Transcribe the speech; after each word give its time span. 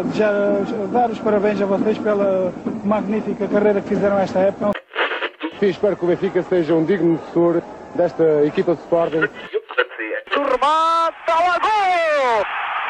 uh, 0.00 0.04
desejar, 0.04 0.64
dar 0.92 1.10
os 1.10 1.18
parabéns 1.18 1.60
a 1.60 1.66
vocês 1.66 1.98
pela 1.98 2.52
magnífica 2.84 3.48
carreira 3.48 3.80
que 3.80 3.88
fizeram 3.88 4.18
esta 4.18 4.40
época. 4.40 4.72
Sim, 5.58 5.66
espero 5.66 5.96
que 5.96 6.04
o 6.04 6.08
Benfica 6.08 6.42
seja 6.42 6.74
um 6.74 6.84
digno 6.84 7.18
sucessor 7.18 7.62
desta 7.94 8.44
equipa 8.44 8.74
de 8.74 8.80
Sporting. 8.82 9.28
O 10.36 10.42
remate, 10.42 11.16
está 11.20 11.40
lá, 11.40 11.58
gol! 11.58 12.44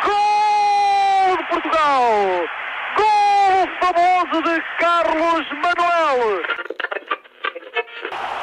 Gol 0.05 1.36
de 1.36 1.45
Portugal! 1.48 2.02
Gol 2.96 3.68
famoso 3.80 4.43
de 4.43 4.62
Carlos 4.79 5.46
Manuel! 5.62 6.43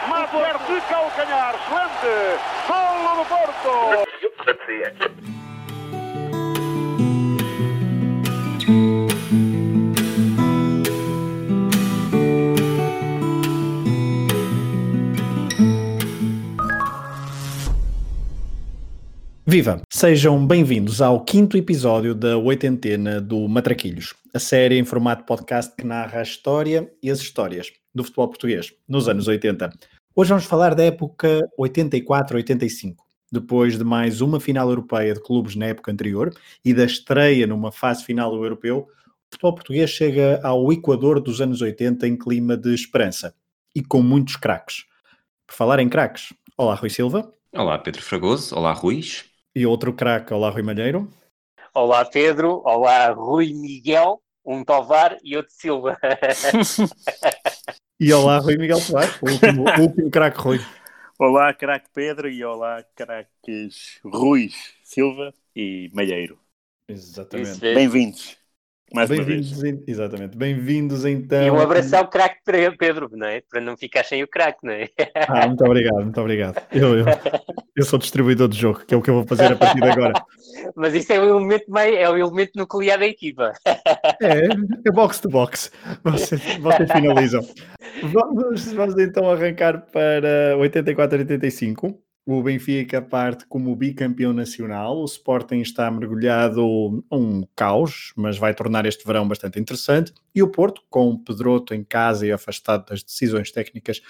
Mate 0.10 0.74
de 0.74 0.82
calcanhar, 0.82 1.56
excelente! 1.56 2.14
Golo 2.68 3.16
do 3.16 3.26
Porto! 3.26 4.06
Viva! 19.48 19.80
Sejam 19.94 20.44
bem-vindos 20.44 21.04
ao 21.04 21.24
quinto 21.24 21.56
episódio 21.56 22.16
da 22.16 22.36
oitentena 22.36 23.22
do 23.22 23.48
Matraquilhos, 23.48 24.16
a 24.34 24.40
série 24.40 24.80
em 24.80 24.84
formato 24.84 25.24
podcast 25.24 25.76
que 25.76 25.86
narra 25.86 26.18
a 26.18 26.24
história 26.24 26.92
e 27.02 27.12
as 27.12 27.20
histórias 27.20 27.72
do 27.94 28.04
futebol 28.04 28.30
português 28.30 28.74
nos 28.90 29.08
anos 29.08 29.28
80. 29.28 29.70
Hoje 30.16 30.30
vamos 30.30 30.46
falar 30.46 30.74
da 30.74 30.84
época 30.84 31.48
84-85, 31.60 32.96
depois 33.32 33.78
de 33.78 33.84
mais 33.84 34.20
uma 34.20 34.40
final 34.40 34.68
europeia 34.68 35.14
de 35.14 35.22
clubes 35.22 35.56
na 35.56 35.68
época 35.68 35.92
anterior 35.92 36.34
e 36.64 36.74
da 36.74 36.84
estreia 36.86 37.46
numa 37.46 37.72
fase 37.72 38.04
final 38.04 38.32
do 38.32 38.44
europeu, 38.44 38.88
o 38.88 39.32
futebol 39.32 39.54
português 39.54 39.92
chega 39.92 40.40
ao 40.44 40.74
Equador 40.74 41.22
dos 41.22 41.40
anos 41.40 41.62
80 41.62 42.08
em 42.08 42.18
clima 42.18 42.58
de 42.58 42.74
esperança 42.74 43.36
e 43.76 43.84
com 43.84 44.02
muitos 44.02 44.38
craques. 44.38 44.86
Por 45.46 45.56
falar 45.56 45.78
em 45.78 45.88
craques, 45.88 46.34
olá 46.58 46.74
Rui 46.74 46.90
Silva. 46.90 47.32
Olá 47.54 47.78
Pedro 47.78 48.02
Fragoso, 48.02 48.56
olá 48.56 48.74
Ruiz. 48.74 49.35
E 49.58 49.66
outro 49.66 49.94
craque, 49.94 50.34
olá 50.34 50.50
Rui 50.50 50.62
Malheiro. 50.62 51.10
Olá 51.74 52.04
Pedro, 52.04 52.62
olá 52.66 53.10
Rui 53.14 53.54
Miguel, 53.54 54.22
um 54.46 54.66
Tovar 54.66 55.18
e 55.24 55.38
outro 55.38 55.54
Silva. 55.54 55.98
e 57.98 58.12
olá 58.12 58.38
Rui 58.40 58.58
Miguel 58.58 58.82
Soares, 58.82 59.18
o 59.22 59.32
último, 59.32 59.64
último 59.80 60.12
craque 60.12 60.38
Rui. 60.42 60.60
Olá 61.18 61.54
craque 61.54 61.88
Pedro 61.94 62.28
e 62.28 62.44
olá 62.44 62.84
craques 62.94 64.02
Rui 64.04 64.50
Silva 64.84 65.34
e 65.56 65.90
Malheiro. 65.94 66.38
Exatamente. 66.90 67.62
Bem-vindos. 67.62 68.38
Mais 68.94 69.10
Bem-vindos, 69.10 69.64
exatamente. 69.88 70.38
Bem-vindos 70.38 71.06
então. 71.06 71.44
E 71.44 71.50
um 71.50 71.60
abraço 71.60 71.96
ao 71.96 72.08
craque 72.08 72.40
Pedro, 72.78 73.10
não 73.12 73.28
é? 73.28 73.42
Para 73.42 73.60
não 73.60 73.76
ficar 73.76 74.06
sem 74.06 74.22
o 74.24 74.28
craque, 74.28 74.60
não 74.64 74.72
é? 74.72 74.90
Ah, 75.28 75.48
muito 75.48 75.66
obrigado, 75.66 76.02
muito 76.02 76.22
obrigado. 76.22 76.62
Eu, 76.72 77.00
eu, 77.00 77.06
eu, 77.76 77.84
sou 77.84 77.98
distribuidor 77.98 78.48
de 78.48 78.60
jogo, 78.60 78.86
que 78.86 78.94
é 78.94 78.98
o 78.98 79.02
que 79.02 79.10
eu 79.10 79.16
vou 79.16 79.28
fazer 79.28 79.52
a 79.52 79.56
partir 79.56 79.82
de 79.82 79.90
agora. 79.90 80.14
Mas 80.76 80.94
isso 80.94 81.12
é 81.12 81.20
o 81.20 81.24
elemento, 81.24 81.66
meio, 81.68 81.98
é 81.98 82.10
o 82.10 82.18
elemento 82.18 82.52
nuclear 82.56 83.00
da 83.00 83.08
equipa. 83.08 83.54
É, 84.22 84.48
é 84.88 84.92
box 84.92 85.20
to 85.20 85.30
box. 85.30 85.72
Vocês, 86.04 86.42
vocês 86.58 86.92
finalizam. 86.92 87.46
Vamos, 88.04 88.72
vamos 88.72 89.00
então 89.00 89.30
arrancar 89.30 89.82
para 89.92 90.56
84-85. 90.58 91.96
O 92.28 92.42
Benfica 92.42 93.04
parte 93.04 93.46
como 93.46 93.76
bicampeão 93.76 94.34
nacional. 94.34 94.98
O 94.98 95.06
Sporting 95.06 95.60
está 95.60 95.92
mergulhado 95.92 97.06
um 97.12 97.46
caos, 97.56 98.14
mas 98.16 98.36
vai 98.36 98.52
tornar 98.52 98.86
este 98.88 99.06
verão 99.06 99.28
bastante 99.28 99.60
interessante. 99.60 100.12
E 100.34 100.42
o 100.42 100.48
Porto, 100.48 100.82
com 100.90 101.16
Pedroto 101.18 101.76
em 101.76 101.84
casa 101.84 102.26
e 102.26 102.32
afastado 102.32 102.88
das 102.88 103.04
decisões 103.04 103.52
técnicas, 103.52 104.02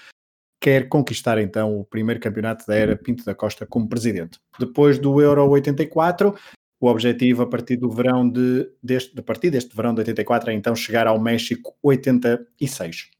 quer 0.58 0.88
conquistar 0.88 1.36
então 1.38 1.78
o 1.78 1.84
primeiro 1.84 2.18
campeonato 2.18 2.66
da 2.66 2.74
era 2.74 2.96
Pinto 2.96 3.22
da 3.22 3.34
Costa 3.34 3.66
como 3.66 3.86
presidente. 3.86 4.40
Depois 4.58 4.98
do 4.98 5.20
Euro 5.20 5.46
84, 5.50 6.34
o 6.80 6.88
objetivo 6.88 7.42
a 7.42 7.46
partir 7.46 7.76
do 7.76 7.90
verão 7.90 8.26
de, 8.26 8.66
deste, 8.82 9.18
a 9.18 9.22
partir 9.22 9.50
deste 9.50 9.76
verão 9.76 9.92
de 9.94 10.00
84 10.00 10.50
é 10.50 10.54
então 10.54 10.74
chegar 10.74 11.06
ao 11.06 11.20
México 11.20 11.76
86. 11.82 13.10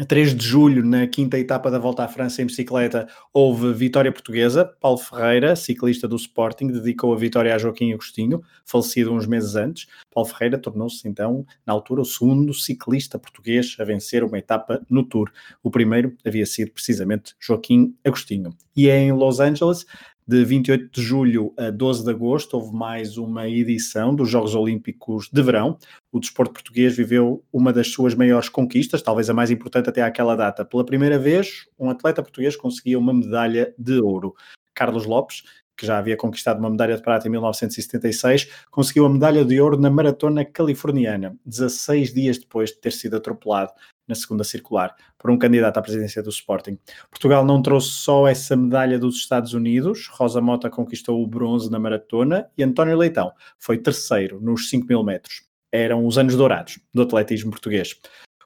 A 0.00 0.04
3 0.04 0.32
de 0.32 0.46
julho, 0.46 0.84
na 0.84 1.08
quinta 1.08 1.36
etapa 1.36 1.68
da 1.72 1.78
Volta 1.80 2.04
à 2.04 2.08
França 2.08 2.40
em 2.40 2.46
bicicleta, 2.46 3.08
houve 3.32 3.72
vitória 3.72 4.12
portuguesa. 4.12 4.64
Paulo 4.64 4.96
Ferreira, 4.96 5.56
ciclista 5.56 6.06
do 6.06 6.14
Sporting, 6.14 6.68
dedicou 6.68 7.12
a 7.12 7.16
vitória 7.16 7.52
a 7.52 7.58
Joaquim 7.58 7.92
Agostinho, 7.92 8.40
falecido 8.64 9.12
uns 9.12 9.26
meses 9.26 9.56
antes. 9.56 9.88
Paulo 10.14 10.30
Ferreira 10.30 10.56
tornou-se 10.56 11.08
então, 11.08 11.44
na 11.66 11.72
altura, 11.72 12.02
o 12.02 12.04
segundo 12.04 12.54
ciclista 12.54 13.18
português 13.18 13.74
a 13.80 13.82
vencer 13.82 14.22
uma 14.22 14.38
etapa 14.38 14.80
no 14.88 15.02
Tour. 15.02 15.32
O 15.64 15.70
primeiro 15.70 16.16
havia 16.24 16.46
sido 16.46 16.70
precisamente 16.70 17.34
Joaquim 17.40 17.92
Agostinho. 18.04 18.50
E 18.76 18.88
é 18.88 19.00
em 19.00 19.10
Los 19.10 19.40
Angeles 19.40 19.84
de 20.28 20.44
28 20.44 20.90
de 20.92 21.00
julho 21.00 21.54
a 21.56 21.70
12 21.70 22.04
de 22.04 22.10
agosto, 22.10 22.52
houve 22.52 22.76
mais 22.76 23.16
uma 23.16 23.48
edição 23.48 24.14
dos 24.14 24.28
Jogos 24.28 24.54
Olímpicos 24.54 25.30
de 25.32 25.42
Verão. 25.42 25.78
O 26.12 26.20
desporto 26.20 26.52
português 26.52 26.94
viveu 26.94 27.42
uma 27.50 27.72
das 27.72 27.88
suas 27.88 28.14
maiores 28.14 28.50
conquistas, 28.50 29.00
talvez 29.00 29.30
a 29.30 29.32
mais 29.32 29.50
importante 29.50 29.88
até 29.88 30.02
àquela 30.02 30.36
data. 30.36 30.66
Pela 30.66 30.84
primeira 30.84 31.18
vez, 31.18 31.66
um 31.78 31.88
atleta 31.88 32.22
português 32.22 32.54
conseguia 32.56 32.98
uma 32.98 33.14
medalha 33.14 33.74
de 33.78 34.00
ouro. 34.00 34.34
Carlos 34.74 35.06
Lopes, 35.06 35.44
que 35.78 35.86
já 35.86 35.96
havia 35.96 36.16
conquistado 36.16 36.58
uma 36.58 36.68
medalha 36.68 36.96
de 36.96 37.02
prata 37.02 37.28
em 37.28 37.30
1976, 37.30 38.66
conseguiu 38.68 39.06
a 39.06 39.08
medalha 39.08 39.44
de 39.44 39.60
ouro 39.60 39.80
na 39.80 39.88
maratona 39.88 40.44
californiana, 40.44 41.36
16 41.46 42.12
dias 42.12 42.36
depois 42.36 42.70
de 42.70 42.78
ter 42.78 42.92
sido 42.92 43.16
atropelado 43.16 43.70
na 44.08 44.14
segunda 44.14 44.42
circular, 44.42 44.96
por 45.16 45.30
um 45.30 45.38
candidato 45.38 45.78
à 45.78 45.82
presidência 45.82 46.22
do 46.22 46.30
Sporting. 46.30 46.78
Portugal 47.10 47.44
não 47.44 47.62
trouxe 47.62 47.90
só 47.90 48.26
essa 48.26 48.56
medalha 48.56 48.98
dos 48.98 49.16
Estados 49.16 49.54
Unidos, 49.54 50.08
Rosa 50.08 50.40
Mota 50.40 50.68
conquistou 50.68 51.22
o 51.22 51.26
bronze 51.26 51.70
na 51.70 51.78
maratona 51.78 52.48
e 52.56 52.64
António 52.64 52.96
Leitão 52.96 53.30
foi 53.58 53.78
terceiro 53.78 54.40
nos 54.40 54.68
5 54.70 54.86
mil 54.86 55.04
metros. 55.04 55.42
Eram 55.70 56.06
os 56.06 56.18
anos 56.18 56.34
dourados 56.34 56.80
do 56.92 57.02
atletismo 57.02 57.50
português. 57.50 58.00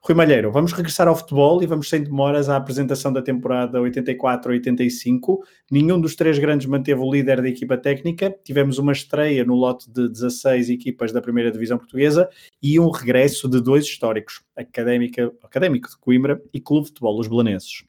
Rui 0.04 0.16
Malheiro, 0.16 0.50
vamos 0.50 0.72
regressar 0.72 1.06
ao 1.06 1.14
futebol 1.14 1.62
e 1.62 1.66
vamos 1.66 1.88
sem 1.88 2.02
demoras 2.02 2.48
à 2.48 2.56
apresentação 2.56 3.12
da 3.12 3.22
temporada 3.22 3.78
84-85. 3.78 5.38
Nenhum 5.70 6.00
dos 6.00 6.16
três 6.16 6.40
grandes 6.40 6.66
manteve 6.66 7.00
o 7.00 7.08
líder 7.08 7.40
da 7.40 7.48
equipa 7.48 7.78
técnica. 7.78 8.36
Tivemos 8.42 8.78
uma 8.78 8.90
estreia 8.90 9.44
no 9.44 9.54
lote 9.54 9.88
de 9.88 10.08
16 10.08 10.70
equipas 10.70 11.12
da 11.12 11.22
primeira 11.22 11.52
divisão 11.52 11.78
portuguesa 11.78 12.28
e 12.60 12.80
um 12.80 12.90
regresso 12.90 13.48
de 13.48 13.60
dois 13.60 13.84
históricos, 13.84 14.42
Académica, 14.56 15.32
Académico 15.40 15.88
de 15.88 15.96
Coimbra 15.96 16.42
e 16.52 16.60
Clube 16.60 16.86
de 16.86 16.88
Futebol 16.88 17.20
Os 17.20 17.28
Belenenses. 17.28 17.84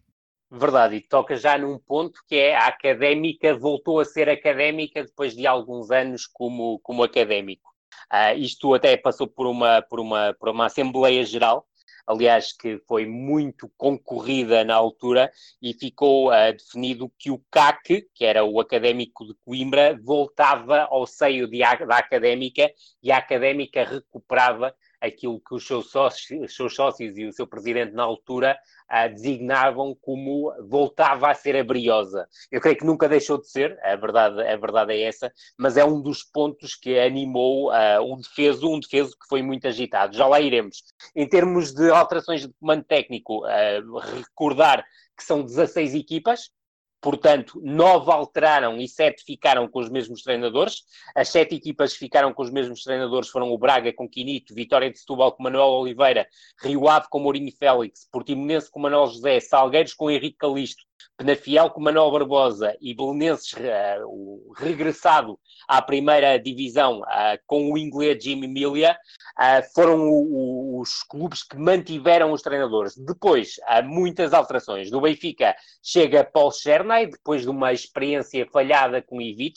Verdade, 0.52 0.98
e 0.98 1.02
toca 1.02 1.36
já 1.36 1.58
num 1.58 1.80
ponto 1.80 2.22
que 2.28 2.36
é 2.36 2.56
a 2.56 2.68
académica 2.68 3.58
voltou 3.58 4.00
a 4.00 4.06
ser 4.06 4.30
académica 4.30 5.04
depois 5.04 5.36
de 5.36 5.48
alguns 5.48 5.90
anos 5.90 6.28
como, 6.28 6.78
como 6.84 7.02
académico. 7.02 7.74
Uh, 8.12 8.38
isto 8.38 8.72
até 8.76 8.96
passou 8.98 9.28
por 9.28 9.48
uma, 9.48 9.82
por, 9.82 10.00
uma, 10.00 10.36
por 10.40 10.50
uma 10.50 10.68
Assembleia 10.68 11.26
Geral 11.26 11.68
aliás, 12.06 12.54
que 12.54 12.80
foi 12.88 13.06
muito 13.06 13.72
concorrida 13.78 14.64
na 14.64 14.76
altura, 14.76 15.32
e 15.62 15.74
ficou 15.74 16.30
uh, 16.30 16.52
definido 16.52 17.12
que 17.18 17.32
o 17.32 17.42
CAC, 17.50 18.08
que 18.14 18.26
era 18.26 18.44
o 18.44 18.60
Académico 18.60 19.26
de 19.26 19.34
Coimbra, 19.46 20.00
voltava 20.04 20.88
ao 20.90 21.06
seio 21.08 21.48
de, 21.48 21.60
da 21.60 21.98
Académica 21.98 22.72
e 23.02 23.12
a 23.12 23.18
Académica 23.18 23.84
recuperava 23.84 24.76
aquilo 25.04 25.42
que 25.42 25.54
os 25.54 25.68
seus 25.68 25.92
sócios, 25.92 26.42
os 26.42 26.56
seus 26.56 26.74
sócios 26.74 27.18
e 27.18 27.26
o 27.26 27.34
seu 27.34 27.46
presidente 27.46 27.94
na 27.94 28.04
altura 28.04 28.58
uh, 28.90 29.14
designavam 29.14 29.96
como 30.02 30.54
voltava 30.68 31.30
a 31.30 31.34
ser 31.34 31.58
a 31.58 31.64
briosa. 31.64 32.28
Eu 32.50 32.62
creio 32.62 32.78
que 32.78 32.86
nunca 32.86 33.10
deixou 33.10 33.38
de 33.38 33.50
ser, 33.50 33.78
a 33.84 33.96
verdade, 33.98 34.42
a 34.42 34.56
verdade 34.56 34.94
é 34.94 35.02
essa, 35.02 35.32
mas 35.58 35.76
é 35.76 35.84
um 35.84 36.02
dos 36.02 36.24
pontos 36.24 36.76
que 36.76 36.98
animou 36.98 37.70
uh, 37.70 38.02
um 38.02 38.18
defeso, 38.18 38.70
um 38.70 38.80
defeso 38.80 39.12
que 39.12 39.28
foi 39.28 39.42
muito 39.42 39.68
agitado. 39.68 40.16
Já 40.16 40.26
lá 40.26 40.40
iremos. 40.40 40.84
Em 41.14 41.28
termos 41.28 41.74
de 41.74 41.90
alterações 41.90 42.42
de 42.42 42.54
comando 42.54 42.86
técnico, 42.86 43.46
uh, 43.46 44.00
recordar 44.00 44.86
que 45.18 45.24
são 45.24 45.44
16 45.44 45.94
equipas, 45.96 46.50
Portanto, 47.04 47.60
nove 47.62 48.10
alteraram 48.10 48.78
e 48.78 48.88
sete 48.88 49.26
ficaram 49.26 49.68
com 49.68 49.80
os 49.80 49.90
mesmos 49.90 50.22
treinadores. 50.24 50.84
As 51.14 51.28
sete 51.28 51.54
equipas 51.54 51.92
que 51.92 52.00
ficaram 52.00 52.34
com 52.34 52.42
os 52.42 52.50
mesmos 52.50 52.82
treinadores 52.82 53.28
foram 53.28 53.52
o 53.52 53.58
Braga 53.58 53.92
com 53.92 54.08
Quinito, 54.08 54.56
Vitória 54.56 54.90
de 54.90 54.98
Setúbal 54.98 55.34
com 55.34 55.44
Manuel 55.44 55.68
Oliveira, 55.68 56.26
Rio 56.62 56.88
Ave 56.88 57.08
com 57.10 57.20
Mourinho 57.20 57.52
Félix, 57.52 58.08
Portimonense 58.10 58.72
com 58.72 58.80
Manuel 58.80 59.08
José, 59.08 59.42
Salgueiros 59.42 59.94
com 59.94 60.10
Henrique 60.10 60.38
Calisto, 60.38 60.86
Penafiel 61.18 61.70
com 61.70 61.82
Manuel 61.82 62.12
Barbosa 62.12 62.76
e 62.82 62.94
Belenenses 62.94 63.54
uh, 63.54 64.06
o 64.06 64.54
regressado 64.56 65.40
à 65.68 65.82
primeira 65.82 66.38
divisão 66.38 67.02
uh, 67.02 67.40
com 67.46 67.72
o 67.72 67.78
inglês 67.78 68.24
Jimmy 68.24 68.46
Emilia, 68.46 68.98
uh, 69.40 69.74
foram 69.74 70.10
o, 70.10 70.78
o, 70.78 70.82
os 70.82 71.04
clubes 71.04 71.44
que 71.44 71.58
mantiveram 71.58 72.32
os 72.32 72.42
treinadores. 72.42 72.96
Depois, 72.98 73.56
há 73.66 73.82
muitas 73.82 74.34
alterações. 74.34 74.90
Do 74.90 75.02
Benfica 75.02 75.56
chega 75.82 76.24
Paul 76.24 76.52
Chernay, 76.52 77.08
depois 77.08 77.44
de 77.44 77.50
uma 77.50 77.72
experiência 77.72 78.48
falhada 78.52 79.02
com 79.02 79.22
Ivic, 79.22 79.54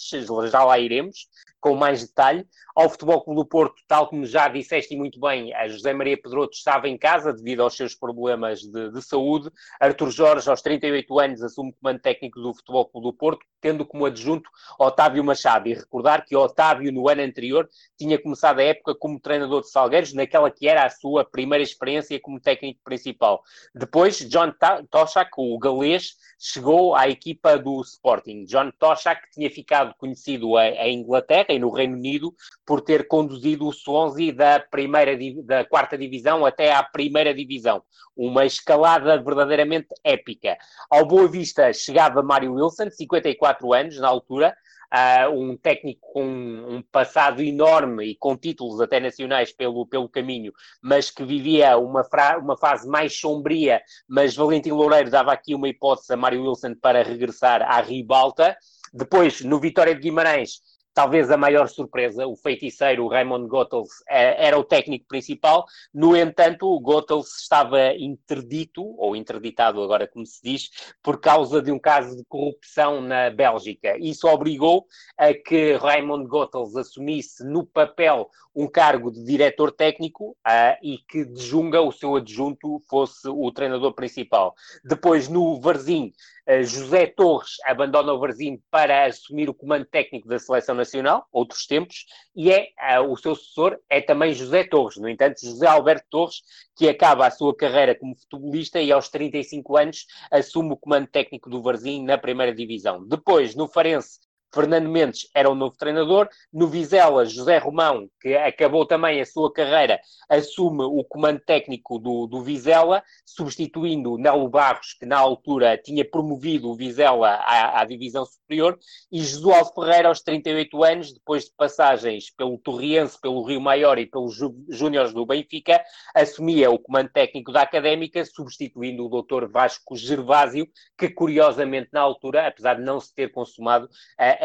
já 0.51 0.65
lá 0.65 0.79
iremos. 0.79 1.29
Com 1.61 1.75
mais 1.75 2.07
detalhe. 2.07 2.47
Ao 2.75 2.91
Futebol 2.91 3.23
Clube 3.23 3.41
do 3.41 3.47
Porto, 3.47 3.83
tal 3.89 4.07
como 4.09 4.27
já 4.27 4.49
disseste 4.49 4.95
muito 4.97 5.19
bem, 5.19 5.55
a 5.55 5.67
José 5.67 5.95
Maria 5.95 6.21
Pedroto 6.21 6.55
estava 6.55 6.89
em 6.89 6.99
casa 6.99 7.33
devido 7.33 7.63
aos 7.63 7.75
seus 7.75 7.95
problemas 7.95 8.61
de, 8.61 8.91
de 8.91 9.03
saúde. 9.03 9.51
Artur 9.81 10.11
Jorge, 10.11 10.49
aos 10.51 10.61
38 10.61 11.19
anos, 11.19 11.43
assume 11.43 11.71
o 11.71 11.73
comando 11.73 12.01
técnico 12.01 12.39
do 12.39 12.53
Futebol 12.53 12.87
Clube 12.87 13.07
do 13.07 13.13
Porto, 13.15 13.47
tendo 13.63 13.87
como 13.87 14.05
adjunto 14.05 14.51
Otávio 14.79 15.25
Machado. 15.25 15.69
E 15.69 15.75
recordar 15.75 16.27
que 16.27 16.37
Otávio, 16.37 16.93
no 16.93 17.09
ano 17.09 17.23
anterior, 17.23 17.67
tinha 17.97 18.21
começado 18.21 18.59
a 18.59 18.65
época 18.65 18.95
como 18.95 19.19
treinador 19.19 19.63
de 19.63 19.71
Salgueiros, 19.71 20.13
naquela 20.13 20.51
que 20.51 20.69
era 20.69 20.85
a 20.85 20.91
sua 20.91 21.25
primeira 21.25 21.65
experiência 21.65 22.21
como 22.21 22.39
técnico 22.39 22.81
principal. 22.85 23.43
Depois, 23.75 24.19
John 24.29 24.53
Toshak, 24.91 25.31
o 25.39 25.59
galês, 25.59 26.17
chegou 26.39 26.95
à 26.95 27.09
equipa 27.09 27.59
do 27.59 27.81
Sporting. 27.81 28.45
John 28.45 28.71
Toshak 28.79 29.31
tinha 29.33 29.51
ficado 29.51 29.95
conhecido 29.97 30.59
em 30.59 31.01
Inglaterra 31.01 31.46
e 31.53 31.59
no 31.59 31.71
Reino 31.71 31.95
Unido 31.95 32.35
por 32.65 32.81
ter 32.81 33.07
conduzido 33.09 33.67
o 33.67 33.73
Swansea 33.73 34.33
da, 34.33 34.61
primeira, 34.61 35.17
da 35.45 35.65
quarta 35.65 35.97
divisão 35.97 36.45
até 36.45 36.73
à 36.73 36.83
primeira 36.83 37.35
divisão. 37.35 37.83
Uma 38.17 38.47
escalada 38.47 39.23
verdadeiramente 39.23 39.89
épica. 40.03 40.57
Ao 40.91 41.07
Boa 41.07 41.29
Vista 41.29 41.73
chegava 41.73 42.23
Mário 42.23 42.55
Wilson, 42.55 42.91
54 42.91 43.73
anos 43.73 43.99
na 43.99 44.09
altura, 44.09 44.57
uh, 44.93 45.31
um 45.31 45.57
técnico 45.57 46.01
com 46.13 46.25
um 46.25 46.83
passado 46.91 47.43
enorme 47.43 48.05
e 48.07 48.17
com 48.17 48.37
títulos 48.37 48.81
até 48.81 49.01
nacionais 49.01 49.53
pelo, 49.53 49.87
pelo 49.87 50.09
caminho, 50.09 50.53
mas 50.83 51.11
que 51.11 51.25
vivia 51.25 51.77
uma, 51.77 52.07
uma 52.41 52.57
fase 52.57 52.89
mais 52.89 53.19
sombria, 53.19 53.81
mas 54.09 54.35
Valentim 54.37 54.71
Loureiro 54.71 55.11
dava 55.11 55.33
aqui 55.33 55.55
uma 55.55 55.69
hipótese 55.69 56.13
a 56.13 56.17
Mário 56.17 56.43
Wilson 56.43 56.75
para 56.75 57.03
regressar 57.03 57.63
à 57.63 57.81
ribalta. 57.81 58.57
Depois, 58.93 59.43
no 59.43 59.61
Vitória 59.61 59.95
de 59.95 60.01
Guimarães, 60.01 60.61
talvez 60.97 61.31
a 61.31 61.37
maior 61.37 61.69
surpresa, 61.69 62.27
o 62.27 62.35
feiticeiro 62.35 63.07
Raymond 63.07 63.49
Goethals 63.49 64.03
é, 64.09 64.47
era 64.47 64.59
o 64.59 64.65
técnico 64.65 65.05
principal, 65.07 65.67
no 65.93 66.17
entanto 66.17 66.67
o 66.67 66.81
Goethals 66.81 67.39
estava 67.39 67.93
interdito, 67.95 68.83
ou 68.97 69.15
interditado 69.15 69.83
agora 69.83 70.09
como 70.09 70.25
se 70.25 70.41
diz, 70.43 70.71
por 71.03 71.21
causa 71.21 71.61
de 71.61 71.71
um 71.71 71.79
caso 71.79 72.17
de 72.17 72.25
corrupção 72.25 73.03
na 73.03 73.29
Bélgica. 73.29 73.99
Isso 73.99 74.27
obrigou 74.27 74.87
a 75.19 75.35
que 75.35 75.75
Raymond 75.75 76.27
Goethals 76.29 76.75
assumisse 76.75 77.45
no 77.45 77.67
papel 77.67 78.31
um 78.57 78.67
cargo 78.67 79.11
de 79.13 79.23
diretor 79.23 79.71
técnico 79.71 80.31
uh, 80.31 80.79
e 80.83 80.97
que 80.97 81.27
de 81.27 81.43
Junga 81.43 81.83
o 81.83 81.93
seu 81.93 82.17
adjunto 82.17 82.83
fosse 82.89 83.29
o 83.29 83.53
treinador 83.53 83.93
principal. 83.93 84.55
Depois 84.83 85.29
no 85.29 85.61
Varzim 85.61 86.07
eh, 86.07 86.36
José 86.63 87.07
Torres 87.07 87.57
abandona 87.65 88.13
o 88.13 88.19
Varzim 88.21 88.63
para 88.71 89.07
assumir 89.07 89.49
o 89.49 89.55
comando 89.55 89.85
técnico 89.85 90.29
da 90.29 90.39
Seleção 90.39 90.75
Nacional, 90.75 91.27
outros 91.33 91.67
tempos, 91.67 92.07
e 92.37 92.53
é 92.53 92.69
uh, 93.01 93.11
o 93.11 93.17
seu 93.17 93.35
sucessor 93.35 93.77
é 93.91 94.01
também 94.01 94.33
José 94.33 94.63
Torres. 94.65 94.97
No 94.97 95.09
entanto, 95.09 95.41
José 95.41 95.67
Alberto 95.67 96.07
Torres, 96.09 96.43
que 96.77 96.89
acaba 96.89 97.27
a 97.27 97.31
sua 97.31 97.55
carreira 97.57 97.95
como 97.95 98.17
futebolista 98.17 98.81
e 98.81 98.93
aos 98.93 99.09
35 99.09 99.77
anos 99.77 100.07
assume 100.31 100.73
o 100.73 100.77
comando 100.77 101.09
técnico 101.09 101.51
do 101.51 101.61
Varzim 101.61 102.05
na 102.05 102.17
primeira 102.17 102.55
divisão. 102.55 103.05
Depois, 103.07 103.55
no 103.57 103.67
Farense, 103.67 104.21
Fernando 104.57 104.89
Mendes 104.89 105.29
era 105.35 105.51
o 105.51 105.55
novo 105.55 105.77
treinador. 105.77 106.31
No 106.51 106.67
Vizela, 106.67 107.27
José 107.27 107.59
Romão, 107.59 108.09
que 108.19 108.35
acabou 108.35 108.87
também 108.87 109.21
a 109.21 109.27
sua 109.27 109.53
carreira, 109.53 110.01
assume 110.31 110.83
o 110.83 111.05
comando 111.05 111.41
técnico 111.41 111.99
do, 111.99 112.27
do 112.27 112.43
Vizela, 112.43 113.03
substituindo 113.27 114.17
Nelo 114.17 114.49
Barros, 114.49 114.95
que 114.99 115.05
na 115.05 115.19
altura 115.19 115.77
tinha 115.77 116.09
promovido 116.09 116.71
o 116.71 116.75
Vizela 116.75 117.33
à, 117.33 117.83
à 117.83 117.85
divisão 117.85 118.25
superior, 118.25 118.79
e 119.13 119.19
Jesualdo 119.19 119.75
Ferreira, 119.75 120.09
aos 120.09 120.23
38 120.23 120.83
anos, 120.83 121.13
depois 121.13 121.45
de 121.45 121.51
passagens 121.55 122.31
pelo 122.31 122.57
Torriense, 122.57 123.21
pelo 123.21 123.45
Rio 123.45 123.61
Maior 123.61 123.99
e 123.99 124.07
pelos 124.07 124.39
Júniores 124.71 125.13
do 125.13 125.27
Benfica, 125.27 125.85
assumia 126.15 126.71
o 126.71 126.79
comando 126.79 127.11
técnico 127.11 127.53
da 127.53 127.61
Académica, 127.61 128.25
substituindo 128.25 129.05
o 129.05 129.23
Dr. 129.23 129.49
Vasco 129.49 129.97
Gervásio, 129.97 130.67
que 130.97 131.11
curiosamente 131.11 131.91
na 131.93 132.01
altura, 132.01 132.47
apesar 132.47 132.77
de 132.77 132.83
não 132.83 132.99
se 132.99 133.15
ter 133.15 133.31
consumado, 133.31 133.87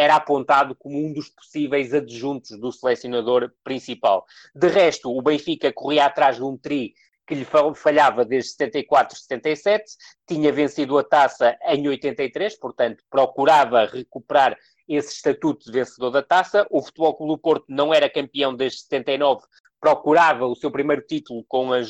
era 0.01 0.15
apontado 0.15 0.75
como 0.75 0.97
um 0.97 1.13
dos 1.13 1.29
possíveis 1.29 1.93
adjuntos 1.93 2.59
do 2.59 2.71
selecionador 2.71 3.51
principal. 3.63 4.25
De 4.55 4.67
resto, 4.67 5.15
o 5.15 5.21
Benfica 5.21 5.71
corria 5.71 6.05
atrás 6.05 6.37
de 6.37 6.43
um 6.43 6.57
tri 6.57 6.93
que 7.27 7.35
lhe 7.35 7.47
falhava 7.75 8.25
desde 8.25 8.51
74, 8.51 9.17
77, 9.17 9.85
tinha 10.27 10.51
vencido 10.51 10.97
a 10.97 11.03
taça 11.03 11.55
em 11.67 11.87
83, 11.87 12.59
portanto, 12.59 13.03
procurava 13.09 13.85
recuperar 13.85 14.57
esse 14.85 15.13
estatuto 15.13 15.65
de 15.65 15.71
vencedor 15.71 16.09
da 16.09 16.21
taça. 16.21 16.67
O 16.69 16.81
Futebol 16.81 17.15
Clube 17.15 17.33
do 17.33 17.37
Porto 17.37 17.65
não 17.69 17.93
era 17.93 18.09
campeão 18.09 18.53
desde 18.53 18.81
79, 18.81 19.43
procurava 19.81 20.45
o 20.45 20.55
seu 20.55 20.69
primeiro 20.69 21.01
título 21.01 21.43
com 21.47 21.73
a, 21.73 21.77
a 21.77 21.81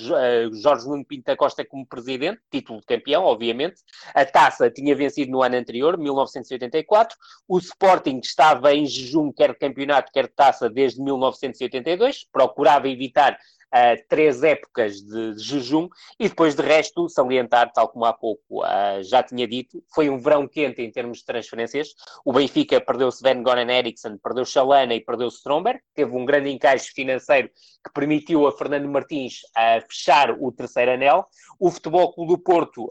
Jorge 0.53 0.88
Nuno 0.88 1.05
Pinto 1.05 1.25
da 1.25 1.35
Costa 1.35 1.65
como 1.65 1.85
presidente, 1.85 2.39
título 2.49 2.79
de 2.79 2.85
campeão, 2.85 3.25
obviamente. 3.25 3.81
A 4.15 4.25
taça 4.25 4.71
tinha 4.71 4.95
vencido 4.95 5.29
no 5.29 5.43
ano 5.43 5.57
anterior, 5.57 5.97
1984. 5.97 7.17
O 7.45 7.59
Sporting 7.59 8.21
estava 8.23 8.73
em 8.73 8.85
jejum, 8.85 9.29
quer 9.33 9.51
de 9.51 9.59
campeonato, 9.59 10.09
quer 10.13 10.27
de 10.27 10.33
taça, 10.33 10.69
desde 10.69 11.01
1982. 11.01 12.25
Procurava 12.31 12.88
evitar 12.88 13.38
uh, 13.73 14.03
três 14.07 14.44
épocas 14.44 15.01
de, 15.01 15.35
de, 15.35 15.44
jejum 15.44 15.88
e 16.19 16.27
depois 16.27 16.56
de 16.56 16.62
resto 16.62 17.09
salientar, 17.09 17.71
tal 17.71 17.88
como 17.88 18.06
há 18.06 18.13
pouco 18.13 18.63
uh, 18.63 19.03
já 19.03 19.23
tinha 19.23 19.47
dito, 19.47 19.83
foi 19.94 20.09
um 20.09 20.18
verão 20.18 20.47
quente 20.47 20.81
em 20.81 20.91
termos 20.91 21.19
de 21.19 21.25
transferências. 21.25 21.94
O 22.25 22.33
Benfica 22.33 22.79
perdeu 22.81 23.09
Sven 23.09 23.41
Goran 23.41 23.71
Eriksson, 23.71 24.18
perdeu 24.18 24.45
Chalana 24.45 24.94
e 24.94 25.00
perdeu 25.00 25.27
Stromberg, 25.29 25.79
teve 25.95 26.15
um 26.15 26.25
grande 26.25 26.50
encaixe 26.50 26.91
financeiro 26.91 27.50
que 27.83 27.91
permitiu 27.94 28.45
a 28.45 28.51
Fernando 28.51 28.88
Martins 28.88 29.41
uh, 29.57 29.81
fechar 29.88 30.31
o 30.31 30.51
terceiro 30.51 30.91
anel. 30.91 31.25
O 31.59 31.71
Futebol 31.71 32.13
Clube 32.13 32.33
do 32.33 32.38
Porto 32.38 32.85
uh, 32.85 32.89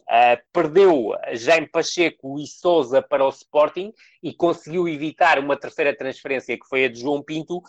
perdeu 0.52 1.12
Jaime 1.32 1.68
Pacheco 1.68 2.38
e 2.38 2.46
Souza 2.46 3.02
para 3.02 3.24
o 3.24 3.28
Sporting 3.28 3.92
e 4.22 4.32
conseguiu 4.34 4.88
evitar 4.88 5.38
uma 5.38 5.56
terceira 5.56 5.96
transferência 5.96 6.58
que 6.58 6.66
foi 6.68 6.84
a 6.84 6.88
de 6.88 7.00
João 7.00 7.22
Pinto 7.22 7.62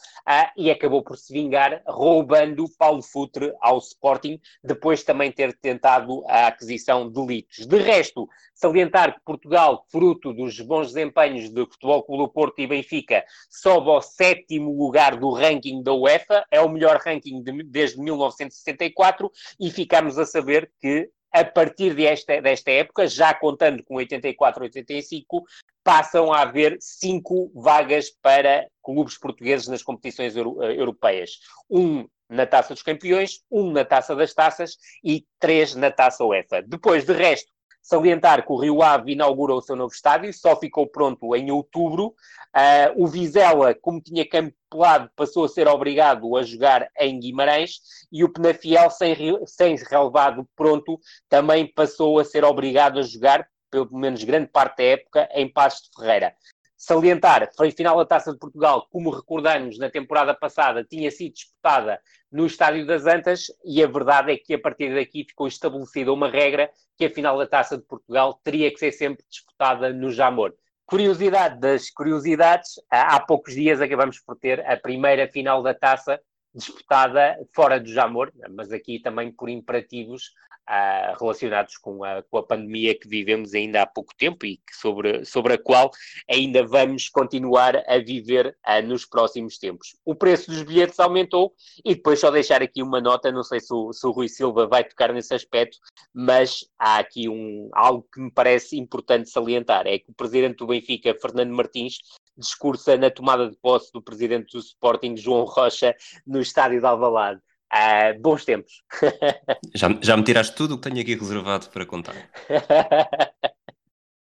e 0.58 0.70
acabou 0.70 1.02
por 1.02 1.18
se 1.18 1.32
vingar 1.32 1.82
roubando 1.88 2.66
Paulo 2.78 3.01
Futre 3.02 3.54
ao 3.62 3.78
Sporting, 3.78 4.40
depois 4.64 5.04
também 5.04 5.32
ter 5.32 5.54
tentado 5.58 6.24
a 6.28 6.48
aquisição 6.48 7.10
de 7.10 7.26
Litos. 7.26 7.66
De 7.66 7.78
resto, 7.78 8.28
salientar 8.54 9.14
que 9.14 9.22
Portugal, 9.26 9.86
fruto 9.90 10.34
dos 10.34 10.60
bons 10.60 10.88
desempenhos 10.88 11.50
do 11.50 11.66
Futebol 11.66 12.04
Clube 12.04 12.24
do 12.24 12.30
Porto 12.30 12.60
e 12.60 12.68
Benfica, 12.68 13.24
sobe 13.50 13.90
ao 13.90 14.02
sétimo 14.02 14.72
lugar 14.78 15.18
do 15.18 15.32
ranking 15.32 15.82
da 15.82 15.94
UEFA, 15.94 16.46
é 16.52 16.62
o 16.62 16.70
melhor 16.70 17.02
ranking 17.04 17.42
de, 17.42 17.64
desde 17.64 18.00
1964 18.00 19.32
e 19.60 19.72
ficamos 19.72 20.18
a 20.18 20.26
saber 20.26 20.72
que 20.80 21.10
a 21.32 21.46
partir 21.46 21.94
desta, 21.94 22.42
desta 22.42 22.72
época, 22.72 23.08
já 23.08 23.34
contando 23.34 23.84
com 23.84 23.96
84, 23.96 24.64
85, 24.64 25.44
passam 25.84 26.32
a 26.32 26.42
haver 26.42 26.78
cinco 26.80 27.52
vagas 27.56 28.10
para 28.22 28.68
clubes 28.84 29.18
portugueses 29.18 29.68
nas 29.68 29.82
competições 29.82 30.36
euro, 30.36 30.62
eh, 30.62 30.76
europeias. 30.76 31.40
Um 31.70 32.08
na 32.30 32.46
Taça 32.46 32.74
dos 32.74 32.84
Campeões, 32.84 33.42
um 33.52 33.72
na 33.72 33.84
Taça 33.84 34.16
das 34.16 34.34
Taças 34.34 34.78
e 35.04 35.26
três 35.40 35.76
na 35.76 35.92
Taça 35.92 36.24
UEFA. 36.24 36.62
Depois, 36.62 37.06
de 37.06 37.14
resto, 37.14 37.52
Salientar 37.82 38.46
que 38.46 38.52
o 38.52 38.58
Rio 38.58 38.84
Ave 38.84 39.14
inaugurou 39.14 39.58
o 39.58 39.62
seu 39.62 39.76
novo 39.76 39.94
estádio, 39.94 40.32
só 40.34 40.56
ficou 40.56 40.88
pronto 40.88 41.36
em 41.36 41.52
outubro. 41.52 42.14
Uh, 42.56 43.04
o 43.04 43.08
Vizela, 43.08 43.74
como 43.74 44.00
tinha 44.00 44.28
campo 44.28 44.56
pelado, 44.70 45.10
passou 45.16 45.46
a 45.46 45.50
ser 45.50 45.68
obrigado 45.68 46.36
a 46.38 46.44
jogar 46.44 46.88
em 47.00 47.20
Guimarães 47.20 47.82
e 48.12 48.24
o 48.24 48.30
Penafiel, 48.32 48.90
sem, 48.92 49.16
sem 49.46 49.76
relevado 49.76 50.48
pronto, 50.56 51.00
também 51.28 51.66
passou 51.66 52.20
a 52.20 52.26
ser 52.26 52.44
obrigado 52.44 53.00
a 53.00 53.04
jogar, 53.04 53.48
pelo 53.72 53.90
menos 53.98 54.24
grande 54.24 54.48
parte 54.48 54.78
da 54.78 54.84
época, 54.84 55.30
em 55.34 55.52
Passos 55.52 55.90
de 55.90 56.00
Ferreira. 56.00 56.36
Salientar, 56.78 57.52
foi 57.56 57.70
final 57.72 57.96
da 57.98 58.06
Taça 58.06 58.32
de 58.32 58.40
Portugal, 58.40 58.88
como 58.92 59.12
recordamos 59.12 59.78
na 59.78 59.90
temporada 59.90 60.34
passada, 60.34 60.84
tinha 60.84 61.12
sido 61.12 61.34
disputada 61.34 62.00
no 62.32 62.46
Estádio 62.46 62.86
das 62.86 63.06
Antas 63.06 63.52
e 63.66 63.84
a 63.84 63.88
verdade 63.88 64.32
é 64.32 64.38
que 64.38 64.54
a 64.54 64.60
partir 64.60 64.94
daqui 64.96 65.26
ficou 65.28 65.48
estabelecida 65.48 66.14
uma 66.14 66.30
regra 66.30 66.72
que 66.98 67.06
a 67.06 67.10
final 67.10 67.38
da 67.38 67.46
Taça 67.46 67.78
de 67.78 67.84
Portugal 67.84 68.40
teria 68.44 68.72
que 68.72 68.80
ser 68.80 68.92
sempre 68.92 69.26
disputada 69.30 69.92
no 69.92 70.10
Jamor. 70.12 70.54
Curiosidade 70.86 71.60
das 71.60 71.90
curiosidades, 71.90 72.80
há 72.90 73.20
poucos 73.20 73.54
dias 73.54 73.82
acabamos 73.82 74.20
por 74.20 74.36
ter 74.38 74.66
a 74.66 74.78
primeira 74.78 75.28
final 75.28 75.62
da 75.62 75.74
Taça 75.74 76.20
disputada 76.54 77.38
fora 77.54 77.80
do 77.80 77.92
Jamor, 77.92 78.32
mas 78.50 78.72
aqui 78.72 79.00
também 79.00 79.32
por 79.32 79.50
imperativos 79.50 80.32
uh, 80.70 81.18
relacionados 81.20 81.78
com 81.78 82.04
a, 82.04 82.24
com 82.24 82.38
a 82.38 82.44
pandemia 82.44 82.98
que 82.98 83.08
vivemos 83.08 83.54
ainda 83.54 83.82
há 83.82 83.86
pouco 83.86 84.14
tempo 84.16 84.46
e 84.46 84.60
sobre, 84.72 85.26
sobre 85.26 85.54
a 85.54 85.58
qual 85.58 85.92
ainda 86.30 86.66
vamos 86.66 87.10
continuar 87.10 87.84
a 87.88 87.98
viver 87.98 88.56
uh, 88.68 88.86
nos 88.86 89.06
próximos 89.06 89.58
tempos. 89.58 89.96
O 90.06 90.16
preço 90.16 90.50
dos 90.50 90.64
bilhetes 90.64 91.00
aumentou 91.00 91.54
e 91.84 91.96
depois 91.96 92.20
só 92.20 92.32
deixar 92.32 92.62
aqui 92.62 92.82
uma 92.82 93.02
nota, 93.02 93.32
não 93.32 93.44
sei 93.44 93.60
se 93.60 93.74
o, 93.74 93.92
se 93.94 94.06
o 94.06 94.12
Rui 94.12 94.28
Silva 94.28 94.68
vai 94.68 94.84
tocar 94.84 95.14
nesse 95.14 95.34
aspecto, 95.34 95.78
mas 96.14 96.66
há 96.78 96.98
aqui 96.98 97.28
um, 97.28 97.70
algo 97.74 98.08
que 98.14 98.22
me 98.22 98.32
parece 98.32 98.78
importante 98.78 99.30
salientar, 99.30 99.88
é 99.88 100.00
que 100.00 100.10
o 100.10 100.14
presidente 100.14 100.58
do 100.58 100.68
Benfica, 100.68 101.16
Fernando 101.20 101.54
Martins, 101.54 101.98
discursa 102.38 102.98
na 102.98 103.10
tomada 103.10 103.50
de 103.50 103.58
posse 103.58 103.92
do 103.92 104.02
presidente 104.02 104.52
do 104.54 104.60
Sporting, 104.60 105.16
João 105.18 105.46
Rocha, 105.46 105.96
no 106.26 106.42
estádio 106.42 106.80
de 106.80 106.86
Alvalade. 106.86 107.40
Uh, 107.74 108.20
bons 108.20 108.44
tempos. 108.44 108.84
já, 109.76 109.88
já 110.02 110.18
me 110.18 110.24
tiraste 110.24 110.56
tudo 110.56 110.76
o 110.76 110.78
que 110.78 110.90
tenho 110.90 111.02
aqui 111.02 111.16
reservado 111.16 111.70
para 111.70 111.86
contar. 111.86 112.16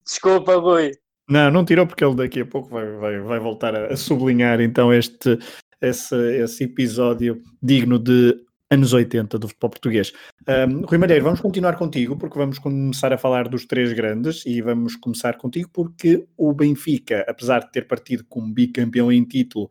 Desculpa, 0.05 0.55
Rui. 0.55 0.91
Não, 1.29 1.51
não 1.51 1.65
tirou 1.65 1.87
porque 1.87 2.03
ele 2.03 2.15
daqui 2.15 2.41
a 2.41 2.45
pouco 2.45 2.69
vai, 2.69 2.85
vai, 2.97 3.19
vai 3.19 3.39
voltar 3.39 3.75
a, 3.75 3.95
sublinhar 3.95 4.59
então 4.61 4.93
este 4.93 5.37
esse, 5.81 6.15
esse 6.41 6.63
episódio 6.63 7.41
digno 7.61 7.99
de 7.99 8.35
anos 8.71 8.93
80 8.93 9.37
do 9.37 9.47
futebol 9.47 9.69
português. 9.69 10.11
Um, 10.47 10.81
Rui 10.85 10.97
Malheiro, 10.97 11.23
vamos 11.23 11.39
continuar 11.39 11.75
contigo 11.75 12.17
porque 12.17 12.37
vamos 12.37 12.57
começar 12.59 13.13
a 13.13 13.17
falar 13.17 13.47
dos 13.47 13.65
três 13.65 13.93
grandes 13.93 14.45
e 14.45 14.61
vamos 14.61 14.95
começar 14.95 15.37
contigo 15.37 15.69
porque 15.71 16.25
o 16.35 16.53
Benfica, 16.53 17.25
apesar 17.27 17.59
de 17.59 17.71
ter 17.71 17.87
partido 17.87 18.23
como 18.27 18.53
bicampeão 18.53 19.11
em 19.11 19.23
título 19.23 19.69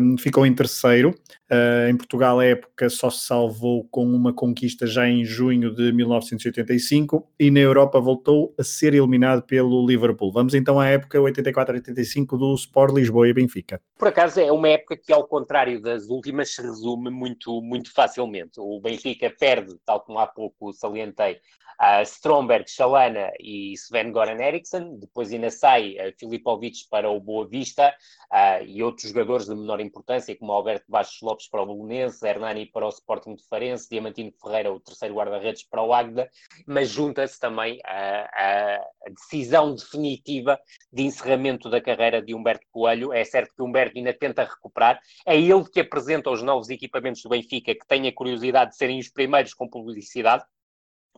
um, 0.00 0.18
ficou 0.18 0.44
em 0.44 0.54
terceiro. 0.54 1.10
Uh, 1.50 1.88
em 1.88 1.96
Portugal, 1.96 2.40
a 2.40 2.44
época 2.44 2.88
só 2.90 3.10
se 3.10 3.26
salvou 3.26 3.84
com 3.84 4.04
uma 4.04 4.32
conquista 4.32 4.86
já 4.86 5.08
em 5.08 5.24
junho 5.24 5.74
de 5.74 5.92
1985 5.92 7.28
e 7.38 7.50
na 7.50 7.60
Europa 7.60 8.00
voltou 8.00 8.54
a 8.58 8.64
ser 8.64 8.94
eliminado 8.94 9.42
pelo 9.42 9.86
Liverpool. 9.86 10.32
Vamos 10.32 10.54
então 10.54 10.80
à 10.80 10.86
época 10.88 11.18
84-85 11.18 12.38
do 12.38 12.54
Sport 12.54 12.94
Lisboa 12.94 13.28
e 13.28 13.32
Benfica. 13.32 13.80
Por 13.98 14.08
acaso 14.08 14.40
é 14.40 14.52
uma 14.52 14.68
época 14.68 14.96
que, 14.96 15.12
ao 15.12 15.26
contrário 15.26 15.82
das 15.82 16.08
últimas, 16.08 16.54
se 16.54 16.62
resume 16.62 17.10
muito, 17.10 17.60
muito 17.60 17.92
facilmente. 17.92 18.60
O 18.60 18.80
Benfica 18.80 19.28
perde, 19.28 19.76
tal 19.84 20.00
como 20.00 20.20
há 20.20 20.26
pouco 20.26 20.72
salientei, 20.72 21.40
a 21.78 22.02
Stromberg, 22.02 22.68
Chalana 22.68 23.30
e 23.38 23.72
Sven 23.74 24.10
Goran 24.10 24.42
Eriksson. 24.42 24.96
Depois 24.98 25.32
ainda 25.32 25.48
sai 25.48 25.92
uh, 25.92 26.12
Filipovic 26.18 26.88
para 26.90 27.08
o 27.08 27.20
Boa 27.20 27.46
Vista 27.46 27.94
uh, 28.32 28.64
e 28.64 28.82
outros 28.82 29.08
jogadores 29.10 29.46
de 29.46 29.54
menor 29.54 29.80
importância, 29.80 30.36
como 30.36 30.52
Alberto 30.52 30.86
Bastos 30.88 31.22
Lopes 31.22 31.48
para 31.48 31.62
o 31.62 31.66
Bolonense, 31.66 32.26
Hernani 32.26 32.66
para 32.66 32.84
o 32.84 32.88
Sporting 32.88 33.36
de 33.36 33.46
Farense, 33.46 33.88
Diamantino 33.88 34.32
Ferreira, 34.42 34.72
o 34.72 34.80
terceiro 34.80 35.14
guarda-redes 35.14 35.62
para 35.62 35.82
o 35.82 35.94
Águeda, 35.94 36.28
mas 36.66 36.88
junta-se 36.88 37.38
também 37.38 37.78
a, 37.84 38.28
a, 38.34 38.84
decisão 39.10 39.74
definitiva 39.74 40.58
de 40.92 41.04
encerramento 41.04 41.70
da 41.70 41.80
carreira 41.80 42.20
de 42.20 42.34
Humberto 42.34 42.66
Coelho. 42.72 43.12
É 43.12 43.22
certo 43.24 43.54
que 43.54 43.62
Humberto 43.62 43.87
ainda 43.96 44.12
tenta 44.12 44.44
recuperar, 44.44 45.00
é 45.26 45.36
ele 45.36 45.64
que 45.72 45.80
apresenta 45.80 46.30
os 46.30 46.42
novos 46.42 46.68
equipamentos 46.68 47.22
do 47.22 47.28
Benfica, 47.28 47.74
que 47.74 47.86
tem 47.86 48.06
a 48.08 48.12
curiosidade 48.12 48.72
de 48.72 48.76
serem 48.76 48.98
os 48.98 49.08
primeiros 49.08 49.54
com 49.54 49.68
publicidade, 49.68 50.44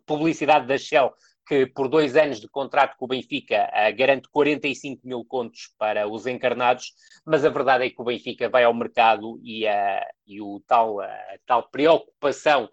publicidade 0.07 0.67
da 0.67 0.79
Shell 0.79 1.13
que 1.51 1.67
por 1.67 1.89
dois 1.89 2.15
anos 2.15 2.41
de 2.41 2.49
contrato 2.49 2.97
com 2.97 3.07
o 3.07 3.09
Benfica 3.09 3.69
uh, 3.73 3.97
garante 3.97 4.29
45 4.31 5.05
mil 5.05 5.25
contos 5.25 5.75
para 5.77 6.07
os 6.07 6.25
encarnados, 6.25 6.93
mas 7.27 7.45
a 7.45 7.49
verdade 7.49 7.87
é 7.87 7.91
que 7.91 8.01
o 8.01 8.05
Benfica 8.05 8.49
vai 8.49 8.63
ao 8.63 8.73
mercado 8.73 9.41
e, 9.43 9.67
uh, 9.67 10.07
e 10.25 10.41
o 10.41 10.63
tal, 10.65 11.01
a 11.01 11.09
tal 11.45 11.69
preocupação 11.69 12.69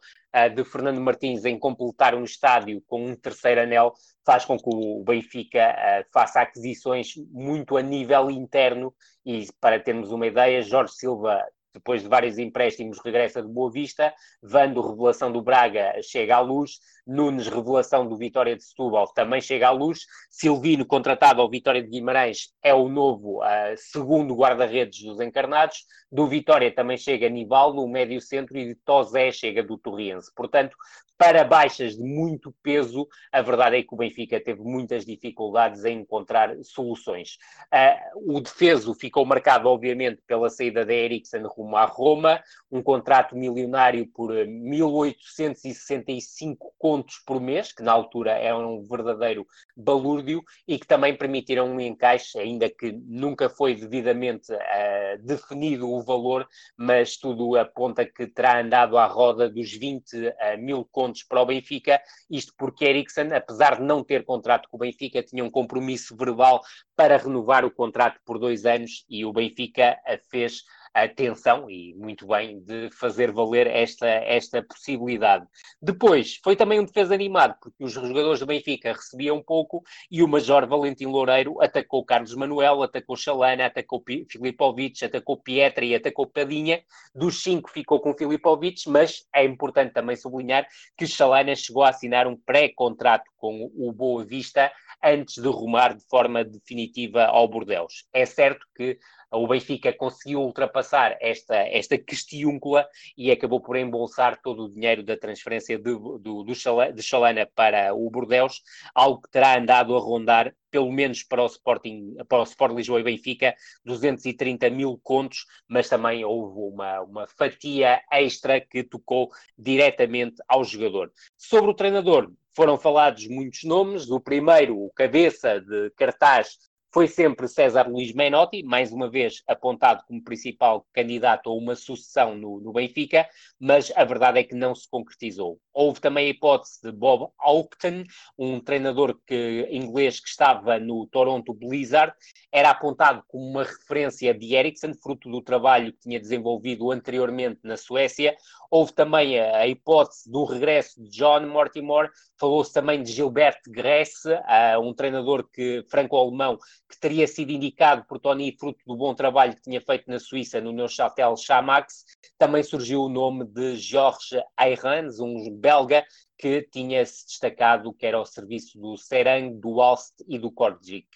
de 0.56 0.64
Fernando 0.64 1.02
Martins 1.02 1.46
em 1.46 1.58
completar 1.58 2.14
um 2.14 2.24
estádio 2.24 2.80
com 2.86 3.04
um 3.04 3.16
terceiro 3.16 3.62
anel 3.62 3.94
faz 4.28 4.44
com 4.44 4.58
que 4.58 4.68
o 4.68 5.02
Benfica 5.06 5.74
faça 6.14 6.42
aquisições 6.42 7.14
muito 7.32 7.78
a 7.78 7.82
nível 7.82 8.30
interno 8.30 8.94
e 9.26 9.48
para 9.62 9.80
termos 9.80 10.12
uma 10.12 10.28
ideia, 10.28 10.62
Jorge 10.62 10.96
Silva 10.96 11.42
depois 11.74 12.02
de 12.02 12.10
vários 12.10 12.38
empréstimos, 12.38 13.00
regressa 13.04 13.42
de 13.42 13.48
Boa 13.48 13.72
Vista. 13.72 14.14
Vando, 14.42 14.82
revelação 14.82 15.32
do 15.32 15.42
Braga, 15.42 15.94
chega 16.02 16.36
à 16.36 16.40
luz. 16.40 16.80
Nunes, 17.08 17.48
revelação 17.48 18.08
do 18.08 18.18
Vitória 18.18 18.56
de 18.56 18.64
Setúbal, 18.64 19.08
também 19.14 19.40
chega 19.40 19.70
à 19.70 19.72
luz. 19.72 20.00
Silvino, 20.30 20.86
contratado 20.86 21.42
ao 21.42 21.50
Vitória 21.50 21.82
de 21.82 21.90
Guimarães, 21.90 22.50
é 22.62 22.74
o 22.74 22.90
novo 22.90 23.42
uh, 23.42 23.78
segundo 23.78 24.36
guarda-redes 24.36 25.04
dos 25.04 25.20
encarnados. 25.20 25.86
Do 26.12 26.28
Vitória 26.28 26.74
também 26.74 26.98
chega 26.98 27.30
Nivaldo, 27.30 27.82
o 27.82 27.90
médio 27.90 28.20
centro, 28.22 28.58
e 28.58 28.66
de 28.66 28.76
Tozé 28.76 29.32
chega 29.32 29.64
do 29.64 29.78
Torriense. 29.78 30.32
Portanto, 30.36 30.76
para 31.18 31.44
baixas 31.44 31.98
de 31.98 32.04
muito 32.04 32.54
peso, 32.62 33.08
a 33.32 33.42
verdade 33.42 33.78
é 33.78 33.82
que 33.82 33.92
o 33.94 33.98
Benfica 33.98 34.40
teve 34.40 34.62
muitas 34.62 35.04
dificuldades 35.04 35.84
em 35.84 36.02
encontrar 36.02 36.56
soluções. 36.64 37.40
Uh, 37.74 38.36
o 38.36 38.40
defeso 38.40 38.94
ficou 38.94 39.26
marcado, 39.26 39.68
obviamente, 39.68 40.22
pela 40.28 40.48
saída 40.50 40.86
da 40.86 40.94
Eriksen 40.94 41.42
rumo 41.44 41.76
à 41.76 41.86
Roma, 41.86 42.40
um 42.72 42.84
contrato 42.84 43.36
milionário 43.36 44.06
por 44.14 44.32
1.865 44.32 46.58
contos 46.78 46.97
por 47.26 47.42
mês, 47.42 47.74
que 47.74 47.84
na 47.84 47.92
altura 47.92 48.32
era 48.32 48.58
um 48.58 48.84
verdadeiro 48.84 49.46
balúrdio, 49.76 50.44
e 50.68 50.80
que 50.80 50.88
também 50.88 51.16
permitiram 51.16 51.68
um 51.68 51.80
encaixe, 51.80 52.40
ainda 52.40 52.70
que 52.70 52.92
nunca 52.92 53.50
foi 53.50 53.76
devidamente 53.76 54.54
uh, 54.54 55.24
definido 55.24 55.90
o 55.90 56.04
valor, 56.04 56.48
mas 56.78 57.18
tudo 57.18 57.58
aponta 57.58 58.06
que 58.06 58.28
terá 58.28 58.62
andado 58.62 58.98
à 58.98 59.06
roda 59.06 59.50
dos 59.50 59.74
20 59.74 60.14
uh, 60.14 60.34
mil 60.60 60.88
contos 60.92 61.08
pontos 61.08 61.24
para 61.24 61.42
o 61.42 61.46
Benfica, 61.46 62.02
isto 62.30 62.54
porque 62.58 62.86
Eriksen, 62.86 63.34
apesar 63.34 63.78
de 63.78 63.84
não 63.84 64.04
ter 64.04 64.26
contrato 64.26 64.68
com 64.70 64.78
o 64.78 64.80
Benfica, 64.80 65.24
tinha 65.24 65.44
um 65.44 65.50
compromisso 65.50 66.16
verbal 66.16 66.62
para 66.96 67.18
renovar 67.18 67.66
o 67.66 67.72
contrato 67.72 68.20
por 68.26 68.38
dois 68.38 68.66
anos 68.66 69.06
e 69.10 69.26
o 69.26 69.34
Benfica 69.34 69.98
fez 70.30 70.64
atenção 71.04 71.70
e 71.70 71.94
muito 71.96 72.28
bem 72.28 72.60
de 72.60 72.90
fazer 72.92 73.32
valer 73.32 73.68
esta, 73.68 74.08
esta 74.08 74.64
possibilidade. 74.64 75.46
Depois, 75.82 76.40
foi 76.44 76.56
também 76.56 76.80
um 76.80 76.86
defesa 76.86 77.14
animado, 77.14 77.56
porque 77.62 77.84
os 77.84 77.92
jogadores 77.92 78.40
do 78.40 78.46
Benfica 78.46 78.94
recebiam 78.94 79.42
pouco 79.42 79.84
e 80.10 80.24
o 80.24 80.28
Major 80.28 80.68
Valentim 80.68 81.06
Loureiro 81.06 81.62
atacou 81.62 82.04
Carlos 82.04 82.34
Manuel, 82.36 82.84
atacou 82.84 83.16
Chalana, 83.16 83.66
atacou 83.66 84.04
Filipovic, 84.30 85.06
atacou 85.06 85.38
Pietri, 85.38 85.96
atacou 85.96 86.26
Padinha. 86.26 86.82
Dos 87.14 87.44
cinco 87.44 87.70
ficou 87.70 88.00
com 88.00 88.14
Filipovic, 88.14 88.90
mas 88.90 89.26
é 89.34 89.46
importante 89.46 89.94
também 89.94 90.16
sublinhar 90.16 90.68
que 90.98 91.06
Chalana 91.06 91.56
chegou 91.56 91.84
a 91.84 91.90
assinar 91.90 92.28
um 92.28 92.36
pré-contrato 92.36 93.26
com 93.38 93.72
o 93.76 93.92
Boa 93.92 94.26
Vista 94.26 94.72
antes 95.04 95.42
de 95.42 95.48
rumar 95.48 95.96
de 95.96 96.04
forma 96.10 96.44
definitiva 96.44 97.26
ao 97.26 97.48
Bordeus. 97.48 98.06
É 98.14 98.26
certo 98.26 98.66
que 98.76 98.98
o 99.32 99.48
Benfica 99.48 99.92
conseguiu 99.92 100.42
ultrapassar 100.42 101.18
esta, 101.20 101.56
esta 101.56 101.98
questiúncula 101.98 102.88
e 103.18 103.30
acabou 103.30 103.62
por 103.62 103.76
embolsar 103.76 104.40
todo 104.42 104.64
o 104.64 104.70
dinheiro 104.70 105.04
da 105.04 105.18
transferência 105.18 105.78
de, 105.78 105.84
do, 105.84 106.18
do, 106.18 106.44
de 106.44 107.04
Chalana 107.04 107.48
para 107.54 107.94
o 107.94 108.10
Bordeus, 108.10 108.62
algo 108.96 109.22
que 109.22 109.30
terá 109.30 109.58
andado 109.58 109.96
a 109.96 110.00
rondar 110.00 110.54
pelo 110.72 110.92
menos 110.92 111.24
para 111.24 111.44
o 111.44 111.46
Sporting, 111.46 112.16
para 112.28 112.40
o 112.40 112.44
Sport 112.44 112.76
Lisboa 112.76 113.00
e 113.00 113.04
Benfica, 113.04 113.56
230 113.84 114.70
mil 114.70 115.00
contos, 115.02 115.46
mas 115.68 115.90
também 115.90 116.24
houve 116.24 116.74
uma, 116.74 117.02
uma 117.02 117.28
fatia 117.28 118.02
extra 118.12 118.62
que 118.62 118.84
tocou 118.84 119.30
diretamente 119.58 120.36
ao 120.48 120.64
jogador. 120.64 121.12
Sobre 121.38 121.72
o 121.72 121.74
treinador, 121.74 122.32
foram 122.58 122.76
falados 122.76 123.28
muitos 123.28 123.64
nomes. 123.66 124.10
O 124.10 124.20
primeiro, 124.20 124.76
o 124.84 124.90
cabeça 124.90 125.62
de 125.62 125.92
cartaz, 125.92 126.58
foi 126.92 127.08
sempre 127.08 127.48
César 127.48 127.88
Luís 127.88 128.12
Menotti, 128.12 128.64
mais 128.64 128.92
uma 128.92 129.08
vez 129.08 129.44
apontado 129.46 130.04
como 130.08 130.24
principal 130.24 130.88
candidato 130.92 131.52
a 131.52 131.54
uma 131.54 131.76
sucessão 131.76 132.36
no, 132.36 132.60
no, 132.60 132.74
Benfica, 132.74 133.30
mas 133.60 133.92
a 133.96 134.04
verdade 134.04 134.40
é 134.40 134.44
que 134.44 134.56
não 134.56 134.74
se 134.74 134.90
concretizou. 134.90 135.60
Houve 135.72 136.02
também 136.02 136.26
a 136.26 136.30
hipótese 136.30 136.80
de 136.82 136.92
Bob 136.92 137.32
Aukton, 137.38 138.04
um 138.36 138.60
treinador 138.60 139.20
que, 139.28 139.68
inglês 139.70 140.20
que 140.20 140.28
estava 140.28 140.80
no 140.80 141.06
Toronto 141.06 141.54
Blizzard, 141.54 142.14
era 142.52 142.72
apontado 142.72 143.22
como 143.28 143.46
uma 143.46 143.64
referência 143.64 144.34
de 144.34 144.56
Ericsson, 144.56 144.94
fruto 144.96 145.30
do 145.30 145.44
trabalho 145.44 145.94
que 145.94 146.00
tinha 146.00 146.20
desenvolvido 146.20 146.92
anteriormente 146.92 147.60
na 147.64 147.78
Suécia. 147.78 148.36
Houve 148.70 148.94
também 148.94 149.40
a, 149.40 149.58
a 149.60 149.68
hipótese 149.68 150.30
do 150.30 150.44
regresso 150.44 151.02
de 151.02 151.10
John 151.10 151.48
Mortimer, 151.48 152.10
falou-se 152.40 152.74
também 152.74 153.02
de 153.02 153.12
Gilbert 153.12 153.60
Gresse, 153.68 154.32
uh, 154.32 154.80
um 154.82 154.94
treinador 154.94 155.48
que 155.52 155.84
franco-alemão 155.90 156.58
que 156.90 157.00
teria 157.00 157.28
sido 157.28 157.52
indicado 157.52 158.06
por 158.08 158.20
Tony 158.20 158.56
fruto 158.58 158.80
do 158.86 158.96
bom 158.96 159.14
trabalho 159.14 159.56
que 159.56 159.62
tinha 159.62 159.82
feito 159.82 160.10
na 160.10 160.20
Suíça 160.20 160.62
no 160.62 160.72
Neuchâtel 160.72 161.36
Chamax. 161.38 162.06
Também 162.38 162.64
surgiu 162.64 163.04
o 163.04 163.10
nome 163.10 163.46
de 163.46 163.76
Jorge 163.78 164.42
Ayrans, 164.56 165.20
um 165.20 165.50
belga 165.52 166.06
que 166.38 166.62
tinha 166.62 167.06
se 167.06 167.26
destacado 167.26 167.94
que 167.94 168.06
era 168.06 168.18
ao 168.18 168.26
serviço 168.26 168.80
do 168.80 168.98
Serang, 168.98 169.60
do 169.60 169.82
Alst 169.82 170.14
e 170.28 170.38
do 170.38 170.52
Kordzic. 170.52 171.08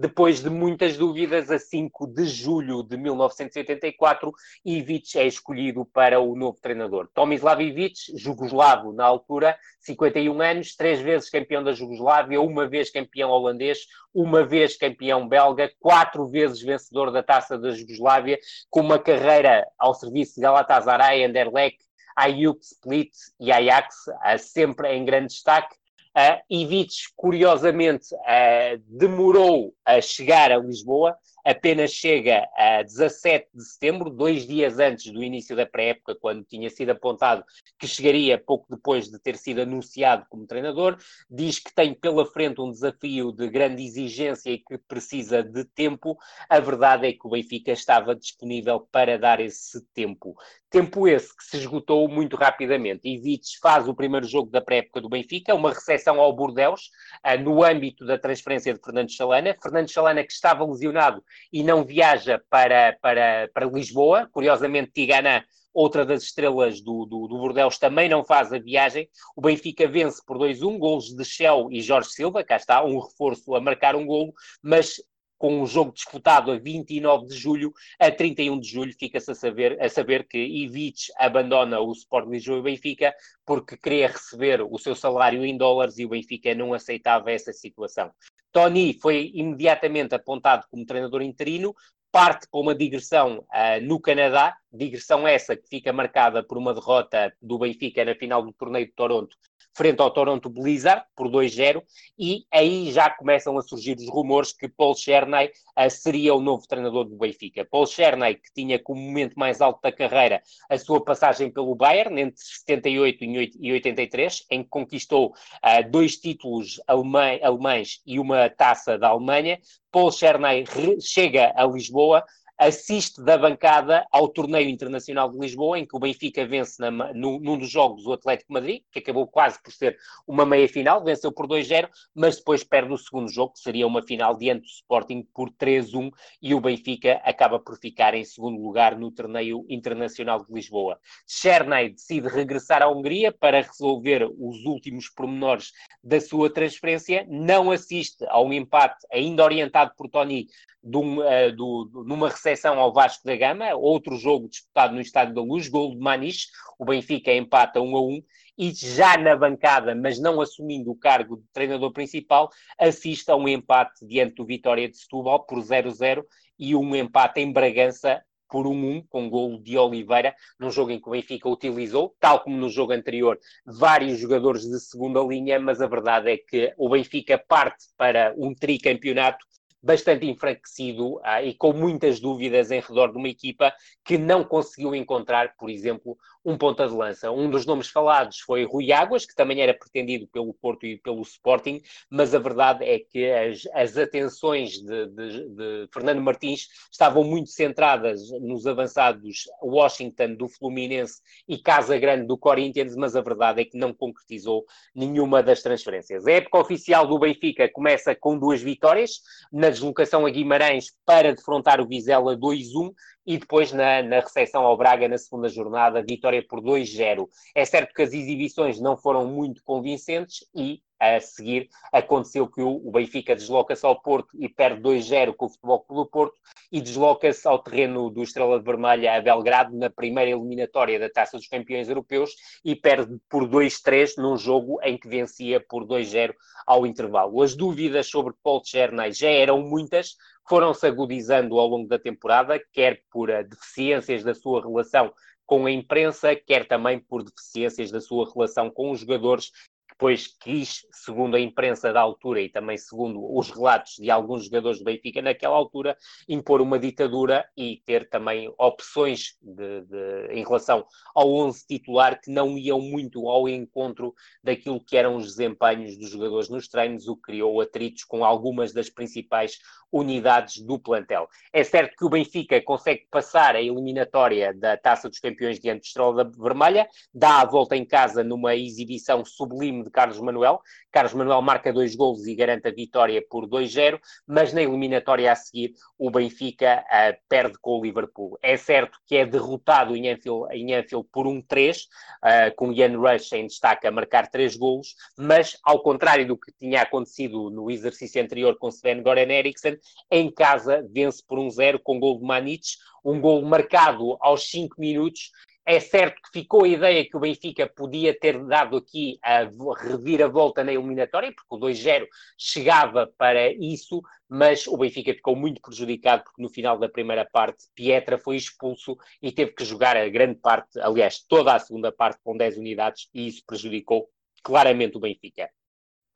Depois 0.00 0.40
de 0.40 0.48
muitas 0.48 0.96
dúvidas, 0.96 1.50
a 1.50 1.58
5 1.58 2.06
de 2.06 2.24
julho 2.24 2.82
de 2.82 2.96
1984, 2.96 4.32
Ivic 4.64 5.18
é 5.18 5.26
escolhido 5.26 5.84
para 5.84 6.18
o 6.18 6.34
novo 6.34 6.58
treinador. 6.58 7.06
Tomislav 7.12 7.60
Ivic, 7.60 8.16
jugoslavo 8.16 8.94
na 8.94 9.04
altura, 9.04 9.58
51 9.80 10.40
anos, 10.40 10.74
três 10.74 11.02
vezes 11.02 11.28
campeão 11.28 11.62
da 11.62 11.74
Jugoslávia, 11.74 12.40
uma 12.40 12.66
vez 12.66 12.88
campeão 12.88 13.28
holandês, 13.28 13.80
uma 14.14 14.42
vez 14.42 14.74
campeão 14.74 15.28
belga, 15.28 15.70
quatro 15.78 16.26
vezes 16.26 16.62
vencedor 16.62 17.10
da 17.10 17.22
Taça 17.22 17.58
da 17.58 17.70
Jugoslávia, 17.70 18.38
com 18.70 18.80
uma 18.80 18.98
carreira 18.98 19.66
ao 19.78 19.92
serviço 19.92 20.36
de 20.36 20.40
Galatasaray, 20.40 21.24
Anderlecht, 21.24 21.84
Ajax, 22.16 22.72
Split 22.72 23.12
e 23.38 23.52
Ajax, 23.52 24.06
sempre 24.38 24.94
em 24.94 25.04
grande 25.04 25.34
destaque. 25.34 25.78
Uh, 26.10 26.42
Ivic, 26.50 26.92
curiosamente, 27.14 28.12
uh, 28.14 28.82
demorou 28.88 29.72
a 29.96 30.00
chegar 30.00 30.52
a 30.52 30.58
Lisboa, 30.58 31.16
apenas 31.44 31.92
chega 31.92 32.46
a 32.56 32.82
17 32.82 33.48
de 33.54 33.64
setembro, 33.64 34.10
dois 34.10 34.46
dias 34.46 34.78
antes 34.78 35.12
do 35.12 35.22
início 35.22 35.56
da 35.56 35.66
pré-época, 35.66 36.14
quando 36.14 36.44
tinha 36.44 36.68
sido 36.70 36.90
apontado 36.90 37.44
que 37.78 37.86
chegaria 37.86 38.38
pouco 38.38 38.66
depois 38.68 39.08
de 39.08 39.18
ter 39.18 39.36
sido 39.36 39.62
anunciado 39.62 40.26
como 40.28 40.46
treinador. 40.46 40.98
Diz 41.28 41.58
que 41.58 41.74
tem 41.74 41.94
pela 41.94 42.26
frente 42.26 42.60
um 42.60 42.70
desafio 42.70 43.32
de 43.32 43.48
grande 43.48 43.82
exigência 43.82 44.50
e 44.50 44.58
que 44.58 44.78
precisa 44.78 45.42
de 45.42 45.64
tempo. 45.64 46.16
A 46.48 46.60
verdade 46.60 47.06
é 47.06 47.12
que 47.12 47.26
o 47.26 47.30
Benfica 47.30 47.72
estava 47.72 48.14
disponível 48.14 48.80
para 48.92 49.18
dar 49.18 49.40
esse 49.40 49.80
tempo. 49.94 50.34
Tempo 50.70 51.08
esse 51.08 51.36
que 51.36 51.44
se 51.44 51.56
esgotou 51.56 52.08
muito 52.08 52.36
rapidamente. 52.36 53.08
Ivites 53.08 53.54
faz 53.60 53.88
o 53.88 53.94
primeiro 53.94 54.26
jogo 54.26 54.50
da 54.50 54.60
pré-época 54.60 55.00
do 55.00 55.08
Benfica, 55.08 55.54
uma 55.54 55.70
recepção 55.70 56.20
ao 56.20 56.32
Bordeus, 56.32 56.90
uh, 57.26 57.42
no 57.42 57.64
âmbito 57.64 58.06
da 58.06 58.16
transferência 58.16 58.72
de 58.72 58.80
Fernando 58.80 59.10
Chalana. 59.10 59.56
Fernando 59.60 59.79
Chalana 59.88 60.24
que 60.24 60.32
estava 60.32 60.64
lesionado 60.64 61.22
e 61.52 61.62
não 61.62 61.84
viaja 61.84 62.40
para, 62.50 62.96
para, 63.00 63.48
para 63.52 63.66
Lisboa. 63.66 64.28
Curiosamente, 64.32 64.92
Tigana 64.92 65.44
outra 65.72 66.04
das 66.04 66.24
estrelas 66.24 66.80
do, 66.80 67.06
do, 67.06 67.28
do 67.28 67.78
também 67.78 68.08
não 68.08 68.24
faz 68.24 68.52
a 68.52 68.58
viagem. 68.58 69.08
O 69.36 69.40
Benfica 69.40 69.86
vence 69.86 70.22
por 70.24 70.38
2-1, 70.38 70.78
golos 70.78 71.14
de 71.14 71.24
Shell 71.24 71.68
e 71.70 71.80
Jorge 71.80 72.10
Silva, 72.10 72.44
cá 72.44 72.56
está, 72.56 72.84
um 72.84 72.98
reforço 72.98 73.54
a 73.54 73.60
marcar 73.60 73.94
um 73.94 74.04
golo, 74.04 74.32
mas 74.62 75.00
com 75.38 75.62
o 75.62 75.66
jogo 75.66 75.92
disputado 75.92 76.50
a 76.52 76.58
29 76.58 77.26
de 77.26 77.34
julho, 77.34 77.72
a 77.98 78.10
31 78.10 78.60
de 78.60 78.68
julho 78.68 78.92
fica-se 78.92 79.30
a 79.30 79.34
saber, 79.34 79.82
a 79.82 79.88
saber 79.88 80.28
que 80.28 80.36
Ivic 80.36 81.10
abandona 81.16 81.80
o 81.80 81.90
Sport 81.92 82.28
Lisboa 82.28 82.58
e 82.58 82.62
Benfica 82.62 83.14
porque 83.46 83.74
queria 83.74 84.08
receber 84.08 84.60
o 84.60 84.76
seu 84.76 84.94
salário 84.94 85.42
em 85.42 85.56
dólares 85.56 85.96
e 85.98 86.04
o 86.04 86.10
Benfica 86.10 86.54
não 86.54 86.74
aceitava 86.74 87.32
essa 87.32 87.54
situação. 87.54 88.12
Tony 88.52 88.98
foi 89.00 89.30
imediatamente 89.34 90.14
apontado 90.14 90.66
como 90.70 90.86
treinador 90.86 91.22
interino, 91.22 91.74
parte 92.10 92.48
para 92.50 92.60
uma 92.60 92.74
digressão 92.74 93.38
uh, 93.38 93.80
no 93.82 94.00
Canadá, 94.00 94.56
digressão 94.72 95.26
essa 95.26 95.56
que 95.56 95.68
fica 95.68 95.92
marcada 95.92 96.42
por 96.42 96.58
uma 96.58 96.74
derrota 96.74 97.32
do 97.40 97.58
Benfica 97.58 98.04
na 98.04 98.14
final 98.14 98.42
do 98.42 98.52
torneio 98.52 98.86
de 98.86 98.92
Toronto 98.92 99.36
frente 99.80 100.02
ao 100.02 100.10
Toronto 100.10 100.50
Blizzard 100.50 101.04
por 101.16 101.26
2-0 101.30 101.82
e 102.18 102.44
aí 102.52 102.92
já 102.92 103.08
começam 103.08 103.56
a 103.56 103.62
surgir 103.62 103.96
os 103.96 104.10
rumores 104.10 104.52
que 104.52 104.68
Paul 104.68 104.94
Chernay 104.94 105.46
uh, 105.46 105.88
seria 105.88 106.34
o 106.34 106.40
novo 106.40 106.68
treinador 106.68 107.06
do 107.06 107.16
Benfica. 107.16 107.64
Paul 107.64 107.86
Chernay, 107.86 108.34
que 108.34 108.52
tinha 108.54 108.78
como 108.78 109.00
momento 109.00 109.36
mais 109.36 109.62
alto 109.62 109.80
da 109.80 109.90
carreira 109.90 110.42
a 110.68 110.76
sua 110.76 111.02
passagem 111.02 111.50
pelo 111.50 111.74
Bayern 111.74 112.20
entre 112.20 112.36
78 112.38 113.24
e 113.58 113.72
83, 113.72 114.44
em 114.50 114.62
que 114.62 114.68
conquistou 114.68 115.28
uh, 115.28 115.90
dois 115.90 116.18
títulos 116.18 116.78
alemães 116.86 118.02
e 118.04 118.20
uma 118.20 118.50
taça 118.50 118.98
da 118.98 119.08
Alemanha. 119.08 119.58
Paul 119.90 120.12
Chernay 120.12 120.64
chega 121.00 121.54
a 121.56 121.64
Lisboa, 121.64 122.22
assiste 122.60 123.22
da 123.22 123.38
bancada 123.38 124.06
ao 124.12 124.28
torneio 124.28 124.68
internacional 124.68 125.30
de 125.30 125.38
Lisboa, 125.38 125.78
em 125.78 125.86
que 125.86 125.96
o 125.96 125.98
Benfica 125.98 126.44
vence 126.44 126.78
na, 126.78 126.90
no, 126.90 127.40
num 127.40 127.56
dos 127.56 127.70
jogos 127.70 128.04
o 128.04 128.12
Atlético 128.12 128.52
Madrid, 128.52 128.82
que 128.92 128.98
acabou 128.98 129.26
quase 129.26 129.58
por 129.62 129.72
ser 129.72 129.96
uma 130.26 130.44
meia-final, 130.44 131.02
venceu 131.02 131.32
por 131.32 131.48
2-0, 131.48 131.88
mas 132.14 132.36
depois 132.36 132.62
perde 132.62 132.92
o 132.92 132.98
segundo 132.98 133.32
jogo, 133.32 133.54
que 133.54 133.60
seria 133.60 133.86
uma 133.86 134.02
final 134.02 134.36
diante 134.36 134.60
do 134.60 134.66
Sporting 134.66 135.26
por 135.34 135.50
3-1, 135.52 136.10
e 136.42 136.54
o 136.54 136.60
Benfica 136.60 137.14
acaba 137.24 137.58
por 137.58 137.78
ficar 137.78 138.12
em 138.12 138.24
segundo 138.24 138.60
lugar 138.60 138.94
no 138.94 139.10
torneio 139.10 139.64
internacional 139.66 140.44
de 140.44 140.52
Lisboa. 140.52 141.00
Chernay 141.26 141.88
decide 141.88 142.28
regressar 142.28 142.82
à 142.82 142.90
Hungria 142.90 143.32
para 143.32 143.62
resolver 143.62 144.30
os 144.38 144.66
últimos 144.66 145.08
pormenores 145.08 145.72
da 146.04 146.20
sua 146.20 146.52
transferência, 146.52 147.26
não 147.26 147.70
assiste 147.70 148.22
ao 148.28 148.52
empate 148.52 149.06
ainda 149.10 149.42
orientado 149.42 149.92
por 149.96 150.10
Tony 150.10 150.46
de 150.82 150.96
um, 150.96 151.18
uh, 151.18 151.54
do, 151.54 152.04
numa 152.06 152.28
recepção 152.28 152.49
ao 152.78 152.92
Vasco 152.92 153.24
da 153.24 153.36
Gama, 153.36 153.74
outro 153.74 154.16
jogo 154.16 154.48
disputado 154.48 154.94
no 154.94 155.00
Estádio 155.00 155.34
da 155.34 155.42
Luz, 155.42 155.68
gol 155.68 155.90
de 155.90 155.98
Maniche, 155.98 156.48
o 156.78 156.84
Benfica 156.84 157.32
empata 157.32 157.80
1 157.80 157.96
a 157.96 158.02
1, 158.02 158.22
e 158.58 158.72
já 158.72 159.16
na 159.16 159.34
bancada, 159.36 159.94
mas 159.94 160.20
não 160.20 160.40
assumindo 160.40 160.90
o 160.90 160.96
cargo 160.96 161.36
de 161.36 161.44
treinador 161.52 161.92
principal, 161.92 162.50
assiste 162.78 163.30
a 163.30 163.36
um 163.36 163.48
empate 163.48 164.06
diante 164.06 164.34
do 164.34 164.44
Vitória 164.44 164.88
de 164.88 164.96
Setúbal 164.96 165.46
por 165.46 165.58
0-0 165.60 166.22
e 166.58 166.76
um 166.76 166.94
empate 166.94 167.40
em 167.40 167.52
Bragança 167.52 168.22
por 168.50 168.66
1-1, 168.66 169.06
com 169.08 169.30
golo 169.30 169.62
de 169.62 169.78
Oliveira, 169.78 170.34
num 170.58 170.70
jogo 170.70 170.90
em 170.90 171.00
que 171.00 171.08
o 171.08 171.12
Benfica 171.12 171.48
utilizou, 171.48 172.14
tal 172.18 172.40
como 172.40 172.56
no 172.56 172.68
jogo 172.68 172.92
anterior, 172.92 173.38
vários 173.64 174.18
jogadores 174.18 174.62
de 174.62 174.78
segunda 174.80 175.20
linha, 175.22 175.58
mas 175.60 175.80
a 175.80 175.86
verdade 175.86 176.32
é 176.32 176.36
que 176.36 176.74
o 176.76 176.88
Benfica 176.88 177.38
parte 177.38 177.86
para 177.96 178.34
um 178.36 178.52
tricampeonato 178.52 179.46
bastante 179.82 180.26
enfraquecido 180.26 181.20
ah, 181.22 181.42
e 181.42 181.54
com 181.54 181.72
muitas 181.72 182.20
dúvidas 182.20 182.70
em 182.70 182.80
redor 182.80 183.12
de 183.12 183.18
uma 183.18 183.28
equipa 183.28 183.72
que 184.04 184.18
não 184.18 184.44
conseguiu 184.44 184.94
encontrar, 184.94 185.56
por 185.56 185.70
exemplo, 185.70 186.18
um 186.44 186.56
ponta 186.56 186.86
de 186.86 186.94
lança. 186.94 187.30
Um 187.30 187.50
dos 187.50 187.66
nomes 187.66 187.88
falados 187.88 188.40
foi 188.40 188.64
Rui 188.64 188.92
Águas, 188.92 189.26
que 189.26 189.34
também 189.34 189.60
era 189.60 189.74
pretendido 189.74 190.26
pelo 190.28 190.54
Porto 190.54 190.86
e 190.86 190.96
pelo 190.96 191.22
Sporting, 191.22 191.82
mas 192.08 192.34
a 192.34 192.38
verdade 192.38 192.84
é 192.84 192.98
que 192.98 193.30
as, 193.30 193.62
as 193.74 193.96
atenções 193.96 194.72
de, 194.72 195.06
de, 195.08 195.48
de 195.48 195.88
Fernando 195.92 196.20
Martins 196.20 196.68
estavam 196.90 197.24
muito 197.24 197.50
centradas 197.50 198.30
nos 198.40 198.66
avançados 198.66 199.44
Washington 199.62 200.34
do 200.34 200.48
Fluminense 200.48 201.20
e 201.46 201.58
Casa 201.58 201.98
Grande 201.98 202.26
do 202.26 202.38
Corinthians, 202.38 202.96
mas 202.96 203.14
a 203.14 203.20
verdade 203.20 203.60
é 203.60 203.64
que 203.64 203.76
não 203.76 203.92
concretizou 203.92 204.64
nenhuma 204.94 205.42
das 205.42 205.62
transferências. 205.62 206.26
A 206.26 206.32
época 206.32 206.58
oficial 206.58 207.06
do 207.06 207.18
Benfica 207.18 207.68
começa 207.70 208.14
com 208.14 208.38
duas 208.38 208.62
vitórias, 208.62 209.20
na 209.52 209.68
deslocação 209.68 210.24
a 210.24 210.30
Guimarães 210.30 210.86
para 211.04 211.34
defrontar 211.34 211.80
o 211.80 211.86
Vizela 211.86 212.36
2-1 212.36 212.92
e 213.30 213.38
depois 213.38 213.70
na, 213.70 214.02
na 214.02 214.18
recepção 214.18 214.66
ao 214.66 214.76
Braga 214.76 215.06
na 215.06 215.16
segunda 215.16 215.48
jornada, 215.48 216.02
vitória 216.02 216.44
por 216.44 216.60
2-0. 216.60 217.28
É 217.54 217.64
certo 217.64 217.94
que 217.94 218.02
as 218.02 218.12
exibições 218.12 218.80
não 218.80 218.96
foram 218.96 219.24
muito 219.24 219.62
convincentes 219.62 220.44
e 220.52 220.82
a 220.98 221.18
seguir 221.18 221.68
aconteceu 221.92 222.46
que 222.46 222.60
o, 222.60 222.90
Benfica 222.90 223.34
desloca-se 223.34 223.86
ao 223.86 224.02
Porto 224.02 224.36
e 224.38 224.48
perde 224.48 224.82
2-0 224.82 225.34
com 225.34 225.46
o 225.46 225.48
Futebol 225.48 225.86
do 225.88 226.06
Porto 226.06 226.34
e 226.70 226.80
desloca-se 226.80 227.48
ao 227.48 227.58
terreno 227.58 228.10
do 228.10 228.22
Estrela 228.22 228.60
Vermelha 228.60 229.14
a 229.14 229.20
Belgrado 229.20 229.74
na 229.74 229.88
primeira 229.88 230.32
eliminatória 230.32 230.98
da 230.98 231.08
Taça 231.08 231.38
dos 231.38 231.46
Campeões 231.46 231.88
Europeus 231.88 232.32
e 232.62 232.76
perde 232.76 233.16
por 233.30 233.48
2-3 233.48 234.18
num 234.18 234.36
jogo 234.36 234.78
em 234.82 234.98
que 234.98 235.08
vencia 235.08 235.58
por 235.58 235.86
2-0 235.86 236.34
ao 236.66 236.86
intervalo. 236.86 237.40
As 237.40 237.56
dúvidas 237.56 238.08
sobre 238.08 238.34
Paul 238.42 238.60
Chernay 238.62 239.12
já 239.12 239.30
eram 239.30 239.62
muitas, 239.62 240.16
foram-se 240.50 240.84
agudizando 240.84 241.60
ao 241.60 241.68
longo 241.68 241.86
da 241.86 241.96
temporada, 241.96 242.60
quer 242.72 243.04
por 243.08 243.30
eh, 243.30 243.44
deficiências 243.44 244.24
da 244.24 244.34
sua 244.34 244.60
relação 244.60 245.14
com 245.46 245.64
a 245.64 245.70
imprensa, 245.70 246.34
quer 246.34 246.66
também 246.66 246.98
por 246.98 247.22
deficiências 247.22 247.92
da 247.92 248.00
sua 248.00 248.28
relação 248.34 248.68
com 248.68 248.90
os 248.90 248.98
jogadores 248.98 249.52
depois 250.00 250.26
quis, 250.26 250.86
segundo 250.90 251.36
a 251.36 251.40
imprensa 251.40 251.92
da 251.92 252.00
altura 252.00 252.40
e 252.40 252.48
também 252.48 252.78
segundo 252.78 253.20
os 253.36 253.50
relatos 253.50 253.96
de 253.98 254.10
alguns 254.10 254.46
jogadores 254.46 254.78
do 254.78 254.84
Benfica 254.86 255.20
naquela 255.20 255.54
altura, 255.54 255.94
impor 256.26 256.62
uma 256.62 256.78
ditadura 256.78 257.46
e 257.54 257.82
ter 257.84 258.08
também 258.08 258.50
opções 258.56 259.36
de, 259.42 259.82
de, 259.82 260.26
em 260.30 260.42
relação 260.42 260.86
ao 261.14 261.30
11 261.30 261.66
titular 261.66 262.18
que 262.18 262.30
não 262.30 262.56
iam 262.56 262.80
muito 262.80 263.28
ao 263.28 263.46
encontro 263.46 264.14
daquilo 264.42 264.82
que 264.82 264.96
eram 264.96 265.16
os 265.16 265.36
desempenhos 265.36 265.98
dos 265.98 266.08
jogadores 266.08 266.48
nos 266.48 266.66
treinos, 266.66 267.06
o 267.06 267.14
que 267.14 267.32
criou 267.32 267.60
atritos 267.60 268.02
com 268.04 268.24
algumas 268.24 268.72
das 268.72 268.88
principais 268.88 269.58
unidades 269.92 270.62
do 270.62 270.78
plantel. 270.78 271.28
É 271.52 271.64
certo 271.64 271.96
que 271.96 272.04
o 272.04 272.08
Benfica 272.08 272.60
consegue 272.62 273.06
passar 273.10 273.56
a 273.56 273.60
eliminatória 273.60 274.54
da 274.54 274.76
Taça 274.76 275.08
dos 275.08 275.18
Campeões 275.18 275.58
diante 275.58 275.80
do 275.80 275.86
Estrela 275.86 276.30
Vermelha, 276.38 276.88
dá 277.12 277.40
a 277.40 277.44
volta 277.44 277.76
em 277.76 277.84
casa 277.84 278.22
numa 278.22 278.54
exibição 278.54 279.24
sublime 279.24 279.89
de 279.90 279.92
Carlos 279.92 280.20
Manuel. 280.20 280.60
Carlos 280.90 281.12
Manuel 281.12 281.42
marca 281.42 281.72
dois 281.72 281.94
golos 281.94 282.26
e 282.26 282.34
garante 282.34 282.68
a 282.68 282.72
vitória 282.72 283.22
por 283.28 283.46
2-0, 283.46 284.00
mas 284.26 284.52
na 284.52 284.62
eliminatória 284.62 285.30
a 285.30 285.34
seguir 285.34 285.74
o 285.98 286.10
Benfica 286.10 286.84
uh, 286.86 287.16
perde 287.28 287.58
com 287.60 287.78
o 287.78 287.82
Liverpool. 287.82 288.38
É 288.42 288.56
certo 288.56 288.98
que 289.06 289.16
é 289.16 289.26
derrotado 289.26 289.96
em 289.96 290.08
Anfield, 290.08 290.52
em 290.52 290.74
Anfield 290.74 291.06
por 291.12 291.26
1-3, 291.26 291.76
uh, 291.76 291.86
eh, 292.24 292.50
com 292.50 292.72
Ian 292.72 292.96
Rush 292.96 293.32
em 293.32 293.46
destaque 293.46 293.86
a 293.86 293.90
marcar 293.90 294.28
três 294.28 294.56
golos, 294.56 294.94
mas 295.18 295.58
ao 295.64 295.82
contrário 295.82 296.26
do 296.26 296.36
que 296.36 296.52
tinha 296.52 296.82
acontecido 296.82 297.50
no 297.50 297.70
exercício 297.70 298.22
anterior 298.22 298.56
com 298.58 298.68
Sven 298.68 299.02
Goran 299.02 299.30
Eriksson, 299.30 299.76
em 300.10 300.30
casa 300.30 300.86
vence 300.90 301.22
por 301.26 301.38
1-0 301.38 301.80
com 301.82 301.98
gol 301.98 302.18
de 302.18 302.24
Manic, 302.24 302.64
um 303.04 303.20
gol 303.20 303.42
marcado 303.42 304.16
aos 304.20 304.48
5 304.50 304.76
minutos. 304.78 305.30
É 305.64 305.78
certo 305.78 306.20
que 306.22 306.40
ficou 306.40 306.64
a 306.64 306.68
ideia 306.68 307.08
que 307.08 307.16
o 307.16 307.20
Benfica 307.20 307.68
podia 307.68 308.18
ter 308.18 308.42
dado 308.44 308.76
aqui 308.76 309.18
a 309.22 309.48
reviravolta 309.78 310.64
na 310.64 310.72
eliminatória, 310.72 311.32
porque 311.32 311.54
o 311.54 311.58
2-0 311.58 312.06
chegava 312.36 313.12
para 313.18 313.52
isso, 313.52 314.02
mas 314.28 314.66
o 314.66 314.76
Benfica 314.76 315.12
ficou 315.12 315.36
muito 315.36 315.60
prejudicado 315.60 316.24
porque 316.24 316.42
no 316.42 316.48
final 316.48 316.78
da 316.78 316.88
primeira 316.88 317.28
parte 317.30 317.64
Pietra 317.74 318.18
foi 318.18 318.36
expulso 318.36 318.96
e 319.22 319.30
teve 319.30 319.52
que 319.52 319.64
jogar 319.64 319.96
a 319.96 320.08
grande 320.08 320.40
parte, 320.40 320.80
aliás, 320.80 321.20
toda 321.28 321.54
a 321.54 321.58
segunda 321.58 321.92
parte 321.92 322.18
com 322.24 322.36
10 322.36 322.56
unidades 322.56 323.08
e 323.14 323.28
isso 323.28 323.42
prejudicou 323.46 324.08
claramente 324.42 324.96
o 324.96 325.00
Benfica. 325.00 325.50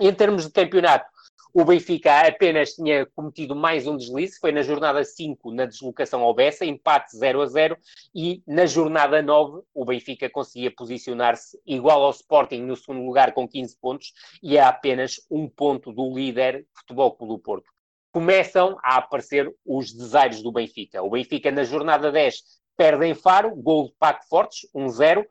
Em 0.00 0.12
termos 0.12 0.46
de 0.46 0.52
campeonato, 0.52 1.07
O 1.56 1.64
Benfica 1.64 2.26
apenas 2.26 2.74
tinha 2.74 3.06
cometido 3.06 3.54
mais 3.54 3.86
um 3.86 3.96
deslize, 3.96 4.40
foi 4.40 4.50
na 4.50 4.62
jornada 4.62 5.04
5, 5.04 5.52
na 5.52 5.66
deslocação 5.66 6.20
ao 6.20 6.34
Bessa, 6.34 6.64
empate 6.64 7.16
0 7.16 7.42
a 7.42 7.46
0, 7.46 7.78
e 8.12 8.42
na 8.44 8.66
jornada 8.66 9.22
9 9.22 9.62
o 9.72 9.84
Benfica 9.84 10.28
conseguia 10.28 10.72
posicionar-se 10.74 11.56
igual 11.64 12.02
ao 12.02 12.10
Sporting 12.10 12.62
no 12.62 12.74
segundo 12.74 13.06
lugar 13.06 13.32
com 13.32 13.46
15 13.46 13.78
pontos 13.80 14.12
e 14.42 14.58
a 14.58 14.68
apenas 14.68 15.20
um 15.30 15.48
ponto 15.48 15.92
do 15.92 16.12
líder 16.12 16.66
Futebol 16.76 17.12
Clube 17.12 17.34
do 17.34 17.38
Porto. 17.38 17.70
Começam 18.10 18.76
a 18.82 18.96
aparecer 18.96 19.48
os 19.64 19.92
desaires 19.92 20.42
do 20.42 20.50
Benfica. 20.50 21.04
O 21.04 21.10
Benfica 21.10 21.52
na 21.52 21.62
jornada 21.62 22.10
10 22.10 22.42
perde 22.76 23.06
em 23.06 23.14
Faro, 23.14 23.54
gol 23.54 23.86
de 23.86 23.94
Paco 23.96 24.26
Fortes, 24.28 24.68
1-0, 24.74 25.24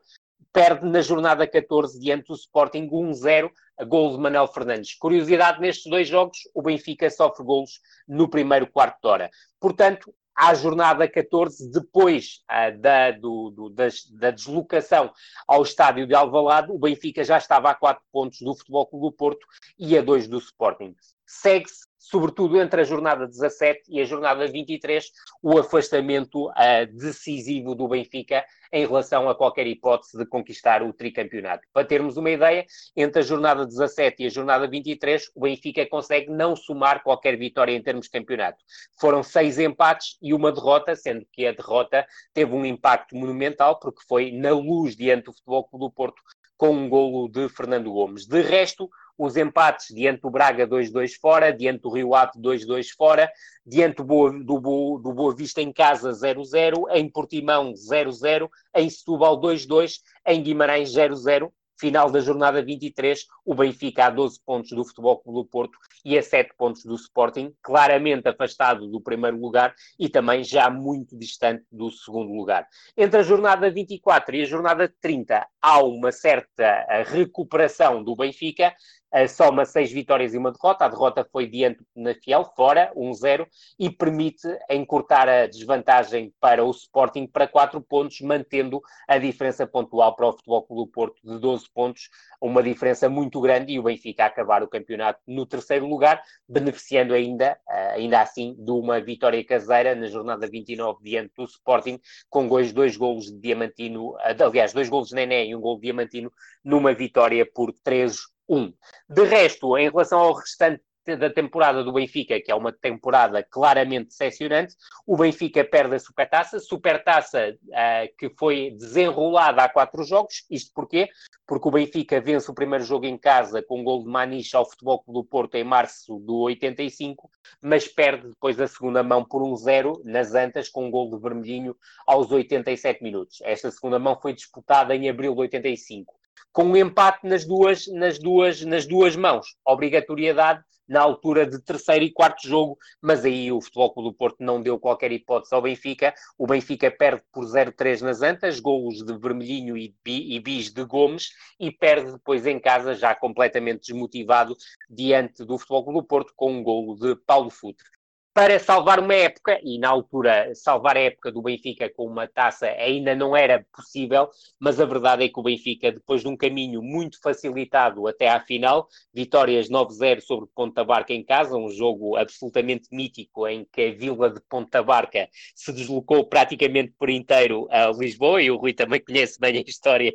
perde 0.52 0.86
na 0.86 1.00
jornada 1.00 1.46
14 1.46 1.98
diante 1.98 2.28
do 2.28 2.34
Sporting 2.34 2.88
1-0, 2.88 3.50
gol 3.86 4.12
de 4.12 4.18
Manuel 4.18 4.46
Fernandes. 4.46 4.94
Curiosidade, 4.94 5.60
nestes 5.60 5.90
dois 5.90 6.08
jogos, 6.08 6.38
o 6.54 6.62
Benfica 6.62 7.08
sofre 7.10 7.44
golos 7.44 7.80
no 8.06 8.28
primeiro 8.28 8.66
quarto 8.66 9.00
de 9.02 9.08
hora. 9.08 9.30
Portanto, 9.60 10.12
à 10.34 10.52
jornada 10.54 11.08
14, 11.08 11.70
depois 11.70 12.40
uh, 12.50 12.76
da, 12.78 13.12
do, 13.12 13.50
do, 13.50 13.70
da, 13.70 13.86
da, 14.12 14.30
deslocação 14.30 15.12
ao 15.46 15.62
estádio 15.62 16.06
de 16.06 16.14
Alvalade, 16.14 16.72
o 16.72 16.78
Benfica 16.78 17.22
já 17.22 17.38
estava 17.38 17.70
a 17.70 17.74
4 17.74 18.02
pontos 18.12 18.40
do 18.40 18.54
Futebol 18.56 18.86
Clube 18.86 19.06
do 19.06 19.12
Porto 19.12 19.46
e 19.78 19.96
a 19.96 20.02
2 20.02 20.26
do 20.26 20.38
Sporting. 20.38 20.94
Segue-se 21.24 21.86
sobretudo 22.04 22.60
entre 22.60 22.82
a 22.82 22.84
jornada 22.84 23.26
17 23.26 23.84
e 23.88 24.00
a 24.00 24.04
jornada 24.04 24.46
23, 24.46 25.10
o 25.42 25.58
afastamento 25.58 26.48
uh, 26.50 26.86
decisivo 26.92 27.74
do 27.74 27.88
Benfica 27.88 28.44
em 28.70 28.86
relação 28.86 29.28
a 29.28 29.34
qualquer 29.34 29.66
hipótese 29.66 30.18
de 30.18 30.26
conquistar 30.26 30.82
o 30.82 30.92
tricampeonato. 30.92 31.66
Para 31.72 31.86
termos 31.86 32.16
uma 32.16 32.30
ideia, 32.30 32.66
entre 32.94 33.20
a 33.20 33.24
jornada 33.24 33.64
17 33.64 34.22
e 34.22 34.26
a 34.26 34.30
jornada 34.30 34.68
23, 34.68 35.30
o 35.34 35.40
Benfica 35.40 35.86
consegue 35.86 36.30
não 36.30 36.54
somar 36.54 37.02
qualquer 37.02 37.38
vitória 37.38 37.72
em 37.72 37.82
termos 37.82 38.06
de 38.06 38.10
campeonato. 38.10 38.58
Foram 39.00 39.22
seis 39.22 39.58
empates 39.58 40.18
e 40.20 40.34
uma 40.34 40.52
derrota, 40.52 40.94
sendo 40.94 41.26
que 41.32 41.46
a 41.46 41.52
derrota 41.52 42.06
teve 42.34 42.52
um 42.52 42.66
impacto 42.66 43.16
monumental, 43.16 43.78
porque 43.78 44.02
foi 44.06 44.30
na 44.30 44.50
luz 44.50 44.94
diante 44.94 45.26
do 45.26 45.32
Futebol 45.32 45.64
Clube 45.64 45.84
do 45.86 45.90
Porto 45.90 46.22
com 46.56 46.70
um 46.70 46.88
golo 46.88 47.28
de 47.28 47.48
Fernando 47.48 47.92
Gomes. 47.92 48.26
De 48.26 48.40
resto, 48.40 48.88
os 49.18 49.36
empates 49.36 49.94
diante 49.94 50.22
do 50.22 50.30
Braga 50.30 50.66
2-2 50.66 51.12
fora, 51.20 51.52
diante 51.52 51.82
do 51.82 51.90
Rio 51.90 52.14
Ave 52.14 52.32
2-2 52.38 52.88
fora, 52.96 53.30
diante 53.64 53.96
do 53.96 54.04
Boa, 54.04 54.32
do, 54.32 54.60
Boa, 54.60 55.00
do 55.00 55.12
Boa 55.12 55.34
Vista 55.34 55.60
em 55.60 55.72
casa 55.72 56.10
0-0, 56.10 56.84
em 56.92 57.08
Portimão 57.08 57.72
0-0, 57.72 58.48
em 58.74 58.90
Setúbal 58.90 59.40
2-2, 59.40 60.00
em 60.26 60.42
Guimarães 60.42 60.90
0-0 60.90 61.50
final 61.78 62.10
da 62.10 62.20
jornada 62.20 62.62
23, 62.62 63.26
o 63.44 63.54
Benfica 63.54 64.06
a 64.06 64.10
12 64.10 64.40
pontos 64.44 64.70
do 64.70 64.84
Futebol 64.84 65.18
Clube 65.18 65.40
do 65.40 65.44
Porto 65.44 65.78
e 66.04 66.16
a 66.16 66.22
7 66.22 66.54
pontos 66.56 66.84
do 66.84 66.94
Sporting, 66.94 67.52
claramente 67.62 68.28
afastado 68.28 68.86
do 68.86 69.00
primeiro 69.00 69.38
lugar 69.38 69.74
e 69.98 70.08
também 70.08 70.42
já 70.44 70.70
muito 70.70 71.16
distante 71.16 71.64
do 71.70 71.90
segundo 71.90 72.32
lugar. 72.32 72.66
Entre 72.96 73.20
a 73.20 73.22
jornada 73.22 73.70
24 73.70 74.36
e 74.36 74.42
a 74.42 74.46
jornada 74.46 74.94
30 75.00 75.46
há 75.64 75.82
uma 75.82 76.12
certa 76.12 76.62
eh, 76.62 77.04
recuperação 77.06 78.04
do 78.04 78.14
Benfica, 78.14 78.74
uh, 79.14 79.28
soma 79.28 79.64
seis 79.64 79.90
vitórias 79.90 80.34
e 80.34 80.38
uma 80.38 80.52
derrota. 80.52 80.84
A 80.84 80.88
derrota 80.88 81.26
foi 81.32 81.46
diante 81.46 81.80
na 81.96 82.14
Fiel, 82.14 82.44
fora, 82.54 82.92
1-0, 82.94 83.46
e 83.78 83.88
permite 83.88 84.46
encurtar 84.70 85.26
a 85.26 85.46
desvantagem 85.46 86.34
para 86.38 86.62
o 86.62 86.70
Sporting 86.70 87.26
para 87.26 87.48
quatro 87.48 87.80
pontos, 87.80 88.20
mantendo 88.20 88.82
a 89.08 89.16
diferença 89.16 89.66
pontual 89.66 90.14
para 90.14 90.28
o 90.28 90.32
Futebol 90.32 90.66
Clube 90.66 90.82
do 90.82 90.92
Porto 90.92 91.16
de 91.24 91.38
12 91.38 91.64
pontos, 91.72 92.10
uma 92.40 92.62
diferença 92.62 93.08
muito 93.08 93.40
grande, 93.40 93.72
e 93.72 93.78
o 93.78 93.84
Benfica 93.84 94.26
acabar 94.26 94.62
o 94.62 94.68
campeonato 94.68 95.20
no 95.26 95.46
terceiro 95.46 95.86
lugar, 95.86 96.20
beneficiando 96.46 97.14
ainda, 97.14 97.58
uh, 97.66 97.94
ainda 97.94 98.20
assim, 98.20 98.54
de 98.58 98.70
uma 98.70 99.00
vitória 99.00 99.42
caseira 99.44 99.94
na 99.94 100.08
jornada 100.08 100.46
29 100.46 101.02
diante 101.02 101.32
do 101.34 101.44
Sporting, 101.44 101.98
com 102.28 102.46
dois, 102.46 102.70
dois 102.70 102.98
golos 102.98 103.26
de 103.26 103.38
Diamantino, 103.38 104.14
aliás, 104.18 104.74
dois 104.74 104.90
golos 104.90 105.08
de 105.08 105.14
Nené 105.14 105.53
um 105.54 105.60
gol 105.60 105.78
Diamantino, 105.78 106.32
numa 106.62 106.94
vitória 106.94 107.44
por 107.44 107.72
3 107.82 108.16
um. 108.48 108.72
De 109.08 109.24
resto, 109.24 109.76
em 109.78 109.90
relação 109.90 110.20
ao 110.20 110.34
restante 110.34 110.82
da 111.18 111.28
temporada 111.28 111.84
do 111.84 111.92
Benfica, 111.92 112.40
que 112.40 112.50
é 112.50 112.54
uma 112.54 112.72
temporada 112.72 113.42
claramente 113.42 114.08
decepcionante, 114.08 114.74
o 115.06 115.16
Benfica 115.16 115.62
perde 115.62 115.96
a 115.96 115.98
Supertaça, 115.98 116.58
Supertaça 116.58 117.56
uh, 117.64 118.16
que 118.18 118.30
foi 118.30 118.70
desenrolada 118.70 119.62
há 119.62 119.68
quatro 119.68 120.02
jogos, 120.04 120.44
isto 120.50 120.72
porquê? 120.74 121.08
Porque 121.46 121.68
o 121.68 121.70
Benfica 121.70 122.20
vence 122.20 122.50
o 122.50 122.54
primeiro 122.54 122.84
jogo 122.84 123.04
em 123.04 123.18
casa 123.18 123.62
com 123.62 123.80
um 123.80 123.84
gol 123.84 124.02
de 124.02 124.08
Maniche 124.08 124.56
ao 124.56 124.68
Futebol 124.68 125.02
Clube 125.02 125.20
do 125.20 125.24
Porto 125.24 125.54
em 125.56 125.64
março 125.64 126.18
do 126.20 126.38
85, 126.38 127.30
mas 127.60 127.86
perde 127.86 128.28
depois 128.28 128.58
a 128.58 128.66
segunda 128.66 129.02
mão 129.02 129.24
por 129.24 129.42
um 129.42 129.54
zero 129.54 130.00
nas 130.04 130.34
Antas 130.34 130.70
com 130.70 130.86
um 130.86 130.90
gol 130.90 131.10
de 131.10 131.20
Vermelhinho 131.20 131.76
aos 132.06 132.32
87 132.32 133.02
minutos. 133.02 133.40
Esta 133.42 133.70
segunda 133.70 133.98
mão 133.98 134.18
foi 134.20 134.32
disputada 134.32 134.96
em 134.96 135.08
abril 135.08 135.34
de 135.34 135.40
85 135.40 136.14
com 136.54 136.62
um 136.62 136.76
empate 136.76 137.26
nas 137.26 137.44
duas, 137.44 137.88
nas 137.88 138.16
duas, 138.16 138.62
nas 138.62 138.86
duas 138.86 139.16
mãos. 139.16 139.56
Obrigatoriedade 139.66 140.62
na 140.88 141.00
altura 141.00 141.46
de 141.46 141.58
terceiro 141.60 142.04
e 142.04 142.12
quarto 142.12 142.46
jogo, 142.46 142.78
mas 143.00 143.24
aí 143.24 143.50
o 143.50 143.60
Futebol 143.60 143.92
Clube 143.92 144.10
do 144.10 144.14
Porto 144.14 144.36
não 144.40 144.62
deu 144.62 144.78
qualquer 144.78 145.12
hipótese 145.12 145.54
ao 145.54 145.62
Benfica. 145.62 146.14
O 146.38 146.46
Benfica 146.46 146.90
perde 146.90 147.22
por 147.32 147.44
0-3 147.44 148.00
nas 148.02 148.22
Antas, 148.22 148.60
golos 148.60 149.04
de 149.04 149.16
Vermelhinho 149.18 149.76
e, 149.76 149.94
Bis 150.40 150.72
de 150.72 150.84
Gomes, 150.84 151.30
e 151.58 151.70
perde 151.70 152.12
depois 152.12 152.46
em 152.46 152.58
casa, 152.58 152.94
já 152.94 153.14
completamente 153.14 153.88
desmotivado, 153.88 154.56
diante 154.88 155.44
do 155.44 155.58
Futebol 155.58 155.84
Clube 155.84 156.00
do 156.00 156.06
Porto, 156.06 156.32
com 156.36 156.52
um 156.52 156.62
golo 156.62 156.96
de 156.96 157.16
Paulo 157.16 157.50
Futre 157.50 157.93
para 158.34 158.58
salvar 158.58 158.98
uma 158.98 159.14
época, 159.14 159.60
e 159.62 159.78
na 159.78 159.88
altura 159.88 160.52
salvar 160.56 160.96
a 160.96 161.00
época 161.00 161.30
do 161.30 161.40
Benfica 161.40 161.88
com 161.88 162.04
uma 162.04 162.26
taça 162.26 162.66
ainda 162.66 163.14
não 163.14 163.36
era 163.36 163.64
possível, 163.72 164.28
mas 164.58 164.80
a 164.80 164.84
verdade 164.84 165.24
é 165.24 165.28
que 165.28 165.38
o 165.38 165.42
Benfica, 165.42 165.92
depois 165.92 166.22
de 166.22 166.26
um 166.26 166.36
caminho 166.36 166.82
muito 166.82 167.20
facilitado 167.22 168.08
até 168.08 168.28
à 168.28 168.40
final, 168.40 168.88
vitórias 169.14 169.70
9-0 169.70 170.20
sobre 170.20 170.50
Ponta 170.52 170.82
Barca 170.82 171.12
em 171.12 171.24
casa, 171.24 171.56
um 171.56 171.70
jogo 171.70 172.16
absolutamente 172.16 172.88
mítico 172.90 173.46
em 173.46 173.64
que 173.72 173.82
a 173.82 173.92
vila 173.92 174.28
de 174.28 174.40
Ponta 174.48 174.82
Barca 174.82 175.28
se 175.54 175.72
deslocou 175.72 176.26
praticamente 176.26 176.92
por 176.98 177.08
inteiro 177.08 177.68
a 177.70 177.92
Lisboa, 177.92 178.42
e 178.42 178.50
o 178.50 178.56
Rui 178.56 178.72
também 178.72 178.98
conhece 179.06 179.38
bem 179.38 179.58
a 179.58 179.60
história, 179.60 180.12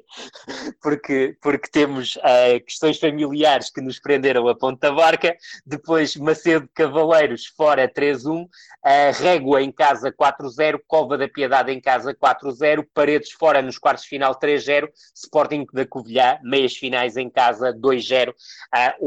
porque, 0.82 1.38
porque 1.42 1.70
temos 1.72 2.18
uh, 2.18 2.62
questões 2.66 3.00
familiares 3.00 3.70
que 3.70 3.80
nos 3.80 3.98
prenderam 3.98 4.46
a 4.50 4.56
Ponta 4.56 4.92
Barca, 4.92 5.38
depois 5.66 6.18
Macedo 6.18 6.70
Cavaleiros 6.74 7.46
fora 7.46 7.88
3 7.88 8.09
3-1, 8.14 8.48
a 8.84 9.12
Régua 9.12 9.62
em 9.62 9.72
casa 9.72 10.12
4-0, 10.12 10.80
Cova 10.88 11.18
da 11.18 11.28
Piedade 11.28 11.72
em 11.72 11.80
casa 11.80 12.14
4-0, 12.14 12.86
Paredes 12.94 13.32
fora 13.32 13.62
nos 13.62 13.78
quartos 13.78 14.04
de 14.04 14.10
final 14.10 14.38
3-0, 14.38 14.90
Sporting 15.16 15.66
da 15.74 15.86
Covilhã, 15.86 16.40
meias 16.44 16.76
finais 16.76 17.18
em 17.18 17.30
casa 17.30 17.74
2-0, 17.74 18.30
uh, 18.30 18.34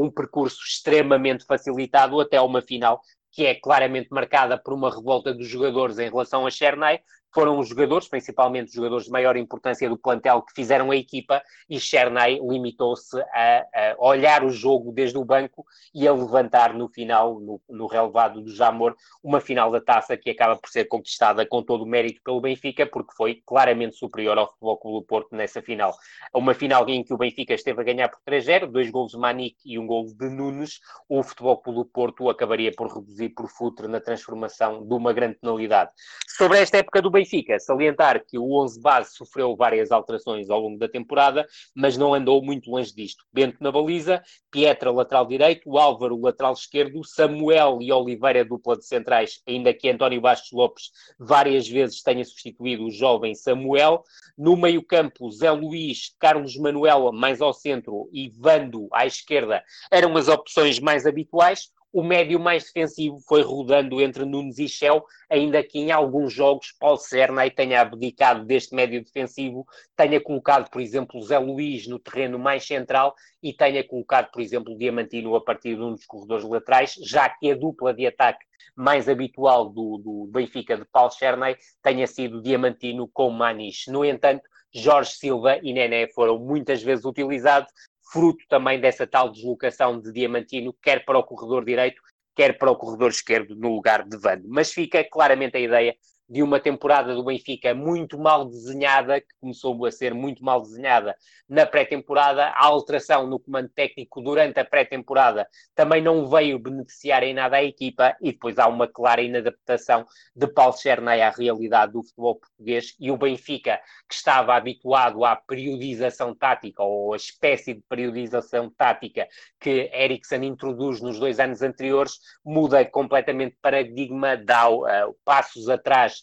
um 0.03 0.09
percurso 0.09 0.59
extremamente 0.65 1.45
facilitado 1.45 2.19
até 2.19 2.39
uma 2.39 2.61
final 2.61 3.01
que 3.31 3.45
é 3.47 3.55
claramente 3.55 4.09
marcada 4.11 4.57
por 4.59 4.73
uma 4.73 4.93
revolta 4.93 5.33
dos 5.33 5.47
jogadores 5.47 5.97
em 5.97 6.07
relação 6.07 6.45
a 6.45 6.51
Chernay, 6.51 6.99
foram 7.33 7.57
os 7.57 7.67
jogadores, 7.67 8.07
principalmente 8.07 8.67
os 8.67 8.73
jogadores 8.73 9.05
de 9.05 9.11
maior 9.11 9.35
importância 9.35 9.89
do 9.89 9.97
plantel, 9.97 10.41
que 10.41 10.53
fizeram 10.53 10.91
a 10.91 10.95
equipa 10.95 11.41
e 11.69 11.79
Chernay 11.79 12.39
limitou-se 12.39 13.19
a, 13.19 13.65
a, 13.73 13.95
olhar 13.97 14.43
o 14.43 14.49
jogo 14.49 14.91
desde 14.91 15.17
o 15.17 15.25
banco 15.25 15.65
e 15.93 16.07
a 16.07 16.13
levantar 16.13 16.73
no 16.73 16.87
final, 16.87 17.39
no, 17.39 17.61
no 17.69 17.87
relevado 17.87 18.41
do 18.41 18.53
Jamor, 18.53 18.95
uma 19.23 19.41
final 19.41 19.71
da 19.71 19.81
taça 19.81 20.15
que 20.15 20.29
acaba 20.29 20.55
por 20.55 20.69
ser 20.69 20.85
conquistada 20.85 21.45
com 21.45 21.63
todo 21.63 21.83
o 21.83 21.87
mérito 21.87 22.21
pelo 22.23 22.41
Benfica, 22.41 22.85
porque 22.85 23.13
foi 23.15 23.41
claramente 23.45 23.95
superior 23.95 24.37
ao 24.37 24.49
Futebol 24.49 24.77
Clube 24.77 24.99
do 24.99 25.05
Porto 25.05 25.35
nessa 25.35 25.61
final. 25.61 25.95
Uma 26.33 26.53
final 26.53 26.87
em 26.87 27.03
que 27.03 27.13
o 27.13 27.17
Benfica 27.17 27.53
esteve 27.53 27.81
a 27.81 27.83
ganhar 27.83 28.09
por 28.09 28.19
3-0, 28.27 28.67
dois 28.67 28.89
golos 28.91 29.11
de 29.11 29.17
Manique 29.17 29.57
e 29.65 29.79
um 29.79 29.87
gol 29.87 30.05
de 30.05 30.29
Nunes, 30.29 30.79
o 31.09 31.23
Futebol 31.23 31.57
Clube 31.57 31.79
do 31.79 31.85
Porto 31.85 32.29
acabaria 32.29 32.71
por 32.75 32.93
reduzir 32.93 33.29
por 33.29 33.47
futre 33.49 33.87
na 33.87 33.99
transformação 33.99 34.85
de 34.85 34.93
uma 34.93 35.13
grande 35.13 35.35
penalidade. 35.35 35.91
Sobre 36.27 36.59
esta 36.59 36.77
época 36.77 37.01
do 37.01 37.09
Benfica, 37.09 37.22
Benfica, 37.23 37.57
salientar 37.57 38.25
que 38.25 38.37
o 38.37 38.61
11 38.61 38.81
base 38.81 39.15
sofreu 39.15 39.55
várias 39.55 39.91
alterações 39.91 40.49
ao 40.49 40.59
longo 40.59 40.77
da 40.77 40.89
temporada, 40.89 41.47
mas 41.73 41.95
não 41.95 42.13
andou 42.13 42.43
muito 42.43 42.69
longe 42.69 42.93
disto. 42.93 43.23
Bento 43.31 43.57
na 43.61 43.71
baliza, 43.71 44.21
Pietra 44.51 44.91
lateral 44.91 45.25
direito, 45.25 45.77
Álvaro 45.77 46.19
lateral 46.19 46.51
esquerdo, 46.51 47.01
Samuel 47.03 47.79
e 47.81 47.91
Oliveira 47.93 48.43
dupla 48.43 48.77
de 48.77 48.85
centrais, 48.85 49.41
ainda 49.47 49.73
que 49.73 49.89
António 49.89 50.19
Bastos 50.19 50.51
Lopes 50.51 50.91
várias 51.17 51.67
vezes 51.67 52.03
tenha 52.03 52.23
substituído 52.25 52.85
o 52.85 52.91
jovem 52.91 53.33
Samuel. 53.33 54.03
No 54.37 54.57
meio 54.57 54.83
campo, 54.83 55.31
Zé 55.31 55.49
Luís, 55.51 56.13
Carlos 56.19 56.57
Manuel 56.57 57.11
mais 57.13 57.41
ao 57.41 57.53
centro 57.53 58.09
e 58.11 58.29
Vando 58.29 58.89
à 58.91 59.05
esquerda 59.05 59.63
eram 59.89 60.17
as 60.17 60.27
opções 60.27 60.79
mais 60.79 61.05
habituais 61.05 61.71
o 61.93 62.01
médio 62.01 62.39
mais 62.39 62.63
defensivo 62.63 63.19
foi 63.27 63.43
rodando 63.43 64.01
entre 64.01 64.25
Nunes 64.25 64.57
e 64.57 64.67
Shell, 64.67 65.05
ainda 65.29 65.63
que 65.63 65.77
em 65.77 65.91
alguns 65.91 66.33
jogos 66.33 66.73
Paulo 66.79 66.97
Cernay 66.97 67.51
tenha 67.51 67.81
abdicado 67.81 68.43
deste 68.45 68.73
médio 68.73 69.03
defensivo, 69.03 69.63
tenha 69.95 70.19
colocado, 70.19 70.71
por 70.71 70.81
exemplo, 70.81 71.21
Zé 71.21 71.37
Luís 71.37 71.87
no 71.87 71.99
terreno 71.99 72.39
mais 72.39 72.65
central 72.65 73.13
e 73.43 73.53
tenha 73.53 73.87
colocado, 73.87 74.31
por 74.31 74.41
exemplo, 74.41 74.75
Diamantino 74.75 75.35
a 75.35 75.41
partir 75.43 75.75
de 75.75 75.81
um 75.83 75.91
dos 75.91 76.05
corredores 76.07 76.43
laterais, 76.43 76.95
já 77.03 77.29
que 77.29 77.51
a 77.51 77.55
dupla 77.55 77.93
de 77.93 78.07
ataque 78.07 78.43
mais 78.75 79.07
habitual 79.07 79.69
do, 79.69 79.99
do 79.99 80.29
Benfica 80.31 80.75
de 80.75 80.85
Paulo 80.85 81.11
Cernay 81.11 81.55
tenha 81.83 82.07
sido 82.07 82.41
Diamantino 82.41 83.07
com 83.07 83.29
Maniche. 83.29 83.91
No 83.91 84.03
entanto, 84.03 84.43
Jorge 84.73 85.11
Silva 85.11 85.59
e 85.61 85.71
Nené 85.71 86.07
foram 86.07 86.39
muitas 86.39 86.81
vezes 86.81 87.05
utilizados, 87.05 87.71
fruto 88.13 88.45
também 88.47 88.79
dessa 88.79 89.07
tal 89.07 89.31
deslocação 89.31 89.99
de 89.99 90.11
Diamantino, 90.11 90.71
quer 90.79 91.03
para 91.03 91.17
o 91.17 91.23
corredor 91.23 91.65
direito, 91.65 91.99
quer 92.35 92.59
para 92.59 92.69
o 92.69 92.75
corredor 92.75 93.09
esquerdo, 93.09 93.55
no 93.55 93.69
lugar 93.69 94.07
de 94.07 94.15
Vando. 94.17 94.47
Mas 94.47 94.71
fica 94.71 95.03
claramente 95.03 95.57
a 95.57 95.59
ideia 95.59 95.95
de 96.33 96.41
uma 96.41 96.59
temporada 96.59 97.13
do 97.13 97.23
Benfica 97.23 97.75
muito 97.75 98.17
mal 98.17 98.45
desenhada, 98.45 99.21
que 99.21 99.27
começou 99.39 99.85
a 99.85 99.91
ser 99.91 100.15
muito 100.15 100.43
mal 100.43 100.63
desenhada 100.63 101.15
na 101.47 101.63
pré-temporada. 101.63 102.45
A 102.47 102.65
alteração 102.65 103.27
no 103.27 103.39
comando 103.39 103.69
técnico 103.69 104.19
durante 104.19 104.59
a 104.59 104.65
pré-temporada 104.65 105.47
também 105.75 106.01
não 106.01 106.27
veio 106.27 106.57
beneficiar 106.57 107.21
em 107.21 107.35
nada 107.35 107.57
a 107.57 107.63
equipa 107.63 108.17
e 108.19 108.31
depois 108.31 108.57
há 108.57 108.67
uma 108.67 108.87
clara 108.87 109.21
inadaptação 109.21 110.07
de 110.35 110.47
Paulo 110.47 110.75
Chernay 110.75 111.21
à 111.21 111.29
realidade 111.29 111.93
do 111.93 112.01
futebol 112.01 112.39
português 112.39 112.95
e 112.99 113.11
o 113.11 113.17
Benfica, 113.17 113.79
que 114.09 114.15
estava 114.15 114.55
habituado 114.55 115.23
à 115.23 115.35
periodização 115.35 116.33
tática 116.33 116.81
ou 116.81 117.13
a 117.13 117.15
espécie 117.15 117.75
de 117.75 117.81
periodização 117.87 118.71
tática 118.75 119.27
que 119.59 119.91
Eriksen 119.93 120.43
introduz 120.45 120.99
nos 120.99 121.19
dois 121.19 121.39
anos 121.39 121.61
anteriores, 121.61 122.13
muda 122.43 122.83
completamente 122.83 123.51
de 123.51 123.59
paradigma, 123.61 124.35
dá 124.35 124.67
uh, 124.67 124.83
passos 125.23 125.69
atrás 125.69 126.22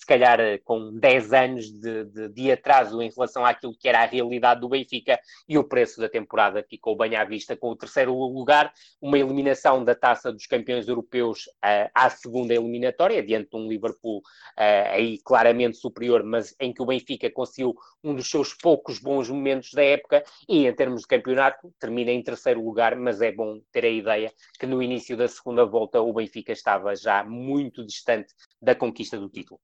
se 0.00 0.06
calhar 0.06 0.40
eh, 0.40 0.56
com 0.64 0.98
10 0.98 1.32
anos 1.34 1.70
de, 1.70 2.04
de, 2.06 2.28
de, 2.30 2.50
atraso 2.50 3.02
em 3.02 3.10
relação 3.10 3.44
àquilo 3.44 3.76
que 3.78 3.86
era 3.86 4.00
a 4.00 4.06
realidade 4.06 4.60
do 4.60 4.68
Benfica 4.70 5.20
e 5.46 5.58
o 5.58 5.64
preço 5.64 6.00
da 6.00 6.08
temporada 6.08 6.64
ficou 6.66 6.96
bem 6.96 7.16
à 7.16 7.24
vista 7.24 7.54
com 7.54 7.68
o 7.68 7.76
terceiro 7.76 8.14
lugar, 8.14 8.72
uma 8.98 9.18
eliminação 9.18 9.84
da 9.84 9.94
taça 9.94 10.32
dos 10.32 10.46
campeões 10.46 10.88
europeus 10.88 11.46
uh, 11.62 11.90
à 11.94 12.08
segunda 12.08 12.54
eliminatória, 12.54 13.22
diante 13.22 13.50
de 13.50 13.56
um 13.58 13.68
Liverpool 13.68 14.20
uh, 14.20 14.90
aí 14.90 15.18
claramente 15.22 15.76
superior, 15.76 16.22
mas 16.22 16.54
em 16.58 16.72
que 16.72 16.80
o 16.80 16.86
Benfica 16.86 17.30
conseguiu 17.30 17.76
um 18.02 18.14
dos 18.14 18.30
seus 18.30 18.54
poucos 18.54 18.98
bons 18.98 19.28
momentos 19.28 19.70
da 19.74 19.84
época 19.84 20.24
e 20.48 20.66
em 20.66 20.74
termos 20.74 21.02
de 21.02 21.08
campeonato 21.08 21.70
termina 21.78 22.10
em 22.10 22.22
terceiro 22.22 22.64
lugar, 22.64 22.96
mas 22.96 23.20
é 23.20 23.30
bom 23.30 23.60
ter 23.70 23.84
a 23.84 23.90
ideia 23.90 24.32
que 24.58 24.64
no 24.64 24.82
início 24.82 25.14
da 25.14 25.28
segunda 25.28 25.66
volta 25.66 26.00
o 26.00 26.10
Benfica 26.14 26.52
estava 26.52 26.96
já 26.96 27.22
muito 27.22 27.84
distante 27.84 28.32
da 28.62 28.74
conquista 28.74 29.18
do 29.18 29.28
título. 29.28 29.60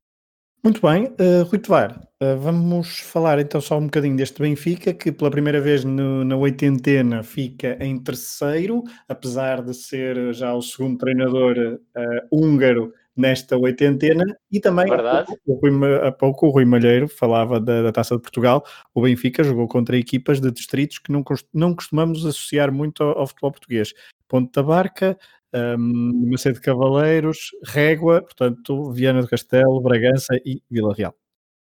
Muito 0.66 0.84
bem, 0.84 1.04
uh, 1.04 1.44
Rui 1.48 1.60
Tovar, 1.60 1.96
uh, 2.20 2.36
vamos 2.40 2.98
falar 2.98 3.38
então 3.38 3.60
só 3.60 3.78
um 3.78 3.84
bocadinho 3.84 4.16
deste 4.16 4.42
Benfica, 4.42 4.92
que 4.92 5.12
pela 5.12 5.30
primeira 5.30 5.60
vez 5.60 5.84
no, 5.84 6.24
na 6.24 6.36
oitentena 6.36 7.22
fica 7.22 7.78
em 7.80 7.96
terceiro, 8.02 8.82
apesar 9.08 9.62
de 9.62 9.72
ser 9.72 10.34
já 10.34 10.52
o 10.52 10.60
segundo 10.60 10.98
treinador 10.98 11.56
uh, 11.56 12.26
húngaro 12.32 12.92
nesta 13.16 13.56
oitentena, 13.56 14.24
e 14.50 14.58
também 14.58 14.92
há 14.92 15.24
pouco, 15.24 15.68
há 16.02 16.10
pouco 16.10 16.46
o 16.48 16.50
Rui 16.50 16.64
Malheiro 16.64 17.06
falava 17.06 17.60
da, 17.60 17.82
da, 17.82 17.92
Taça 17.92 18.16
de 18.16 18.22
Portugal, 18.22 18.64
o 18.92 19.02
Benfica 19.02 19.44
jogou 19.44 19.68
contra 19.68 19.96
equipas 19.96 20.40
de 20.40 20.50
distritos 20.50 20.98
que 20.98 21.12
não, 21.12 21.22
não 21.54 21.76
costumamos 21.76 22.26
associar 22.26 22.72
muito 22.72 23.04
ao, 23.04 23.20
ao 23.20 23.26
futebol 23.28 23.52
português. 23.52 23.94
Ponto 24.28 24.52
da 24.52 24.66
Barca, 24.66 25.16
um, 25.56 26.30
Macedo 26.30 26.60
Cavaleiros, 26.60 27.50
Régua, 27.64 28.22
portanto, 28.22 28.92
Viana 28.92 29.22
do 29.22 29.28
Castelo, 29.28 29.80
Bragança 29.80 30.36
e 30.44 30.62
Vila 30.70 30.94
Real. 30.94 31.14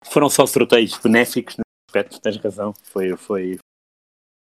Foram 0.03 0.29
só 0.29 0.45
sorteios 0.45 0.97
benéficos 0.97 1.58
nesse 1.58 1.89
aspecto, 1.89 2.21
tens 2.21 2.38
razão. 2.38 2.73
Foi, 2.84 3.15
foi, 3.15 3.58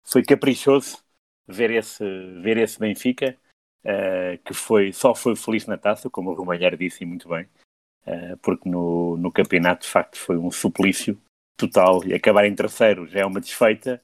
foi 0.04 0.22
caprichoso 0.22 0.98
ver 1.46 1.70
esse, 1.70 2.04
ver 2.42 2.56
esse 2.56 2.78
Benfica, 2.78 3.36
uh, 3.84 4.38
que 4.44 4.52
foi, 4.52 4.92
só 4.92 5.14
foi 5.14 5.36
feliz 5.36 5.66
na 5.66 5.78
taça, 5.78 6.10
como 6.10 6.30
o 6.30 6.34
Romalheiro 6.34 6.76
disse 6.76 7.04
muito 7.04 7.28
bem, 7.28 7.44
uh, 8.06 8.36
porque 8.42 8.68
no, 8.68 9.16
no 9.16 9.30
campeonato 9.32 9.84
de 9.84 9.90
facto 9.90 10.18
foi 10.18 10.36
um 10.36 10.50
suplício 10.50 11.18
total 11.56 12.04
e 12.04 12.12
acabar 12.12 12.44
em 12.46 12.54
terceiro 12.54 13.06
já 13.06 13.20
é 13.20 13.26
uma 13.26 13.40
desfeita 13.40 14.02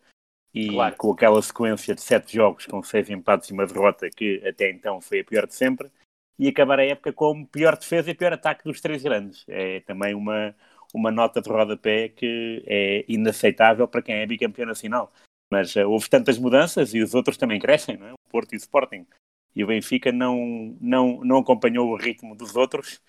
e 0.54 0.68
claro. 0.68 0.96
com 0.96 1.12
aquela 1.12 1.40
sequência 1.40 1.94
de 1.94 2.00
sete 2.00 2.34
jogos 2.34 2.66
com 2.66 2.82
seis 2.82 3.08
empates 3.08 3.48
e 3.48 3.52
uma 3.52 3.66
derrota 3.66 4.10
que 4.10 4.42
até 4.46 4.70
então 4.70 5.00
foi 5.00 5.20
a 5.20 5.24
pior 5.24 5.46
de 5.46 5.54
sempre 5.54 5.90
e 6.38 6.48
acabar 6.48 6.80
a 6.80 6.84
época 6.84 7.12
como 7.12 7.46
pior 7.46 7.76
defesa 7.76 8.10
e 8.10 8.14
pior 8.14 8.32
ataque 8.32 8.64
dos 8.64 8.80
três 8.80 9.02
grandes. 9.02 9.44
É 9.46 9.80
também 9.80 10.14
uma, 10.14 10.54
uma 10.94 11.10
nota 11.10 11.40
de 11.40 11.50
rodapé 11.50 12.08
que 12.08 12.64
é 12.66 13.04
inaceitável 13.06 13.86
para 13.86 14.00
quem 14.00 14.14
é 14.16 14.26
bicampeão 14.26 14.66
nacional. 14.66 15.12
Mas 15.52 15.76
uh, 15.76 15.86
houve 15.86 16.08
tantas 16.08 16.38
mudanças 16.38 16.94
e 16.94 17.02
os 17.02 17.14
outros 17.14 17.36
também 17.36 17.60
crescem, 17.60 17.98
não 17.98 18.06
é? 18.06 18.12
o 18.12 18.30
Porto 18.30 18.54
e 18.54 18.56
o 18.56 18.58
Sporting. 18.58 19.06
E 19.54 19.62
o 19.62 19.66
Benfica 19.66 20.10
não, 20.12 20.74
não, 20.80 21.22
não 21.22 21.38
acompanhou 21.38 21.90
o 21.90 21.96
ritmo 21.96 22.34
dos 22.34 22.56
outros, 22.56 23.02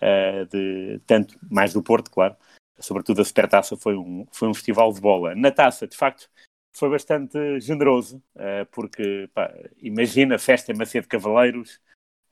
uh, 0.00 0.46
de, 0.46 1.00
tanto 1.06 1.38
mais 1.50 1.74
do 1.74 1.82
Porto, 1.82 2.10
claro. 2.10 2.34
Sobretudo 2.78 3.20
a 3.20 3.24
Supertaça 3.26 3.76
foi 3.76 3.94
um, 3.94 4.26
foi 4.32 4.48
um 4.48 4.54
festival 4.54 4.90
de 4.90 5.02
bola. 5.02 5.34
Na 5.34 5.50
taça, 5.50 5.86
de 5.86 5.96
facto, 5.96 6.30
foi 6.72 6.90
bastante 6.90 7.60
generoso, 7.60 8.22
uh, 8.36 8.66
porque 8.70 9.28
pá, 9.34 9.52
imagina 9.82 10.36
a 10.36 10.38
festa 10.38 10.72
em 10.72 10.76
Macedo 10.76 11.08
Cavaleiros, 11.08 11.80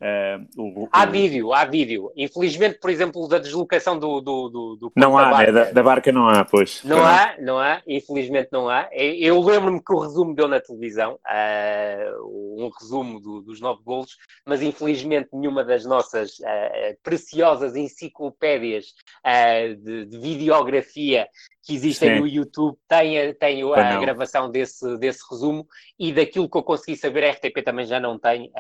Uh, 0.01 0.47
o, 0.57 0.89
há 0.93 1.05
o... 1.05 1.11
vídeo, 1.11 1.53
há 1.53 1.65
vídeo. 1.65 2.13
Infelizmente, 2.17 2.79
por 2.79 2.89
exemplo, 2.89 3.27
da 3.27 3.39
deslocação 3.39 3.99
do. 3.99 4.21
do, 4.21 4.49
do, 4.49 4.77
do 4.77 4.93
não 4.95 5.19
há, 5.19 5.25
da 5.25 5.31
barca. 5.31 5.53
Né? 5.53 5.65
da, 5.65 5.73
da, 5.73 5.83
barca 5.83 6.13
não 6.13 6.29
há, 6.29 6.45
pois. 6.45 6.85
Não 6.85 7.05
há, 7.05 7.35
não 7.41 7.59
há, 7.59 7.83
infelizmente 7.85 8.49
não 8.53 8.69
há. 8.69 8.89
Eu 8.93 9.43
lembro-me 9.43 9.83
que 9.83 9.93
o 9.93 9.99
resumo 9.99 10.37
deu 10.37 10.47
na 10.47 10.61
televisão, 10.61 11.15
uh, 11.15 12.65
um 12.65 12.71
resumo 12.81 13.19
do, 13.19 13.43
dos 13.43 13.61
nove 13.61 13.83
golos, 13.85 14.17
mas 14.47 14.63
infelizmente 14.63 15.31
nenhuma 15.33 15.65
das 15.65 15.85
nossas 15.85 16.39
uh, 16.39 16.97
preciosas 17.03 17.75
enciclopédias 17.75 18.95
de, 19.83 20.05
de 20.07 20.19
videografia 20.19 21.27
que 21.69 21.75
existem 21.75 22.15
Sim. 22.15 22.21
no 22.21 22.27
YouTube 22.27 22.79
tem, 22.89 23.35
tem 23.35 23.63
a, 23.63 23.97
a 23.97 24.01
gravação 24.01 24.51
desse, 24.51 24.97
desse 24.97 25.21
resumo 25.31 25.67
e 25.99 26.11
daquilo 26.15 26.49
que 26.49 26.57
eu 26.57 26.63
consegui 26.63 26.97
saber, 26.97 27.25
a 27.25 27.31
RTP 27.33 27.63
também 27.63 27.85
já 27.85 28.01
não 28.01 28.19
tem 28.19 28.51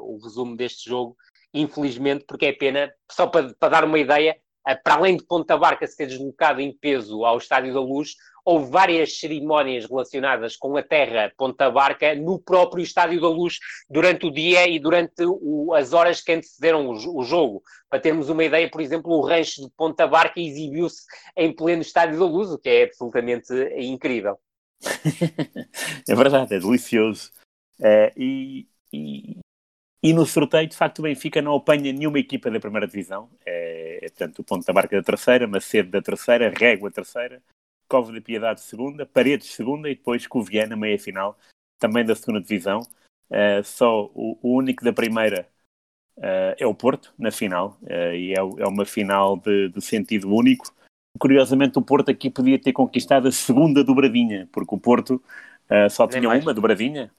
o 0.00 0.18
resumo 0.24 0.56
deste 0.56 0.88
jogo, 0.88 1.14
infelizmente, 1.52 2.24
porque 2.26 2.46
é 2.46 2.52
pena, 2.52 2.90
só 3.10 3.26
para, 3.26 3.52
para 3.60 3.68
dar 3.68 3.84
uma 3.84 3.98
ideia, 3.98 4.34
para 4.82 4.94
além 4.94 5.18
de 5.18 5.26
Ponta 5.26 5.58
Barca 5.58 5.86
ser 5.86 6.06
deslocado 6.06 6.62
em 6.62 6.74
peso 6.74 7.22
ao 7.22 7.36
Estádio 7.36 7.74
da 7.74 7.80
Luz, 7.80 8.14
houve 8.44 8.70
várias 8.70 9.18
cerimónias 9.18 9.86
relacionadas 9.86 10.56
com 10.56 10.76
a 10.76 10.82
terra 10.82 11.32
Ponta 11.36 11.70
Barca 11.70 12.14
no 12.14 12.38
próprio 12.38 12.82
Estádio 12.82 13.20
da 13.20 13.28
Luz 13.28 13.58
durante 13.88 14.26
o 14.26 14.30
dia 14.30 14.68
e 14.68 14.78
durante 14.78 15.24
o, 15.24 15.72
as 15.74 15.92
horas 15.92 16.20
que 16.20 16.32
antecederam 16.32 16.86
o, 16.86 17.18
o, 17.18 17.24
jogo. 17.24 17.62
Para 17.88 18.00
termos 18.00 18.28
uma 18.28 18.44
ideia, 18.44 18.68
por 18.68 18.80
exemplo, 18.80 19.12
o 19.12 19.24
rancho 19.24 19.62
de 19.62 19.70
Ponta 19.76 20.06
Barca 20.06 20.40
exibiu-se 20.40 21.02
em 21.36 21.54
pleno 21.54 21.82
Estádio 21.82 22.18
da 22.18 22.26
Luz, 22.26 22.50
o 22.50 22.58
que 22.58 22.68
é 22.68 22.84
absolutamente 22.84 23.52
incrível. 23.76 24.38
é 26.08 26.14
verdade, 26.14 26.54
é 26.54 26.58
delicioso. 26.58 27.30
Uh, 27.78 28.10
e, 28.16 28.68
e, 28.92 29.38
e, 30.02 30.12
no 30.12 30.26
sorteio, 30.26 30.68
de 30.68 30.76
facto, 30.76 30.98
o 30.98 31.02
Benfica 31.02 31.40
não 31.40 31.54
apanha 31.54 31.92
nenhuma 31.92 32.18
equipa 32.18 32.50
da 32.50 32.60
primeira 32.60 32.86
divisão. 32.86 33.30
É, 33.46 34.06
é 34.06 34.08
tanto 34.08 34.42
o 34.42 34.44
Ponta 34.44 34.72
Barca 34.72 34.96
da 34.96 35.02
terceira, 35.02 35.46
Macedo 35.46 35.90
da 35.90 36.02
terceira, 36.02 36.50
Régua 36.50 36.90
terceira, 36.90 37.40
Cova 37.92 38.10
da 38.10 38.22
Piedade 38.22 38.62
segunda, 38.62 39.04
Paredes 39.04 39.52
segunda 39.52 39.90
e 39.90 39.94
depois 39.94 40.26
Coviana 40.26 40.74
meia 40.74 40.98
final, 40.98 41.38
também 41.78 42.02
da 42.02 42.14
segunda 42.14 42.40
divisão. 42.40 42.80
Uh, 43.28 43.62
só 43.62 44.06
o, 44.14 44.38
o, 44.40 44.56
único 44.56 44.82
da 44.82 44.94
primeira 44.94 45.46
uh, 46.16 46.56
é 46.58 46.66
o 46.66 46.74
Porto, 46.74 47.12
na 47.18 47.30
final, 47.30 47.78
uh, 47.82 48.14
e 48.14 48.32
é, 48.32 48.38
é, 48.38 48.66
uma 48.66 48.86
final 48.86 49.36
de, 49.36 49.68
de, 49.68 49.80
sentido 49.82 50.34
único. 50.34 50.74
Curiosamente, 51.18 51.78
o 51.78 51.82
Porto 51.82 52.10
aqui 52.10 52.30
podia 52.30 52.58
ter 52.58 52.72
conquistado 52.72 53.28
a 53.28 53.32
segunda 53.32 53.84
dobradinha, 53.84 54.48
porque 54.50 54.74
o 54.74 54.78
Porto 54.78 55.22
só 55.90 56.06
tinha 56.06 56.28
mais. 56.28 56.42
uma 56.42 56.52
dobradinha, 56.52 57.10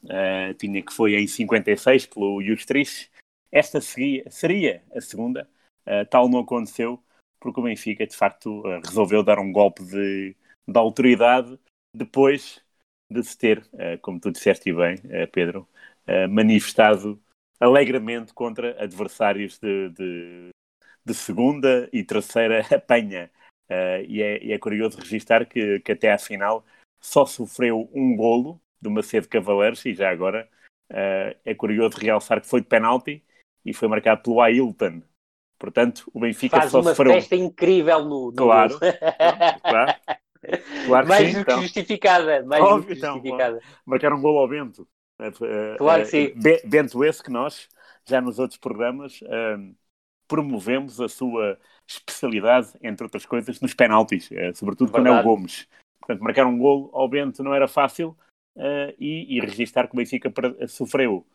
tinha 0.59 0.81
que 0.81 0.93
foi 0.93 1.15
em 1.15 1.25
56 1.25 2.07
pelo 2.07 2.41
Justrich. 2.43 3.09
Esta 3.51 3.79
seria, 3.79 4.23
seria 4.29 4.83
a 4.95 5.01
segunda, 5.01 5.47
tal 6.09 6.29
não 6.29 6.39
aconteceu, 6.39 7.01
porque 7.39 7.59
o 7.59 7.63
Benfica, 7.63 8.05
de 8.05 8.15
facto, 8.15 8.63
resolveu 8.83 9.23
dar 9.23 9.39
um 9.39 9.51
golpe 9.51 9.83
de 9.83 10.35
da 10.67 10.79
autoridade 10.79 11.59
depois 11.95 12.63
de 13.09 13.23
se 13.23 13.37
ter, 13.37 13.63
eh, 13.73 13.97
como 13.97 14.19
tu 14.19 14.31
disseste 14.31 14.73
bem, 14.73 14.97
eh, 15.09 15.27
Pedro, 15.27 15.67
eh, 16.07 16.27
manifestado 16.27 17.21
alegremente 17.59 18.33
contra 18.33 18.81
adversários 18.83 19.59
de, 19.59 19.89
de, 19.89 20.49
de 21.05 21.13
segunda 21.13 21.87
e 21.93 22.03
terceira 22.03 22.61
apanha. 22.75 23.29
E 24.07 24.21
é, 24.21 24.51
é, 24.51 24.59
curioso 24.59 24.99
registrar 24.99 25.47
que, 25.47 25.79
que 25.79 25.93
até 25.93 26.11
à 26.11 26.17
final 26.19 26.63
só 27.01 27.25
sofreu 27.25 27.89
um 27.91 28.15
golo 28.15 28.61
do 28.79 28.91
Macedo 28.91 29.27
Cavaleiros 29.27 29.83
e 29.85 29.95
já 29.95 30.11
agora 30.11 30.47
é 30.89 31.55
curioso 31.55 31.97
realçar 31.97 32.39
que 32.39 32.45
foi 32.45 32.61
de 32.61 32.67
penalti 32.67 33.23
e 33.65 33.73
foi 33.73 33.87
marcado 33.87 34.21
pelo 34.21 34.41
Ailton. 34.41 35.01
Portanto, 35.57 36.03
o 36.13 36.19
Benfica 36.19 36.59
Faz 36.59 36.71
só 36.71 36.81
uma 36.81 36.91
sofreu. 36.91 37.13
festa 37.13 37.35
incrível 37.35 38.05
no, 38.05 38.25
no 38.27 38.33
Claro, 38.33 38.77
claro. 39.63 39.95
Claro 40.85 41.07
mais 41.07 41.27
sim, 41.27 41.33
do 41.33 41.39
então. 41.39 41.57
que 41.57 41.63
justificada. 41.63 42.43
Mais 42.45 42.63
Óbvio, 42.63 42.81
do 42.81 42.87
que 42.87 42.93
então, 42.97 43.13
justificada. 43.15 43.59
marcar 43.85 44.13
um 44.13 44.21
gol 44.21 44.37
ao 44.37 44.47
Bento. 44.47 44.87
Eh, 45.19 45.27
eh, 45.41 45.75
Claro 45.77 46.03
que 46.03 46.09
sim. 46.09 46.33
Be- 46.35 46.61
Bento 46.65 47.03
esse 47.03 47.23
que 47.23 47.31
nós, 47.31 47.67
já 48.05 48.19
nos 48.21 48.39
outros 48.39 48.57
programas, 48.59 49.19
eh, 49.23 49.57
promovemos 50.27 50.99
a 50.99 51.07
sua 51.07 51.57
especialidade, 51.87 52.69
entre 52.81 53.03
outras 53.03 53.25
coisas, 53.25 53.59
nos 53.61 53.73
penaltis, 53.73 54.29
sobretudo 54.55 54.91
quando 54.91 55.07
é 55.07 55.09
o 55.11 55.13
Verdade. 55.15 55.27
Gomes. 55.27 55.67
Portanto, 55.99 56.21
marcar 56.23 56.45
um 56.45 56.57
gol 56.57 56.89
ao 56.93 57.07
Bento 57.07 57.43
não 57.43 57.53
era 57.53 57.67
fácil 57.67 58.17
eh, 58.57 58.95
e, 58.99 59.37
e 59.37 59.39
registar 59.39 59.87
que 59.87 59.93
o 59.93 59.97
Benfica 59.97 60.31
sofreu 60.67 61.25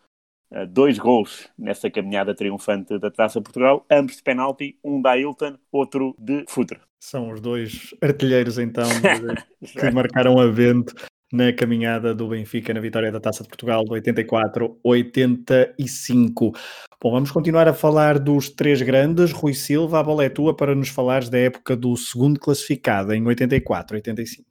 dois 0.68 0.98
gols 0.98 1.48
nessa 1.58 1.90
caminhada 1.90 2.34
triunfante 2.34 2.98
da 2.98 3.10
Taça 3.10 3.40
Portugal, 3.40 3.84
ambos 3.90 4.16
de 4.16 4.22
penalti, 4.22 4.78
um 4.82 5.00
da 5.00 5.10
Ailton, 5.10 5.56
outro 5.70 6.14
de 6.18 6.44
Futre. 6.48 6.80
São 7.00 7.30
os 7.30 7.40
dois 7.40 7.94
artilheiros, 8.02 8.58
então, 8.58 8.88
que 9.62 9.90
marcaram 9.90 10.38
a 10.38 10.46
vento 10.46 10.94
na 11.32 11.52
caminhada 11.52 12.14
do 12.14 12.28
Benfica 12.28 12.72
na 12.72 12.80
vitória 12.80 13.10
da 13.12 13.20
Taça 13.20 13.42
de 13.42 13.48
Portugal 13.48 13.84
de 13.84 13.90
84-85. 13.90 16.56
Bom, 17.00 17.12
vamos 17.12 17.30
continuar 17.30 17.68
a 17.68 17.74
falar 17.74 18.18
dos 18.18 18.48
três 18.48 18.82
grandes. 18.82 19.30
Rui 19.30 19.54
Silva, 19.54 20.00
a 20.00 20.02
bola 20.02 20.24
é 20.24 20.28
tua 20.28 20.56
para 20.56 20.74
nos 20.74 20.88
falares 20.88 21.28
da 21.28 21.38
época 21.38 21.76
do 21.76 21.96
segundo 21.96 22.40
classificado 22.40 23.12
em 23.12 23.22
84-85. 23.22 24.42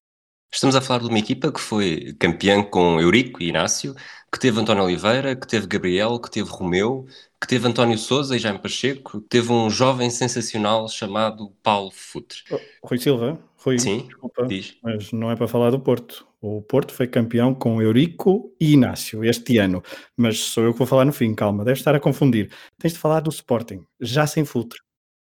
Estamos 0.54 0.78
a 0.78 0.82
falar 0.82 1.02
de 1.02 1.08
uma 1.08 1.20
equipa 1.20 1.52
que 1.52 1.60
foi 1.60 2.16
campeã 2.18 2.64
com 2.64 3.02
Eurico 3.02 3.44
e 3.44 3.50
Inácio, 3.50 3.94
que 4.32 4.40
teve 4.40 4.60
António 4.60 4.84
Oliveira, 4.84 5.36
que 5.36 5.48
teve 5.48 5.68
Gabriel, 5.68 6.20
que 6.20 6.30
teve 6.30 6.50
Romeu, 6.50 7.06
que 7.40 7.48
teve 7.48 7.68
António 7.68 7.98
Souza 7.98 8.36
e 8.36 8.40
Jaime 8.40 8.60
Pacheco, 8.60 9.22
que 9.22 9.28
teve 9.30 9.52
um 9.52 9.70
jovem 9.70 10.10
sensacional 10.10 10.88
chamado 10.90 11.52
Paulo 11.64 11.92
Futre. 11.92 12.40
Rui 12.84 12.98
Silva, 13.00 13.40
Rui, 13.58 13.80
Sim, 13.80 14.06
desculpa, 14.06 14.46
diz. 14.46 14.78
mas 14.84 15.12
não 15.12 15.32
é 15.32 15.36
para 15.36 15.48
falar 15.48 15.72
do 15.72 15.80
Porto. 15.80 16.28
O 16.42 16.62
Porto 16.62 16.94
foi 16.94 17.08
campeão 17.08 17.54
com 17.54 17.82
Eurico 17.82 18.54
e 18.60 18.74
Inácio 18.74 19.24
este 19.24 19.58
ano, 19.58 19.82
mas 20.16 20.40
sou 20.40 20.64
eu 20.64 20.72
que 20.74 20.78
vou 20.78 20.88
falar 20.88 21.06
no 21.06 21.14
fim, 21.14 21.34
calma, 21.34 21.66
deve 21.66 21.80
estar 21.80 21.96
a 21.96 22.00
confundir. 22.00 22.52
Tens 22.78 22.94
de 22.94 23.00
falar 23.00 23.22
do 23.22 23.30
Sporting, 23.30 23.84
já 24.00 24.28
sem 24.28 24.46
Futre. 24.46 24.80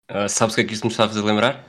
Ah, 0.08 0.28
sabes 0.28 0.54
o 0.54 0.56
que 0.56 0.62
é 0.62 0.64
que 0.64 0.74
isto 0.74 0.84
me 0.84 0.90
está 0.90 1.04
a 1.04 1.08
fazer 1.08 1.22
lembrar? 1.22 1.66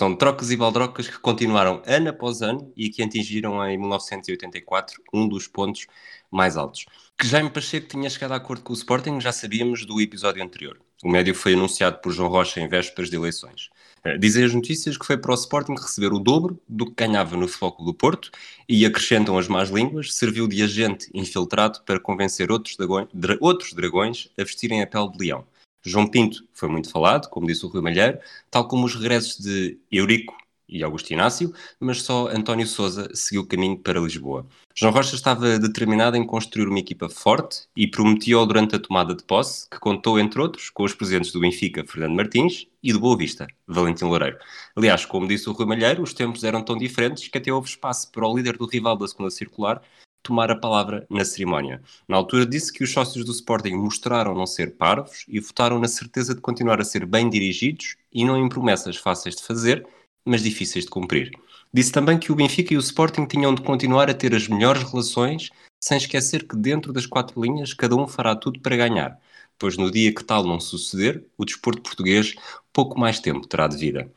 São 0.00 0.16
trocas 0.16 0.50
e 0.50 0.56
baldrocas 0.56 1.08
que 1.08 1.18
continuaram 1.18 1.82
ano 1.84 2.08
após 2.08 2.40
ano 2.40 2.72
e 2.74 2.88
que 2.88 3.02
atingiram 3.02 3.62
em 3.68 3.76
1984 3.76 5.02
um 5.12 5.28
dos 5.28 5.46
pontos 5.46 5.86
mais 6.30 6.56
altos. 6.56 6.86
Que 7.18 7.26
Jaime 7.26 7.50
Pacheco 7.50 7.86
tinha 7.86 8.08
chegado 8.08 8.32
a 8.32 8.36
acordo 8.36 8.62
com 8.62 8.72
o 8.72 8.76
Sporting 8.76 9.20
já 9.20 9.30
sabíamos 9.30 9.84
do 9.84 10.00
episódio 10.00 10.42
anterior. 10.42 10.80
O 11.04 11.08
médio 11.10 11.34
foi 11.34 11.52
anunciado 11.52 11.98
por 11.98 12.12
João 12.12 12.30
Rocha 12.30 12.62
em 12.62 12.66
vésperas 12.66 13.10
de 13.10 13.16
eleições. 13.16 13.68
Eh, 14.02 14.16
Dizem 14.16 14.42
as 14.46 14.54
notícias 14.54 14.96
que 14.96 15.04
foi 15.04 15.18
para 15.18 15.32
o 15.32 15.34
Sporting 15.34 15.74
receber 15.74 16.14
o 16.14 16.18
dobro 16.18 16.58
do 16.66 16.86
que 16.86 16.94
ganhava 17.04 17.36
no 17.36 17.46
Clube 17.46 17.84
do 17.84 17.92
Porto 17.92 18.30
e 18.66 18.86
acrescentam 18.86 19.36
as 19.36 19.48
más 19.48 19.68
línguas, 19.68 20.14
serviu 20.14 20.48
de 20.48 20.62
agente 20.62 21.10
infiltrado 21.12 21.82
para 21.84 22.00
convencer 22.00 22.50
outros 22.50 22.74
dragões, 22.74 23.06
dra- 23.12 23.36
outros 23.38 23.74
dragões 23.74 24.30
a 24.38 24.44
vestirem 24.44 24.80
a 24.80 24.86
pele 24.86 25.10
de 25.12 25.18
leão. 25.18 25.46
João 25.82 26.06
Pinto 26.06 26.44
foi 26.52 26.68
muito 26.68 26.90
falado, 26.90 27.28
como 27.28 27.46
disse 27.46 27.64
o 27.64 27.68
Rui 27.68 27.80
Malheiro, 27.80 28.18
tal 28.50 28.68
como 28.68 28.84
os 28.84 28.94
regressos 28.94 29.38
de 29.38 29.78
Eurico 29.90 30.36
e 30.70 30.84
Augusto 30.84 31.12
Inácio, 31.12 31.52
mas 31.80 32.02
só 32.02 32.28
António 32.28 32.66
Souza 32.66 33.10
seguiu 33.12 33.42
o 33.42 33.46
caminho 33.46 33.76
para 33.78 33.98
Lisboa. 33.98 34.46
João 34.74 34.92
Rocha 34.92 35.16
estava 35.16 35.58
determinado 35.58 36.16
em 36.16 36.24
construir 36.24 36.68
uma 36.68 36.78
equipa 36.78 37.08
forte 37.08 37.62
e 37.74 37.88
prometeu 37.88 38.46
durante 38.46 38.76
a 38.76 38.78
tomada 38.78 39.14
de 39.14 39.24
posse, 39.24 39.68
que 39.68 39.80
contou, 39.80 40.18
entre 40.18 40.40
outros, 40.40 40.70
com 40.70 40.84
os 40.84 40.94
presidentes 40.94 41.32
do 41.32 41.40
Benfica, 41.40 41.84
Fernando 41.84 42.14
Martins, 42.14 42.66
e 42.82 42.92
do 42.92 43.00
Boa 43.00 43.16
Vista, 43.16 43.46
Valentim 43.66 44.04
Loureiro. 44.04 44.38
Aliás, 44.74 45.04
como 45.04 45.26
disse 45.26 45.50
o 45.50 45.52
Rui 45.52 45.66
Malheiro, 45.66 46.02
os 46.02 46.14
tempos 46.14 46.44
eram 46.44 46.62
tão 46.62 46.78
diferentes 46.78 47.28
que 47.28 47.36
até 47.36 47.52
houve 47.52 47.68
espaço 47.68 48.10
para 48.10 48.26
o 48.26 48.34
líder 48.34 48.56
do 48.56 48.66
rival 48.66 48.96
da 48.96 49.08
segunda 49.08 49.30
circular 49.30 49.82
tomar 50.22 50.50
a 50.50 50.56
palavra 50.56 51.06
na 51.10 51.24
cerimónia. 51.24 51.82
Na 52.08 52.16
altura 52.16 52.46
disse 52.46 52.72
que 52.72 52.84
os 52.84 52.92
sócios 52.92 53.24
do 53.24 53.32
Sporting 53.32 53.74
mostraram 53.74 54.34
não 54.34 54.46
ser 54.46 54.76
parvos 54.76 55.24
e 55.28 55.40
votaram 55.40 55.78
na 55.78 55.88
certeza 55.88 56.34
de 56.34 56.40
continuar 56.40 56.80
a 56.80 56.84
ser 56.84 57.06
bem 57.06 57.28
dirigidos 57.28 57.96
e 58.12 58.24
não 58.24 58.36
em 58.36 58.48
promessas 58.48 58.96
fáceis 58.96 59.36
de 59.36 59.42
fazer, 59.42 59.86
mas 60.24 60.42
difíceis 60.42 60.84
de 60.84 60.90
cumprir. 60.90 61.30
Disse 61.72 61.92
também 61.92 62.18
que 62.18 62.32
o 62.32 62.34
Benfica 62.34 62.74
e 62.74 62.76
o 62.76 62.80
Sporting 62.80 63.26
tinham 63.26 63.54
de 63.54 63.62
continuar 63.62 64.10
a 64.10 64.14
ter 64.14 64.34
as 64.34 64.48
melhores 64.48 64.82
relações, 64.82 65.50
sem 65.80 65.96
esquecer 65.96 66.46
que 66.46 66.56
dentro 66.56 66.92
das 66.92 67.06
quatro 67.06 67.40
linhas 67.40 67.72
cada 67.72 67.94
um 67.96 68.06
fará 68.06 68.34
tudo 68.34 68.60
para 68.60 68.76
ganhar, 68.76 69.18
pois 69.58 69.76
no 69.76 69.90
dia 69.90 70.12
que 70.12 70.24
tal 70.24 70.44
não 70.44 70.58
suceder, 70.58 71.24
o 71.38 71.44
desporto 71.44 71.82
português 71.82 72.34
pouco 72.72 72.98
mais 72.98 73.20
tempo 73.20 73.46
terá 73.46 73.66
de 73.68 73.76
vida. 73.76 74.10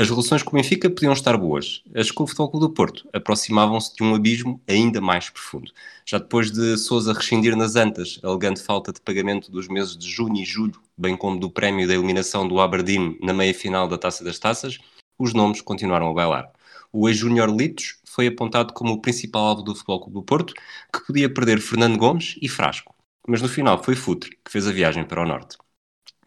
As 0.00 0.08
relações 0.08 0.44
com 0.44 0.50
o 0.50 0.54
Benfica 0.54 0.88
podiam 0.88 1.12
estar 1.12 1.36
boas, 1.36 1.82
as 1.92 2.12
com 2.12 2.22
o 2.22 2.26
Futebol 2.28 2.50
Clube 2.52 2.66
do 2.66 2.72
Porto 2.72 3.08
aproximavam-se 3.12 3.96
de 3.96 4.04
um 4.04 4.14
abismo 4.14 4.62
ainda 4.68 5.00
mais 5.00 5.28
profundo. 5.28 5.72
Já 6.06 6.18
depois 6.18 6.52
de 6.52 6.76
Sousa 6.78 7.12
rescindir 7.12 7.56
nas 7.56 7.74
antas, 7.74 8.20
alegando 8.22 8.60
falta 8.60 8.92
de 8.92 9.00
pagamento 9.00 9.50
dos 9.50 9.66
meses 9.66 9.98
de 9.98 10.08
junho 10.08 10.40
e 10.40 10.44
julho, 10.44 10.80
bem 10.96 11.16
como 11.16 11.40
do 11.40 11.50
prémio 11.50 11.88
da 11.88 11.94
eliminação 11.94 12.46
do 12.46 12.60
Aberdeen 12.60 13.18
na 13.20 13.34
meia-final 13.34 13.88
da 13.88 13.98
Taça 13.98 14.22
das 14.22 14.38
Taças, 14.38 14.78
os 15.18 15.34
nomes 15.34 15.60
continuaram 15.60 16.08
a 16.10 16.14
bailar. 16.14 16.52
O 16.92 17.08
ex-júnior 17.08 17.50
Litos 17.50 18.00
foi 18.06 18.28
apontado 18.28 18.74
como 18.74 18.92
o 18.92 19.00
principal 19.00 19.46
alvo 19.46 19.62
do 19.62 19.74
Futebol 19.74 20.02
Clube 20.02 20.14
do 20.14 20.22
Porto, 20.22 20.54
que 20.94 21.04
podia 21.08 21.28
perder 21.28 21.58
Fernando 21.58 21.98
Gomes 21.98 22.36
e 22.40 22.48
Frasco. 22.48 22.94
Mas 23.26 23.42
no 23.42 23.48
final 23.48 23.82
foi 23.82 23.96
Futre 23.96 24.30
que 24.44 24.52
fez 24.52 24.68
a 24.68 24.70
viagem 24.70 25.02
para 25.04 25.24
o 25.24 25.26
Norte. 25.26 25.58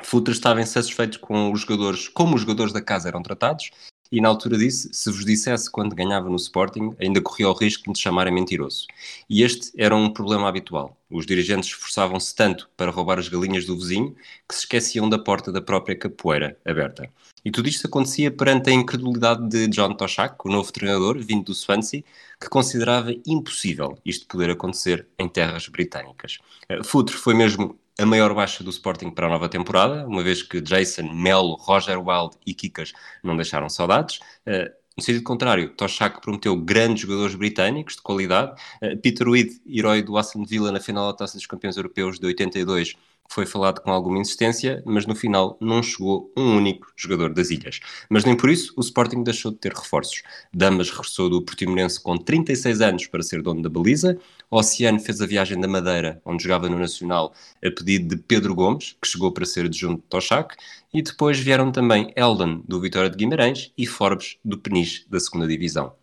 Futre 0.04 0.34
estava 0.34 0.62
insatisfeito 0.62 1.20
com 1.20 1.52
os 1.52 1.62
jogadores, 1.62 2.08
como 2.08 2.36
os 2.36 2.42
jogadores 2.42 2.74
da 2.74 2.82
casa 2.82 3.08
eram 3.08 3.22
tratados, 3.22 3.70
e 4.12 4.20
na 4.20 4.28
altura 4.28 4.58
disse, 4.58 4.90
se 4.92 5.10
vos 5.10 5.24
dissesse 5.24 5.72
quando 5.72 5.96
ganhava 5.96 6.30
no 6.30 6.36
Sporting, 6.36 6.94
ainda 7.00 7.22
corria 7.22 7.48
o 7.48 7.54
risco 7.54 7.84
de 7.84 7.92
me 7.92 7.98
chamarem 7.98 8.34
mentiroso. 8.34 8.86
E 9.30 9.42
este 9.42 9.72
era 9.78 9.96
um 9.96 10.12
problema 10.12 10.50
habitual. 10.50 10.98
Os 11.10 11.26
dirigentes 11.26 11.70
esforçavam-se 11.70 12.36
tanto 12.36 12.70
para 12.76 12.92
roubar 12.92 13.20
as 13.20 13.30
galinhas 13.30 13.66
do 13.66 13.78
vizinho 13.78 14.14
que 14.48 14.54
se 14.54 14.62
esqueciam 14.62 15.08
da 15.08 15.18
porta 15.18 15.50
da 15.50 15.62
própria 15.62 15.96
capoeira 15.96 16.58
aberta. 16.66 17.10
E 17.44 17.50
tudo 17.50 17.70
isto 17.70 17.88
acontecia 17.88 18.30
perante 18.30 18.70
a 18.70 18.74
incredulidade 18.74 19.48
de 19.48 19.68
John 19.70 19.94
Toshak, 19.94 20.36
o 20.44 20.50
novo 20.50 20.72
treinador, 20.74 21.18
vindo 21.18 21.46
do 21.46 21.56
Swansea, 21.56 22.04
que 22.40 22.50
considerava 22.50 23.14
impossível 23.26 23.98
isto 24.06 24.28
poder 24.28 24.50
acontecer 24.50 25.08
em 25.18 25.30
terras 25.30 25.70
britânicas. 25.70 26.38
Eh, 26.68 26.84
Futre 26.84 27.16
foi 27.16 27.34
mesmo 27.34 27.80
a 27.99 28.06
maior 28.06 28.34
baixa 28.34 28.63
do 28.63 28.69
Sporting 28.69 29.10
para 29.12 29.27
a 29.27 29.30
nova 29.30 29.49
temporada, 29.49 30.08
uma 30.08 30.23
vez 30.23 30.41
que 30.41 30.62
Jason, 30.62 31.13
Melo, 31.13 31.56
Roger 31.56 31.99
Wild 31.99 32.36
e 32.45 32.54
Kikas 32.54 32.93
não 33.23 33.36
deixaram 33.36 33.69
saudades. 33.69 34.19
Uh, 34.47 34.71
no 34.97 35.04
sentido 35.04 35.23
contrário, 35.23 35.69
Toshak 35.69 36.21
prometeu 36.21 36.56
grandes 36.56 37.04
jogadores 37.04 37.36
britânicos 37.36 37.95
de 37.95 38.01
qualidade. 38.01 38.60
Uh, 38.82 38.97
Peter 38.97 39.27
Weed, 39.27 39.62
herói 39.67 40.01
do 40.01 40.17
Aston 40.17 40.45
Villa 40.45 40.71
na 40.71 40.80
final 40.80 41.08
da 41.08 41.17
Taça 41.17 41.38
dos 41.38 41.47
Campeões 41.47 41.77
Europeus 41.77 42.19
de 42.19 42.25
82, 42.25 42.95
foi 43.32 43.45
falado 43.45 43.80
com 43.80 43.91
alguma 43.91 44.19
insistência, 44.19 44.84
mas 44.86 45.06
no 45.06 45.15
final 45.15 45.58
não 45.62 45.82
chegou 45.82 46.32
um 46.36 46.58
único 46.58 46.88
jogador 46.97 47.34
das 47.34 47.49
ilhas. 47.49 47.80
Mas 48.10 48.25
nem 48.25 48.36
por 48.36 48.49
isso 48.49 48.73
o 48.75 48.82
Sporting 48.82 49.23
deixou 49.23 49.51
de 49.51 49.58
ter 49.58 49.73
reforços. 49.73 50.21
Damas 50.54 50.89
regressou 50.89 51.30
do 51.30 51.41
Portimonense 51.41 52.01
com 52.01 52.17
36 52.17 52.82
anos 52.82 53.08
para 53.08 53.23
ser 53.23 53.41
dono 53.41 53.62
da 53.62 53.69
baliza. 53.69 54.19
Oceano 54.54 55.00
fez 55.00 55.22
a 55.22 55.26
viagem 55.26 55.58
da 55.58 55.68
Madeira, 55.68 56.22
onde 56.26 56.44
jogava 56.44 56.68
no 56.68 56.78
Nacional, 56.78 57.34
a 57.64 57.72
pedido 57.72 58.14
de 58.14 58.22
Pedro 58.22 58.54
Gomes, 58.54 58.98
que 59.02 59.08
chegou 59.08 59.32
para 59.32 59.46
ser 59.46 59.66
adjunto 59.66 60.02
de 60.02 60.10
Toshak. 60.10 60.58
E 60.94 61.02
depois 61.02 61.40
vieram 61.40 61.72
também 61.72 62.12
Eldon, 62.18 62.62
do 62.68 62.82
Vitória 62.82 63.10
de 63.10 63.16
Guimarães, 63.16 63.72
e 63.78 63.88
Forbes, 63.88 64.38
do 64.44 64.58
Peniche, 64.58 65.06
da 65.10 65.22
segunda 65.22 65.48
Divisão. 65.48 65.96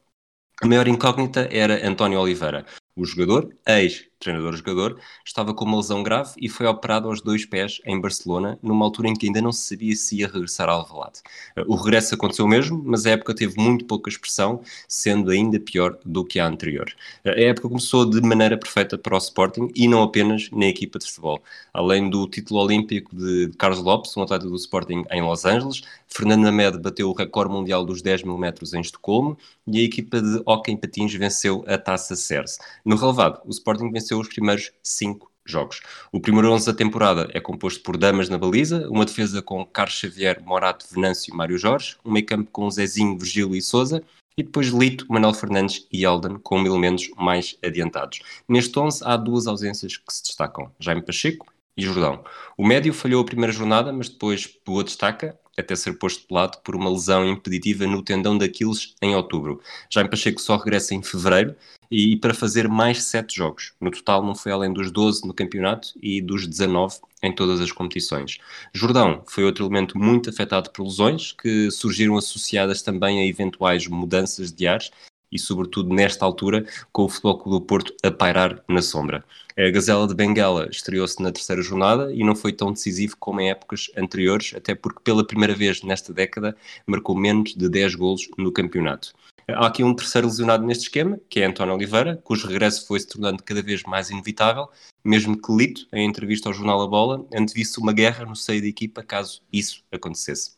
A 0.63 0.67
maior 0.67 0.89
incógnita 0.89 1.47
era 1.53 1.87
António 1.87 2.19
Oliveira. 2.19 2.65
O 2.97 3.05
jogador, 3.05 3.55
ex-treinador-jogador, 4.19 4.99
estava 5.25 5.55
com 5.55 5.65
uma 5.65 5.77
lesão 5.77 6.03
grave 6.03 6.33
e 6.41 6.49
foi 6.49 6.67
operado 6.67 7.09
aos 7.09 7.21
dois 7.21 7.45
pés 7.45 7.81
em 7.85 8.01
Barcelona, 8.01 8.59
numa 8.63 8.85
altura 8.85 9.09
em 9.09 9.15
que 9.15 9.27
ainda 9.27 9.41
não 9.41 9.53
se 9.53 9.69
sabia 9.69 9.95
se 9.95 10.17
ia 10.17 10.27
regressar 10.27 10.69
ao 10.69 10.81
Alvalade. 10.81 11.21
O 11.67 11.77
regresso 11.77 12.15
aconteceu 12.15 12.47
mesmo, 12.47 12.83
mas 12.85 13.07
a 13.07 13.11
época 13.11 13.35
teve 13.35 13.61
muito 13.61 13.85
pouca 13.85 14.11
expressão, 14.11 14.61
sendo 14.87 15.31
ainda 15.31 15.59
pior 15.61 15.97
do 16.05 16.25
que 16.25 16.41
a 16.41 16.47
anterior. 16.47 16.93
A 17.25 17.31
época 17.31 17.69
começou 17.69 18.05
de 18.05 18.21
maneira 18.21 18.59
perfeita 18.59 18.99
para 18.99 19.15
o 19.15 19.19
Sporting 19.19 19.71
e 19.75 19.87
não 19.87 20.03
apenas 20.03 20.51
na 20.51 20.67
equipa 20.67 20.99
de 20.99 21.07
futebol. 21.07 21.43
Além 21.73 22.11
do 22.11 22.27
título 22.27 22.61
olímpico 22.61 23.15
de 23.15 23.51
Carlos 23.57 23.81
Lopes, 23.81 24.17
um 24.17 24.23
atleta 24.23 24.49
do 24.49 24.57
Sporting 24.57 25.05
em 25.11 25.23
Los 25.23 25.45
Angeles, 25.45 25.83
Fernando 26.09 26.43
Named 26.45 26.79
bateu 26.79 27.09
o 27.09 27.13
recorde 27.13 27.53
mundial 27.53 27.85
dos 27.85 28.03
10 28.03 28.23
mil 28.25 28.39
metros 28.39 28.73
em 28.73 28.81
Estocolmo 28.81 29.37
e 29.67 29.79
a 29.79 29.83
equipa 29.83 30.21
de 30.21 30.41
hóquei 30.47 30.73
em 30.75 30.77
patins 30.77 31.15
venceu 31.15 31.65
a 31.67 31.77
Taça 31.77 32.17
Ceres. 32.17 32.59
No 32.85 32.97
relevado, 32.97 33.41
o 33.45 33.51
Sporting 33.51 33.91
venceu 33.91 34.08
os 34.15 34.29
primeiros 34.29 34.71
cinco 34.83 35.31
jogos. 35.45 35.81
O 36.13 36.21
primeiro 36.21 36.53
11 36.53 36.67
da 36.67 36.75
temporada 36.75 37.29
é 37.33 37.41
composto 37.41 37.83
por 37.83 37.97
Damas 37.97 38.29
na 38.29 38.39
baliza, 38.39 38.89
uma 38.91 39.05
defesa 39.05 39.41
com 39.41 39.65
Carlos 39.65 39.97
Xavier, 39.97 40.43
Morato, 40.45 40.87
Venâncio 40.91 41.33
e 41.33 41.37
Mário 41.37 41.59
Jorge, 41.59 41.97
um 42.05 42.13
meio 42.13 42.27
campo 42.27 42.51
com 42.51 42.71
Zezinho, 42.71 43.19
Virgílio 43.19 43.57
e 43.57 43.63
Souza, 43.63 44.03
e 44.37 44.43
depois 44.43 44.69
Lito, 44.69 45.05
Manuel 45.09 45.35
Fernandes 45.35 45.87
e 45.91 46.05
Alden 46.05 46.39
como 46.39 46.67
elementos 46.67 47.11
mais 47.17 47.59
adiantados. 47.65 48.21
Neste 48.49 48.79
11 48.79 49.03
há 49.05 49.17
duas 49.17 49.47
ausências 49.47 49.97
que 49.97 50.13
se 50.13 50.23
destacam, 50.23 50.71
Jaime 50.79 51.03
Pacheco 51.03 51.47
e 51.77 51.83
Jordão. 51.83 52.23
O 52.57 52.65
médio 52.65 52.93
falhou 52.93 53.23
a 53.23 53.27
primeira 53.27 53.53
jornada, 53.53 53.93
mas 53.93 54.09
depois 54.09 54.49
boa 54.65 54.85
destaca, 54.85 55.37
até 55.59 55.75
ser 55.75 55.99
posto 55.99 56.27
de 56.29 56.35
lado 56.35 56.59
por 56.63 56.77
uma 56.77 56.91
lesão 56.91 57.29
impeditiva 57.29 57.87
no 57.87 58.03
tendão 58.03 58.39
de 58.39 58.45
Aquiles 58.45 58.95
em 59.03 59.15
outubro. 59.15 59.61
Jaime 59.91 60.11
Pacheco 60.11 60.41
só 60.41 60.57
regressa 60.57 60.95
em 60.95 61.03
fevereiro 61.03 61.55
e 61.91 62.17
para 62.17 62.35
fazer 62.35 62.69
mais 62.69 63.03
sete 63.03 63.37
jogos. 63.37 63.73
No 63.81 63.91
total 63.91 64.25
não 64.25 64.35
foi 64.35 64.53
além 64.53 64.73
dos 64.73 64.91
12 64.91 65.27
no 65.27 65.35
campeonato 65.35 65.89
e 66.03 66.21
dos 66.21 66.47
19 66.47 66.97
em 67.23 67.35
todas 67.35 67.61
as 67.61 67.73
competições. 67.73 68.39
Jordão 68.73 69.23
foi 69.27 69.45
outro 69.45 69.65
elemento 69.65 69.99
muito 69.99 70.31
afetado 70.31 70.71
por 70.71 70.85
lesões 70.85 71.33
que 71.33 71.71
surgiram 71.71 72.17
associadas 72.17 72.83
também 72.83 73.21
a 73.21 73.27
eventuais 73.27 73.87
mudanças 73.87 74.53
de 74.53 74.67
ares 74.67 74.91
e 75.31 75.39
sobretudo 75.39 75.95
nesta 75.95 76.25
altura 76.25 76.65
com 76.93 77.05
o 77.05 77.09
Futebol 77.09 77.39
Clube 77.39 77.59
do 77.59 77.67
Porto 77.67 77.95
a 78.03 78.11
pairar 78.11 78.63
na 78.69 78.83
sombra. 78.83 79.25
A 79.57 79.71
Gazela 79.71 80.07
de 80.07 80.15
Benguela 80.15 80.69
estreou-se 80.71 81.21
na 81.23 81.33
terceira 81.33 81.61
jornada 81.63 82.13
e 82.15 82.23
não 82.23 82.37
foi 82.37 82.53
tão 82.53 82.73
decisivo 82.73 83.17
como 83.19 83.41
em 83.41 83.51
épocas 83.51 83.91
anteriores, 83.97 84.53
até 84.55 84.75
porque 84.75 85.01
pela 85.03 85.27
primeira 85.27 85.55
vez 85.55 85.83
nesta 85.83 86.13
década 86.13 86.57
marcou 86.87 87.17
menos 87.17 87.55
de 87.55 87.69
10 87.69 87.95
golos 87.97 88.29
no 88.39 88.53
campeonato. 88.53 89.13
Há 89.49 89.67
aqui 89.67 89.83
um 89.83 89.95
terceiro 89.95 90.27
lesionado 90.27 90.65
neste 90.67 90.85
esquema, 90.85 91.19
que 91.29 91.41
é 91.41 91.47
António 91.47 91.75
Oliveira, 91.75 92.21
cujo 92.23 92.47
regresso 92.47 92.87
foi 92.87 93.01
se 93.01 93.09
tornando 93.09 93.43
cada 93.43 93.63
vez 93.63 93.83
mais 93.85 94.11
inevitável, 94.11 94.69
mesmo 95.03 95.41
que 95.41 95.51
Lito, 95.51 95.89
em 95.91 96.07
entrevista 96.07 96.51
ao 96.51 96.55
jornal 96.55 96.83
A 96.83 96.87
Bola, 96.87 97.27
antevisse 97.35 97.81
uma 97.81 97.95
guerra 97.95 98.27
no 98.27 98.37
seio 98.37 98.61
da 98.61 98.69
equipa 98.69 99.03
caso 99.03 99.41
isso 99.51 99.83
acontecesse. 99.91 100.58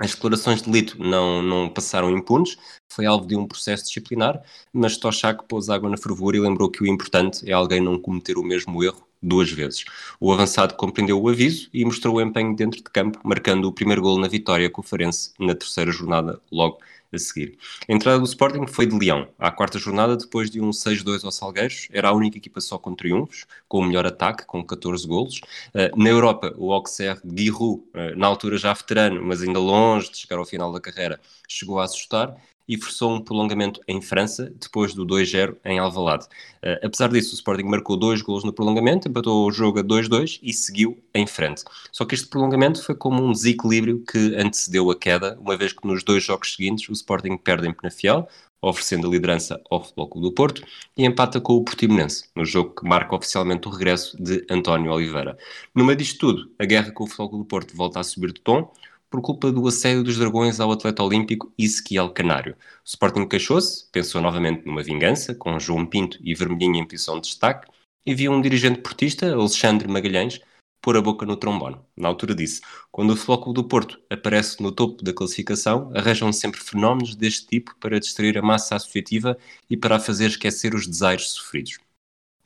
As 0.00 0.14
declarações 0.14 0.62
de 0.62 0.70
Lito 0.70 0.96
não, 0.98 1.42
não 1.42 1.68
passaram 1.68 2.10
impunes, 2.10 2.56
foi 2.88 3.04
alvo 3.04 3.26
de 3.26 3.36
um 3.36 3.46
processo 3.46 3.84
disciplinar, 3.84 4.42
mas 4.72 4.96
Toshak 4.96 5.44
pôs 5.46 5.68
água 5.68 5.90
na 5.90 5.98
fervura 5.98 6.38
e 6.38 6.40
lembrou 6.40 6.70
que 6.70 6.82
o 6.82 6.86
importante 6.86 7.46
é 7.46 7.52
alguém 7.52 7.82
não 7.82 7.98
cometer 8.00 8.38
o 8.38 8.42
mesmo 8.42 8.82
erro 8.82 9.06
duas 9.22 9.50
vezes. 9.50 9.84
O 10.18 10.32
avançado 10.32 10.74
compreendeu 10.74 11.20
o 11.20 11.28
aviso 11.28 11.68
e 11.70 11.84
mostrou 11.84 12.16
o 12.16 12.20
empenho 12.22 12.56
dentro 12.56 12.78
de 12.78 12.84
campo, 12.84 13.20
marcando 13.22 13.66
o 13.66 13.72
primeiro 13.74 14.00
gol 14.00 14.18
na 14.18 14.26
vitória 14.26 14.70
com 14.70 14.80
o 14.80 14.84
Farense 14.84 15.34
na 15.38 15.54
terceira 15.54 15.92
jornada, 15.92 16.40
logo 16.50 16.78
a 17.12 17.18
seguir. 17.18 17.58
A 17.88 17.92
entrada 17.92 18.18
do 18.18 18.24
Sporting 18.24 18.66
foi 18.66 18.86
de 18.86 18.96
Leão. 18.96 19.28
À 19.38 19.50
quarta 19.50 19.78
jornada, 19.78 20.16
depois 20.16 20.50
de 20.50 20.60
um 20.60 20.70
6-2 20.70 21.24
ao 21.24 21.32
Salgueiros, 21.32 21.88
era 21.92 22.08
a 22.08 22.12
única 22.12 22.38
equipa 22.38 22.60
só 22.60 22.78
com 22.78 22.94
triunfos, 22.94 23.46
com 23.68 23.78
o 23.78 23.84
melhor 23.84 24.06
ataque, 24.06 24.44
com 24.46 24.62
14 24.64 25.06
golos. 25.06 25.40
Uh, 25.74 25.96
na 25.96 26.10
Europa, 26.10 26.54
o 26.56 26.72
Auxerre 26.72 27.20
Giroud, 27.24 27.82
uh, 27.94 28.16
na 28.16 28.26
altura 28.26 28.56
já 28.58 28.72
veterano, 28.72 29.22
mas 29.22 29.42
ainda 29.42 29.58
longe 29.58 30.10
de 30.10 30.18
chegar 30.18 30.38
ao 30.38 30.44
final 30.44 30.72
da 30.72 30.80
carreira, 30.80 31.20
chegou 31.48 31.80
a 31.80 31.84
assustar 31.84 32.36
e 32.70 32.80
forçou 32.80 33.12
um 33.12 33.20
prolongamento 33.20 33.80
em 33.88 34.00
França, 34.00 34.52
depois 34.60 34.94
do 34.94 35.04
2-0 35.04 35.56
em 35.64 35.80
Alvalade. 35.80 36.26
Uh, 36.62 36.86
apesar 36.86 37.08
disso, 37.08 37.32
o 37.32 37.34
Sporting 37.34 37.64
marcou 37.64 37.96
dois 37.96 38.22
golos 38.22 38.44
no 38.44 38.52
prolongamento, 38.52 39.08
empatou 39.08 39.44
o 39.44 39.50
jogo 39.50 39.80
a 39.80 39.82
2-2 39.82 40.38
e 40.40 40.52
seguiu 40.52 40.96
em 41.12 41.26
frente. 41.26 41.64
Só 41.90 42.04
que 42.04 42.14
este 42.14 42.28
prolongamento 42.28 42.80
foi 42.84 42.94
como 42.94 43.24
um 43.24 43.32
desequilíbrio 43.32 44.04
que 44.08 44.36
antecedeu 44.36 44.88
a 44.88 44.96
queda, 44.96 45.36
uma 45.40 45.56
vez 45.56 45.72
que 45.72 45.84
nos 45.84 46.04
dois 46.04 46.22
jogos 46.22 46.54
seguintes 46.54 46.88
o 46.88 46.92
Sporting 46.92 47.36
perde 47.36 47.66
em 47.66 47.72
Penafiel, 47.72 48.28
oferecendo 48.62 49.08
a 49.08 49.10
liderança 49.10 49.60
ao 49.68 49.82
Futebol 49.82 50.08
Clube 50.08 50.28
do 50.28 50.32
Porto, 50.32 50.62
e 50.96 51.04
empata 51.04 51.40
com 51.40 51.54
o 51.54 51.64
Portimonense, 51.64 52.28
no 52.36 52.44
jogo 52.44 52.74
que 52.76 52.86
marca 52.86 53.16
oficialmente 53.16 53.66
o 53.66 53.70
regresso 53.70 54.22
de 54.22 54.46
António 54.48 54.92
Oliveira. 54.92 55.36
No 55.74 55.84
meio 55.84 55.96
disto 55.96 56.18
tudo, 56.18 56.50
a 56.56 56.64
guerra 56.64 56.92
com 56.92 57.02
o 57.02 57.06
Futebol 57.08 57.30
Clube 57.30 57.44
do 57.44 57.48
Porto 57.48 57.76
volta 57.76 57.98
a 57.98 58.04
subir 58.04 58.32
de 58.32 58.40
tom, 58.40 58.70
por 59.10 59.20
culpa 59.20 59.50
do 59.50 59.66
assédio 59.66 60.04
dos 60.04 60.16
dragões 60.16 60.60
ao 60.60 60.70
atleta 60.70 61.02
olímpico 61.02 61.52
Ezequiel 61.58 62.10
Canário. 62.10 62.54
O 62.54 62.56
Sporting 62.88 63.26
queixou-se, 63.26 63.90
pensou 63.90 64.22
novamente 64.22 64.64
numa 64.64 64.82
vingança, 64.82 65.34
com 65.34 65.58
João 65.58 65.84
Pinto 65.84 66.16
e 66.22 66.32
Vermelhinho 66.34 66.76
em 66.76 66.86
posição 66.86 67.16
de 67.16 67.22
destaque, 67.22 67.68
e 68.06 68.14
viu 68.14 68.30
um 68.32 68.40
dirigente 68.40 68.80
portista, 68.80 69.34
Alexandre 69.34 69.88
Magalhães, 69.88 70.40
pôr 70.80 70.96
a 70.96 71.02
boca 71.02 71.26
no 71.26 71.36
trombone. 71.36 71.76
Na 71.96 72.08
altura 72.08 72.34
disse, 72.34 72.62
quando 72.90 73.10
o 73.10 73.16
Futebol 73.16 73.52
do 73.52 73.64
Porto 73.64 74.00
aparece 74.08 74.62
no 74.62 74.72
topo 74.72 75.02
da 75.02 75.12
classificação, 75.12 75.90
arranjam 75.94 76.32
sempre 76.32 76.60
fenómenos 76.60 77.14
deste 77.14 77.46
tipo 77.46 77.76
para 77.78 78.00
distrair 78.00 78.38
a 78.38 78.42
massa 78.42 78.76
associativa 78.76 79.36
e 79.68 79.76
para 79.76 79.96
a 79.96 80.00
fazer 80.00 80.26
esquecer 80.26 80.74
os 80.74 80.86
desaires 80.86 81.30
sofridos. 81.30 81.78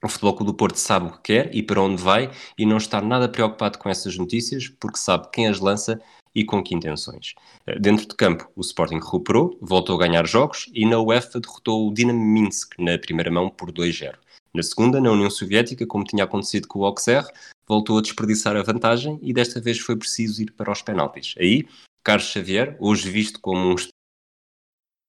O 0.02 0.08
Futebol 0.08 0.44
do 0.44 0.54
Porto 0.54 0.76
sabe 0.76 1.08
o 1.08 1.12
que 1.12 1.34
quer 1.34 1.54
e 1.54 1.62
para 1.62 1.80
onde 1.80 2.02
vai 2.02 2.30
e 2.58 2.66
não 2.66 2.76
está 2.76 3.00
nada 3.00 3.28
preocupado 3.28 3.78
com 3.78 3.88
essas 3.88 4.16
notícias 4.18 4.68
porque 4.68 4.98
sabe 4.98 5.28
quem 5.32 5.46
as 5.46 5.60
lança 5.60 6.00
e 6.34 6.44
com 6.44 6.62
que 6.62 6.74
intenções. 6.74 7.34
Eh, 7.66 7.78
dentro 7.78 8.06
de 8.06 8.14
campo, 8.14 8.50
o 8.56 8.60
Sporting 8.60 8.96
recuperou, 8.96 9.56
voltou 9.60 9.96
a 9.96 10.06
ganhar 10.06 10.26
jogos 10.26 10.70
e 10.74 10.84
na 10.84 10.98
UEFA 10.98 11.40
derrotou 11.40 11.88
o 11.88 11.94
Dinamo 11.94 12.20
Minsk 12.20 12.74
na 12.78 12.98
primeira 12.98 13.30
mão 13.30 13.48
por 13.48 13.70
2-0. 13.70 14.14
Na 14.52 14.62
segunda, 14.62 15.00
na 15.00 15.10
União 15.10 15.30
Soviética, 15.30 15.86
como 15.86 16.04
tinha 16.04 16.24
acontecido 16.24 16.68
com 16.68 16.80
o 16.80 16.84
Auxerre, 16.84 17.28
voltou 17.66 17.98
a 17.98 18.02
desperdiçar 18.02 18.56
a 18.56 18.62
vantagem 18.62 19.18
e 19.22 19.32
desta 19.32 19.60
vez 19.60 19.78
foi 19.78 19.96
preciso 19.96 20.42
ir 20.42 20.52
para 20.52 20.70
os 20.70 20.82
penaltis. 20.82 21.34
Aí, 21.38 21.66
Carlos 22.04 22.26
Xavier, 22.26 22.76
hoje 22.78 23.10
visto 23.10 23.40
como 23.40 23.72
um 23.72 23.74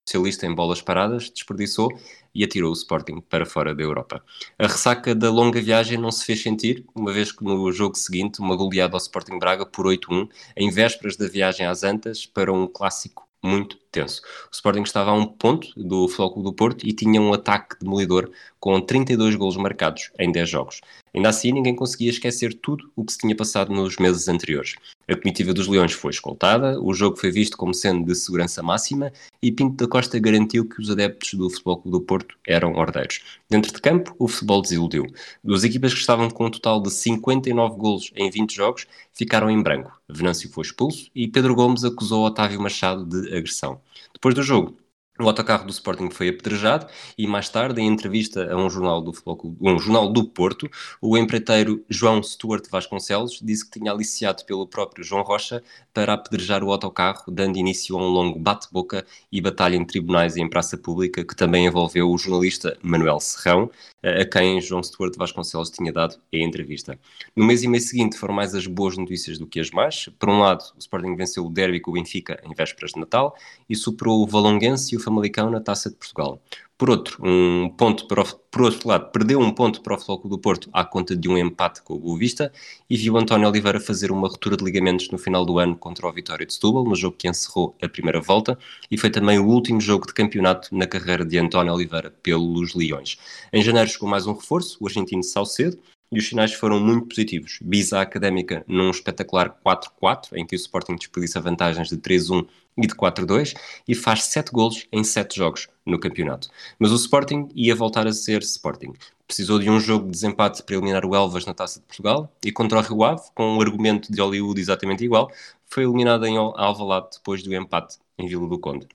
especialista 0.05 0.45
em 0.45 0.53
bolas 0.53 0.81
paradas, 0.81 1.29
desperdiçou 1.29 1.89
e 2.33 2.43
atirou 2.43 2.69
o 2.69 2.73
Sporting 2.73 3.21
para 3.21 3.45
fora 3.45 3.73
da 3.73 3.81
Europa. 3.81 4.23
A 4.57 4.67
ressaca 4.67 5.15
da 5.15 5.31
longa 5.31 5.59
viagem 5.59 5.97
não 5.97 6.11
se 6.11 6.23
fez 6.23 6.43
sentir, 6.43 6.85
uma 6.93 7.11
vez 7.11 7.31
que 7.31 7.43
no 7.43 7.71
jogo 7.71 7.95
seguinte, 7.95 8.39
uma 8.39 8.55
goleada 8.55 8.95
ao 8.95 9.01
Sporting 9.01 9.39
Braga 9.39 9.65
por 9.65 9.87
8-1, 9.87 10.29
em 10.55 10.69
vésperas 10.69 11.17
da 11.17 11.27
viagem 11.27 11.65
às 11.65 11.83
Antas, 11.83 12.25
para 12.25 12.53
um 12.53 12.67
clássico 12.67 13.27
muito 13.43 13.77
tenso. 13.95 14.21
O 14.51 14.53
Sporting 14.53 14.83
estava 14.83 15.11
a 15.11 15.13
um 15.13 15.25
ponto 15.25 15.67
do 15.75 16.07
Futebol 16.09 16.43
do 16.43 16.53
Porto 16.53 16.85
e 16.85 16.91
tinha 16.91 17.21
um 17.21 17.33
ataque 17.33 17.77
demolidor 17.79 18.29
com 18.59 18.81
32 18.81 19.35
golos 19.35 19.55
marcados 19.57 20.11
em 20.19 20.31
10 20.31 20.49
jogos. 20.49 20.81
Ainda 21.13 21.29
assim, 21.29 21.51
ninguém 21.51 21.75
conseguia 21.75 22.09
esquecer 22.09 22.53
tudo 22.53 22.91
o 22.95 23.05
que 23.05 23.13
se 23.13 23.19
tinha 23.19 23.35
passado 23.35 23.71
nos 23.71 23.95
meses 23.97 24.27
anteriores. 24.27 24.75
A 25.07 25.15
comitiva 25.15 25.53
dos 25.53 25.67
Leões 25.67 25.93
foi 25.93 26.11
escoltada, 26.11 26.81
o 26.81 26.93
jogo 26.93 27.15
foi 27.15 27.31
visto 27.31 27.55
como 27.55 27.73
sendo 27.73 28.05
de 28.05 28.15
segurança 28.15 28.63
máxima 28.63 29.13
e 29.41 29.51
Pinto 29.51 29.75
da 29.75 29.89
Costa 29.89 30.19
garantiu 30.19 30.67
que 30.67 30.81
os 30.81 30.89
adeptos 30.89 31.35
do 31.35 31.49
Futebol 31.49 31.81
do 31.85 32.01
Porto 32.01 32.35
eram 32.45 32.73
ordeiros. 32.73 33.21
Dentro 33.47 33.71
de 33.71 33.79
campo, 33.79 34.15
o 34.17 34.27
futebol 34.27 34.61
desiludiu. 34.61 35.05
Duas 35.43 35.63
equipas 35.63 35.93
que 35.93 35.99
estavam 35.99 36.29
com 36.29 36.47
um 36.47 36.51
total 36.51 36.81
de 36.81 36.89
59 36.89 37.77
golos 37.77 38.11
em 38.15 38.29
20 38.29 38.55
jogos 38.55 38.87
ficaram 39.13 39.49
em 39.49 39.61
branco. 39.61 39.91
Venâncio 40.09 40.49
foi 40.49 40.63
expulso 40.63 41.09
e 41.15 41.27
Pedro 41.27 41.53
Gomes 41.53 41.83
acusou 41.83 42.25
Otávio 42.25 42.59
Machado 42.59 43.05
de 43.05 43.35
agressão. 43.35 43.79
Depois 44.13 44.33
do 44.33 44.43
jogo, 44.43 44.77
o 45.19 45.27
autocarro 45.27 45.65
do 45.65 45.71
Sporting 45.71 46.09
foi 46.09 46.29
apedrejado 46.29 46.87
e 47.17 47.25
mais 47.25 47.47
tarde, 47.47 47.81
em 47.81 47.87
entrevista 47.87 48.51
a 48.51 48.57
um 48.57 48.69
jornal 48.69 49.01
do, 49.01 49.13
um 49.61 49.79
jornal 49.79 50.11
do 50.11 50.25
Porto, 50.25 50.69
o 51.01 51.17
empreiteiro 51.17 51.83
João 51.89 52.21
Stuart 52.21 52.65
Vasconcelos 52.69 53.39
disse 53.41 53.69
que 53.69 53.79
tinha 53.79 53.91
aliciado 53.91 54.43
pelo 54.45 54.67
próprio 54.67 55.05
João 55.05 55.23
Rocha 55.23 55.63
para 55.93 56.13
apedrejar 56.13 56.63
o 56.63 56.71
autocarro, 56.71 57.31
dando 57.31 57.57
início 57.57 57.97
a 57.97 58.01
um 58.01 58.09
longo 58.09 58.37
bate-boca 58.37 59.05
e 59.31 59.39
batalha 59.39 59.77
em 59.77 59.85
tribunais 59.85 60.35
e 60.35 60.41
em 60.41 60.49
praça 60.49 60.77
pública 60.77 61.23
que 61.23 61.35
também 61.35 61.65
envolveu 61.65 62.11
o 62.11 62.17
jornalista 62.17 62.77
Manuel 62.81 63.19
Serrão, 63.21 63.71
a 64.03 64.25
quem 64.25 64.61
João 64.61 64.83
Stuart 64.83 65.15
Vasconcelos 65.17 65.69
tinha 65.69 65.91
dado 65.91 66.17
a 66.33 66.37
entrevista. 66.37 66.99
No 67.35 67.45
mês 67.45 67.63
e 67.63 67.67
mês 67.67 67.89
seguinte 67.89 68.17
foram 68.17 68.33
mais 68.33 68.53
as 68.53 68.67
boas 68.67 68.97
notícias 68.97 69.39
do 69.39 69.47
que 69.47 69.59
as 69.59 69.71
más. 69.71 70.09
Por 70.19 70.29
um 70.29 70.39
lado, 70.39 70.63
o 70.75 70.79
Sporting 70.79 71.15
venceu 71.15 71.45
o 71.45 71.49
derby 71.49 71.79
com 71.79 71.91
o 71.91 71.93
Benfica 71.93 72.39
em 72.43 72.53
vésperas 72.53 72.91
de 72.91 72.99
Natal 72.99 73.35
e 73.69 73.75
superou 73.75 74.21
o 74.21 74.27
Valonguense 74.27 74.93
e 74.93 74.97
o 74.97 75.04
Famalicão 75.05 75.49
na 75.49 75.61
Taça 75.61 75.89
de 75.89 75.95
Portugal. 75.95 76.41
Por 76.77 76.89
outro, 76.89 77.17
um 77.23 77.69
ponto 77.69 78.05
para 78.05 78.21
o, 78.21 78.25
por 78.51 78.63
outro 78.63 78.89
lado, 78.89 79.09
perdeu 79.09 79.39
um 79.39 79.49
ponto 79.49 79.81
para 79.81 79.95
o 79.95 79.97
Futebol 79.97 80.29
do 80.29 80.37
Porto 80.37 80.69
à 80.73 80.83
conta 80.83 81.15
de 81.15 81.29
um 81.29 81.37
empate 81.37 81.81
com 81.81 81.93
o 81.93 81.99
Boa 81.99 82.19
Vista 82.19 82.51
e 82.89 82.97
viu 82.97 83.15
António 83.15 83.47
Oliveira 83.47 83.79
fazer 83.79 84.11
uma 84.11 84.27
ruptura 84.27 84.57
de 84.57 84.65
ligamentos 84.65 85.09
no 85.09 85.17
final 85.17 85.45
do 85.45 85.57
ano 85.57 85.77
contra 85.77 86.05
o 86.05 86.11
Vitória 86.11 86.45
de 86.45 86.53
Setúbal, 86.53 86.83
no 86.83 86.93
jogo 86.93 87.15
que 87.17 87.29
encerrou 87.29 87.73
a 87.81 87.87
primeira 87.87 88.19
volta, 88.19 88.59
e 88.91 88.97
foi 88.97 89.09
também 89.09 89.39
o 89.39 89.47
último 89.47 89.79
jogo 89.79 90.05
de 90.05 90.13
campeonato 90.13 90.75
na 90.75 90.85
carreira 90.85 91.23
de 91.23 91.37
António 91.37 91.73
Oliveira 91.73 92.13
pelos 92.21 92.75
Leões. 92.75 93.17
Em 93.53 93.61
janeiro 93.61 93.89
chegou 93.89 94.09
mais 94.09 94.27
um 94.27 94.33
reforço, 94.33 94.77
o 94.81 94.87
argentino 94.87 95.23
Salcedo, 95.23 95.79
e 96.11 96.19
os 96.19 96.27
sinais 96.27 96.53
foram 96.53 96.79
muito 96.79 97.07
positivos. 97.07 97.59
Bisa 97.61 98.01
Académica 98.01 98.63
num 98.67 98.89
espetacular 98.89 99.57
4-4, 99.65 100.29
em 100.33 100.45
que 100.45 100.55
o 100.55 100.57
Sporting 100.57 100.95
desperdiça 100.95 101.41
vantagens 101.41 101.89
de 101.89 101.97
3-1 101.97 102.47
e 102.77 102.87
de 102.87 102.93
4-2, 102.93 103.55
e 103.87 103.95
faz 103.95 104.23
7 104.23 104.51
golos 104.51 104.87
em 104.91 105.03
7 105.03 105.35
jogos 105.35 105.67
no 105.85 105.99
campeonato. 105.99 106.49
Mas 106.77 106.91
o 106.91 106.95
Sporting 106.95 107.49
ia 107.55 107.75
voltar 107.75 108.07
a 108.07 108.13
ser 108.13 108.41
Sporting. 108.41 108.93
Precisou 109.27 109.57
de 109.59 109.69
um 109.69 109.79
jogo 109.79 110.05
de 110.05 110.11
desempate 110.11 110.61
para 110.61 110.75
eliminar 110.75 111.05
o 111.05 111.15
Elvas 111.15 111.45
na 111.45 111.53
Taça 111.53 111.79
de 111.79 111.85
Portugal, 111.85 112.31
e 112.43 112.51
contra 112.51 112.79
o 112.79 112.81
Rio 112.81 113.03
Ave, 113.03 113.23
com 113.33 113.57
um 113.57 113.61
argumento 113.61 114.11
de 114.11 114.21
Hollywood 114.21 114.59
exatamente 114.59 115.03
igual, 115.03 115.31
foi 115.65 115.83
eliminado 115.83 116.25
em 116.25 116.37
Alvalade 116.37 117.09
depois 117.13 117.41
do 117.41 117.53
empate 117.53 117.97
em 118.17 118.27
Vila 118.27 118.47
do 118.47 118.59
Conde. 118.59 118.87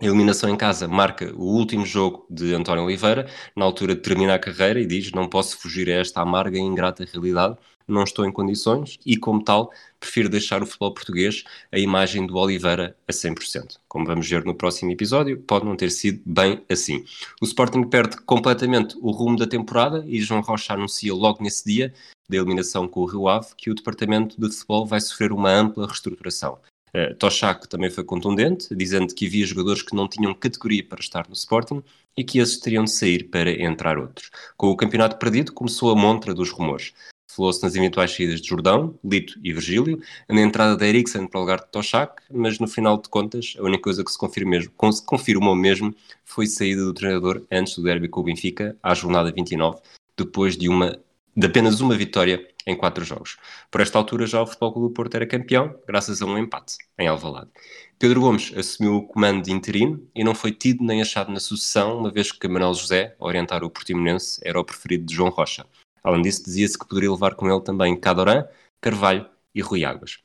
A 0.00 0.06
eliminação 0.06 0.48
em 0.48 0.56
casa 0.56 0.88
marca 0.88 1.30
o 1.36 1.44
último 1.44 1.84
jogo 1.84 2.24
de 2.30 2.54
António 2.54 2.84
Oliveira, 2.84 3.28
na 3.54 3.66
altura 3.66 3.94
de 3.94 4.00
terminar 4.00 4.36
a 4.36 4.38
carreira, 4.38 4.80
e 4.80 4.86
diz: 4.86 5.12
Não 5.12 5.28
posso 5.28 5.58
fugir 5.58 5.90
a 5.90 6.00
esta 6.00 6.22
amarga 6.22 6.56
e 6.56 6.60
ingrata 6.62 7.04
realidade, 7.04 7.58
não 7.86 8.02
estou 8.02 8.24
em 8.24 8.32
condições, 8.32 8.98
e 9.04 9.18
como 9.18 9.44
tal, 9.44 9.70
prefiro 9.98 10.30
deixar 10.30 10.62
o 10.62 10.66
futebol 10.66 10.94
português 10.94 11.44
a 11.70 11.78
imagem 11.78 12.26
do 12.26 12.34
Oliveira 12.36 12.96
a 13.06 13.12
100%. 13.12 13.76
Como 13.86 14.06
vamos 14.06 14.26
ver 14.26 14.42
no 14.42 14.54
próximo 14.54 14.90
episódio, 14.90 15.38
pode 15.42 15.66
não 15.66 15.76
ter 15.76 15.90
sido 15.90 16.22
bem 16.24 16.64
assim. 16.70 17.04
O 17.38 17.44
Sporting 17.44 17.82
perde 17.82 18.16
completamente 18.22 18.96
o 19.02 19.10
rumo 19.10 19.36
da 19.36 19.46
temporada 19.46 20.02
e 20.06 20.18
João 20.22 20.40
Rocha 20.40 20.72
anuncia 20.72 21.12
logo 21.12 21.42
nesse 21.42 21.62
dia, 21.66 21.92
da 22.26 22.38
eliminação 22.38 22.88
com 22.88 23.00
o 23.00 23.06
Rio 23.06 23.28
Ave, 23.28 23.48
que 23.54 23.70
o 23.70 23.74
departamento 23.74 24.40
de 24.40 24.50
futebol 24.50 24.86
vai 24.86 25.00
sofrer 25.02 25.30
uma 25.30 25.50
ampla 25.50 25.86
reestruturação. 25.86 26.58
Uh, 26.94 27.14
Toshak 27.14 27.68
também 27.68 27.90
foi 27.90 28.04
contundente, 28.04 28.74
dizendo 28.74 29.14
que 29.14 29.26
havia 29.26 29.46
jogadores 29.46 29.82
que 29.82 29.94
não 29.94 30.08
tinham 30.08 30.34
categoria 30.34 30.84
para 30.84 31.00
estar 31.00 31.28
no 31.28 31.34
Sporting 31.34 31.82
e 32.16 32.24
que 32.24 32.38
esses 32.38 32.58
teriam 32.58 32.84
de 32.84 32.90
sair 32.90 33.24
para 33.24 33.50
entrar 33.50 33.98
outros. 33.98 34.30
Com 34.56 34.68
o 34.68 34.76
campeonato 34.76 35.16
perdido, 35.16 35.52
começou 35.52 35.90
a 35.90 35.96
montra 35.96 36.34
dos 36.34 36.50
rumores. 36.50 36.92
Falou-se 37.30 37.62
nas 37.62 37.76
eventuais 37.76 38.10
saídas 38.10 38.40
de 38.40 38.48
Jordão, 38.48 38.98
Lito 39.04 39.38
e 39.42 39.52
Virgílio, 39.52 40.02
na 40.28 40.40
entrada 40.40 40.76
de 40.76 40.84
Eriksen 40.84 41.28
para 41.28 41.38
o 41.38 41.42
lugar 41.42 41.60
de 41.60 41.68
Toshak, 41.68 42.22
mas 42.28 42.58
no 42.58 42.66
final 42.66 43.00
de 43.00 43.08
contas, 43.08 43.54
a 43.56 43.62
única 43.62 43.84
coisa 43.84 44.04
que 44.04 44.10
se 44.10 44.18
confirmou 44.18 44.50
mesmo, 44.50 44.72
se 44.92 45.06
confirmou 45.06 45.54
mesmo 45.54 45.94
foi 46.24 46.46
a 46.46 46.48
saída 46.48 46.84
do 46.84 46.92
treinador 46.92 47.42
antes 47.50 47.76
do 47.76 47.84
derby 47.84 48.08
com 48.08 48.20
o 48.20 48.24
Benfica, 48.24 48.76
à 48.82 48.94
jornada 48.94 49.30
29, 49.30 49.78
depois 50.16 50.56
de, 50.56 50.68
uma, 50.68 50.98
de 51.36 51.46
apenas 51.46 51.80
uma 51.80 51.96
vitória 51.96 52.46
em 52.66 52.76
quatro 52.76 53.04
jogos. 53.04 53.36
Por 53.70 53.80
esta 53.80 53.98
altura 53.98 54.26
já 54.26 54.42
o 54.42 54.46
Futebol 54.46 54.72
Clube 54.72 54.88
do 54.88 54.94
Porto 54.94 55.14
era 55.14 55.26
campeão, 55.26 55.74
graças 55.86 56.20
a 56.20 56.26
um 56.26 56.36
empate 56.36 56.76
em 56.98 57.08
Alvalade. 57.08 57.50
Pedro 57.98 58.20
Gomes 58.20 58.52
assumiu 58.56 58.96
o 58.96 59.06
comando 59.06 59.42
de 59.42 59.52
interino 59.52 60.06
e 60.14 60.24
não 60.24 60.34
foi 60.34 60.52
tido 60.52 60.84
nem 60.84 61.02
achado 61.02 61.32
na 61.32 61.40
sucessão, 61.40 61.98
uma 61.98 62.10
vez 62.10 62.32
que 62.32 62.48
Manuel 62.48 62.74
José, 62.74 63.14
a 63.18 63.24
orientar 63.24 63.62
o 63.62 63.70
Portimonense, 63.70 64.40
era 64.44 64.58
o 64.58 64.64
preferido 64.64 65.04
de 65.04 65.14
João 65.14 65.30
Rocha. 65.30 65.66
Além 66.02 66.22
disso, 66.22 66.44
dizia-se 66.44 66.78
que 66.78 66.86
poderia 66.86 67.10
levar 67.10 67.34
com 67.34 67.50
ele 67.50 67.60
também 67.60 67.98
Cadoran, 67.98 68.44
Carvalho 68.80 69.28
e 69.54 69.60
Rui 69.60 69.84
Águas. 69.84 70.18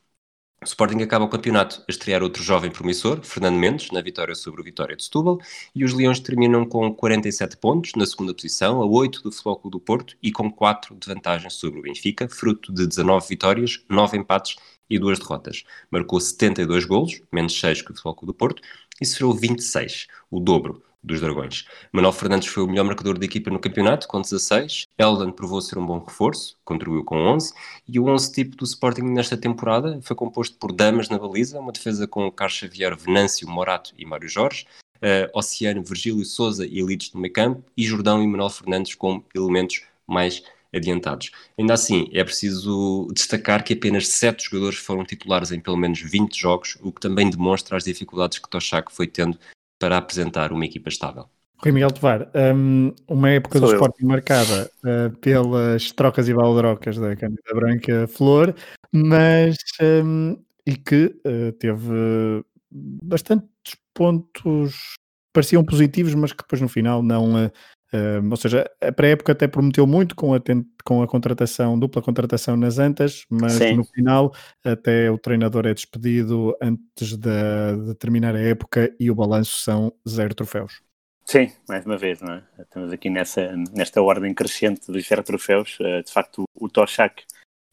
O 0.66 0.68
Sporting 0.68 1.00
acaba 1.00 1.24
o 1.24 1.28
campeonato 1.28 1.80
a 1.86 1.92
estrear 1.92 2.24
outro 2.24 2.42
jovem 2.42 2.72
promissor, 2.72 3.20
Fernando 3.22 3.54
Mendes, 3.54 3.92
na 3.92 4.00
vitória 4.00 4.34
sobre 4.34 4.60
o 4.60 4.64
Vitória 4.64 4.96
de 4.96 5.04
Setúbal, 5.04 5.38
e 5.72 5.84
os 5.84 5.92
Leões 5.92 6.18
terminam 6.18 6.66
com 6.66 6.92
47 6.92 7.56
pontos 7.58 7.92
na 7.94 8.04
segunda 8.04 8.34
posição, 8.34 8.82
a 8.82 8.84
8 8.84 9.22
do 9.22 9.30
Clube 9.30 9.70
do 9.70 9.78
Porto 9.78 10.16
e 10.20 10.32
com 10.32 10.50
4 10.50 10.96
de 10.96 11.06
vantagem 11.06 11.48
sobre 11.50 11.78
o 11.78 11.82
Benfica, 11.82 12.28
fruto 12.28 12.74
de 12.74 12.84
19 12.84 13.28
vitórias, 13.28 13.84
9 13.88 14.18
empates 14.18 14.56
e 14.90 14.98
2 14.98 15.20
derrotas. 15.20 15.62
Marcou 15.88 16.18
72 16.18 16.84
golos, 16.84 17.22
menos 17.30 17.56
6 17.60 17.82
que 17.82 17.92
o 17.92 17.94
Clube 17.94 18.26
do 18.26 18.34
Porto, 18.34 18.60
e 19.00 19.06
sofreu 19.06 19.34
26, 19.34 20.08
o 20.32 20.40
dobro 20.40 20.82
dos 21.06 21.20
Dragões. 21.20 21.64
Manuel 21.92 22.12
Fernandes 22.12 22.48
foi 22.48 22.64
o 22.64 22.66
melhor 22.66 22.84
marcador 22.84 23.16
da 23.16 23.24
equipa 23.24 23.48
no 23.48 23.60
campeonato, 23.60 24.08
com 24.08 24.20
16. 24.20 24.86
Eldan 24.98 25.30
provou 25.30 25.62
ser 25.62 25.78
um 25.78 25.86
bom 25.86 26.00
reforço, 26.00 26.58
contribuiu 26.64 27.04
com 27.04 27.16
11. 27.16 27.54
E 27.88 28.00
o 28.00 28.08
11 28.08 28.32
tipo 28.32 28.56
do 28.56 28.64
Sporting 28.64 29.02
nesta 29.02 29.36
temporada 29.36 30.00
foi 30.02 30.16
composto 30.16 30.58
por 30.58 30.72
Damas 30.72 31.08
na 31.08 31.18
baliza, 31.18 31.60
uma 31.60 31.72
defesa 31.72 32.08
com 32.08 32.30
Carlos 32.30 32.58
Xavier, 32.58 32.96
Venâncio, 32.96 33.48
Morato 33.48 33.94
e 33.96 34.04
Mário 34.04 34.28
Jorge. 34.28 34.66
Uh, 34.96 35.30
Oceano, 35.38 35.84
Virgílio 35.84 36.24
Souza 36.24 36.66
e 36.66 36.80
Elites 36.80 37.12
no 37.12 37.20
meio 37.20 37.32
campo. 37.32 37.62
E 37.76 37.84
Jordão 37.84 38.22
e 38.22 38.26
Manuel 38.26 38.50
Fernandes 38.50 38.94
como 38.94 39.24
elementos 39.34 39.82
mais 40.06 40.42
adiantados. 40.74 41.30
Ainda 41.58 41.74
assim, 41.74 42.08
é 42.12 42.22
preciso 42.24 43.08
destacar 43.12 43.62
que 43.62 43.74
apenas 43.74 44.08
7 44.08 44.44
jogadores 44.44 44.78
foram 44.78 45.04
titulares 45.04 45.52
em 45.52 45.60
pelo 45.60 45.76
menos 45.76 46.00
20 46.00 46.38
jogos, 46.38 46.76
o 46.80 46.92
que 46.92 47.00
também 47.00 47.30
demonstra 47.30 47.76
as 47.76 47.84
dificuldades 47.84 48.38
que 48.38 48.48
Toshak 48.48 48.92
foi 48.92 49.06
tendo 49.06 49.38
para 49.78 49.96
apresentar 49.98 50.52
uma 50.52 50.64
equipa 50.64 50.88
estável. 50.88 51.26
Rui 51.58 51.72
Miguel 51.72 51.90
Tovar, 51.90 52.30
um, 52.54 52.92
uma 53.08 53.30
época 53.30 53.58
Sou 53.58 53.68
do 53.68 53.74
eu. 53.74 53.76
Sporting 53.76 54.04
marcada 54.04 54.70
uh, 54.84 55.16
pelas 55.18 55.90
trocas 55.92 56.28
e 56.28 56.34
baldrocas 56.34 56.98
da 56.98 57.16
Cândida 57.16 57.54
Branca 57.54 58.06
Flor, 58.08 58.54
mas 58.92 59.56
um, 59.80 60.36
e 60.66 60.76
que 60.76 61.16
uh, 61.26 61.52
teve 61.52 62.44
bastantes 62.70 63.48
pontos 63.94 64.96
pareciam 65.32 65.64
positivos, 65.64 66.14
mas 66.14 66.32
que 66.32 66.42
depois 66.42 66.60
no 66.60 66.68
final 66.68 67.02
não. 67.02 67.50
Uh, 67.92 68.28
ou 68.30 68.36
seja, 68.36 68.68
a 68.80 68.90
pré-época 68.90 69.32
até 69.32 69.46
prometeu 69.46 69.86
muito 69.86 70.16
com 70.16 70.34
a, 70.34 70.40
com 70.84 71.02
a 71.02 71.06
contratação, 71.06 71.78
dupla 71.78 72.02
contratação 72.02 72.56
nas 72.56 72.78
Antas, 72.78 73.24
mas 73.30 73.52
Sim. 73.52 73.76
no 73.76 73.84
final 73.84 74.34
até 74.64 75.10
o 75.10 75.16
treinador 75.18 75.66
é 75.66 75.74
despedido 75.74 76.56
antes 76.60 77.16
de, 77.16 77.86
de 77.86 77.94
terminar 77.94 78.34
a 78.34 78.40
época 78.40 78.92
e 78.98 79.10
o 79.10 79.14
balanço 79.14 79.56
são 79.58 79.92
zero 80.08 80.34
troféus. 80.34 80.80
Sim, 81.24 81.50
mais 81.68 81.84
uma 81.84 81.96
vez, 81.96 82.20
não 82.20 82.34
é? 82.34 82.42
Estamos 82.58 82.92
aqui 82.92 83.10
nessa, 83.10 83.54
nesta 83.72 84.00
ordem 84.00 84.32
crescente 84.32 84.90
dos 84.90 85.06
zero 85.06 85.22
troféus. 85.24 85.76
Eh, 85.80 86.02
De 86.02 86.12
facto, 86.12 86.44
o 86.54 86.68
Toshak 86.68 87.24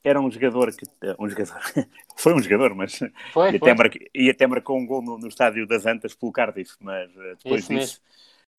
era 0.03 0.19
um 0.19 0.29
jogador 0.31 0.75
que. 0.75 0.85
eh, 1.03 1.15
Um 1.19 1.29
jogador. 1.29 1.59
Foi 2.17 2.33
um 2.33 2.41
jogador, 2.41 2.73
mas. 2.73 2.97
Foi, 3.31 3.53
e, 3.53 3.59
foi. 3.59 3.69
até 3.69 3.73
marca- 3.75 3.99
e 4.13 4.29
até 4.29 4.47
marcou 4.47 4.77
um 4.77 4.85
gol 4.85 5.03
no, 5.03 5.17
no 5.19 5.27
estádio 5.27 5.67
das 5.67 5.85
Antas 5.85 6.15
pelo 6.15 6.31
Cardiff, 6.31 6.73
mas 6.79 7.09
eh, 7.15 7.35
depois 7.43 7.61
Isso 7.63 7.73
disso 7.73 8.01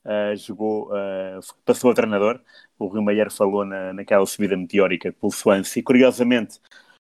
eh, 0.04 0.36
jogou, 0.36 0.94
eh, 0.94 1.40
passou 1.64 1.90
a 1.90 1.94
treinador. 1.94 2.40
O 2.78 2.86
Rui 2.86 3.02
Maier 3.02 3.30
falou 3.30 3.64
na, 3.64 3.92
naquela 3.92 4.26
subida 4.26 4.56
meteórica 4.56 5.12
pelo 5.12 5.32
Swansea. 5.32 5.82
Curiosamente, 5.82 6.60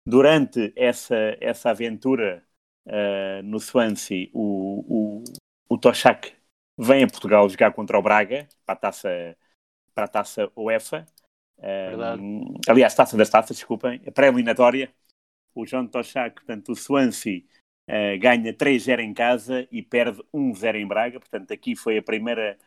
durante 0.07 0.71
essa, 0.75 1.15
essa 1.41 1.71
aventura 1.71 2.43
eh, 2.85 3.41
no 3.43 3.59
Swansea, 3.59 4.29
o, 4.33 5.21
o, 5.21 5.23
o 5.69 5.77
Toshak 5.79 6.33
vem 6.77 7.03
a 7.03 7.07
Portugal 7.07 7.49
jogar 7.49 7.73
contra 7.73 7.97
o 7.97 8.01
Braga 8.03 8.47
para 8.65 8.73
a 8.73 8.77
taça, 8.77 9.37
para 9.93 10.05
a 10.05 10.07
taça 10.07 10.51
UEFA. 10.55 11.05
Aliás, 12.67 12.93
taça 12.93 13.17
das 13.17 13.29
taças, 13.29 13.57
desculpem, 13.57 14.01
a 14.05 14.11
pré-eliminatória. 14.11 14.93
O 15.55 15.65
John 15.65 15.87
Toshak, 15.87 16.35
portanto, 16.35 16.71
o 16.71 16.75
Swansea 16.75 17.41
ganha 18.19 18.53
3-0 18.53 18.99
em 18.99 19.13
casa 19.13 19.67
e 19.71 19.81
perde 19.81 20.21
1-0 20.33 20.75
em 20.75 20.87
Braga. 20.87 21.19
Portanto, 21.19 21.51
aqui 21.53 21.75
foi 21.75 21.97
a 21.97 22.03
primeira, 22.03 22.57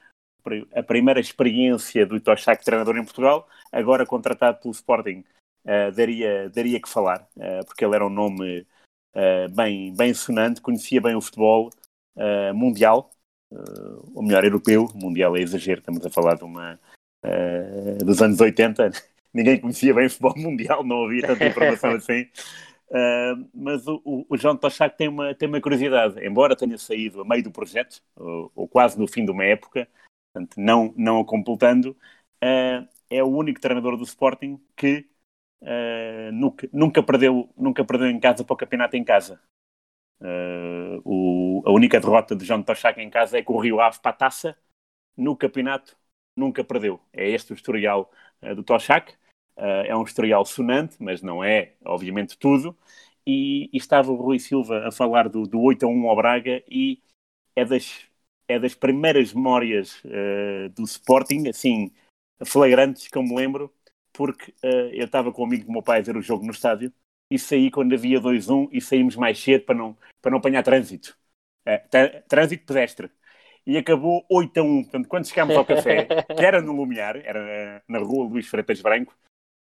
a 0.75 0.83
primeira 0.83 1.21
experiência 1.21 2.07
do 2.07 2.21
Toshak 2.21 2.65
treinador 2.65 2.97
em 2.97 3.05
Portugal. 3.05 3.49
Agora 3.73 4.07
contratado 4.07 4.61
pelo 4.61 4.73
Sporting, 4.73 5.25
eh, 5.65 5.91
daria, 5.91 6.49
daria 6.49 6.81
que 6.81 6.89
falar, 6.89 7.29
eh, 7.39 7.61
porque 7.65 7.85
ele 7.85 7.95
era 7.95 8.07
um 8.07 8.11
nome 8.11 8.67
eh, 9.15 9.49
bem, 9.49 9.95
bem 9.95 10.15
sonante, 10.15 10.63
conhecia 10.63 11.01
bem 11.01 11.15
o 11.15 11.21
futebol 11.21 11.71
mundial, 12.55 13.11
ou 14.15 14.23
melhor, 14.23 14.45
europeu. 14.45 14.89
Mundial 14.95 15.37
é 15.37 15.41
exagero, 15.41 15.81
estamos 15.81 16.05
a 16.05 16.11
falar 16.11 16.35
de 16.35 16.45
uma, 16.45 16.81
dos 18.05 18.21
anos 18.21 18.41
80. 18.41 18.91
Ninguém 19.33 19.61
conhecia 19.61 19.95
bem 19.95 20.07
o 20.07 20.11
futebol 20.11 20.35
mundial, 20.43 20.83
não 20.83 21.05
havia 21.05 21.27
tanta 21.27 21.47
informação 21.47 21.91
assim. 21.97 22.27
Uh, 22.91 23.47
mas 23.55 23.87
o, 23.87 24.27
o, 24.29 24.37
João 24.37 24.57
Toshak 24.57 24.97
tem 24.97 25.09
uma, 25.09 25.35
tem 25.35 25.47
uma 25.47 25.61
curiosidade, 25.61 26.25
embora 26.27 26.57
tenha 26.57 26.79
saído 26.79 27.21
a 27.21 27.25
meio 27.25 27.43
do 27.43 27.51
projeto, 27.51 28.03
ou, 28.17 28.51
ou 28.57 28.67
quase 28.67 28.99
no 28.99 29.07
fim 29.07 29.27
de 29.27 29.31
uma 29.31 29.45
época, 29.45 29.87
portanto, 30.39 30.57
não, 30.59 30.95
não 30.97 31.21
a 31.21 31.25
completando, 31.25 31.91
uh, 32.43 32.89
é 33.11 33.23
o 33.23 33.27
único 33.27 33.61
treinador 33.61 33.97
do 33.97 34.05
Sporting 34.05 34.61
que 34.77 35.07
uh, 35.63 36.33
nunca, 36.33 36.69
nunca, 36.73 37.03
perdeu, 37.03 37.49
nunca 37.57 37.85
perdeu 37.85 38.09
em 38.09 38.21
casa 38.21 38.45
para 38.45 38.55
o 38.55 38.57
campeonato 38.57 38.97
em 38.97 39.05
casa. 39.05 39.41
Uh, 40.21 41.01
o, 41.05 41.63
a 41.67 41.73
única 41.73 42.01
derrota 42.01 42.35
de 42.37 42.45
João 42.45 42.63
Toshak 42.63 43.01
em 43.01 43.11
casa 43.11 43.39
é 43.39 43.43
com 43.43 43.55
o 43.55 43.61
Rio 43.61 43.81
Ave 43.81 44.01
para 44.01 44.11
a 44.11 44.15
taça, 44.15 44.57
no 45.17 45.37
campeonato 45.37 45.97
nunca 46.37 46.65
perdeu. 46.65 47.01
É 47.13 47.29
este 47.29 47.53
o 47.53 47.55
historial 47.55 48.11
do 48.55 48.63
Toshak. 48.63 49.13
Uh, 49.57 49.83
é 49.87 49.97
um 49.97 50.05
historial 50.05 50.45
sonante, 50.45 50.97
mas 51.01 51.21
não 51.21 51.43
é, 51.43 51.75
obviamente, 51.85 52.39
tudo. 52.39 52.77
E, 53.27 53.69
e 53.73 53.77
estava 53.77 54.13
o 54.13 54.17
Rui 54.17 54.39
Silva 54.39 54.87
a 54.87 54.93
falar 54.93 55.29
do, 55.29 55.43
do 55.45 55.61
8 55.61 55.85
a 55.85 55.89
1 55.89 56.09
ao 56.09 56.17
Braga 56.17 56.63
e 56.69 57.03
é 57.57 57.65
das, 57.65 58.08
é 58.49 58.59
das 58.59 58.75
primeiras 58.75 59.35
memórias 59.35 60.03
uh, 60.05 60.69
do 60.71 60.83
Sporting, 60.85 61.49
assim, 61.49 61.93
flagrantes 62.45 63.07
que 63.07 63.19
eu 63.19 63.23
me 63.23 63.37
lembro, 63.37 63.73
porque 64.13 64.51
uh, 64.65 64.91
eu 64.93 65.05
estava 65.05 65.31
com 65.31 65.43
um 65.43 65.47
amigo 65.47 65.67
do 65.67 65.73
meu 65.73 65.83
pai 65.83 65.99
a 65.99 66.03
ver 66.03 66.17
o 66.17 66.23
jogo 66.23 66.45
no 66.45 66.53
estádio 66.53 66.93
e 67.31 67.39
saí 67.39 67.71
quando 67.71 67.95
havia 67.95 68.19
2-1 68.19 68.71
e 68.73 68.81
saímos 68.81 69.15
mais 69.15 69.39
cedo 69.39 69.65
para 69.65 69.75
não, 69.75 69.97
para 70.23 70.31
não 70.31 70.39
apanhar 70.39 70.63
trânsito. 70.63 71.17
Uh, 71.67 72.23
trânsito 72.27 72.65
pedestre. 72.65 73.11
E 73.67 73.77
acabou 73.77 74.25
8 74.31 74.59
a 74.59 74.63
1. 74.63 74.83
Portanto, 74.85 75.09
quando 75.09 75.29
chegámos 75.29 75.55
ao 75.55 75.65
café, 75.65 76.07
que 76.35 76.45
era 76.45 76.63
no 76.63 76.73
Lumiar, 76.73 77.17
era 77.17 77.83
na 77.87 77.99
rua 77.99 78.27
Luís 78.27 78.49
Freitas 78.49 78.81
Branco, 78.81 79.15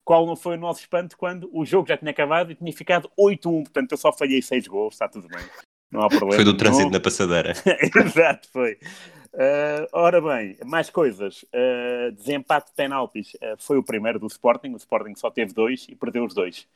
qual 0.05 0.28
não 0.28 0.36
foi 0.36 0.55
o 0.55 0.59
nosso 0.59 0.82
espanto 0.82 1.17
quando 1.17 1.49
o 1.51 1.65
jogo 1.65 1.88
já 1.88 1.97
tinha 1.97 2.11
acabado 2.11 2.51
e 2.51 2.55
tinha 2.55 2.71
ficado 2.71 3.11
8-1. 3.19 3.63
Portanto, 3.63 3.91
eu 3.93 3.97
só 3.97 4.13
falhei 4.13 4.39
6 4.39 4.67
gols, 4.67 4.93
está 4.93 5.09
tudo 5.09 5.28
bem. 5.28 5.43
Não 5.91 6.01
há 6.01 6.09
problema. 6.09 6.35
Foi 6.35 6.43
do 6.43 6.57
trânsito 6.57 6.89
na 6.89 6.99
passadeira. 6.99 7.53
Exato, 8.05 8.49
foi. 8.51 8.77
Uh, 9.33 9.85
ora 9.93 10.19
bem, 10.21 10.57
mais 10.65 10.89
coisas. 10.89 11.43
Uh, 11.43 12.11
desempate 12.13 12.71
de 12.71 12.75
penaltis 12.75 13.33
uh, 13.35 13.55
foi 13.59 13.77
o 13.77 13.83
primeiro 13.83 14.19
do 14.19 14.27
Sporting. 14.27 14.73
O 14.73 14.77
Sporting 14.77 15.15
só 15.15 15.29
teve 15.29 15.53
dois 15.53 15.85
e 15.88 15.95
perdeu 15.95 16.25
os 16.25 16.33
dois. 16.33 16.67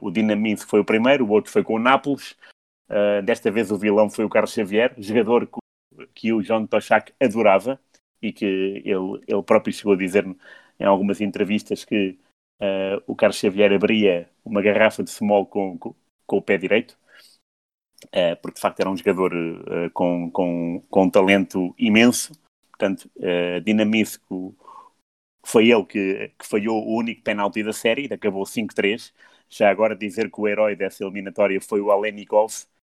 o 0.00 0.10
Dinamismo 0.10 0.68
foi 0.68 0.80
o 0.80 0.84
primeiro, 0.84 1.24
o 1.24 1.30
outro 1.30 1.50
foi 1.50 1.62
com 1.62 1.74
o 1.74 1.78
Nápoles. 1.78 2.36
desta 3.24 3.50
vez 3.50 3.70
o 3.70 3.78
vilão 3.78 4.10
foi 4.10 4.24
o 4.24 4.28
Carlos 4.28 4.52
Xavier, 4.52 4.94
jogador 4.98 5.46
que 5.46 5.58
que 6.14 6.32
o 6.32 6.42
John 6.42 6.66
Toshak 6.66 7.12
adorava 7.20 7.78
e 8.22 8.32
que 8.32 8.44
ele, 8.84 9.22
ele 9.26 9.42
próprio 9.42 9.72
chegou 9.72 9.92
a 9.92 9.96
dizer 9.96 10.24
em 10.78 10.84
algumas 10.84 11.20
entrevistas 11.20 11.84
que 11.84 12.18
o 13.06 13.14
Carlos 13.14 13.38
Xavier 13.38 13.72
abria 13.72 14.28
uma 14.44 14.62
garrafa 14.62 15.02
de 15.02 15.10
small 15.10 15.46
com, 15.46 15.78
com, 15.78 15.94
com 16.26 16.36
o 16.38 16.42
pé 16.42 16.56
direito, 16.56 16.96
uh, 18.06 18.36
porque 18.40 18.56
de 18.56 18.60
facto 18.60 18.80
era 18.80 18.90
um 18.90 18.96
jogador 18.96 19.34
uh, 19.34 19.90
com, 19.92 20.30
com, 20.30 20.82
com 20.88 21.04
um 21.04 21.10
talento 21.10 21.74
imenso, 21.78 22.32
portanto, 22.70 23.10
uh, 23.16 23.60
dinamístico. 23.60 24.54
Foi 25.44 25.68
ele 25.68 25.84
que, 25.84 26.32
que 26.38 26.46
falhou 26.46 26.82
o 26.86 26.96
único 26.96 27.22
penalti 27.22 27.62
da 27.62 27.72
série, 27.72 28.12
acabou 28.12 28.44
5-3. 28.44 29.12
Já 29.48 29.70
agora 29.70 29.96
dizer 29.96 30.30
que 30.30 30.40
o 30.40 30.46
herói 30.46 30.76
dessa 30.76 31.02
eliminatória 31.02 31.60
foi 31.60 31.80
o 31.80 31.90
Alenikov, 31.90 32.52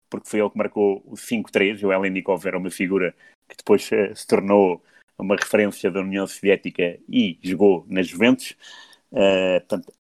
porque 0.10 0.30
foi 0.30 0.40
ele 0.40 0.50
que 0.50 0.58
marcou 0.58 1.02
o 1.06 1.16
5-3. 1.16 1.84
O 1.84 1.92
Alenikov 1.92 2.46
era 2.46 2.58
uma 2.58 2.70
figura 2.70 3.14
que 3.50 3.58
depois 3.58 3.84
se 3.84 4.28
tornou 4.28 4.82
uma 5.18 5.36
referência 5.36 5.90
da 5.90 6.02
União 6.02 6.28
Soviética 6.28 7.00
e 7.10 7.40
jogou 7.42 7.86
na 7.90 8.02
Juventus. 8.02 8.56
Uh, 9.12 9.60
portanto, 9.62 9.94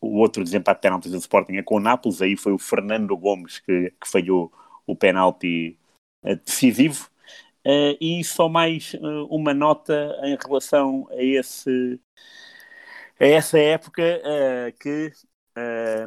o 0.00 0.18
outro 0.18 0.44
desempate 0.44 0.78
de 0.78 0.82
penaltis 0.82 1.10
do 1.10 1.18
Sporting 1.18 1.56
é 1.56 1.62
com 1.62 1.76
o 1.76 1.80
Nápoles, 1.80 2.22
aí 2.22 2.36
foi 2.36 2.52
o 2.52 2.58
Fernando 2.58 3.16
Gomes 3.16 3.58
que, 3.58 3.92
que 4.00 4.08
falhou 4.08 4.52
o 4.86 4.94
penalti 4.94 5.78
uh, 6.24 6.36
decisivo. 6.36 7.08
Uh, 7.64 7.98
e 8.00 8.22
só 8.22 8.48
mais 8.48 8.94
uma 9.28 9.52
nota 9.52 10.16
em 10.22 10.36
relação 10.36 11.08
a, 11.10 11.20
esse, 11.20 12.00
a 13.18 13.26
essa 13.26 13.58
época 13.58 14.02
que 14.78 15.10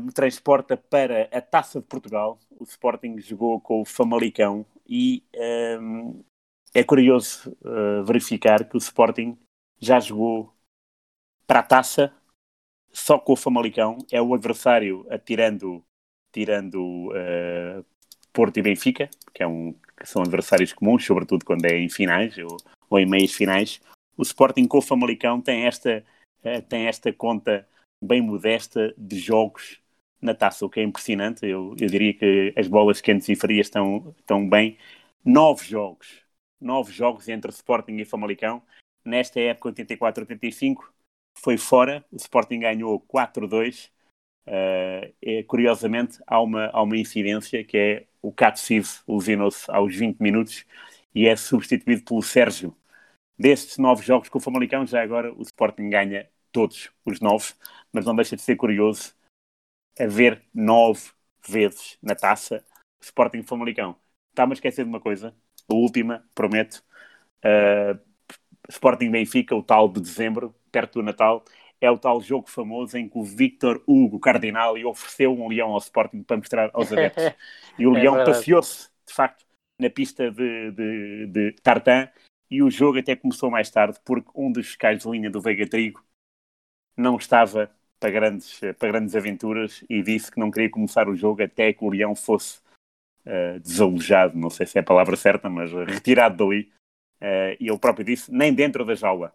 me 0.01 0.13
transporta 0.13 0.77
para 0.77 1.23
a 1.31 1.41
Taça 1.41 1.81
de 1.81 1.85
Portugal. 1.85 2.39
O 2.57 2.63
Sporting 2.63 3.19
jogou 3.19 3.59
com 3.59 3.81
o 3.81 3.85
Famalicão 3.85 4.65
e 4.87 5.23
é 6.73 6.83
curioso 6.83 7.57
verificar 8.05 8.63
que 8.63 8.77
o 8.77 8.77
Sporting 8.77 9.37
já 9.81 9.99
jogou 9.99 10.53
para 11.47 11.59
a 11.59 11.63
taça 11.63 12.13
só 12.91 13.17
com 13.17 13.33
o 13.33 13.37
Famalicão, 13.37 13.97
é 14.11 14.21
o 14.21 14.33
adversário 14.33 15.05
tirando, 15.25 15.83
tirando 16.31 17.09
uh, 17.09 17.85
Porto 18.33 18.57
e 18.57 18.61
Benfica, 18.61 19.09
que, 19.33 19.43
é 19.43 19.47
um, 19.47 19.73
que 19.97 20.05
são 20.07 20.21
adversários 20.21 20.73
comuns, 20.73 21.05
sobretudo 21.05 21.45
quando 21.45 21.65
é 21.65 21.77
em 21.77 21.89
finais 21.89 22.37
ou, 22.37 22.57
ou 22.89 22.99
em 22.99 23.05
meias 23.05 23.33
finais. 23.33 23.81
O 24.17 24.23
Sporting 24.23 24.67
com 24.67 24.79
o 24.79 24.81
Famalicão 24.81 25.41
tem 25.41 25.65
esta, 25.65 26.03
uh, 26.43 26.61
tem 26.63 26.87
esta 26.87 27.11
conta 27.13 27.67
bem 28.01 28.21
modesta 28.21 28.93
de 28.97 29.19
jogos 29.19 29.79
na 30.21 30.33
taça, 30.33 30.65
o 30.65 30.69
que 30.69 30.79
é 30.79 30.83
impressionante. 30.83 31.45
Eu, 31.45 31.75
eu 31.79 31.87
diria 31.87 32.13
que 32.13 32.53
as 32.57 32.67
bolas 32.67 33.01
quentes 33.01 33.29
e 33.29 33.35
frias 33.35 33.67
estão, 33.67 34.13
estão 34.17 34.47
bem. 34.47 34.77
Nove 35.23 35.65
jogos, 35.65 36.21
nove 36.59 36.91
jogos 36.91 37.27
entre 37.29 37.51
Sporting 37.51 37.97
e 37.97 38.05
Famalicão. 38.05 38.61
Nesta 39.03 39.39
época 39.39 39.71
84-85, 39.71 40.89
foi 41.41 41.57
fora, 41.57 42.05
o 42.11 42.17
Sporting 42.17 42.59
ganhou 42.59 42.99
4-2. 42.99 43.89
Uh, 44.47 45.13
é, 45.21 45.43
curiosamente, 45.43 46.19
há 46.25 46.41
uma, 46.41 46.67
há 46.67 46.81
uma 46.81 46.97
incidência 46.97 47.63
que 47.63 47.77
é 47.77 48.07
o 48.21 48.31
Katsiv 48.31 48.87
lesionou-se 49.07 49.69
aos 49.71 49.95
20 49.95 50.19
minutos 50.19 50.65
e 51.13 51.27
é 51.27 51.35
substituído 51.35 52.03
pelo 52.03 52.21
Sérgio. 52.21 52.75
Destes 53.37 53.77
nove 53.77 54.05
jogos 54.05 54.27
com 54.29 54.37
o 54.37 54.41
Famalicão, 54.41 54.85
já 54.85 55.01
agora 55.01 55.33
o 55.33 55.41
Sporting 55.43 55.89
ganha 55.89 56.29
todos 56.51 56.91
os 57.05 57.19
nove, 57.21 57.53
mas 57.91 58.05
não 58.05 58.15
deixa 58.15 58.35
de 58.35 58.41
ser 58.41 58.55
curioso 58.55 59.15
haver 59.99 60.43
nove 60.53 61.11
vezes 61.47 61.97
na 62.01 62.15
taça 62.15 62.63
Sporting 63.01 63.43
Famalicão. 63.43 63.95
Está-me 64.31 64.53
a 64.53 64.55
esquecer 64.55 64.83
de 64.83 64.89
uma 64.89 64.99
coisa, 64.99 65.35
a 65.69 65.73
última, 65.73 66.27
prometo. 66.35 66.83
Uh, 67.45 67.99
Sporting 68.69 69.09
Benfica, 69.09 69.55
o 69.55 69.63
tal 69.63 69.89
de 69.89 70.01
dezembro, 70.01 70.53
perto 70.69 70.99
do 70.99 71.03
Natal, 71.03 71.43
é 71.81 71.89
o 71.89 71.97
tal 71.97 72.21
jogo 72.21 72.49
famoso 72.49 72.97
em 72.97 73.07
que 73.07 73.17
o 73.17 73.23
Victor 73.23 73.81
Hugo 73.87 74.19
Cardinal 74.19 74.75
ofereceu 74.85 75.33
um 75.33 75.47
leão 75.47 75.71
ao 75.71 75.77
Sporting 75.77 76.23
para 76.23 76.37
mostrar 76.37 76.69
aos 76.73 76.91
adeptos. 76.93 77.23
E 77.77 77.87
o 77.87 77.95
É 77.95 78.01
leão 78.01 78.23
passeou-se, 78.23 78.89
de 79.07 79.13
facto, 79.13 79.45
na 79.79 79.89
pista 79.89 80.29
de, 80.29 80.71
de, 80.71 81.27
de 81.27 81.51
Tartan 81.63 82.09
e 82.51 82.61
o 82.61 82.69
jogo 82.69 82.99
até 82.99 83.15
começou 83.15 83.49
mais 83.49 83.69
tarde 83.69 83.97
porque 84.03 84.29
um 84.35 84.51
dos 84.51 84.67
fiscais 84.67 85.03
de 85.03 85.09
linha 85.09 85.29
do 85.29 85.39
Veiga 85.39 85.67
Trigo 85.67 86.03
não 86.97 87.15
estava 87.15 87.71
para 87.99 88.11
grandes, 88.11 88.59
para 88.77 88.91
grandes 88.91 89.15
aventuras 89.15 89.83
e 89.89 90.01
disse 90.01 90.31
que 90.31 90.39
não 90.39 90.51
queria 90.51 90.69
começar 90.69 91.07
o 91.07 91.15
jogo 91.15 91.43
até 91.43 91.71
que 91.71 91.83
o 91.83 91.89
leão 91.89 92.13
fosse 92.13 92.59
eh, 93.25 93.59
desalojado, 93.59 94.37
não 94.37 94.49
sei 94.49 94.65
se 94.65 94.77
é 94.77 94.81
a 94.81 94.83
palavra 94.83 95.15
certa, 95.15 95.49
mas 95.49 95.71
retirado 95.71 96.37
dali. 96.37 96.71
Eh, 97.21 97.57
e 97.59 97.69
ele 97.69 97.79
próprio 97.79 98.05
disse, 98.05 98.31
nem 98.31 98.53
dentro 98.53 98.83
da 98.83 98.95
jaula. 98.95 99.33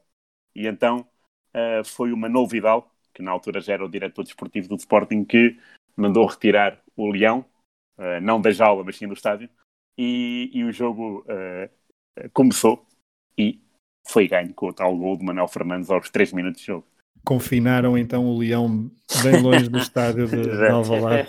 E 0.54 0.66
então 0.66 1.06
eh, 1.54 1.82
foi 1.84 2.12
uma 2.12 2.28
novidade, 2.28 2.84
que 3.14 3.22
na 3.22 3.30
altura 3.30 3.60
já 3.60 3.74
era 3.74 3.84
o 3.84 3.88
diretor 3.88 4.24
desportivo 4.24 4.68
do 4.68 4.76
Sporting, 4.76 5.24
que 5.24 5.58
mandou 5.96 6.26
retirar 6.26 6.82
o 6.96 7.10
leão, 7.10 7.44
eh, 7.98 8.20
não 8.20 8.40
da 8.40 8.50
jaula, 8.50 8.84
mas 8.84 8.96
sim 8.96 9.06
do 9.08 9.14
estádio, 9.14 9.48
e, 9.98 10.50
e 10.52 10.64
o 10.64 10.72
jogo 10.72 11.24
eh, 11.28 11.70
começou 12.32 12.86
e 13.38 13.60
foi 14.08 14.28
ganho 14.28 14.52
com 14.54 14.68
o 14.68 14.72
tal 14.72 14.96
gol 14.96 15.16
de 15.16 15.24
Manuel 15.24 15.48
Fernandes 15.48 15.90
aos 15.90 16.10
3 16.10 16.32
minutos 16.32 16.60
de 16.60 16.66
jogo. 16.68 16.86
Confinaram 17.22 17.96
então 17.96 18.26
o 18.26 18.38
leão 18.38 18.90
bem 19.22 19.40
longe 19.40 19.68
do 19.68 19.78
estádio 19.78 20.26
de. 20.26 20.50
Alvalade 20.68 21.28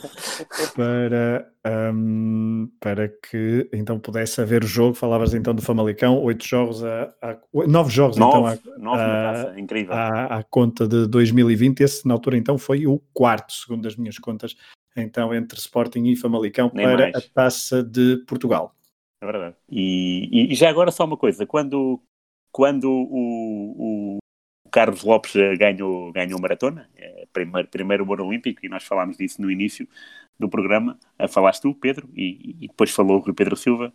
para, 0.76 1.48
hum, 1.94 2.70
para 2.80 3.08
que 3.08 3.70
então 3.74 3.98
pudesse 4.00 4.42
haver 4.42 4.64
o 4.64 4.68
jogo. 4.68 4.94
Falavas 4.94 5.34
então 5.34 5.54
do 5.56 5.62
Famalicão, 5.62 6.22
oito 6.24 6.46
jogos, 6.46 6.84
a, 6.84 7.14
a- 7.22 7.38
nove 7.68 7.92
jogos 7.92 8.18
então 8.18 8.42
Nove, 8.42 8.60
à, 8.76 8.78
nove 8.80 9.02
ah, 9.02 9.08
na 9.08 9.34
taça, 9.44 9.60
incrível. 9.60 9.94
à, 9.94 10.26
à 10.40 10.44
conta 10.44 10.88
de 10.88 11.08
2020. 11.08 11.80
Esse 11.82 12.08
na 12.08 12.14
altura 12.14 12.38
então 12.38 12.58
foi 12.58 12.86
o 12.88 13.00
quarto, 13.14 13.54
segundo 13.54 13.88
as 13.88 13.96
minhas 13.96 14.20
contas, 14.20 14.56
então 14.98 15.34
entre 15.34 15.58
Sporting 15.60 16.04
e 16.08 16.16
Famalicão 16.18 16.70
Nem 16.74 16.86
para 16.86 16.98
mais. 17.04 17.16
a 17.16 17.22
Taça 17.34 17.82
de 17.84 18.18
Portugal. 18.28 18.76
É 19.22 19.26
verdade. 19.26 19.56
E, 19.70 20.28
e- 20.32 20.52
e 20.52 20.56
já 20.56 20.70
agora 20.70 20.92
só 20.92 21.06
uma 21.06 21.16
coisa, 21.18 21.46
quando, 21.46 22.02
quando 22.52 22.90
o, 22.92 23.76
o 23.78 24.05
Carlos 24.76 25.04
Lopes 25.04 25.34
eh, 25.38 25.56
ganhou, 25.56 26.12
ganhou 26.12 26.38
maratona, 26.38 26.90
é, 26.98 27.26
primeiro, 27.32 27.66
primeiro 27.70 28.06
ouro 28.10 28.26
olímpico, 28.28 28.66
e 28.66 28.68
nós 28.68 28.84
falámos 28.84 29.16
disso 29.16 29.42
no 29.42 29.50
início 29.50 29.88
do 30.38 30.50
programa, 30.50 31.00
eh, 31.18 31.30
falaste 31.30 31.62
tu, 31.62 31.74
Pedro, 31.74 32.10
e, 32.14 32.58
e 32.60 32.68
depois 32.68 32.92
falou 32.92 33.18
o 33.18 33.22
Rui 33.22 33.34
Pedro 33.34 33.56
Silva, 33.56 33.94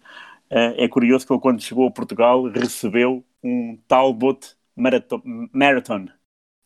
eh, 0.48 0.84
é 0.84 0.88
curioso 0.88 1.26
que 1.26 1.34
ele 1.34 1.40
quando 1.40 1.60
chegou 1.60 1.86
a 1.86 1.90
Portugal 1.90 2.44
recebeu 2.44 3.22
um 3.42 3.78
Talbot 3.86 4.56
Marathon, 4.74 5.20
Marathon. 5.52 6.06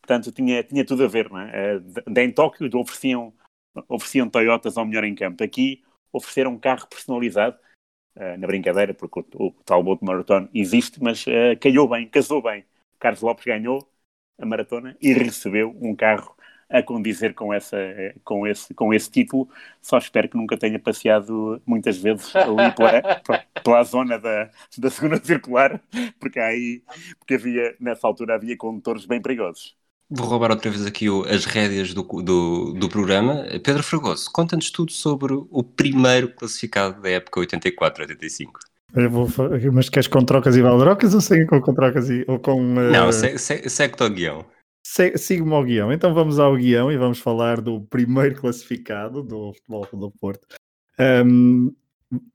portanto 0.01 0.31
tinha, 0.31 0.62
tinha 0.62 0.85
tudo 0.85 1.05
a 1.05 1.09
ver, 1.09 1.29
não 1.29 1.41
é? 1.41 1.81
Em 2.17 2.31
Tóquio 2.31 2.71
ofereciam, 2.79 3.35
ofereciam 3.89 4.31
Toyotas 4.31 4.79
ao 4.79 4.87
melhor 4.87 5.03
em 5.03 5.15
campo, 5.17 5.43
aqui 5.43 5.83
ofereceram 6.12 6.53
um 6.53 6.59
carro 6.59 6.87
personalizado, 6.87 7.59
na 8.39 8.47
brincadeira, 8.47 8.95
porque 8.95 9.21
o, 9.21 9.47
o 9.49 9.51
Talbot 9.65 10.05
Marathon 10.05 10.49
existe, 10.55 11.03
mas 11.03 11.27
eh, 11.27 11.57
calhou 11.57 11.89
bem, 11.89 12.09
casou 12.09 12.41
bem. 12.41 12.65
Carlos 13.01 13.23
Lopes 13.23 13.45
ganhou 13.45 13.89
a 14.39 14.47
maratona 14.47 14.97
e 15.01 15.12
recebeu 15.12 15.76
um 15.80 15.95
carro 15.95 16.35
a 16.68 16.82
condizer 16.82 17.35
com, 17.35 17.53
essa, 17.53 17.76
com, 18.24 18.47
esse, 18.47 18.74
com 18.74 18.93
esse 18.93 19.11
título. 19.11 19.49
Só 19.82 19.99
espero 19.99 20.28
que 20.28 20.37
nunca 20.37 20.57
tenha 20.57 20.78
passeado 20.78 21.61
muitas 21.66 21.99
vezes 21.99 22.35
ali 22.37 22.72
pela, 22.72 23.03
pela 23.62 23.82
zona 23.85 24.18
da, 24.18 24.51
da 24.78 24.91
segunda 24.91 25.22
circular, 25.24 25.80
porque 26.18 26.41
aí, 26.41 26.82
porque 27.18 27.35
havia, 27.35 27.76
nessa 27.80 28.07
altura 28.07 28.35
havia 28.35 28.57
condutores 28.57 29.05
bem 29.07 29.20
perigosos. 29.22 29.76
Vou 30.09 30.26
roubar 30.26 30.51
outra 30.51 30.70
vez 30.70 30.87
aqui 30.87 31.09
o- 31.11 31.24
as 31.24 31.45
rédeas 31.45 31.93
do, 31.93 32.03
do, 32.03 32.72
do 32.72 32.89
programa. 32.89 33.45
Pedro 33.62 33.82
Fragoso, 33.82 34.30
conta-nos 34.32 34.70
tudo 34.70 34.93
sobre 34.93 35.35
o 35.35 35.62
primeiro 35.62 36.32
classificado 36.35 37.01
da 37.03 37.11
época 37.11 37.41
84-85. 37.41 38.61
Eu 38.95 39.11
vou 39.11 39.28
mas 39.72 39.88
queres 39.88 40.07
com 40.07 40.24
trocas 40.24 40.57
e 40.57 40.62
baldrocas 40.62 41.14
ou 41.14 41.20
sem 41.20 41.47
com, 41.47 41.61
com 41.61 41.74
trocas 41.74 42.09
e, 42.11 42.24
ou 42.28 42.38
com. 42.38 42.61
eh, 42.80 42.90
Não, 42.90 43.11
se- 43.11 43.36
se- 43.38 43.68
segue-te 43.68 44.03
ao 44.03 44.11
guião. 44.11 44.45
Se- 44.86 45.16
Siga-me 45.18 45.53
ao 45.55 45.64
guião. 45.64 45.92
Então 45.92 46.14
vamos 46.14 46.38
ao 46.38 46.55
guião 46.57 46.92
e 46.92 46.97
vamos 46.97 47.18
falar 47.18 47.61
do 47.61 47.80
primeiro 47.80 48.36
classificado 48.36 49.22
do 49.22 49.53
Futebol 49.55 49.88
do 49.95 50.11
Porto. 50.12 50.47
Um, 51.26 51.72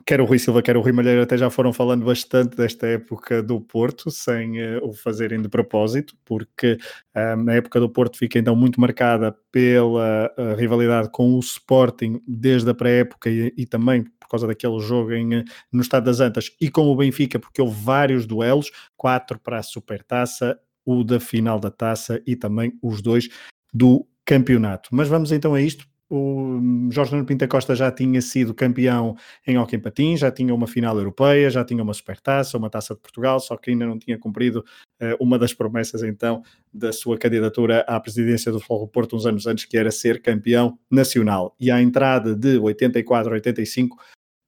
quer 0.06 0.20
o 0.20 0.26
Rui 0.26 0.38
Silva, 0.38 0.62
quer 0.62 0.76
o 0.76 0.82
Rui 0.82 0.92
Malheiro 0.92 1.22
até 1.22 1.38
já 1.38 1.50
foram 1.50 1.72
falando 1.72 2.04
bastante 2.04 2.58
desta 2.58 2.86
época 2.88 3.42
do 3.42 3.62
Porto, 3.62 4.12
sem 4.12 4.60
eh, 4.60 4.80
o 4.84 4.92
fazerem 4.92 5.42
de 5.42 5.48
propósito, 5.48 6.14
porque 6.26 6.78
um, 7.16 7.50
a 7.50 7.54
época 7.54 7.80
do 7.80 7.88
Porto 7.90 8.18
fica 8.18 8.38
então 8.38 8.54
muito 8.56 8.82
marcada 8.82 9.34
pela 9.50 10.30
eh, 10.38 10.56
rivalidade 10.56 11.10
com 11.12 11.36
o 11.36 11.40
Sporting 11.40 12.22
desde 12.28 12.70
a 12.70 12.74
pré-época 12.74 13.30
e, 13.30 13.54
e 13.56 13.66
também 13.66 14.04
causa 14.30 14.48
daquele 14.48 14.80
jogo 14.80 15.12
em, 15.12 15.36
eh, 15.36 15.44
no 15.72 15.82
Estado 15.82 16.06
das 16.06 16.20
Antas 16.20 16.52
e 16.60 16.70
com 16.70 16.88
o 16.88 16.96
Benfica, 16.96 17.40
porque 17.40 17.62
houve 17.62 17.82
vários 17.84 18.26
duelos, 18.26 18.72
quatro 18.96 19.40
para 19.40 19.60
a 19.60 19.64
Supertaça, 19.64 20.60
o 20.86 21.04
da 21.04 21.20
final 21.20 21.60
da 21.60 21.70
taça 21.70 22.22
e 22.26 22.36
também 22.36 22.74
os 22.82 23.02
dois 23.02 23.30
do 23.74 24.08
campeonato. 24.26 24.90
Mas 24.92 25.08
vamos 25.08 25.32
então 25.32 25.54
a 25.54 25.62
isto 25.62 25.88
o 26.10 26.58
hum, 26.58 26.90
Jorge 26.92 27.12
Nuno 27.12 27.26
Pinta 27.26 27.48
Costa 27.48 27.76
já 27.76 27.92
tinha 27.92 28.20
sido 28.22 28.54
campeão 28.54 29.16
em 29.46 29.58
Hockey 29.58 29.76
em 29.76 29.80
Patins, 29.80 30.20
já 30.20 30.32
tinha 30.32 30.54
uma 30.54 30.66
final 30.66 30.98
europeia, 30.98 31.50
já 31.50 31.64
tinha 31.64 31.84
uma 31.84 31.94
supertaça, 31.94 32.58
uma 32.58 32.70
taça 32.70 32.96
de 32.96 33.00
Portugal, 33.00 33.40
só 33.40 33.56
que 33.56 33.70
ainda 33.70 33.86
não 33.86 34.00
tinha 34.00 34.18
cumprido 34.18 34.66
eh, 35.00 35.16
uma 35.20 35.38
das 35.38 35.54
promessas 35.54 36.02
então 36.02 36.42
da 36.74 36.92
sua 36.92 37.18
candidatura 37.18 37.82
à 37.82 38.00
presidência 38.00 38.52
do 38.52 38.60
Futebol 38.60 38.88
Porto 38.88 39.16
uns 39.16 39.26
anos 39.28 39.46
antes, 39.46 39.66
que 39.66 39.78
era 39.78 39.92
ser 39.92 40.22
campeão 40.22 40.80
nacional. 40.90 41.56
E 41.60 41.70
à 41.70 41.80
entrada 41.80 42.36
de 42.36 42.58
84 42.58 43.30
a 43.30 43.34
85, 43.36 43.98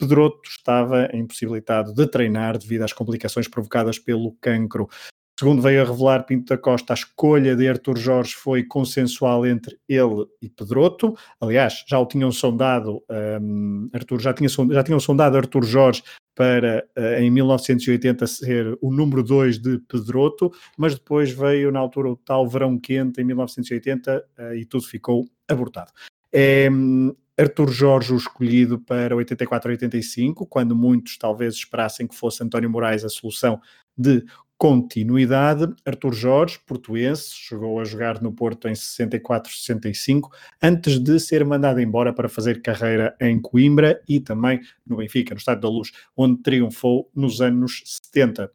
Pedroto 0.01 0.49
estava 0.49 1.07
impossibilitado 1.13 1.93
de 1.93 2.07
treinar 2.07 2.57
devido 2.57 2.81
às 2.81 2.91
complicações 2.91 3.47
provocadas 3.47 3.99
pelo 3.99 4.31
cancro. 4.41 4.89
Segundo 5.39 5.61
veio 5.61 5.83
a 5.83 5.85
revelar 5.85 6.23
Pinto 6.25 6.45
da 6.45 6.57
Costa, 6.57 6.93
a 6.93 6.95
escolha 6.95 7.55
de 7.55 7.67
Artur 7.67 7.97
Jorge 7.97 8.33
foi 8.33 8.63
consensual 8.63 9.45
entre 9.45 9.77
ele 9.87 10.25
e 10.41 10.49
Pedroto. 10.49 11.15
Aliás, 11.39 11.83
já 11.87 11.99
o 11.99 12.05
tinham 12.07 12.31
sondado, 12.31 13.03
um, 13.39 13.89
Artur, 13.93 14.19
já, 14.19 14.33
tinha, 14.33 14.49
já 14.49 14.83
tinham 14.83 14.99
sondado 14.99 15.37
Artur 15.37 15.63
Jorge 15.63 16.01
para 16.33 16.83
uh, 16.97 17.21
em 17.21 17.29
1980 17.29 18.25
ser 18.25 18.77
o 18.81 18.91
número 18.91 19.21
2 19.21 19.59
de 19.59 19.77
Pedroto, 19.87 20.51
mas 20.75 20.95
depois 20.95 21.31
veio 21.31 21.71
na 21.71 21.79
altura 21.79 22.09
o 22.09 22.15
tal 22.15 22.47
verão 22.47 22.79
quente 22.79 23.21
em 23.21 23.23
1980 23.23 24.17
uh, 24.17 24.55
e 24.55 24.65
tudo 24.65 24.83
ficou 24.83 25.27
abortado. 25.47 25.91
É, 26.33 26.69
Artur 27.41 27.71
Jorge 27.71 28.13
o 28.13 28.17
escolhido 28.17 28.79
para 28.79 29.15
84-85, 29.15 30.45
quando 30.47 30.75
muitos 30.75 31.17
talvez 31.17 31.55
esperassem 31.55 32.05
que 32.05 32.13
fosse 32.13 32.43
António 32.43 32.69
Moraes 32.69 33.03
a 33.03 33.09
solução 33.09 33.59
de 33.97 34.23
continuidade. 34.59 35.73
Artur 35.83 36.13
Jorge, 36.13 36.59
portuense, 36.67 37.33
chegou 37.33 37.79
a 37.79 37.83
jogar 37.83 38.21
no 38.21 38.31
Porto 38.31 38.67
em 38.67 38.73
64-65, 38.73 40.29
antes 40.61 40.99
de 40.99 41.19
ser 41.19 41.43
mandado 41.43 41.81
embora 41.81 42.13
para 42.13 42.29
fazer 42.29 42.61
carreira 42.61 43.17
em 43.19 43.41
Coimbra 43.41 43.99
e 44.07 44.19
também 44.19 44.61
no 44.85 44.97
Benfica, 44.97 45.33
no 45.33 45.39
Estádio 45.39 45.63
da 45.63 45.69
Luz, 45.69 45.91
onde 46.15 46.43
triunfou 46.43 47.09
nos 47.15 47.41
anos 47.41 47.81
70. 48.13 48.51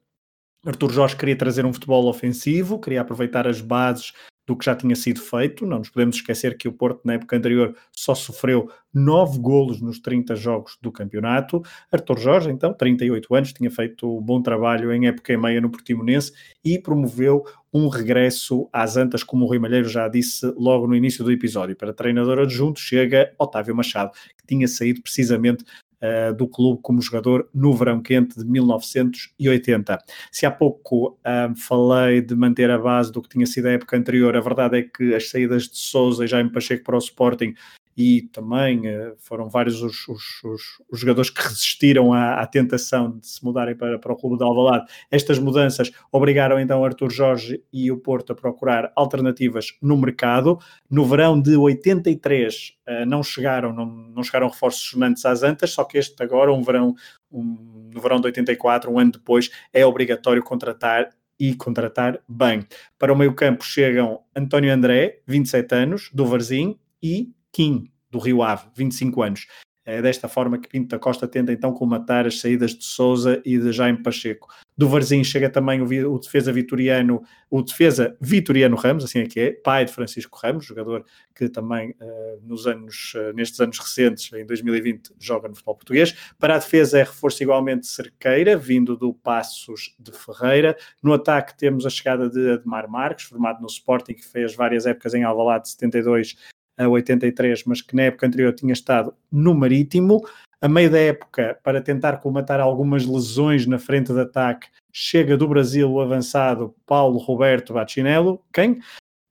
Artur 0.64 0.92
Jorge 0.92 1.16
queria 1.16 1.36
trazer 1.36 1.66
um 1.66 1.72
futebol 1.72 2.06
ofensivo, 2.06 2.78
queria 2.78 3.00
aproveitar 3.00 3.48
as 3.48 3.60
bases 3.60 4.12
do 4.46 4.56
que 4.56 4.64
já 4.64 4.74
tinha 4.74 4.94
sido 4.94 5.20
feito. 5.20 5.66
Não 5.66 5.78
nos 5.78 5.90
podemos 5.90 6.16
esquecer 6.16 6.56
que 6.56 6.68
o 6.68 6.72
Porto, 6.72 7.00
na 7.04 7.14
época 7.14 7.36
anterior, 7.36 7.74
só 7.92 8.14
sofreu 8.14 8.70
nove 8.94 9.38
golos 9.38 9.80
nos 9.80 9.98
30 9.98 10.36
jogos 10.36 10.78
do 10.80 10.92
campeonato. 10.92 11.62
Arthur 11.92 12.18
Jorge, 12.18 12.50
então, 12.50 12.72
38 12.72 13.34
anos, 13.34 13.52
tinha 13.52 13.70
feito 13.70 14.18
um 14.18 14.22
bom 14.22 14.40
trabalho 14.40 14.92
em 14.92 15.08
época 15.08 15.32
e 15.32 15.36
meia 15.36 15.60
no 15.60 15.70
Portimonense 15.70 16.32
e 16.64 16.78
promoveu 16.78 17.44
um 17.72 17.88
regresso 17.88 18.68
às 18.72 18.96
Antas, 18.96 19.22
como 19.22 19.44
o 19.44 19.48
Rui 19.48 19.58
Malheiro 19.58 19.88
já 19.88 20.08
disse 20.08 20.46
logo 20.56 20.86
no 20.86 20.94
início 20.94 21.22
do 21.22 21.30
episódio. 21.30 21.76
Para 21.76 21.92
treinador 21.92 22.38
adjunto 22.38 22.80
chega 22.80 23.34
Otávio 23.38 23.74
Machado, 23.74 24.12
que 24.12 24.46
tinha 24.46 24.66
saído 24.66 25.02
precisamente 25.02 25.64
uh, 26.06 26.34
do 26.34 26.46
clube 26.46 26.80
como 26.82 27.02
jogador 27.02 27.48
no 27.52 27.74
verão 27.74 28.00
quente 28.00 28.38
de 28.38 28.44
1980. 28.44 29.98
Se 30.30 30.46
há 30.46 30.50
pouco 30.50 31.18
uh, 31.20 31.54
falei 31.56 32.20
de 32.20 32.34
manter 32.34 32.70
a 32.70 32.78
base 32.78 33.10
do 33.10 33.20
que 33.20 33.28
tinha 33.28 33.46
sido 33.46 33.66
a 33.66 33.72
época 33.72 33.96
anterior, 33.96 34.36
a 34.36 34.40
verdade 34.40 34.78
é 34.78 34.82
que 34.82 35.14
as 35.14 35.30
saídas 35.30 35.64
de 35.64 35.78
Souza 35.78 36.24
e 36.24 36.28
Jaime 36.28 36.50
Pacheco 36.50 36.84
para 36.84 36.96
o 36.96 36.98
Sporting 36.98 37.54
e 37.96 38.22
também 38.32 38.80
uh, 38.80 39.14
foram 39.16 39.48
vários 39.48 39.80
os, 39.82 40.06
os, 40.06 40.44
os, 40.44 40.62
os, 40.90 41.00
jogadores 41.00 41.30
que 41.30 41.42
resistiram 41.42 42.12
à, 42.12 42.34
à, 42.34 42.46
tentação 42.46 43.18
de 43.18 43.26
se 43.26 43.42
mudarem 43.42 43.74
para, 43.74 43.98
para 43.98 44.12
o 44.12 44.16
clube 44.16 44.36
de 44.36 44.44
Alvalade. 44.44 44.86
Estas 45.10 45.38
mudanças 45.38 45.90
obrigaram 46.12 46.60
então 46.60 46.84
Artur 46.84 47.10
Jorge 47.10 47.62
e 47.72 47.90
o 47.90 47.96
Porto 47.96 48.32
a 48.32 48.36
procurar 48.36 48.92
alternativas 48.94 49.76
no 49.80 49.96
mercado. 49.96 50.58
No 50.90 51.06
verão 51.06 51.40
de 51.40 51.56
83 51.56 52.76
uh, 52.86 53.06
não 53.06 53.22
chegaram 53.22 53.72
não, 53.72 53.86
não 53.86 54.22
chegaram 54.22 54.48
reforços 54.48 54.90
sonantes 54.90 55.24
às 55.24 55.42
Antas, 55.42 55.70
só 55.70 55.84
que 55.84 55.96
este 55.96 56.22
agora, 56.22 56.52
um 56.52 56.62
verão, 56.62 56.94
um, 57.32 57.90
no 57.94 58.00
verão 58.00 58.20
de 58.20 58.26
84, 58.26 58.90
um 58.90 58.98
ano 58.98 59.12
depois, 59.12 59.50
é 59.72 59.86
obrigatório 59.86 60.42
contratar 60.42 61.08
e 61.38 61.54
contratar 61.54 62.18
bem. 62.28 62.66
Para 62.98 63.12
o 63.12 63.16
meio 63.16 63.34
campo 63.34 63.64
chegam 63.64 64.20
António 64.34 64.72
André, 64.72 65.20
27 65.26 65.74
anos, 65.74 66.10
do 66.12 66.24
Varzim, 66.24 66.78
e 67.02 67.30
Kim, 67.56 67.90
do 68.10 68.18
Rio 68.18 68.42
Ave, 68.42 68.66
25 68.76 69.22
anos. 69.22 69.46
É 69.82 70.02
desta 70.02 70.28
forma 70.28 70.58
que 70.58 70.68
Pinto 70.68 70.88
da 70.88 70.98
Costa 70.98 71.26
tenta 71.26 71.52
então 71.52 71.72
colmatar 71.72 72.26
as 72.26 72.40
saídas 72.40 72.72
de 72.72 72.84
Souza 72.84 73.40
e 73.46 73.56
de 73.56 73.72
Jaime 73.72 74.02
Pacheco. 74.02 74.48
Do 74.76 74.90
Varzim 74.90 75.24
chega 75.24 75.48
também 75.48 75.80
o, 75.80 76.12
o, 76.12 76.18
defesa 76.18 76.52
vitoriano, 76.52 77.22
o 77.48 77.62
defesa 77.62 78.14
Vitoriano 78.20 78.76
Ramos, 78.76 79.04
assim 79.04 79.20
é 79.20 79.26
que 79.26 79.40
é, 79.40 79.52
pai 79.52 79.86
de 79.86 79.92
Francisco 79.92 80.38
Ramos, 80.42 80.66
jogador 80.66 81.02
que 81.34 81.48
também 81.48 81.92
uh, 81.92 82.40
nos 82.42 82.66
anos, 82.66 83.14
uh, 83.14 83.32
nestes 83.32 83.58
anos 83.58 83.78
recentes, 83.78 84.30
em 84.34 84.44
2020, 84.44 85.14
joga 85.18 85.48
no 85.48 85.54
futebol 85.54 85.76
português. 85.76 86.14
Para 86.38 86.56
a 86.56 86.58
defesa 86.58 86.98
é 86.98 87.04
reforço 87.04 87.42
igualmente 87.42 87.86
Cerqueira, 87.86 88.54
vindo 88.54 88.98
do 88.98 89.14
Passos 89.14 89.94
de 89.98 90.12
Ferreira. 90.12 90.76
No 91.02 91.14
ataque 91.14 91.56
temos 91.56 91.86
a 91.86 91.90
chegada 91.90 92.28
de 92.28 92.50
Admar 92.50 92.86
Marques, 92.86 93.26
formado 93.26 93.62
no 93.62 93.66
Sporting, 93.68 94.12
que 94.12 94.26
fez 94.26 94.54
várias 94.54 94.84
épocas 94.84 95.14
em 95.14 95.22
Alvalade 95.22 95.62
de 95.62 95.70
72 95.70 96.36
a 96.76 96.88
83, 96.88 97.64
mas 97.64 97.80
que 97.80 97.96
na 97.96 98.02
época 98.02 98.26
anterior 98.26 98.52
tinha 98.54 98.72
estado 98.72 99.14
no 99.30 99.54
Marítimo. 99.54 100.20
A 100.60 100.68
meio 100.68 100.90
da 100.90 100.98
época, 100.98 101.58
para 101.62 101.80
tentar 101.80 102.18
colmatar 102.18 102.60
algumas 102.60 103.04
lesões 103.04 103.66
na 103.66 103.78
frente 103.78 104.12
de 104.12 104.20
ataque, 104.20 104.68
chega 104.92 105.36
do 105.36 105.46
Brasil 105.46 105.90
o 105.90 106.00
avançado 106.00 106.74
Paulo 106.86 107.18
Roberto 107.18 107.74
Bacinello. 107.74 108.42
Quem? 108.52 108.80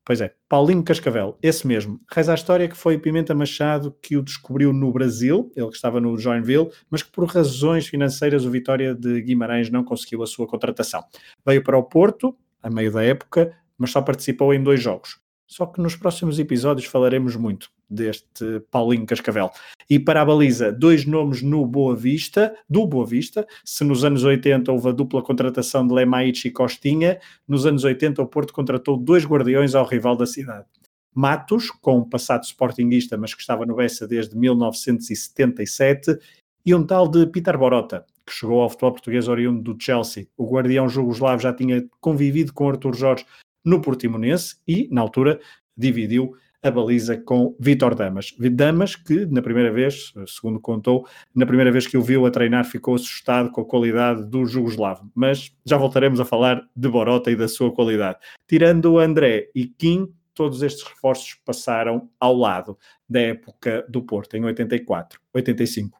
Pois 0.05 0.21
é, 0.21 0.35
Paulinho 0.47 0.83
Cascavel, 0.83 1.35
esse 1.41 1.65
mesmo. 1.65 1.99
Reza 2.11 2.31
a 2.31 2.35
história 2.35 2.67
que 2.67 2.77
foi 2.77 2.95
Pimenta 2.99 3.33
Machado 3.33 3.91
que 3.99 4.15
o 4.15 4.21
descobriu 4.21 4.71
no 4.71 4.91
Brasil, 4.91 5.51
ele 5.55 5.67
que 5.69 5.75
estava 5.75 5.99
no 5.99 6.15
Joinville, 6.15 6.69
mas 6.91 7.01
que 7.01 7.11
por 7.11 7.25
razões 7.25 7.87
financeiras 7.87 8.45
o 8.45 8.51
Vitória 8.51 8.93
de 8.93 9.19
Guimarães 9.23 9.71
não 9.71 9.83
conseguiu 9.83 10.21
a 10.21 10.27
sua 10.27 10.45
contratação. 10.45 11.03
Veio 11.43 11.63
para 11.63 11.75
o 11.75 11.81
Porto, 11.81 12.37
a 12.61 12.69
meio 12.69 12.91
da 12.91 13.03
época, 13.03 13.51
mas 13.79 13.89
só 13.89 13.99
participou 13.99 14.53
em 14.53 14.61
dois 14.61 14.79
jogos. 14.79 15.19
Só 15.47 15.65
que 15.65 15.81
nos 15.81 15.95
próximos 15.95 16.39
episódios 16.39 16.87
falaremos 16.87 17.35
muito 17.35 17.69
deste 17.89 18.61
Paulinho 18.71 19.05
Cascavel. 19.05 19.51
E 19.89 19.99
para 19.99 20.21
a 20.21 20.25
baliza, 20.25 20.71
dois 20.71 21.05
nomes 21.05 21.41
no 21.41 21.65
Boa 21.65 21.95
Vista, 21.95 22.55
do 22.69 22.87
Boa 22.87 23.05
Vista. 23.05 23.45
Se 23.63 23.83
nos 23.83 24.03
anos 24.03 24.23
80 24.23 24.71
houve 24.71 24.89
a 24.89 24.91
dupla 24.91 25.21
contratação 25.21 25.87
de 25.87 25.93
Lemaites 25.93 26.45
e 26.45 26.51
Costinha, 26.51 27.19
nos 27.47 27.65
anos 27.65 27.83
80 27.83 28.21
o 28.21 28.27
Porto 28.27 28.53
contratou 28.53 28.97
dois 28.97 29.25
guardiões 29.25 29.75
ao 29.75 29.85
rival 29.85 30.15
da 30.15 30.25
cidade. 30.25 30.65
Matos, 31.13 31.69
com 31.69 31.99
um 31.99 32.09
passado 32.09 32.43
sportinguista, 32.43 33.17
mas 33.17 33.33
que 33.33 33.39
estava 33.39 33.65
no 33.65 33.75
Bessa 33.75 34.05
desde 34.05 34.35
1977, 34.35 36.17
e 36.65 36.73
um 36.73 36.85
tal 36.85 37.07
de 37.07 37.25
Peter 37.27 37.57
Borota, 37.57 38.05
que 38.25 38.33
chegou 38.33 38.61
ao 38.61 38.69
futebol 38.69 38.91
português 38.93 39.27
oriundo 39.27 39.61
do 39.61 39.81
Chelsea. 39.81 40.27
O 40.35 40.45
guardião 40.51 40.89
jugoslavo 40.89 41.41
já 41.41 41.53
tinha 41.53 41.87
convivido 42.01 42.51
com 42.51 42.67
Artur 42.67 42.93
Jorge 42.93 43.25
no 43.65 43.81
Portimonense 43.81 44.55
e, 44.67 44.87
na 44.91 45.01
altura, 45.01 45.39
dividiu 45.75 46.35
a 46.61 46.71
baliza 46.71 47.15
com 47.17 47.55
Vitor 47.59 47.93
Damas. 47.93 48.33
Damas 48.39 48.95
que, 48.95 49.25
na 49.27 49.41
primeira 49.41 49.71
vez, 49.71 50.13
segundo 50.27 50.59
contou, 50.59 51.07
na 51.33 51.45
primeira 51.45 51.71
vez 51.71 51.85
que 51.85 51.97
o 51.97 52.01
viu 52.01 52.25
a 52.25 52.31
treinar 52.31 52.65
ficou 52.65 52.95
assustado 52.95 53.51
com 53.51 53.61
a 53.61 53.65
qualidade 53.65 54.25
do 54.25 54.45
jugoslavo. 54.45 55.09
Mas 55.13 55.55
já 55.63 55.77
voltaremos 55.77 56.19
a 56.19 56.25
falar 56.25 56.67
de 56.75 56.89
Borota 56.89 57.29
e 57.29 57.35
da 57.35 57.47
sua 57.47 57.71
qualidade. 57.71 58.17
Tirando 58.47 58.97
André 58.97 59.49
e 59.53 59.67
Kim, 59.67 60.11
todos 60.33 60.63
estes 60.63 60.83
reforços 60.83 61.35
passaram 61.45 62.09
ao 62.19 62.35
lado 62.35 62.77
da 63.07 63.21
época 63.21 63.85
do 63.87 64.01
Porto, 64.01 64.35
em 64.35 64.43
84, 64.43 65.19
85. 65.33 65.99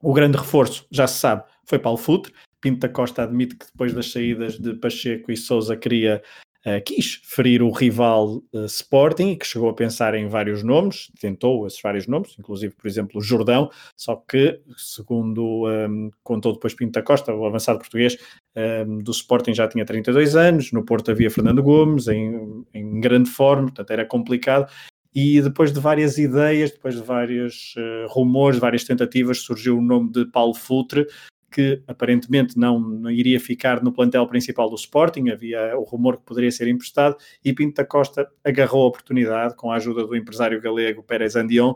O 0.00 0.12
grande 0.12 0.38
reforço, 0.38 0.86
já 0.92 1.08
se 1.08 1.18
sabe, 1.18 1.42
foi 1.64 1.78
Paulo 1.78 1.98
Futre. 1.98 2.32
Pinto 2.60 2.80
da 2.80 2.88
Costa 2.88 3.22
admite 3.22 3.56
que 3.56 3.66
depois 3.66 3.92
das 3.92 4.10
saídas 4.10 4.58
de 4.58 4.74
Pacheco 4.74 5.30
e 5.30 5.36
Souza 5.36 5.76
queria 5.76 6.22
uh, 6.76 6.82
quis 6.84 7.20
ferir 7.24 7.62
o 7.62 7.70
rival 7.70 8.42
uh, 8.52 8.64
Sporting, 8.66 9.36
que 9.36 9.46
chegou 9.46 9.68
a 9.68 9.74
pensar 9.74 10.14
em 10.14 10.28
vários 10.28 10.62
nomes, 10.62 11.10
tentou 11.20 11.66
esses 11.66 11.80
vários 11.80 12.06
nomes, 12.06 12.34
inclusive, 12.38 12.74
por 12.74 12.86
exemplo, 12.86 13.18
o 13.18 13.22
Jordão, 13.22 13.70
só 13.96 14.16
que, 14.16 14.60
segundo 14.76 15.66
um, 15.66 15.68
ehm, 15.68 16.10
contou 16.22 16.52
depois 16.52 16.74
Pinto 16.74 16.92
da 16.92 17.02
Costa, 17.02 17.34
o 17.34 17.46
avançado 17.46 17.78
português 17.78 18.16
um, 18.56 18.60
ehm, 18.60 18.98
do 18.98 19.10
Sporting 19.10 19.54
já 19.54 19.66
tinha 19.66 19.84
32 19.84 20.36
anos, 20.36 20.72
no 20.72 20.84
Porto 20.84 21.10
havia 21.10 21.30
Fernando 21.30 21.62
Gomes, 21.62 22.08
em, 22.08 22.64
em 22.74 23.00
grande 23.00 23.30
forma, 23.30 23.66
portanto 23.66 23.90
era 23.90 24.04
complicado, 24.04 24.70
e 25.14 25.40
depois 25.40 25.72
de 25.72 25.80
várias 25.80 26.18
ideias, 26.18 26.70
depois 26.70 26.94
de 26.94 27.02
vários 27.02 27.74
uh, 27.76 28.06
rumores, 28.08 28.58
várias 28.58 28.84
tentativas, 28.84 29.40
surgiu 29.40 29.78
o 29.78 29.82
nome 29.82 30.12
de 30.12 30.26
Paulo 30.26 30.54
Futre, 30.54 31.06
que 31.50 31.82
aparentemente 31.86 32.58
não, 32.58 32.78
não, 32.78 33.10
iria 33.10 33.40
ficar 33.40 33.82
no 33.82 33.92
plantel 33.92 34.26
principal 34.26 34.68
do 34.68 34.76
Sporting, 34.76 35.30
havia 35.30 35.76
o 35.78 35.82
rumor 35.82 36.18
que 36.18 36.24
poderia 36.24 36.50
ser 36.50 36.68
emprestado, 36.68 37.16
e 37.44 37.52
Pinto 37.52 37.76
da 37.76 37.84
Costa 37.84 38.28
agarrou 38.44 38.84
a 38.84 38.88
oportunidade 38.88 39.56
com 39.56 39.72
a 39.72 39.76
ajuda 39.76 40.06
do 40.06 40.14
empresário 40.14 40.60
galego 40.60 41.02
Pérez 41.02 41.36
Andion, 41.36 41.74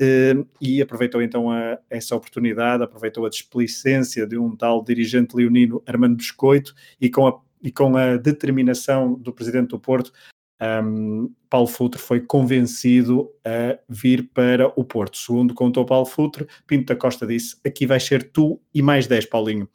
eh, 0.00 0.34
e 0.60 0.80
aproveitou 0.80 1.20
então 1.20 1.50
a, 1.50 1.78
essa 1.90 2.16
oportunidade, 2.16 2.82
aproveitou 2.82 3.26
a 3.26 3.30
displicência 3.30 4.26
de 4.26 4.38
um 4.38 4.56
tal 4.56 4.82
dirigente 4.82 5.36
leonino 5.36 5.82
Armando 5.86 6.16
Biscoito, 6.16 6.74
e 7.00 7.10
com 7.10 7.26
a, 7.26 7.38
e 7.62 7.70
com 7.70 7.96
a 7.96 8.16
determinação 8.16 9.14
do 9.14 9.32
presidente 9.32 9.68
do 9.68 9.78
Porto, 9.78 10.12
um, 10.60 11.32
Paulo 11.48 11.66
Futre 11.66 12.00
foi 12.00 12.20
convencido 12.20 13.30
a 13.44 13.78
vir 13.88 14.30
para 14.34 14.68
o 14.78 14.84
Porto. 14.84 15.16
Segundo 15.16 15.54
contou 15.54 15.84
Paulo 15.86 16.06
Futre, 16.06 16.46
Pinto 16.66 16.92
da 16.92 16.96
Costa 16.96 17.26
disse: 17.26 17.56
aqui 17.64 17.86
vai 17.86 17.98
ser 17.98 18.30
tu 18.30 18.60
e 18.74 18.82
mais 18.82 19.06
10, 19.06 19.26
Paulinho. 19.26 19.68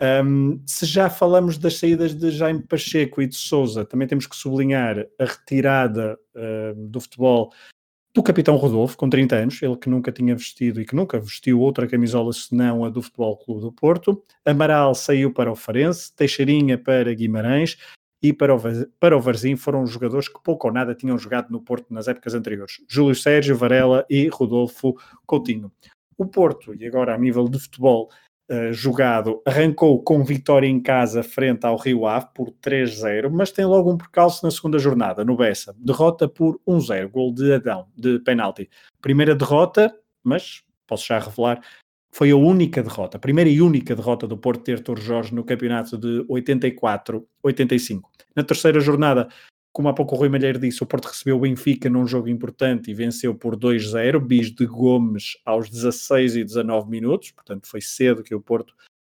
Um, 0.00 0.60
se 0.66 0.84
já 0.84 1.08
falamos 1.08 1.56
das 1.58 1.78
saídas 1.78 2.12
de 2.14 2.30
Jaime 2.32 2.62
Pacheco 2.62 3.22
e 3.22 3.26
de 3.26 3.36
Souza, 3.36 3.84
também 3.84 4.08
temos 4.08 4.26
que 4.26 4.34
sublinhar 4.34 5.06
a 5.18 5.24
retirada 5.24 6.18
uh, 6.34 6.74
do 6.88 7.00
futebol 7.00 7.52
do 8.14 8.22
capitão 8.22 8.56
Rodolfo, 8.56 8.96
com 8.96 9.08
30 9.08 9.36
anos, 9.36 9.62
ele 9.62 9.76
que 9.76 9.88
nunca 9.88 10.12
tinha 10.12 10.34
vestido 10.34 10.80
e 10.82 10.84
que 10.84 10.94
nunca 10.94 11.18
vestiu 11.18 11.60
outra 11.60 11.86
camisola 11.86 12.30
senão 12.32 12.84
a 12.84 12.90
do 12.90 13.00
Futebol 13.00 13.38
Clube 13.38 13.62
do 13.62 13.72
Porto. 13.72 14.22
Amaral 14.44 14.94
saiu 14.94 15.32
para 15.32 15.50
o 15.50 15.56
Farense, 15.56 16.14
Teixeirinha 16.14 16.76
para 16.76 17.14
Guimarães 17.14 17.78
e 18.22 18.32
para 18.32 18.54
o, 18.54 18.60
para 19.00 19.16
o 19.16 19.20
Varzim 19.20 19.56
foram 19.56 19.86
jogadores 19.86 20.28
que 20.28 20.42
pouco 20.42 20.68
ou 20.68 20.72
nada 20.72 20.94
tinham 20.94 21.18
jogado 21.18 21.50
no 21.50 21.60
Porto 21.60 21.92
nas 21.92 22.06
épocas 22.08 22.34
anteriores. 22.34 22.80
Júlio 22.88 23.14
Sérgio, 23.14 23.56
Varela 23.56 24.06
e 24.08 24.28
Rodolfo 24.28 24.96
Coutinho. 25.26 25.72
O 26.16 26.26
Porto, 26.26 26.74
e 26.74 26.86
agora 26.86 27.14
a 27.14 27.18
nível 27.18 27.48
de 27.48 27.58
futebol, 27.58 28.10
Uh, 28.50 28.70
jogado, 28.72 29.40
arrancou 29.46 30.02
com 30.02 30.22
vitória 30.22 30.66
em 30.66 30.78
casa 30.82 31.22
frente 31.22 31.64
ao 31.64 31.76
Rio 31.76 32.06
Ave 32.06 32.26
por 32.34 32.50
3-0, 32.50 33.30
mas 33.30 33.52
tem 33.52 33.64
logo 33.64 33.90
um 33.90 33.96
percalço 33.96 34.44
na 34.44 34.50
segunda 34.50 34.78
jornada, 34.78 35.24
no 35.24 35.36
Bessa. 35.36 35.74
Derrota 35.78 36.28
por 36.28 36.60
1-0, 36.68 37.08
gol 37.08 37.32
de 37.32 37.54
Adão, 37.54 37.86
de 37.96 38.18
penalti. 38.18 38.68
Primeira 39.00 39.34
derrota, 39.34 39.96
mas 40.22 40.64
posso 40.86 41.06
já 41.06 41.18
revelar, 41.18 41.62
foi 42.14 42.30
a 42.30 42.36
única 42.36 42.82
derrota, 42.82 43.16
a 43.16 43.20
primeira 43.20 43.48
e 43.48 43.62
única 43.62 43.96
derrota 43.96 44.26
do 44.26 44.36
Porto 44.36 44.62
ter 44.62 44.80
Torres 44.80 45.02
Jorge 45.02 45.34
no 45.34 45.42
campeonato 45.42 45.96
de 45.96 46.24
84-85. 46.28 48.02
Na 48.36 48.42
terceira 48.42 48.80
jornada, 48.80 49.28
como 49.72 49.88
há 49.88 49.94
pouco 49.94 50.14
o 50.14 50.18
Rui 50.18 50.28
Malheiro 50.28 50.58
disse, 50.58 50.82
o 50.82 50.86
Porto 50.86 51.06
recebeu 51.06 51.36
o 51.36 51.40
Benfica 51.40 51.88
num 51.88 52.06
jogo 52.06 52.28
importante 52.28 52.90
e 52.90 52.94
venceu 52.94 53.34
por 53.34 53.56
2-0, 53.56 54.20
bis 54.20 54.54
de 54.54 54.66
Gomes 54.66 55.38
aos 55.46 55.70
16 55.70 56.36
e 56.36 56.44
19 56.44 56.90
minutos, 56.90 57.30
portanto 57.30 57.66
foi 57.66 57.80
cedo 57.80 58.22
que 58.22 58.34
o 58.34 58.40
Porto 58.40 58.74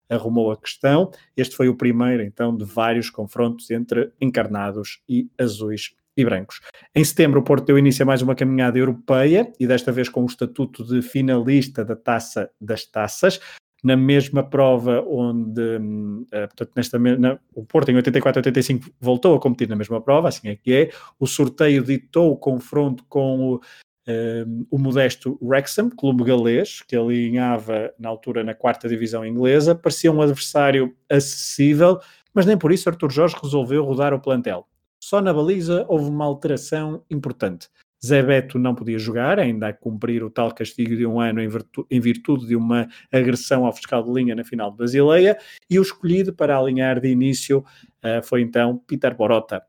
arrumou 0.09 0.51
a 0.51 0.57
questão. 0.57 1.11
Este 1.35 1.55
foi 1.55 1.67
o 1.67 1.75
primeiro, 1.75 2.23
então, 2.23 2.55
de 2.55 2.63
vários 2.63 3.09
confrontos 3.09 3.69
entre 3.71 4.13
encarnados 4.21 5.01
e 5.09 5.27
azuis 5.37 5.93
e 6.17 6.23
brancos. 6.23 6.61
Em 6.93 7.03
setembro, 7.03 7.39
o 7.39 7.43
Porto 7.43 7.65
deu 7.65 7.77
início 7.77 8.03
a 8.03 8.05
mais 8.05 8.21
uma 8.21 8.35
caminhada 8.35 8.77
europeia 8.77 9.51
e 9.59 9.67
desta 9.67 9.91
vez 9.91 10.07
com 10.09 10.23
o 10.23 10.25
estatuto 10.25 10.83
de 10.83 11.01
finalista 11.01 11.83
da 11.83 11.95
Taça 11.95 12.49
das 12.59 12.85
Taças. 12.85 13.39
Na 13.83 13.95
mesma 13.95 14.41
prova 14.41 15.03
onde, 15.07 15.61
uh, 15.61 16.25
portanto, 16.47 16.71
nesta, 16.75 16.97
na, 16.97 17.37
o 17.53 17.63
Porto 17.63 17.89
em 17.89 17.95
84-85 17.95 18.91
voltou 18.99 19.35
a 19.35 19.39
competir 19.39 19.69
na 19.69 19.75
mesma 19.75 20.01
prova, 20.01 20.29
assim 20.29 20.47
é 20.47 20.55
que 20.55 20.73
é. 20.73 20.89
O 21.19 21.27
sorteio 21.27 21.83
ditou 21.83 22.31
o 22.31 22.37
confronto 22.37 23.03
com 23.07 23.39
o, 23.41 23.55
uh, 23.57 24.67
o 24.71 24.79
modesto 24.79 25.37
Wrexham, 25.39 25.89
clube 25.89 26.23
galês, 26.23 26.81
que 26.81 26.95
alinhava 26.95 27.93
na 27.99 28.09
altura 28.09 28.43
na 28.43 28.55
quarta 28.55 28.87
divisão 28.87 29.23
inglesa. 29.23 29.75
Parecia 29.75 30.11
um 30.11 30.21
adversário 30.21 30.95
acessível, 31.07 31.99
mas 32.33 32.47
nem 32.47 32.57
por 32.57 32.71
isso 32.71 32.89
Artur 32.89 33.11
Jorge 33.11 33.35
resolveu 33.39 33.83
rodar 33.83 34.15
o 34.15 34.19
plantel. 34.19 34.67
Só 35.05 35.21
na 35.21 35.31
baliza 35.31 35.85
houve 35.87 36.09
uma 36.09 36.25
alteração 36.25 37.05
importante. 37.11 37.69
Zé 38.03 38.23
Beto 38.23 38.57
não 38.57 38.73
podia 38.73 38.97
jogar, 38.97 39.37
ainda 39.37 39.67
a 39.67 39.73
cumprir 39.73 40.23
o 40.23 40.31
tal 40.31 40.51
castigo 40.51 40.95
de 40.95 41.05
um 41.05 41.19
ano 41.19 41.39
em 41.39 41.47
virtude, 41.47 41.87
em 41.91 41.99
virtude 41.99 42.47
de 42.47 42.55
uma 42.55 42.87
agressão 43.13 43.67
ao 43.67 43.71
fiscal 43.71 44.01
de 44.01 44.11
linha 44.11 44.33
na 44.33 44.43
final 44.43 44.71
de 44.71 44.77
Basileia, 44.77 45.37
e 45.69 45.77
o 45.77 45.83
escolhido 45.83 46.33
para 46.33 46.57
alinhar 46.57 46.99
de 46.99 47.07
início 47.07 47.59
uh, 47.59 48.23
foi 48.23 48.41
então 48.41 48.79
Peter 48.87 49.15
Borota. 49.15 49.61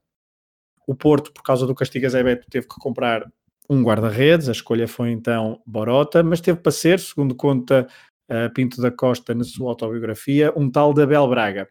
O 0.87 0.95
Porto, 0.95 1.31
por 1.35 1.43
causa 1.43 1.67
do 1.67 1.75
castigo 1.75 2.07
a 2.07 2.09
Zé 2.09 2.23
Beto, 2.23 2.47
teve 2.49 2.67
que 2.67 2.77
comprar 2.77 3.31
um 3.69 3.83
guarda-redes, 3.83 4.49
a 4.49 4.53
escolha 4.53 4.89
foi 4.89 5.11
então 5.11 5.61
Borota, 5.67 6.23
mas 6.23 6.41
teve 6.41 6.61
para 6.61 6.73
ser, 6.73 6.99
segundo 6.99 7.35
conta 7.35 7.87
uh, 8.31 8.51
Pinto 8.55 8.81
da 8.81 8.91
Costa 8.91 9.35
na 9.35 9.45
sua 9.45 9.69
autobiografia, 9.69 10.51
um 10.57 10.71
tal 10.71 10.95
de 10.95 11.03
Abel 11.03 11.29
Braga. 11.29 11.69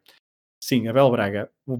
Sim, 0.61 0.87
Abel 0.87 1.09
Braga. 1.09 1.49
O 1.65 1.79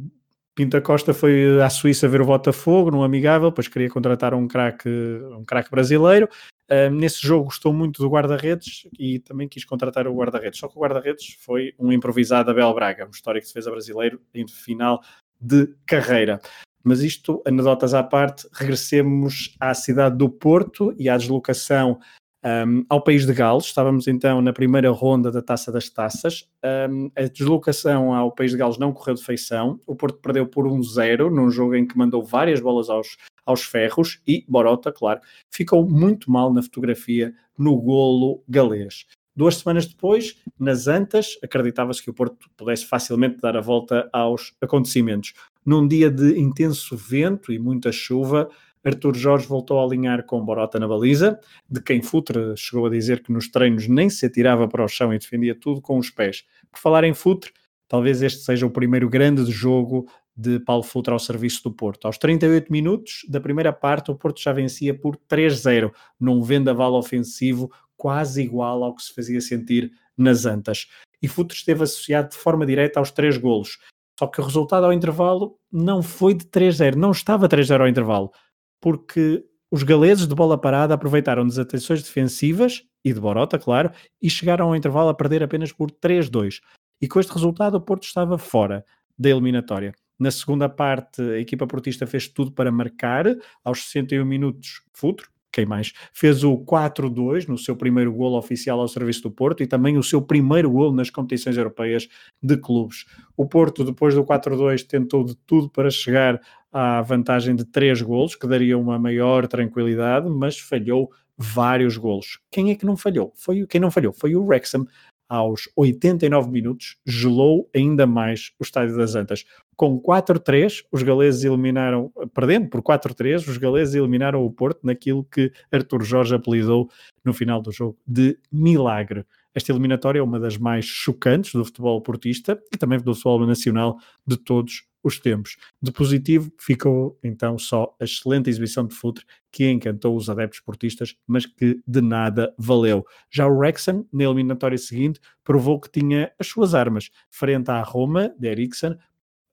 Pinta 0.55 0.79
Costa 0.79 1.13
foi 1.13 1.61
à 1.61 1.69
Suíça 1.69 2.07
ver 2.07 2.21
o 2.21 2.25
Botafogo, 2.25 2.89
num 2.89 3.03
amigável, 3.03 3.49
depois 3.49 3.67
queria 3.67 3.89
contratar 3.89 4.33
um 4.33 4.47
craque 4.47 4.89
um 5.37 5.43
craque 5.43 5.69
brasileiro. 5.69 6.29
Uh, 6.71 6.89
nesse 6.89 7.21
jogo 7.21 7.45
gostou 7.45 7.73
muito 7.73 8.01
do 8.01 8.09
guarda-redes 8.09 8.87
e 8.97 9.19
também 9.19 9.47
quis 9.47 9.65
contratar 9.65 10.07
o 10.07 10.15
guarda-redes. 10.15 10.59
Só 10.59 10.69
que 10.69 10.77
o 10.77 10.81
guarda-redes 10.81 11.35
foi 11.41 11.73
um 11.77 11.91
improvisado 11.91 12.49
Abel 12.49 12.73
Braga, 12.73 13.05
um 13.05 13.11
histórico 13.11 13.45
de 13.45 13.53
defesa 13.53 13.69
brasileiro 13.69 14.19
em 14.33 14.47
final 14.47 15.03
de 15.39 15.67
carreira. 15.85 16.39
Mas 16.81 17.01
isto, 17.01 17.41
anedotas 17.45 17.93
à 17.93 18.01
parte, 18.01 18.47
regressemos 18.53 19.55
à 19.59 19.73
cidade 19.73 20.17
do 20.17 20.29
Porto 20.29 20.95
e 20.97 21.09
à 21.09 21.17
deslocação 21.17 21.99
um, 22.45 22.85
ao 22.87 23.03
país 23.03 23.25
de 23.25 23.33
Gales. 23.33 23.65
Estávamos 23.65 24.07
então 24.07 24.41
na 24.41 24.53
primeira 24.53 24.91
ronda 24.91 25.31
da 25.31 25.41
Taça 25.41 25.71
das 25.71 25.89
Taças. 25.89 26.47
Um, 26.89 27.09
a 27.15 27.23
deslocação 27.23 28.13
ao 28.13 28.31
país 28.31 28.51
de 28.51 28.57
Gales 28.57 28.77
não 28.77 28.93
correu 28.93 29.15
de 29.15 29.23
feição. 29.23 29.79
O 29.87 29.95
Porto 29.95 30.19
perdeu 30.19 30.45
por 30.45 30.65
1-0 30.65 31.29
num 31.31 31.49
jogo 31.49 31.75
em 31.75 31.87
que 31.87 31.97
mandou 31.97 32.23
várias 32.23 32.59
bolas 32.59 32.89
aos, 32.89 33.17
aos 33.45 33.63
ferros 33.63 34.21
e 34.27 34.45
Borota, 34.47 34.91
claro, 34.91 35.19
ficou 35.49 35.89
muito 35.89 36.29
mal 36.29 36.53
na 36.53 36.61
fotografia 36.61 37.33
no 37.57 37.75
golo 37.81 38.43
galês. 38.47 39.05
Duas 39.35 39.57
semanas 39.57 39.85
depois, 39.85 40.37
nas 40.57 40.87
Antas, 40.87 41.37
acreditava-se 41.43 42.01
que 42.01 42.09
o 42.09 42.13
Porto 42.13 42.49
pudesse 42.55 42.85
facilmente 42.85 43.41
dar 43.41 43.57
a 43.57 43.61
volta 43.61 44.09
aos 44.13 44.53
acontecimentos. 44.61 45.33
Num 45.65 45.85
dia 45.85 46.09
de 46.09 46.39
intenso 46.39 46.95
vento 46.95 47.51
e 47.51 47.59
muita 47.59 47.91
chuva, 47.91 48.49
Artur 48.85 49.15
Jorge 49.15 49.47
voltou 49.47 49.79
a 49.79 49.83
alinhar 49.83 50.23
com 50.23 50.45
Borota 50.45 50.79
na 50.79 50.87
baliza, 50.87 51.39
de 51.67 51.81
quem 51.81 52.03
Futre 52.03 52.55
chegou 52.55 52.85
a 52.85 52.89
dizer 52.89 53.23
que 53.23 53.31
nos 53.31 53.49
treinos 53.49 53.87
nem 53.87 54.11
se 54.11 54.27
atirava 54.27 54.67
para 54.67 54.85
o 54.85 54.87
chão 54.87 55.11
e 55.11 55.17
defendia 55.17 55.55
tudo 55.59 55.81
com 55.81 55.97
os 55.97 56.11
pés. 56.11 56.43
Por 56.71 56.79
falar 56.79 57.03
em 57.03 57.13
Futre, 57.13 57.51
talvez 57.87 58.21
este 58.21 58.43
seja 58.43 58.63
o 58.63 58.69
primeiro 58.69 59.09
grande 59.09 59.43
jogo 59.51 60.07
de 60.37 60.59
Paulo 60.59 60.83
Futre 60.83 61.11
ao 61.11 61.19
serviço 61.19 61.63
do 61.63 61.71
Porto. 61.71 62.05
Aos 62.05 62.19
38 62.19 62.71
minutos 62.71 63.25
da 63.27 63.41
primeira 63.41 63.73
parte, 63.73 64.11
o 64.11 64.15
Porto 64.15 64.39
já 64.39 64.53
vencia 64.53 64.93
por 64.93 65.17
3-0, 65.27 65.91
num 66.19 66.43
vendaval 66.43 66.93
ofensivo 66.93 67.71
quase 67.97 68.43
igual 68.43 68.83
ao 68.83 68.93
que 68.93 69.01
se 69.01 69.15
fazia 69.15 69.41
sentir 69.41 69.91
nas 70.15 70.45
Antas. 70.45 70.87
E 71.21 71.27
Futre 71.27 71.57
esteve 71.57 71.83
associado 71.83 72.29
de 72.29 72.37
forma 72.37 72.67
direta 72.67 72.99
aos 72.99 73.09
três 73.09 73.35
golos. 73.35 73.79
Só 74.19 74.27
que 74.27 74.39
o 74.39 74.43
resultado 74.43 74.85
ao 74.85 74.93
intervalo 74.93 75.57
não 75.71 76.03
foi 76.03 76.35
de 76.35 76.45
3-0, 76.45 76.95
não 76.95 77.11
estava 77.11 77.49
3-0 77.49 77.81
ao 77.81 77.87
intervalo 77.87 78.31
porque 78.79 79.43
os 79.71 79.83
galeses 79.83 80.27
de 80.27 80.35
bola 80.35 80.57
parada 80.57 80.93
aproveitaram 80.93 81.45
desatenções 81.45 82.03
defensivas 82.03 82.83
e 83.03 83.13
de 83.13 83.19
Borota, 83.19 83.59
claro, 83.59 83.91
e 84.21 84.29
chegaram 84.29 84.67
ao 84.67 84.75
intervalo 84.75 85.09
a 85.09 85.13
perder 85.13 85.43
apenas 85.43 85.71
por 85.71 85.91
3-2. 85.91 86.61
E 87.01 87.07
com 87.07 87.19
este 87.19 87.33
resultado 87.33 87.75
o 87.75 87.81
Porto 87.81 88.03
estava 88.03 88.37
fora 88.37 88.85
da 89.17 89.29
eliminatória. 89.29 89.93
Na 90.17 90.31
segunda 90.31 90.69
parte, 90.69 91.21
a 91.21 91.39
equipa 91.39 91.67
portista 91.67 92.07
fez 92.07 92.27
tudo 92.27 92.51
para 92.51 92.71
marcar. 92.71 93.25
Aos 93.63 93.83
61 93.83 94.25
minutos, 94.25 94.81
Futuro, 94.93 95.29
quem 95.55 95.65
mais, 95.65 95.93
fez 96.13 96.43
o 96.43 96.57
4-2 96.57 97.47
no 97.47 97.57
seu 97.57 97.77
primeiro 97.77 98.11
golo 98.11 98.37
oficial 98.37 98.81
ao 98.81 98.87
serviço 98.89 99.23
do 99.23 99.31
Porto 99.31 99.63
e 99.63 99.67
também 99.67 99.97
o 99.97 100.03
seu 100.03 100.21
primeiro 100.21 100.69
golo 100.69 100.93
nas 100.93 101.09
competições 101.09 101.55
europeias 101.55 102.09
de 102.43 102.57
clubes. 102.57 103.05
O 103.37 103.47
Porto, 103.47 103.85
depois 103.85 104.13
do 104.13 104.23
4-2, 104.25 104.85
tentou 104.85 105.23
de 105.23 105.33
tudo 105.47 105.69
para 105.69 105.89
chegar 105.89 106.41
à 106.73 107.01
vantagem 107.01 107.55
de 107.55 107.63
três 107.63 108.01
golos, 108.01 108.35
que 108.35 108.45
daria 108.45 108.77
uma 108.77 108.99
maior 108.99 109.47
tranquilidade, 109.47 110.29
mas 110.29 110.59
falhou 110.59 111.09
vários 111.37 111.95
golos. 111.95 112.39
Quem 112.51 112.71
é 112.71 112.75
que 112.75 112.85
não 112.85 112.97
falhou? 112.97 113.31
Foi, 113.35 113.65
quem 113.65 113.79
não 113.79 113.89
falhou 113.89 114.11
foi 114.11 114.35
o 114.35 114.43
Wrexham, 114.43 114.85
aos 115.27 115.69
89 115.75 116.51
minutos, 116.51 116.97
gelou 117.05 117.69
ainda 117.75 118.05
mais 118.05 118.51
o 118.59 118.63
Estádio 118.63 118.95
das 118.97 119.15
Antas. 119.15 119.43
Com 119.75 119.99
4-3, 119.99 120.85
os 120.91 121.03
galeses 121.03 121.43
eliminaram, 121.43 122.11
perdendo 122.33 122.69
por 122.69 122.81
4-3, 122.81 123.47
os 123.47 123.57
galeses 123.57 123.95
eliminaram 123.95 124.43
o 124.45 124.51
Porto 124.51 124.79
naquilo 124.83 125.23
que 125.23 125.51
Artur 125.71 126.03
Jorge 126.03 126.33
apelidou 126.33 126.89
no 127.23 127.33
final 127.33 127.61
do 127.61 127.71
jogo 127.71 127.97
de 128.07 128.37
milagre. 128.51 129.25
Esta 129.53 129.71
eliminatória 129.71 130.19
é 130.19 130.23
uma 130.23 130.39
das 130.39 130.57
mais 130.57 130.85
chocantes 130.85 131.53
do 131.53 131.63
futebol 131.63 132.01
portista 132.01 132.61
e 132.73 132.77
também 132.77 132.99
do 132.99 133.13
futebol 133.13 133.45
nacional 133.45 133.97
de 134.27 134.37
todos 134.37 134.83
os 135.05 135.19
tempos. 135.19 135.55
De 135.81 135.91
positivo 135.91 136.51
ficou 136.59 137.17
então 137.23 137.57
só 137.59 137.95
a 137.99 138.03
excelente 138.03 138.49
exibição 138.49 138.85
de 138.87 138.95
futre 138.95 139.23
que 139.51 139.69
encantou 139.69 140.17
os 140.17 140.29
adeptos 140.29 140.59
portistas, 140.59 141.15
mas 141.27 141.45
que 141.45 141.79
de 141.87 142.01
nada 142.01 142.53
valeu. 142.57 143.05
Já 143.29 143.47
o 143.47 143.55
Wrexham, 143.55 144.05
na 144.11 144.23
eliminatória 144.23 144.77
seguinte, 144.77 145.21
provou 145.43 145.79
que 145.79 145.91
tinha 145.91 146.31
as 146.39 146.47
suas 146.47 146.73
armas 146.73 147.09
frente 147.29 147.69
à 147.69 147.81
Roma, 147.81 148.33
de 148.37 148.47
Eriksen, 148.47 148.97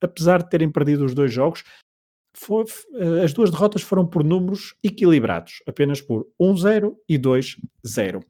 apesar 0.03 0.42
de 0.42 0.50
terem 0.50 0.70
perdido 0.70 1.05
os 1.05 1.14
dois 1.14 1.32
jogos, 1.32 1.64
foi, 2.34 2.64
eh, 2.94 3.24
as 3.24 3.32
duas 3.32 3.50
derrotas 3.50 3.82
foram 3.82 4.07
por 4.07 4.24
números 4.24 4.74
equilibrados, 4.82 5.62
apenas 5.66 6.00
por 6.00 6.26
1-0 6.40 6.96
e 7.09 7.18
2-0. 7.18 8.20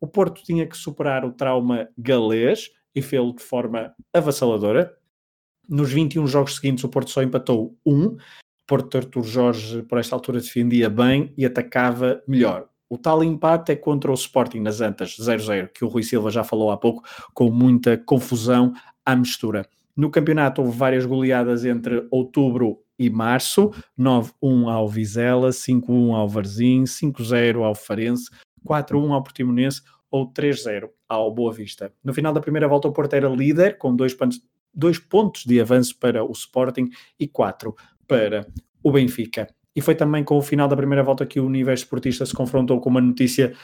O 0.00 0.06
Porto 0.06 0.42
tinha 0.42 0.66
que 0.66 0.76
superar 0.76 1.24
o 1.24 1.32
trauma 1.32 1.88
galês 1.96 2.70
e 2.94 3.00
fê-lo 3.00 3.34
de 3.34 3.42
forma 3.42 3.94
avassaladora, 4.12 4.96
nos 5.68 5.92
21 5.92 6.26
jogos 6.26 6.56
seguintes, 6.56 6.84
o 6.84 6.88
Porto 6.88 7.10
só 7.10 7.22
empatou 7.22 7.76
um. 7.86 8.06
O 8.06 8.18
Porto 8.66 8.98
Artur 8.98 9.22
Jorge, 9.22 9.82
por 9.82 9.98
esta 9.98 10.14
altura, 10.14 10.40
defendia 10.40 10.90
bem 10.90 11.32
e 11.36 11.46
atacava 11.46 12.22
melhor. 12.26 12.68
O 12.88 12.98
tal 12.98 13.24
empate 13.24 13.72
é 13.72 13.76
contra 13.76 14.10
o 14.10 14.14
Sporting 14.14 14.60
nas 14.60 14.80
Antas, 14.80 15.16
0-0, 15.18 15.68
que 15.72 15.84
o 15.84 15.88
Rui 15.88 16.02
Silva 16.02 16.30
já 16.30 16.44
falou 16.44 16.70
há 16.70 16.76
pouco, 16.76 17.02
com 17.32 17.50
muita 17.50 17.96
confusão 17.96 18.74
à 19.04 19.16
mistura. 19.16 19.66
No 19.96 20.10
campeonato 20.10 20.62
houve 20.62 20.76
várias 20.76 21.04
goleadas 21.04 21.64
entre 21.64 22.06
outubro 22.10 22.78
e 22.98 23.10
março, 23.10 23.70
9-1 23.98 24.70
ao 24.70 24.88
Vizela, 24.88 25.50
5-1 25.50 26.14
ao 26.14 26.28
Varzim, 26.28 26.84
5-0 26.84 27.62
ao 27.62 27.74
Farense, 27.74 28.30
4-1 28.66 29.12
ao 29.12 29.22
Portimonense 29.22 29.82
ou 30.10 30.32
3-0 30.32 30.88
ao 31.08 31.34
Boa 31.34 31.52
Vista. 31.52 31.92
No 32.02 32.14
final 32.14 32.32
da 32.32 32.40
primeira 32.40 32.68
volta 32.68 32.88
o 32.88 32.92
Porto 32.92 33.14
era 33.14 33.28
líder, 33.28 33.76
com 33.78 33.94
dois 33.94 34.14
pontos, 34.14 34.40
dois 34.72 34.98
pontos 34.98 35.44
de 35.44 35.60
avanço 35.60 35.98
para 35.98 36.24
o 36.24 36.32
Sporting 36.32 36.88
e 37.18 37.26
4 37.26 37.74
para 38.06 38.46
o 38.82 38.92
Benfica. 38.92 39.48
E 39.74 39.80
foi 39.80 39.94
também 39.94 40.22
com 40.22 40.36
o 40.36 40.42
final 40.42 40.68
da 40.68 40.76
primeira 40.76 41.02
volta 41.02 41.26
que 41.26 41.40
o 41.40 41.46
universo 41.46 41.84
esportista 41.84 42.26
se 42.26 42.34
confrontou 42.34 42.80
com 42.80 42.90
uma 42.90 43.00
notícia 43.00 43.54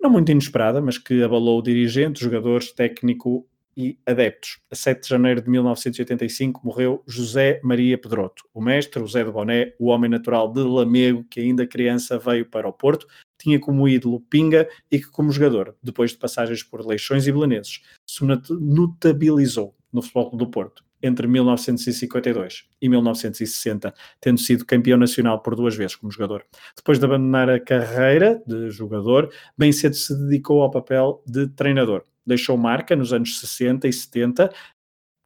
não 0.00 0.10
muito 0.10 0.30
inesperada, 0.30 0.80
mas 0.80 0.96
que 0.96 1.22
abalou 1.22 1.60
dirigentes, 1.60 2.22
jogadores, 2.22 2.72
técnico 2.72 3.48
e 3.78 3.96
adeptos. 4.04 4.58
A 4.70 4.74
7 4.74 5.02
de 5.04 5.08
janeiro 5.08 5.40
de 5.40 5.48
1985 5.48 6.60
morreu 6.64 7.00
José 7.06 7.60
Maria 7.62 7.96
Pedroto, 7.96 8.42
o 8.52 8.60
mestre, 8.60 9.00
o 9.00 9.06
Zé 9.06 9.22
de 9.22 9.30
Boné, 9.30 9.72
o 9.78 9.86
homem 9.86 10.10
natural 10.10 10.52
de 10.52 10.60
Lamego, 10.60 11.24
que 11.30 11.38
ainda 11.38 11.64
criança 11.64 12.18
veio 12.18 12.44
para 12.44 12.68
o 12.68 12.72
Porto, 12.72 13.06
tinha 13.38 13.60
como 13.60 13.88
ídolo 13.88 14.20
Pinga 14.22 14.68
e 14.90 14.98
que 14.98 15.06
como 15.08 15.30
jogador, 15.30 15.76
depois 15.80 16.10
de 16.10 16.18
passagens 16.18 16.64
por 16.64 16.84
Leixões 16.84 17.24
e 17.28 17.32
Belenenses, 17.32 17.80
se 18.04 18.24
not- 18.24 18.52
notabilizou 18.52 19.76
no 19.92 20.02
Futebol 20.02 20.36
do 20.36 20.50
Porto 20.50 20.84
entre 21.00 21.28
1952 21.28 22.64
e 22.82 22.88
1960, 22.88 23.94
tendo 24.20 24.40
sido 24.40 24.66
campeão 24.66 24.98
nacional 24.98 25.40
por 25.40 25.54
duas 25.54 25.76
vezes 25.76 25.94
como 25.94 26.10
jogador. 26.10 26.44
Depois 26.76 26.98
de 26.98 27.04
abandonar 27.04 27.48
a 27.48 27.60
carreira 27.60 28.42
de 28.44 28.68
jogador, 28.70 29.32
bem 29.56 29.70
cedo 29.70 29.94
se 29.94 30.18
dedicou 30.18 30.60
ao 30.60 30.70
papel 30.72 31.22
de 31.24 31.46
treinador. 31.46 32.04
Deixou 32.28 32.56
marca 32.58 32.94
nos 32.94 33.12
anos 33.12 33.40
60 33.40 33.88
e 33.88 33.92
70 33.92 34.50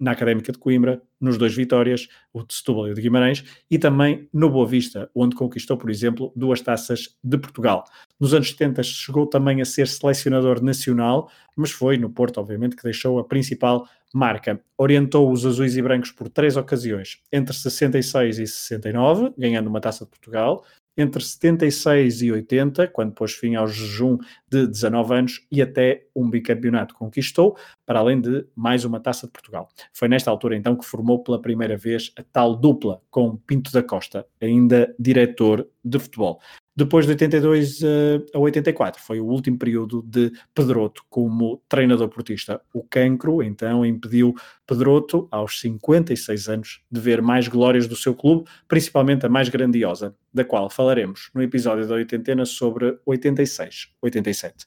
na 0.02 0.10
Académica 0.10 0.50
de 0.50 0.58
Coimbra, 0.58 1.00
nos 1.20 1.38
dois 1.38 1.54
Vitórias, 1.54 2.08
o 2.32 2.42
de 2.42 2.52
Setúbal 2.54 2.88
e 2.88 2.90
o 2.90 2.94
de 2.94 3.00
Guimarães, 3.00 3.44
e 3.70 3.78
também 3.78 4.28
no 4.32 4.50
Boa 4.50 4.66
Vista, 4.66 5.08
onde 5.14 5.36
conquistou, 5.36 5.76
por 5.76 5.88
exemplo, 5.90 6.32
duas 6.34 6.60
taças 6.60 7.16
de 7.22 7.38
Portugal. 7.38 7.84
Nos 8.18 8.34
anos 8.34 8.50
70 8.50 8.82
chegou 8.82 9.28
também 9.28 9.62
a 9.62 9.64
ser 9.64 9.86
selecionador 9.86 10.60
nacional, 10.60 11.30
mas 11.56 11.70
foi 11.70 11.96
no 11.98 12.10
Porto, 12.10 12.38
obviamente, 12.38 12.74
que 12.74 12.82
deixou 12.82 13.20
a 13.20 13.24
principal 13.24 13.88
marca. 14.12 14.60
Orientou 14.76 15.30
os 15.30 15.46
azuis 15.46 15.76
e 15.76 15.82
brancos 15.82 16.10
por 16.10 16.28
três 16.28 16.56
ocasiões, 16.56 17.20
entre 17.32 17.54
66 17.54 18.40
e 18.40 18.46
69, 18.48 19.32
ganhando 19.38 19.68
uma 19.68 19.80
taça 19.80 20.04
de 20.04 20.10
Portugal, 20.10 20.64
entre 20.96 21.22
76 21.22 22.22
e 22.22 22.32
80, 22.32 22.88
quando 22.88 23.12
pôs 23.12 23.32
fim 23.32 23.54
ao 23.54 23.66
jejum 23.66 24.18
de 24.48 24.66
19 24.66 25.14
anos, 25.14 25.46
e 25.50 25.62
até 25.62 26.06
um 26.14 26.28
bicampeonato 26.28 26.94
conquistou, 26.94 27.56
para 27.86 27.98
além 27.98 28.20
de 28.20 28.46
mais 28.54 28.84
uma 28.84 29.00
taça 29.00 29.26
de 29.26 29.32
Portugal. 29.32 29.68
Foi 29.92 30.08
nesta 30.08 30.30
altura 30.30 30.56
então 30.56 30.76
que 30.76 30.84
formou 30.84 31.22
pela 31.22 31.40
primeira 31.40 31.76
vez 31.76 32.12
a 32.16 32.22
tal 32.22 32.56
dupla 32.56 33.00
com 33.10 33.36
Pinto 33.36 33.72
da 33.72 33.82
Costa, 33.82 34.26
ainda 34.40 34.94
diretor 34.98 35.66
de 35.84 35.98
futebol. 35.98 36.40
Depois 36.74 37.04
de 37.04 37.12
82 37.12 37.82
eh, 37.82 38.20
a 38.32 38.38
84, 38.38 39.02
foi 39.02 39.20
o 39.20 39.26
último 39.26 39.58
período 39.58 40.02
de 40.02 40.32
Pedroto 40.54 41.04
como 41.10 41.62
treinador 41.68 42.08
portista. 42.08 42.62
O 42.72 42.82
cancro, 42.82 43.42
então, 43.42 43.84
impediu 43.84 44.34
Pedroto, 44.66 45.28
aos 45.30 45.60
56 45.60 46.48
anos, 46.48 46.80
de 46.90 46.98
ver 46.98 47.20
mais 47.20 47.46
glórias 47.46 47.86
do 47.86 47.94
seu 47.94 48.14
clube, 48.14 48.48
principalmente 48.66 49.26
a 49.26 49.28
mais 49.28 49.50
grandiosa, 49.50 50.16
da 50.32 50.44
qual 50.44 50.70
falaremos 50.70 51.30
no 51.34 51.42
episódio 51.42 51.86
da 51.86 51.94
oitentena 51.94 52.46
sobre 52.46 52.98
86-87. 53.06 54.66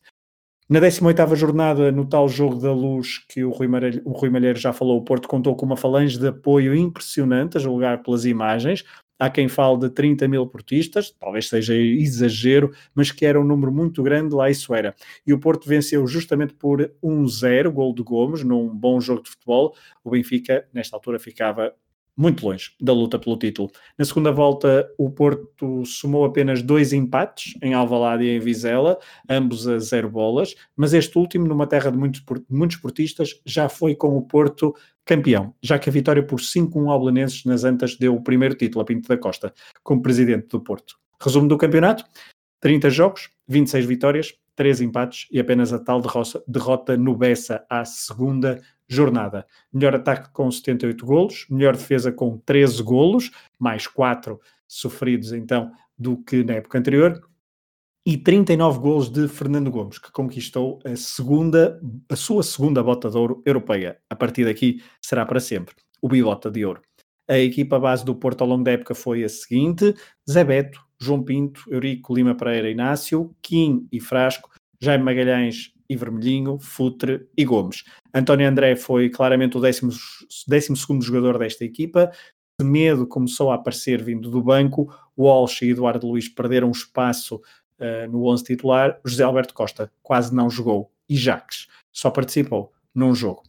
Na 0.68 0.80
18ª 0.80 1.36
jornada, 1.36 1.92
no 1.92 2.06
tal 2.06 2.28
jogo 2.28 2.56
da 2.56 2.72
luz 2.72 3.20
que 3.30 3.44
o 3.44 3.52
Rui, 3.52 3.68
Malheiro, 3.68 4.02
o 4.04 4.12
Rui 4.12 4.32
Malheiro 4.32 4.60
já 4.60 4.74
falou, 4.74 4.98
o 4.98 5.04
Porto 5.04 5.28
contou 5.28 5.56
com 5.56 5.64
uma 5.66 5.78
falange 5.78 6.18
de 6.18 6.28
apoio 6.28 6.76
impressionante, 6.76 7.58
a 7.58 7.60
julgar 7.60 8.02
pelas 8.02 8.26
imagens. 8.26 8.84
Há 9.18 9.30
quem 9.30 9.48
fale 9.48 9.80
de 9.80 9.90
30 9.90 10.28
mil 10.28 10.46
portistas, 10.46 11.12
talvez 11.18 11.48
seja 11.48 11.74
exagero, 11.74 12.72
mas 12.94 13.12
que 13.12 13.26
era 13.26 13.40
um 13.40 13.46
número 13.46 13.72
muito 13.72 14.04
grande, 14.04 14.36
lá 14.36 14.50
isso 14.50 14.74
era. 14.74 14.94
E 15.26 15.34
o 15.34 15.40
Porto 15.40 15.68
venceu 15.70 16.06
justamente 16.06 16.54
por 16.54 16.92
1-0, 17.02 17.72
gol 17.72 17.94
de 17.94 18.04
Gomes, 18.04 18.44
num 18.44 18.68
bom 18.68 19.00
jogo 19.00 19.24
de 19.24 19.30
futebol. 19.30 19.74
O 20.04 20.10
Benfica, 20.12 20.68
nesta 20.74 20.98
altura, 20.98 21.18
ficava 21.18 21.74
muito 22.18 22.46
longe 22.46 22.72
da 22.80 22.94
luta 22.94 23.20
pelo 23.20 23.38
título. 23.38 23.70
Na 23.98 24.06
segunda 24.06 24.32
volta, 24.32 24.90
o 24.98 25.10
Porto 25.10 25.86
somou 25.86 26.26
apenas 26.26 26.62
dois 26.62 26.94
empates 26.94 27.56
em 27.62 27.74
Alvalade 27.74 28.24
e 28.24 28.30
em 28.30 28.40
Vizela, 28.40 28.98
ambos 29.30 29.68
a 29.68 29.80
zero 29.80 30.10
bolas, 30.10 30.56
mas 30.76 30.94
este 30.94 31.18
último, 31.18 31.48
numa 31.48 31.68
terra 31.68 31.92
de 31.92 31.98
muitos, 31.98 32.24
muitos 32.50 32.78
portistas, 32.78 33.42
já 33.46 33.68
foi 33.68 33.96
com 33.96 34.18
o 34.18 34.22
Porto 34.22 34.74
campeão, 35.06 35.54
já 35.62 35.78
que 35.78 35.90
a 35.90 35.94
vitória 35.94 36.26
por 36.26 36.40
5-1 36.40 36.90
ao 36.90 37.00
Belenenses 37.00 37.44
nas 37.46 37.64
Antas 37.64 37.96
deu 37.96 38.16
o 38.16 38.24
primeiro 38.24 38.56
título 38.56 38.82
a 38.82 38.86
Pinto 38.86 39.08
da 39.08 39.18
Costa, 39.18 39.54
como 39.84 40.02
presidente 40.02 40.48
do 40.48 40.60
Porto. 40.60 40.98
Resumo 41.22 41.48
do 41.48 41.58
campeonato, 41.58 42.04
30 42.60 42.90
jogos, 42.90 43.30
26 43.48 43.86
vitórias, 43.86 44.34
3 44.56 44.82
empates 44.82 45.28
e 45.32 45.40
apenas 45.40 45.74
a 45.74 45.80
tal 45.80 46.02
derrota 46.48 46.98
no 46.98 47.16
Bessa 47.16 47.66
à 47.70 47.84
segunda 47.86 48.62
jornada. 48.88 49.46
Melhor 49.72 49.96
ataque 49.96 50.32
com 50.32 50.50
78 50.50 51.06
golos, 51.06 51.46
melhor 51.50 51.76
defesa 51.76 52.12
com 52.12 52.38
13 52.38 52.84
golos, 52.84 53.32
mais 53.60 53.88
4 53.88 54.40
sofridos 54.68 55.32
então 55.32 55.72
do 55.98 56.18
que 56.18 56.44
na 56.44 56.54
época 56.54 56.78
anterior, 56.78 57.22
e 58.06 58.18
39 58.18 58.80
golos 58.80 59.10
de 59.10 59.28
Fernando 59.28 59.72
Gomes, 59.72 59.98
que 59.98 60.12
conquistou 60.12 60.80
a 60.86 60.96
segunda, 60.96 61.82
a 62.08 62.16
sua 62.16 62.44
segunda 62.44 62.84
bota 62.84 63.10
de 63.10 63.18
ouro 63.18 63.42
europeia. 63.46 63.98
A 64.10 64.16
partir 64.16 64.46
daqui 64.46 64.84
será 65.02 65.26
para 65.26 65.40
sempre 65.40 65.74
o 66.02 66.08
bibota 66.08 66.52
de 66.52 66.64
ouro. 66.64 66.82
A 67.28 67.40
equipa 67.40 67.80
base 67.80 68.06
do 68.06 68.14
Porto 68.14 68.42
ao 68.42 68.48
longo 68.48 68.64
da 68.64 68.72
época 68.72 68.94
foi 68.94 69.24
a 69.24 69.30
seguinte: 69.30 69.96
Zé 70.30 70.44
Beto, 70.44 70.80
João 71.02 71.24
Pinto, 71.24 71.64
Eurico 71.68 72.14
Lima 72.14 72.36
Pereira 72.36 72.70
Inácio, 72.70 73.36
Kim 73.42 73.88
e 73.92 74.00
Frasco, 74.00 74.52
Jaime 74.80 75.04
Magalhães 75.04 75.75
e 75.90 75.96
Vermelhinho, 75.96 76.58
Futre 76.60 77.28
e 77.38 77.46
Gomes. 77.46 77.84
António 78.14 78.48
André 78.48 78.76
foi 78.76 79.10
claramente 79.10 79.58
o 79.58 79.60
12 79.60 80.76
segundo 80.76 81.04
jogador 81.04 81.38
desta 81.38 81.64
equipa. 81.64 82.12
Semedo 82.60 83.06
começou 83.06 83.52
a 83.52 83.56
aparecer 83.56 84.02
vindo 84.02 84.30
do 84.30 84.42
banco. 84.42 84.94
Walsh 85.18 85.62
e 85.62 85.72
Eduardo 85.72 86.08
Luiz 86.08 86.30
perderam 86.30 86.72
espaço 86.72 87.36
uh, 87.80 88.10
no 88.10 88.26
11 88.28 88.44
titular. 88.44 89.00
José 89.06 89.24
Alberto 89.24 89.54
Costa 89.54 89.92
quase 90.02 90.34
não 90.34 90.50
jogou. 90.50 90.92
E 91.08 91.16
Jacques 91.16 91.68
só 91.92 92.10
participou 92.10 92.72
num 92.94 93.14
jogo. 93.14 93.44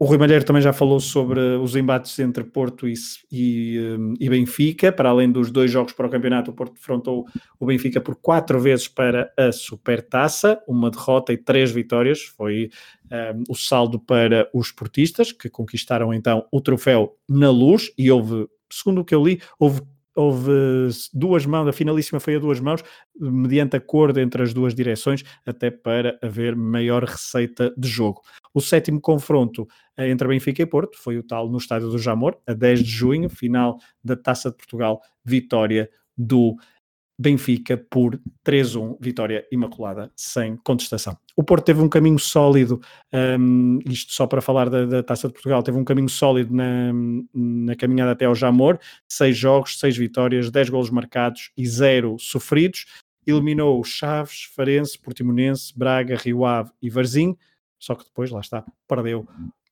O 0.00 0.04
Rui 0.04 0.16
Malheiro 0.16 0.44
também 0.44 0.62
já 0.62 0.72
falou 0.72 1.00
sobre 1.00 1.40
os 1.40 1.74
embates 1.74 2.16
entre 2.20 2.44
Porto 2.44 2.86
e, 2.86 2.94
e, 3.32 3.80
um, 3.98 4.14
e, 4.20 4.28
Benfica. 4.30 4.92
Para 4.92 5.08
além 5.08 5.30
dos 5.30 5.50
dois 5.50 5.72
jogos 5.72 5.92
para 5.92 6.06
o 6.06 6.10
campeonato, 6.10 6.52
o 6.52 6.54
Porto 6.54 6.74
defrontou 6.74 7.26
o 7.58 7.66
Benfica 7.66 8.00
por 8.00 8.14
quatro 8.14 8.60
vezes 8.60 8.86
para 8.86 9.32
a 9.36 9.50
Supertaça, 9.50 10.62
uma 10.68 10.88
derrota 10.88 11.32
e 11.32 11.36
três 11.36 11.72
vitórias. 11.72 12.22
Foi 12.22 12.70
um, 13.10 13.42
o 13.48 13.56
saldo 13.56 13.98
para 13.98 14.48
os 14.54 14.70
portistas, 14.70 15.32
que 15.32 15.50
conquistaram 15.50 16.14
então 16.14 16.46
o 16.52 16.60
troféu 16.60 17.16
na 17.28 17.50
luz. 17.50 17.90
E 17.98 18.08
houve, 18.08 18.46
segundo 18.70 19.00
o 19.00 19.04
que 19.04 19.16
eu 19.16 19.24
li, 19.24 19.42
houve 19.58 19.82
houve 20.18 20.88
duas 21.14 21.46
mãos, 21.46 21.68
a 21.68 21.72
finalíssima 21.72 22.18
foi 22.18 22.34
a 22.34 22.38
duas 22.40 22.58
mãos, 22.58 22.82
mediante 23.18 23.76
acordo 23.76 24.18
entre 24.18 24.42
as 24.42 24.52
duas 24.52 24.74
direções, 24.74 25.22
até 25.46 25.70
para 25.70 26.18
haver 26.20 26.56
maior 26.56 27.04
receita 27.04 27.72
de 27.78 27.88
jogo. 27.88 28.20
O 28.52 28.60
sétimo 28.60 29.00
confronto 29.00 29.64
entre 29.96 30.26
Benfica 30.26 30.60
e 30.60 30.66
Porto 30.66 30.98
foi 30.98 31.18
o 31.18 31.22
tal 31.22 31.48
no 31.48 31.58
Estádio 31.58 31.88
do 31.88 31.98
Jamor, 31.98 32.36
a 32.48 32.52
10 32.52 32.82
de 32.82 32.90
junho, 32.90 33.30
final 33.30 33.78
da 34.02 34.16
Taça 34.16 34.50
de 34.50 34.56
Portugal, 34.56 35.00
vitória 35.24 35.88
do 36.16 36.56
Benfica 37.16 37.76
por 37.76 38.20
3-1, 38.44 38.98
vitória 39.00 39.46
imaculada, 39.52 40.10
sem 40.16 40.56
contestação. 40.56 41.16
O 41.38 41.44
Porto 41.44 41.66
teve 41.66 41.80
um 41.80 41.88
caminho 41.88 42.18
sólido, 42.18 42.80
um, 43.38 43.78
isto 43.86 44.12
só 44.12 44.26
para 44.26 44.40
falar 44.40 44.68
da, 44.68 44.84
da, 44.84 45.02
Taça 45.04 45.28
de 45.28 45.34
Portugal, 45.34 45.62
teve 45.62 45.78
um 45.78 45.84
caminho 45.84 46.08
sólido 46.08 46.52
na, 46.52 46.92
na 47.32 47.76
caminhada 47.76 48.10
até 48.10 48.24
ao 48.24 48.34
Jamor, 48.34 48.76
seis 49.08 49.36
jogos, 49.36 49.78
seis 49.78 49.96
vitórias, 49.96 50.50
10 50.50 50.68
golos 50.68 50.90
marcados 50.90 51.52
e 51.56 51.64
zero 51.64 52.16
sofridos, 52.18 52.86
eliminou 53.24 53.84
Chaves, 53.84 54.50
Farense, 54.52 54.98
Portimonense, 54.98 55.72
Braga, 55.78 56.16
Rio 56.16 56.44
Ave 56.44 56.72
e 56.82 56.90
Varzim, 56.90 57.36
só 57.78 57.94
que 57.94 58.02
depois, 58.02 58.32
lá 58.32 58.40
está, 58.40 58.64
perdeu 58.88 59.24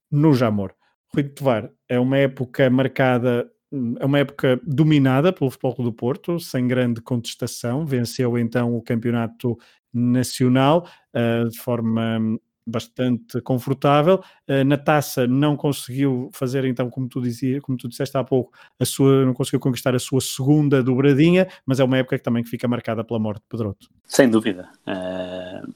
no 0.09 0.35
Jamor. 0.35 0.73
Rui 1.13 1.25
de 1.25 1.31
Tovar 1.31 1.69
é 1.89 1.99
uma 1.99 2.17
época 2.17 2.71
marcada 2.71 3.51
é 3.73 4.05
uma 4.05 4.19
época 4.19 4.61
dominada 4.65 5.33
pelo 5.33 5.51
Futebol 5.51 5.75
Clube 5.75 5.91
do 5.91 5.97
Porto, 5.97 6.39
sem 6.39 6.67
grande 6.69 7.01
contestação, 7.01 7.85
venceu 7.85 8.39
então 8.39 8.77
o 8.77 8.83
campeonato 8.83 9.59
nacional 9.93 10.89
uh, 11.15 11.49
de 11.49 11.59
forma 11.59 12.39
bastante 12.67 13.41
confortável. 13.43 14.23
Uh, 14.49 14.65
na 14.65 14.77
taça 14.77 15.27
não 15.27 15.57
conseguiu 15.57 16.31
fazer, 16.33 16.65
então, 16.65 16.91
como 16.91 17.09
tu 17.09 17.21
dizia, 17.21 17.61
como 17.61 17.79
tu 17.79 17.89
disseste 17.89 18.17
há 18.17 18.25
pouco, 18.25 18.53
a 18.79 18.85
sua, 18.85 19.25
não 19.25 19.35
conseguiu 19.35 19.61
conquistar 19.61 19.95
a 19.95 19.99
sua 19.99 20.21
segunda 20.21 20.83
dobradinha, 20.83 21.49
mas 21.65 21.81
é 21.81 21.85
uma 21.85 21.99
época 21.99 22.19
que 22.19 22.25
também 22.25 22.45
fica 22.45 22.69
marcada 22.69 23.05
pela 23.05 23.19
morte 23.19 23.41
de 23.41 23.49
Pedroto. 23.49 23.89
Sem 24.05 24.29
dúvida. 24.29 24.71
Uh, 24.87 25.73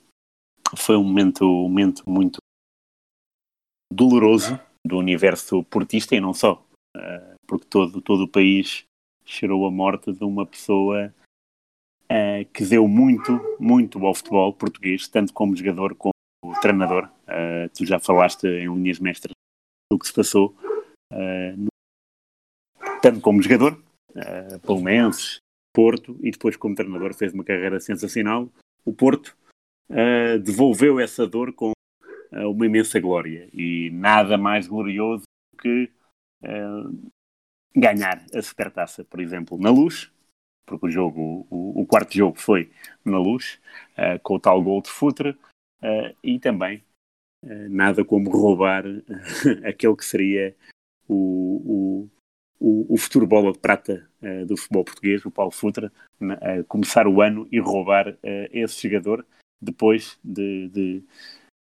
foi 0.77 0.97
um 0.97 1.05
momento, 1.05 1.45
um 1.45 1.69
momento 1.69 2.03
muito 2.07 2.39
doloroso 3.93 4.59
do 4.87 4.97
universo 4.97 5.65
portista 5.65 6.15
e 6.15 6.21
não 6.21 6.33
só, 6.33 6.65
uh, 6.97 7.30
porque 7.51 7.67
todo, 7.67 8.01
todo 8.01 8.23
o 8.23 8.29
país 8.29 8.85
cheirou 9.25 9.67
a 9.67 9.73
morte 9.73 10.13
de 10.13 10.23
uma 10.23 10.47
pessoa 10.47 11.13
uh, 12.05 12.45
que 12.53 12.65
deu 12.65 12.87
muito, 12.87 13.33
muito 13.59 13.99
ao 14.07 14.15
futebol 14.15 14.55
português, 14.55 15.09
tanto 15.09 15.33
como 15.33 15.57
jogador 15.57 15.97
como 15.97 16.15
treinador. 16.63 17.11
Uh, 17.27 17.69
tu 17.77 17.85
já 17.85 17.99
falaste 17.99 18.47
em 18.47 18.73
linhas 18.73 19.01
mestras 19.01 19.33
do 19.91 19.99
que 19.99 20.07
se 20.07 20.15
passou, 20.15 20.55
no, 21.11 21.67
tanto 23.03 23.21
como 23.21 23.43
jogador, 23.43 23.73
uh, 24.11 24.61
Palmeiras, 24.65 25.39
Porto, 25.75 26.17
e 26.23 26.31
depois 26.31 26.57
como 26.57 26.77
treinador 26.77 27.13
fez 27.15 27.35
uma 27.35 27.43
carreira 27.43 27.81
sensacional. 27.81 28.49
O 28.85 28.93
Porto 28.93 29.37
devolveu 30.45 31.01
essa 31.01 31.27
dor 31.27 31.53
com 31.53 31.73
uma 32.33 32.65
imensa 32.65 33.01
glória 33.01 33.49
e 33.53 33.91
nada 33.91 34.39
mais 34.39 34.69
glorioso 34.69 35.25
que 35.61 35.91
ganhar 37.75 38.25
a 38.35 38.43
Supertaça, 38.43 39.05
por 39.05 39.21
exemplo, 39.21 39.59
na 39.59 39.71
luz, 39.71 40.11
porque 40.67 40.87
o 40.87 40.91
jogo, 40.91 41.47
o, 41.51 41.83
o 41.83 41.87
quarto 41.87 42.17
jogo 42.17 42.39
foi 42.39 42.71
na 43.05 43.19
luz, 43.19 43.61
uh, 43.93 44.21
com 44.23 44.35
o 44.35 44.41
tal 44.41 44.63
gol 44.63 44.83
de 44.83 44.91
Futre, 44.91 45.31
uh, 45.31 46.17
e 46.23 46.39
também 46.39 46.83
uh, 47.45 47.69
nada 47.69 48.05
como 48.05 48.31
roubar 48.31 48.85
aquele 49.67 49.97
que 49.97 50.05
seria 50.05 50.55
o, 51.09 52.09
o, 52.61 52.95
o, 52.95 52.97
futuro 52.97 53.27
bola 53.27 53.53
de 53.53 53.59
prata 53.59 54.09
do 54.47 54.57
futebol 54.57 54.85
português, 54.85 55.25
o 55.25 55.31
Paulo 55.31 55.51
Futre, 55.51 55.91
começar 56.69 57.09
o 57.09 57.21
ano 57.21 57.49
e 57.51 57.59
roubar 57.59 58.17
esse 58.53 58.83
jogador 58.87 59.27
depois 59.61 60.19
de, 60.23 60.69
de, 60.69 61.05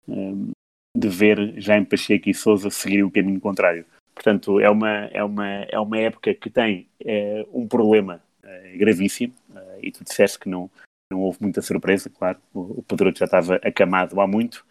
um, 0.08 0.50
de 0.96 1.08
ver 1.08 1.60
Jaime 1.60 1.86
Pacheco 1.86 2.28
e 2.28 2.34
Souza 2.34 2.70
seguir 2.70 3.04
o 3.04 3.10
caminho 3.10 3.38
contrário. 3.38 3.84
Portanto, 4.16 4.58
é 4.58 4.70
uma, 4.70 4.88
é 4.88 5.22
uma, 5.22 5.46
é 5.46 5.78
uma 5.78 5.98
época 5.98 6.32
que 6.32 6.48
tem 6.48 6.88
é, 7.04 7.46
um 7.52 7.68
problema 7.68 8.22
é, 8.42 8.74
gravíssimo, 8.78 9.34
é, 9.54 9.78
e 9.82 9.92
tu 9.92 10.02
disseste 10.02 10.38
que 10.38 10.48
não, 10.48 10.70
não 11.12 11.20
houve 11.20 11.36
muita 11.42 11.60
surpresa, 11.60 12.08
claro, 12.08 12.38
o, 12.54 12.80
o 12.80 12.84
já 13.14 13.26
estava 13.26 13.56
acamado 13.56 14.18
há 14.18 14.26
muito, 14.26 14.64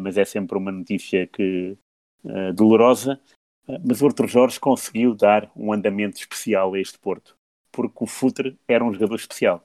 mas 0.00 0.18
é 0.18 0.24
sempre 0.26 0.58
uma 0.58 0.70
notícia 0.70 1.26
que, 1.26 1.78
dolorosa, 2.54 3.18
mas 3.82 4.02
o 4.02 4.06
Arthur 4.06 4.28
Jorge 4.28 4.60
conseguiu 4.60 5.14
dar 5.14 5.50
um 5.56 5.72
andamento 5.72 6.18
especial 6.18 6.74
a 6.74 6.78
este 6.78 6.98
Porto, 6.98 7.34
porque 7.70 8.04
o 8.04 8.06
Futre 8.06 8.58
era 8.68 8.84
um 8.84 8.92
jogador 8.92 9.14
especial 9.14 9.64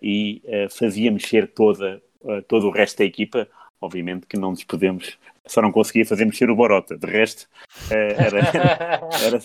e 0.00 0.40
fazia 0.70 1.12
mexer 1.12 1.48
toda, 1.48 2.02
todo 2.48 2.68
o 2.68 2.70
resto 2.70 2.96
da 2.96 3.04
equipa, 3.04 3.46
obviamente 3.80 4.26
que 4.26 4.38
não 4.38 4.50
nos 4.50 4.64
podemos 4.64 5.18
só 5.50 5.60
não 5.60 5.72
conseguia 5.72 6.06
fazer 6.06 6.24
mexer 6.24 6.48
o 6.48 6.54
Borota, 6.54 6.96
de 6.96 7.06
resto 7.06 7.48
eh, 7.90 8.14
era, 8.16 8.38
era, 9.26 9.40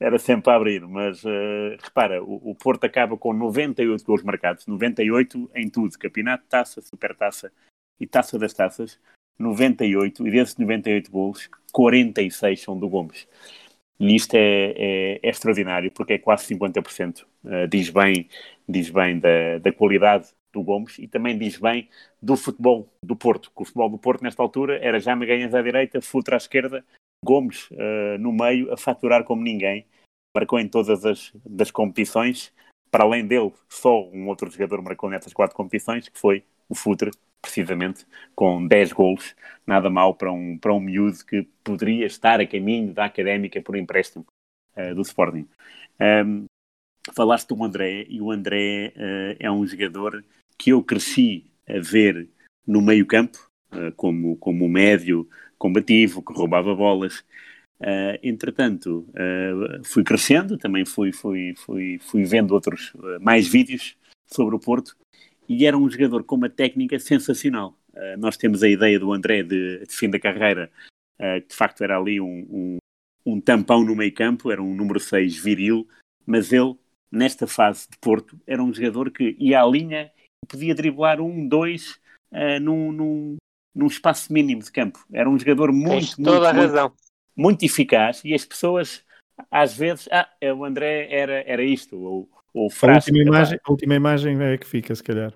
era 0.00 0.18
sempre 0.18 0.50
a 0.50 0.56
abrir, 0.56 0.80
mas 0.86 1.22
uh, 1.24 1.76
repara, 1.82 2.22
o, 2.22 2.50
o, 2.50 2.54
Porto 2.54 2.84
acaba 2.84 3.16
com 3.18 3.32
98 3.34 4.04
gols 4.04 4.22
marcados, 4.22 4.66
98 4.66 5.50
em 5.54 5.68
tudo, 5.68 5.98
campeonato, 5.98 6.44
taça, 6.48 6.80
supertaça 6.80 7.52
e 8.00 8.06
taça 8.06 8.38
das 8.38 8.54
taças, 8.54 8.98
98, 9.38 10.26
e 10.26 10.30
desses 10.30 10.56
98 10.56 11.10
gols, 11.10 11.50
46 11.70 12.60
são 12.60 12.78
do 12.78 12.88
Gomes. 12.88 13.28
E 14.00 14.16
isto 14.16 14.34
é, 14.34 14.74
é, 14.76 15.20
é 15.22 15.28
extraordinário, 15.28 15.92
porque 15.92 16.14
é 16.14 16.18
quase 16.18 16.54
50%. 16.54 17.24
Uh, 17.44 17.68
diz 17.68 17.90
bem, 17.90 18.28
diz 18.68 18.88
bem 18.88 19.18
da, 19.18 19.58
da 19.58 19.72
qualidade 19.72 20.28
do 20.52 20.62
Gomes 20.62 20.98
e 20.98 21.08
também 21.08 21.38
diz 21.38 21.58
bem 21.58 21.88
do 22.20 22.36
futebol 22.36 22.88
do 23.04 23.16
Porto, 23.16 23.50
que 23.54 23.62
o 23.62 23.64
futebol 23.64 23.90
do 23.90 23.98
Porto 23.98 24.22
nesta 24.22 24.42
altura 24.42 24.78
era 24.78 25.00
já 25.00 25.16
Magalhães 25.16 25.54
à 25.54 25.62
direita, 25.62 26.00
Futra 26.00 26.36
à 26.36 26.38
esquerda, 26.38 26.84
Gomes 27.24 27.70
uh, 27.70 28.18
no 28.18 28.32
meio 28.32 28.72
a 28.72 28.76
faturar 28.76 29.24
como 29.24 29.42
ninguém, 29.42 29.86
marcou 30.36 30.58
em 30.58 30.68
todas 30.68 31.04
as 31.04 31.32
das 31.44 31.70
competições, 31.70 32.52
para 32.90 33.04
além 33.04 33.26
dele 33.26 33.52
só 33.68 34.04
um 34.08 34.28
outro 34.28 34.50
jogador 34.50 34.82
marcou 34.82 35.08
nessas 35.08 35.32
quatro 35.32 35.56
competições, 35.56 36.08
que 36.08 36.18
foi 36.18 36.44
o 36.68 36.74
Futre, 36.74 37.10
precisamente, 37.40 38.06
com 38.34 38.66
10 38.66 38.92
golos, 38.92 39.34
nada 39.66 39.90
mal 39.90 40.14
para 40.14 40.32
um, 40.32 40.58
para 40.58 40.72
um 40.72 40.80
miúdo 40.80 41.24
que 41.24 41.42
poderia 41.64 42.06
estar 42.06 42.40
a 42.40 42.46
caminho 42.46 42.92
da 42.92 43.06
Académica 43.06 43.60
por 43.60 43.76
empréstimo 43.76 44.26
uh, 44.76 44.94
do 44.94 45.02
Sporting. 45.02 45.48
Um, 46.00 46.44
falaste 47.14 47.48
do 47.48 47.64
André, 47.64 48.06
e 48.08 48.20
o 48.20 48.30
André 48.30 48.92
uh, 48.96 49.36
é 49.38 49.50
um 49.50 49.66
jogador 49.66 50.24
que 50.58 50.70
eu 50.70 50.82
cresci 50.82 51.50
a 51.68 51.78
ver 51.78 52.28
no 52.66 52.80
meio 52.80 53.06
campo, 53.06 53.38
uh, 53.72 53.92
como, 53.96 54.36
como 54.36 54.68
médio 54.68 55.28
combativo, 55.58 56.22
que 56.22 56.32
roubava 56.32 56.74
bolas. 56.74 57.20
Uh, 57.80 58.18
entretanto, 58.22 59.06
uh, 59.10 59.84
fui 59.84 60.04
crescendo, 60.04 60.56
também 60.56 60.84
fui, 60.84 61.12
fui, 61.12 61.54
fui, 61.56 61.98
fui 62.00 62.24
vendo 62.24 62.52
outros, 62.52 62.92
mais 63.20 63.48
vídeos 63.48 63.96
sobre 64.26 64.54
o 64.54 64.60
Porto, 64.60 64.96
e 65.48 65.66
era 65.66 65.76
um 65.76 65.90
jogador 65.90 66.24
com 66.24 66.36
uma 66.36 66.48
técnica 66.48 66.98
sensacional. 66.98 67.76
nós 68.18 68.36
temos 68.36 68.62
a 68.62 68.68
ideia 68.68 68.98
do 68.98 69.12
André 69.12 69.42
de, 69.42 69.84
de 69.84 69.94
fim 69.94 70.08
da 70.08 70.18
carreira, 70.18 70.70
que 71.18 71.48
de 71.48 71.54
facto 71.54 71.82
era 71.82 71.98
ali 71.98 72.20
um, 72.20 72.46
um, 72.50 72.76
um 73.26 73.40
tampão 73.40 73.84
no 73.84 73.94
meio 73.94 74.14
campo, 74.14 74.50
era 74.50 74.62
um 74.62 74.74
número 74.74 74.98
6 74.98 75.36
viril, 75.36 75.86
mas 76.24 76.52
ele, 76.52 76.74
nesta 77.10 77.46
fase 77.46 77.86
de 77.90 77.98
Porto, 77.98 78.40
era 78.46 78.62
um 78.62 78.72
jogador 78.72 79.10
que 79.10 79.36
ia 79.38 79.60
à 79.60 79.66
linha 79.66 80.10
podia 80.48 80.74
driblar 80.74 81.20
um, 81.20 81.46
dois 81.46 82.00
uh, 82.32 82.60
num, 82.60 82.92
num, 82.92 83.36
num, 83.74 83.86
espaço 83.86 84.32
mínimo 84.32 84.62
de 84.62 84.72
campo. 84.72 85.04
Era 85.12 85.28
um 85.28 85.38
jogador 85.38 85.72
muito, 85.72 85.90
muito, 85.90 86.22
toda 86.22 86.52
muito, 86.52 86.58
a 86.58 86.66
razão. 86.66 86.92
muito 87.36 87.64
eficaz 87.64 88.22
e 88.24 88.34
as 88.34 88.44
pessoas 88.44 89.04
às 89.50 89.74
vezes, 89.76 90.08
ah, 90.10 90.28
é, 90.40 90.52
o 90.52 90.64
André 90.64 91.08
era, 91.10 91.42
era 91.46 91.62
isto, 91.62 91.98
ou, 91.98 92.28
ou 92.54 92.68
a, 92.82 92.94
última 92.94 93.18
imagem, 93.18 93.58
a 93.64 93.70
última 93.70 93.94
imagem 93.94 94.42
é 94.42 94.58
que 94.58 94.66
fica, 94.66 94.94
se 94.94 95.02
calhar. 95.02 95.32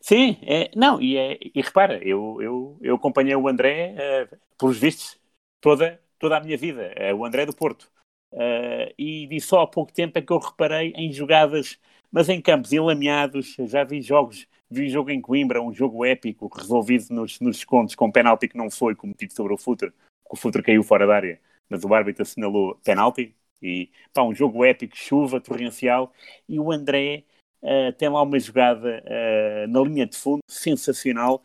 Sim, 0.00 0.38
é, 0.42 0.70
não, 0.74 1.00
e, 1.00 1.16
é, 1.16 1.38
e 1.54 1.60
repara, 1.60 1.98
eu, 2.02 2.38
eu, 2.40 2.78
eu 2.80 2.94
acompanhei 2.96 3.34
o 3.34 3.48
André, 3.48 3.94
uh, 3.94 4.36
pelos 4.58 4.78
vistos, 4.78 5.18
toda, 5.60 6.00
toda 6.18 6.36
a 6.36 6.40
minha 6.40 6.56
vida, 6.56 6.92
é 6.96 7.12
o 7.12 7.24
André 7.24 7.44
do 7.46 7.54
Porto. 7.54 7.90
Uh, 8.32 8.90
e, 8.98 9.28
e 9.30 9.40
só 9.40 9.62
há 9.62 9.66
pouco 9.66 9.92
tempo 9.92 10.18
é 10.18 10.22
que 10.22 10.32
eu 10.32 10.38
reparei 10.38 10.92
em 10.96 11.12
jogadas 11.12 11.78
mas 12.14 12.28
em 12.28 12.40
campos 12.40 12.72
enlameados, 12.72 13.56
já 13.66 13.82
vi 13.82 14.00
jogos, 14.00 14.46
vi 14.70 14.88
jogo 14.88 15.10
em 15.10 15.20
Coimbra, 15.20 15.60
um 15.60 15.72
jogo 15.72 16.04
épico, 16.04 16.48
resolvido 16.56 17.12
nos, 17.12 17.40
nos 17.40 17.56
descontos 17.56 17.96
com 17.96 18.08
penalti 18.08 18.46
que 18.46 18.56
não 18.56 18.70
foi 18.70 18.94
cometido 18.94 19.34
sobre 19.34 19.52
o 19.52 19.58
Futre, 19.58 19.92
o 20.30 20.36
Futre 20.36 20.62
caiu 20.62 20.84
fora 20.84 21.08
da 21.08 21.16
área, 21.16 21.40
mas 21.68 21.82
o 21.82 21.92
árbitro 21.92 22.22
assinalou 22.22 22.76
penalti, 22.84 23.34
e 23.60 23.90
pá, 24.12 24.22
um 24.22 24.32
jogo 24.32 24.64
épico, 24.64 24.96
chuva 24.96 25.40
torrencial, 25.40 26.12
e 26.48 26.60
o 26.60 26.70
André 26.70 27.24
uh, 27.60 27.92
tem 27.98 28.08
lá 28.08 28.22
uma 28.22 28.38
jogada 28.38 29.02
uh, 29.04 29.66
na 29.66 29.80
linha 29.80 30.06
de 30.06 30.16
fundo, 30.16 30.38
sensacional, 30.46 31.42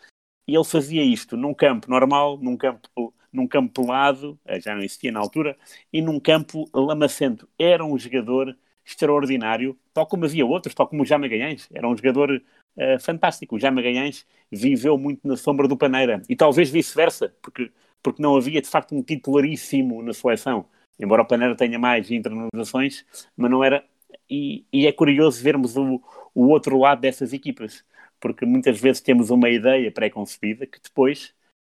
e 0.48 0.54
ele 0.54 0.66
fazia 0.66 1.04
isto 1.04 1.36
num 1.36 1.54
campo 1.54 1.90
normal, 1.90 2.38
num 2.38 2.56
campo, 2.56 3.12
num 3.34 3.48
campo 3.48 3.82
pelado, 3.82 4.40
uh, 4.46 4.62
já 4.62 4.76
não 4.76 4.84
existia 4.84 5.12
na 5.12 5.20
altura, 5.20 5.58
e 5.92 6.00
num 6.00 6.20
campo 6.20 6.70
lamacento. 6.72 7.50
Era 7.58 7.84
um 7.84 7.98
jogador 7.98 8.56
extraordinário, 8.90 9.78
tal 9.94 10.06
como 10.08 10.26
havia 10.26 10.46
outros, 10.46 10.74
tal 10.74 10.88
como 10.88 11.04
o 11.04 11.06
Jaime 11.06 11.28
Magalhães, 11.28 11.70
era 11.74 11.88
um 11.88 11.96
jogador 11.96 12.32
uh, 12.32 13.00
fantástico. 13.00 13.56
O 13.56 13.60
Jaime 13.60 13.76
Magalhães 13.76 14.26
viveu 14.52 14.98
muito 14.98 15.28
na 15.28 15.38
sombra 15.38 15.68
do 15.68 15.78
Paneira 15.78 16.22
e 16.28 16.36
talvez 16.36 16.70
vice-versa, 16.70 17.34
porque, 17.42 17.72
porque 18.02 18.22
não 18.22 18.36
havia 18.36 18.62
de 18.62 18.68
facto 18.68 18.96
um 18.96 19.04
titularíssimo 19.04 20.02
na 20.02 20.14
seleção. 20.14 20.66
Embora 21.00 21.22
o 21.22 21.26
Paneira 21.26 21.56
tenha 21.56 21.78
mais 21.78 22.10
internalizações, 22.12 23.06
mas 23.38 23.50
não 23.50 23.64
era. 23.64 23.84
E, 24.30 24.66
e 24.74 24.88
é 24.88 24.92
curioso 24.92 25.42
vermos 25.44 25.78
o, 25.78 26.02
o 26.34 26.48
outro 26.48 26.78
lado 26.78 27.02
dessas 27.02 27.32
equipas, 27.32 27.86
porque 28.20 28.46
muitas 28.46 28.80
vezes 28.80 29.02
temos 29.02 29.30
uma 29.30 29.50
ideia 29.50 29.92
pré-concebida 29.92 30.66
que 30.66 30.80
depois 30.82 31.34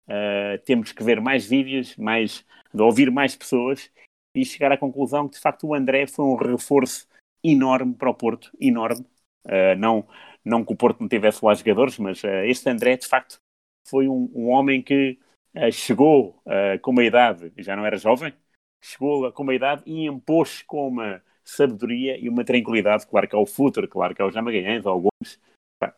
uh, 0.08 0.58
temos 0.66 0.92
que 0.92 1.04
ver 1.04 1.20
mais 1.20 1.46
vídeos, 1.46 1.96
mais, 1.98 2.46
ouvir 2.74 3.12
mais 3.12 3.36
pessoas 3.36 3.92
e 4.36 4.45
chegar 4.45 4.72
à 4.72 4.78
conclusão 4.78 5.28
que 5.28 5.36
de 5.36 5.41
facto 5.41 5.68
o 5.68 5.74
André 5.74 6.08
foi 6.08 6.26
um 6.26 6.36
reforço 6.36 7.08
enorme 7.44 7.94
para 7.94 8.10
o 8.10 8.14
Porto, 8.14 8.52
enorme. 8.60 9.06
Uh, 9.45 9.76
não, 9.78 10.08
não 10.45 10.64
que 10.64 10.74
o 10.74 10.76
Porto 10.76 11.02
não 11.02 11.10
tivesse 11.10 11.44
lá 11.44 11.53
jogadores, 11.53 11.98
mas 11.98 12.24
uh, 12.24 12.45
este 12.45 12.70
André 12.70 12.98
de 12.98 13.08
facto 13.08 13.40
foi 13.88 14.08
um, 14.08 14.30
um 14.34 14.49
homem 14.49 14.82
que 14.82 15.18
uh, 15.56 15.72
chegou 15.72 16.41
com 16.82 16.91
uma 16.91 17.03
idade, 17.03 17.52
já 17.58 17.76
não 17.76 17.86
era 17.86 17.98
jovem, 17.98 18.34
chegou 18.82 19.32
com 19.32 19.44
uma 19.44 19.56
idade 19.56 19.84
e 19.86 20.06
impôs 20.06 20.62
com 20.64 20.88
uma 20.88 21.22
sabedoria 21.44 22.18
e 22.18 22.30
uma 22.30 22.44
tranquilidade, 22.44 23.08
claro 23.08 23.28
que 23.28 23.36
ao 23.36 23.45
futuro, 23.45 23.88
claro 23.88 24.16
que 24.16 24.22
ao 24.22 24.32
Jamagalhães, 24.32 24.86
ao 24.86 24.99
Gomes, 24.99 25.40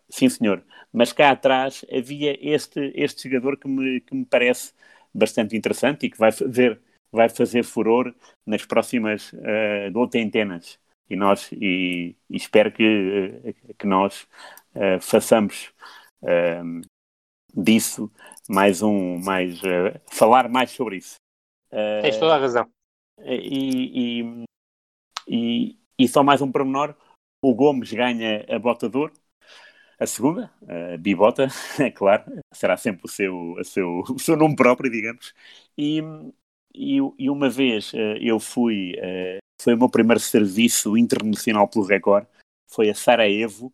sim, 0.10 0.30
senhor. 0.30 0.64
Mas 0.92 1.12
cá 1.12 1.32
atrás 1.32 1.86
havia 1.92 2.38
este, 2.42 2.92
este 2.96 3.30
jogador 3.30 3.58
que 3.58 3.68
me, 3.68 4.02
que 4.02 4.16
me 4.16 4.26
parece 4.26 4.74
bastante 5.14 5.56
interessante 5.56 6.06
e 6.06 6.10
que 6.10 6.18
vai 6.18 6.32
fazer, 6.32 6.82
vai 7.14 7.30
fazer 7.30 7.64
furor 7.64 8.14
nas 8.46 8.66
próximas 8.66 9.32
uh, 9.34 9.98
oitentenas. 9.98 10.80
E 11.10 11.16
nós 11.16 11.52
e, 11.52 12.16
e 12.30 12.36
espero 12.36 12.72
que, 12.72 12.84
uh, 12.84 13.74
que 13.76 13.86
nós 13.86 14.28
uh, 14.76 15.00
façamos 15.00 15.72
uh, 16.24 16.82
disso 17.54 18.12
mais 18.50 18.82
um, 18.82 19.20
mais 19.20 19.62
uh, 19.62 20.00
falar 20.12 20.50
mais 20.50 20.72
sobre 20.72 20.98
isso. 20.98 21.18
Tens 22.02 22.18
toda 22.18 22.36
a 22.36 22.40
razão. 22.40 22.70
E, 23.24 24.22
e, 24.22 24.46
e, 25.28 25.78
e 25.98 26.08
só 26.08 26.24
mais 26.24 26.42
um 26.42 26.52
pormenor: 26.52 26.96
o 27.42 27.54
Gomes 27.54 27.92
ganha 27.92 28.46
a 28.50 28.60
bota 28.60 28.90
de 28.90 28.98
ouro, 28.98 29.14
a 30.00 30.06
segunda, 30.06 30.52
a 30.68 30.98
bibota, 30.98 31.48
é 31.80 31.92
claro, 31.92 32.24
será 32.52 32.78
sempre 32.78 33.06
o 33.06 33.10
seu, 33.10 33.54
o 33.54 33.64
seu, 33.64 34.00
o 34.10 34.20
seu 34.20 34.36
nome 34.36 34.56
próprio, 34.56 34.92
digamos. 34.92 35.34
E, 35.78 36.02
e, 36.74 36.98
e 37.18 37.30
uma 37.30 37.50
vez 37.50 37.92
eu 38.20 38.40
fui, 38.40 38.94
foi 39.62 39.74
o 39.74 39.78
meu 39.78 39.90
primeiro 39.90 40.20
serviço 40.20 40.98
internacional 40.98 41.68
pelo 41.68 41.86
Record, 41.86 42.26
foi 42.68 42.90
a 42.90 42.96
Sarajevo, 42.96 43.74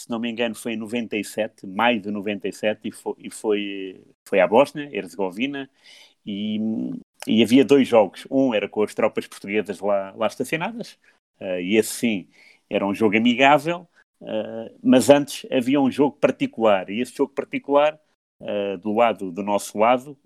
se 0.00 0.08
não 0.08 0.18
me 0.18 0.30
engano, 0.30 0.54
foi 0.54 0.72
em 0.72 0.76
97, 0.76 1.66
maio 1.66 2.00
de 2.00 2.10
97, 2.10 2.88
e 2.88 2.92
foi, 2.92 3.14
e 3.18 3.30
foi, 3.30 4.04
foi 4.26 4.40
à 4.40 4.46
Bósnia, 4.46 4.88
Herzegovina, 4.92 5.68
e, 6.24 6.58
e 7.26 7.42
havia 7.42 7.64
dois 7.64 7.86
jogos. 7.86 8.26
Um 8.30 8.54
era 8.54 8.68
com 8.68 8.82
as 8.82 8.94
tropas 8.94 9.26
portuguesas 9.26 9.78
lá, 9.80 10.12
lá 10.16 10.26
estacionadas, 10.26 10.98
uh, 11.40 11.60
e 11.60 11.76
esse 11.76 11.92
sim 11.92 12.28
era 12.68 12.86
um 12.86 12.94
jogo 12.94 13.16
amigável, 13.16 13.86
uh, 14.22 14.78
mas 14.82 15.10
antes 15.10 15.46
havia 15.50 15.80
um 15.80 15.90
jogo 15.90 16.16
particular, 16.16 16.88
e 16.88 17.00
esse 17.00 17.14
jogo 17.14 17.32
particular, 17.34 17.98
uh, 18.40 18.78
do 18.78 18.92
lado 18.92 19.30
do 19.30 19.42
nosso 19.42 19.78
lado, 19.78 20.18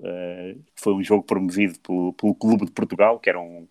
foi 0.77 0.95
um 0.95 1.03
jogo 1.03 1.25
promovido 1.25 1.79
pelo, 1.81 2.13
pelo 2.15 2.35
Clube 2.35 2.67
de 2.67 2.73
Portugal, 2.73 3.19
que 3.19 3.29
era 3.29 3.41
um, 3.41 3.67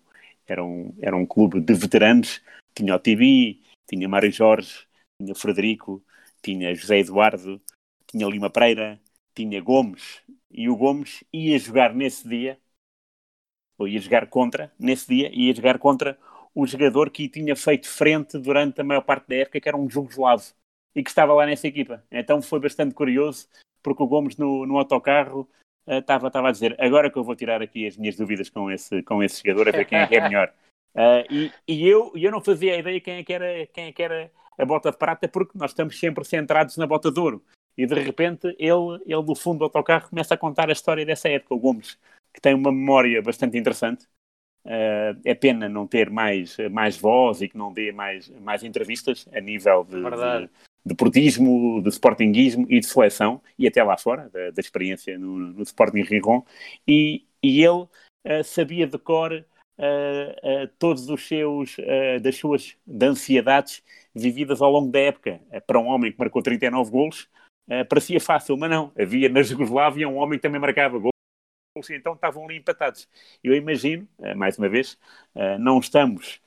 era 0.46 0.62
um, 0.64 0.94
era 1.00 1.16
um 1.16 1.26
clube 1.26 1.60
de 1.60 1.74
veteranos, 1.74 2.42
tinha 2.74 2.94
o 2.94 2.98
TV, 2.98 3.58
tinha 3.88 4.08
Mário 4.08 4.30
Jorge, 4.30 4.86
tinha 5.20 5.34
Frederico, 5.34 6.02
tinha 6.42 6.74
José 6.74 6.98
Eduardo, 6.98 7.60
tinha 8.06 8.26
Lima 8.26 8.50
Pereira, 8.50 9.00
tinha 9.34 9.60
Gomes, 9.60 10.22
e 10.50 10.68
o 10.68 10.76
Gomes 10.76 11.24
ia 11.32 11.58
jogar 11.58 11.94
nesse 11.94 12.28
dia, 12.28 12.58
ou 13.78 13.88
ia 13.88 14.00
jogar 14.00 14.28
contra, 14.28 14.72
nesse 14.78 15.08
dia, 15.08 15.30
ia 15.32 15.54
jogar 15.54 15.78
contra 15.78 16.18
o 16.54 16.66
jogador 16.66 17.10
que 17.10 17.28
tinha 17.28 17.56
feito 17.56 17.88
frente 17.88 18.38
durante 18.38 18.80
a 18.80 18.84
maior 18.84 19.02
parte 19.02 19.28
da 19.28 19.36
época, 19.36 19.60
que 19.60 19.68
era 19.68 19.76
um 19.76 19.90
jugoslavo, 19.90 20.52
e 20.94 21.02
que 21.02 21.10
estava 21.10 21.34
lá 21.34 21.44
nessa 21.44 21.66
equipa. 21.66 22.04
Então 22.10 22.40
foi 22.40 22.60
bastante 22.60 22.94
curioso, 22.94 23.48
porque 23.84 24.02
o 24.02 24.06
Gomes 24.06 24.36
no, 24.36 24.66
no 24.66 24.78
autocarro 24.78 25.48
estava, 25.86 26.24
uh, 26.24 26.28
estava 26.28 26.48
a 26.48 26.52
dizer, 26.52 26.74
agora 26.80 27.10
que 27.10 27.18
eu 27.18 27.22
vou 27.22 27.36
tirar 27.36 27.62
aqui 27.62 27.86
as 27.86 27.96
minhas 27.96 28.16
dúvidas 28.16 28.48
com 28.48 28.70
esse, 28.70 29.02
com 29.02 29.22
esse 29.22 29.42
jogador, 29.44 29.68
a 29.68 29.72
ver 29.72 29.84
quem 29.84 29.98
é 29.98 30.06
que 30.06 30.16
é 30.16 30.20
melhor. 30.22 30.52
Uh, 30.94 31.22
e, 31.30 31.52
e, 31.68 31.86
eu, 31.86 32.10
eu 32.16 32.32
não 32.32 32.40
fazia 32.40 32.74
a 32.74 32.78
ideia 32.78 33.00
quem 33.00 33.18
é 33.18 33.22
que 33.22 33.32
era, 33.32 33.66
quem 33.66 33.84
é 33.86 33.92
que 33.92 34.02
era 34.02 34.30
a 34.56 34.64
bota 34.64 34.90
de 34.90 34.96
prata 34.96 35.28
porque 35.28 35.58
nós 35.58 35.72
estamos 35.72 35.98
sempre 35.98 36.24
centrados 36.24 36.76
na 36.76 36.86
bota 36.86 37.12
de 37.12 37.20
ouro. 37.20 37.44
E 37.76 37.86
de 37.86 37.94
repente 37.94 38.46
ele, 38.58 39.02
ele 39.04 39.22
do 39.22 39.34
fundo 39.34 39.58
do 39.58 39.64
autocarro 39.64 40.08
começa 40.08 40.34
a 40.34 40.38
contar 40.38 40.68
a 40.68 40.72
história 40.72 41.04
dessa 41.04 41.28
época, 41.28 41.54
o 41.54 41.58
Gomes, 41.58 41.98
que 42.32 42.40
tem 42.40 42.54
uma 42.54 42.72
memória 42.72 43.20
bastante 43.20 43.58
interessante. 43.58 44.06
Uh, 44.64 45.20
é 45.26 45.34
pena 45.34 45.68
não 45.68 45.86
ter 45.86 46.08
mais, 46.08 46.56
mais 46.70 46.96
voz 46.96 47.42
e 47.42 47.48
que 47.48 47.58
não 47.58 47.70
dê 47.70 47.92
mais, 47.92 48.30
mais 48.40 48.62
entrevistas 48.62 49.28
a 49.34 49.40
nível 49.40 49.84
de, 49.84 49.96
de, 49.96 50.50
de 50.84 50.94
portismo, 50.94 51.82
de 51.82 51.88
sportinguismo 51.90 52.66
e 52.68 52.80
de 52.80 52.86
seleção, 52.86 53.40
e 53.58 53.66
até 53.66 53.82
lá 53.82 53.96
fora, 53.96 54.28
da, 54.30 54.50
da 54.50 54.60
experiência 54.60 55.18
no, 55.18 55.38
no 55.38 55.62
Sporting 55.62 56.02
Riron. 56.02 56.44
E, 56.86 57.24
e 57.42 57.64
ele 57.64 57.82
uh, 57.82 58.44
sabia 58.44 58.86
de 58.86 58.98
cor 58.98 59.32
uh, 59.32 60.68
todos 60.78 61.08
os 61.08 61.26
seus, 61.26 61.76
das 62.22 62.36
suas 62.36 62.76
de 62.86 63.06
ansiedades 63.06 63.82
vividas 64.14 64.62
ao 64.62 64.70
longo 64.70 64.90
da 64.90 65.00
época. 65.00 65.40
Para 65.66 65.78
um 65.78 65.86
homem 65.86 66.12
que 66.12 66.18
marcou 66.18 66.42
39 66.42 66.90
golos, 66.90 67.28
uh, 67.68 67.84
parecia 67.88 68.20
fácil, 68.20 68.56
mas 68.56 68.70
não. 68.70 68.92
Havia 68.98 69.28
na 69.28 69.42
Jugoslávia 69.42 70.08
um 70.08 70.16
homem 70.16 70.38
que 70.38 70.42
também 70.42 70.60
marcava 70.60 70.98
golos, 70.98 71.90
então 71.90 72.14
estavam 72.14 72.44
ali 72.44 72.56
empatados. 72.58 73.08
Eu 73.42 73.54
imagino, 73.54 74.06
uh, 74.18 74.36
mais 74.36 74.56
uma 74.58 74.68
vez, 74.68 74.98
uh, 75.34 75.58
não 75.58 75.78
estamos 75.78 76.40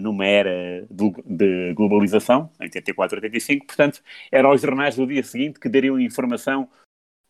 numa 0.00 0.24
era 0.24 0.86
de, 0.90 1.74
globalização, 1.74 2.48
84, 2.60 3.16
85, 3.18 3.66
portanto, 3.66 4.02
eram 4.30 4.52
os 4.52 4.60
jornais 4.60 4.94
do 4.94 5.06
dia 5.06 5.22
seguinte 5.22 5.58
que 5.58 5.68
dariam 5.68 5.98
informação 5.98 6.68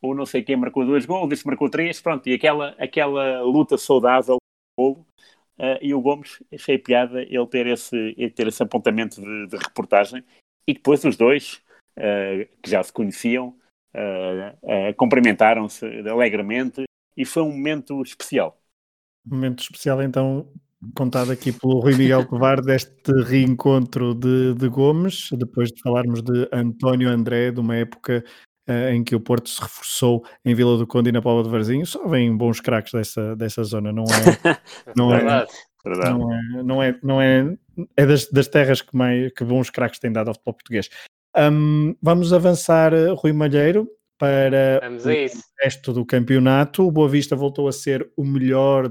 ou 0.02 0.14
não 0.14 0.26
sei 0.26 0.42
quem 0.42 0.56
marcou 0.56 0.84
dois 0.84 1.06
gols, 1.06 1.32
este 1.32 1.46
marcou 1.46 1.70
três, 1.70 2.00
pronto, 2.02 2.28
e 2.28 2.34
aquela, 2.34 2.74
aquela 2.78 3.40
luta 3.40 3.78
saudável 3.78 4.36
golo, 4.78 5.06
Uh, 5.56 5.78
e 5.80 5.94
o 5.94 6.00
Gomes, 6.00 6.42
achei 6.52 6.76
piada 6.76 7.22
ele 7.22 7.46
ter 7.46 7.66
esse, 7.68 8.14
ter 8.34 8.48
esse 8.48 8.60
apontamento 8.60 9.20
de, 9.20 9.46
de 9.46 9.56
reportagem 9.56 10.24
e 10.66 10.74
depois 10.74 11.04
os 11.04 11.16
dois, 11.16 11.62
uh, 11.96 12.44
que 12.60 12.70
já 12.70 12.82
se 12.82 12.92
conheciam, 12.92 13.56
uh, 13.94 14.94
cumprimentaram-se 14.96 15.86
alegremente 16.08 16.82
e 17.16 17.24
foi 17.24 17.44
um 17.44 17.52
momento 17.52 18.02
especial. 18.02 18.60
Momento 19.24 19.62
especial, 19.62 20.02
então, 20.02 20.48
contado 20.94 21.32
aqui 21.32 21.52
pelo 21.52 21.80
Rui 21.80 21.94
Miguel 21.94 22.26
Tovar 22.26 22.60
deste 22.60 23.12
reencontro 23.26 24.14
de, 24.14 24.54
de 24.54 24.68
Gomes, 24.68 25.28
depois 25.32 25.70
de 25.70 25.80
falarmos 25.82 26.22
de 26.22 26.48
António 26.52 27.08
André, 27.08 27.50
de 27.50 27.60
uma 27.60 27.76
época 27.76 28.24
uh, 28.68 28.88
em 28.92 29.02
que 29.02 29.14
o 29.14 29.20
Porto 29.20 29.48
se 29.48 29.60
reforçou 29.60 30.24
em 30.44 30.54
Vila 30.54 30.76
do 30.76 30.86
Conde 30.86 31.10
e 31.10 31.12
na 31.12 31.22
Póvoa 31.22 31.44
de 31.44 31.50
Varzinho, 31.50 31.86
só 31.86 32.06
vêm 32.06 32.36
bons 32.36 32.60
craques 32.60 32.92
dessa, 32.92 33.36
dessa 33.36 33.62
zona, 33.64 33.92
não 33.92 34.04
é? 34.04 34.58
Não 34.96 35.14
é, 35.14 35.46
não 35.84 36.32
é, 36.32 36.62
não 36.62 36.82
é, 36.82 36.98
não 37.02 37.20
é, 37.20 37.56
é 37.94 38.06
das, 38.06 38.26
das 38.30 38.48
terras 38.48 38.80
que, 38.80 38.96
mais, 38.96 39.30
que 39.34 39.44
bons 39.44 39.68
craques 39.68 39.98
têm 39.98 40.10
dado 40.10 40.28
ao 40.28 40.34
futebol 40.34 40.54
português. 40.54 40.88
Um, 41.36 41.94
vamos 42.00 42.32
avançar, 42.32 42.94
eh, 42.94 43.10
Rui 43.10 43.34
Malheiro, 43.34 43.86
para 44.18 44.80
o 44.88 45.62
resto 45.62 45.92
do 45.92 46.06
campeonato. 46.06 46.86
O 46.86 46.92
Boa 46.92 47.08
Vista 47.08 47.36
voltou 47.36 47.68
a 47.68 47.72
ser 47.72 48.10
o 48.16 48.24
melhor 48.24 48.88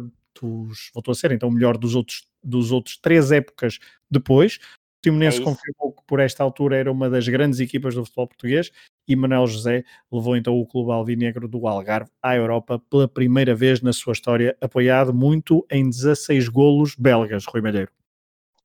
voltou 0.93 1.11
a 1.11 1.15
ser 1.15 1.31
então 1.31 1.49
o 1.49 1.51
melhor 1.51 1.77
dos 1.77 1.95
outros, 1.95 2.27
dos 2.43 2.71
outros 2.71 2.97
três 2.97 3.31
épocas 3.31 3.79
depois. 4.09 4.55
O 4.55 5.01
Timonense 5.03 5.41
é 5.41 5.43
confirmou 5.43 5.91
que 5.91 6.03
por 6.07 6.19
esta 6.19 6.43
altura 6.43 6.77
era 6.77 6.91
uma 6.91 7.09
das 7.09 7.27
grandes 7.27 7.59
equipas 7.59 7.93
do 7.93 8.05
futebol 8.05 8.27
português 8.27 8.71
e 9.07 9.15
Manuel 9.15 9.47
José 9.47 9.83
levou 10.11 10.37
então 10.37 10.57
o 10.57 10.65
clube 10.65 10.91
alvinegro 10.91 11.47
do 11.47 11.67
Algarve 11.67 12.09
à 12.21 12.35
Europa 12.35 12.79
pela 12.89 13.07
primeira 13.07 13.53
vez 13.53 13.81
na 13.81 13.91
sua 13.91 14.13
história, 14.13 14.57
apoiado 14.61 15.13
muito 15.13 15.65
em 15.69 15.89
16 15.89 16.47
golos 16.47 16.95
belgas, 16.95 17.45
Rui 17.45 17.61
Malheiro. 17.61 17.91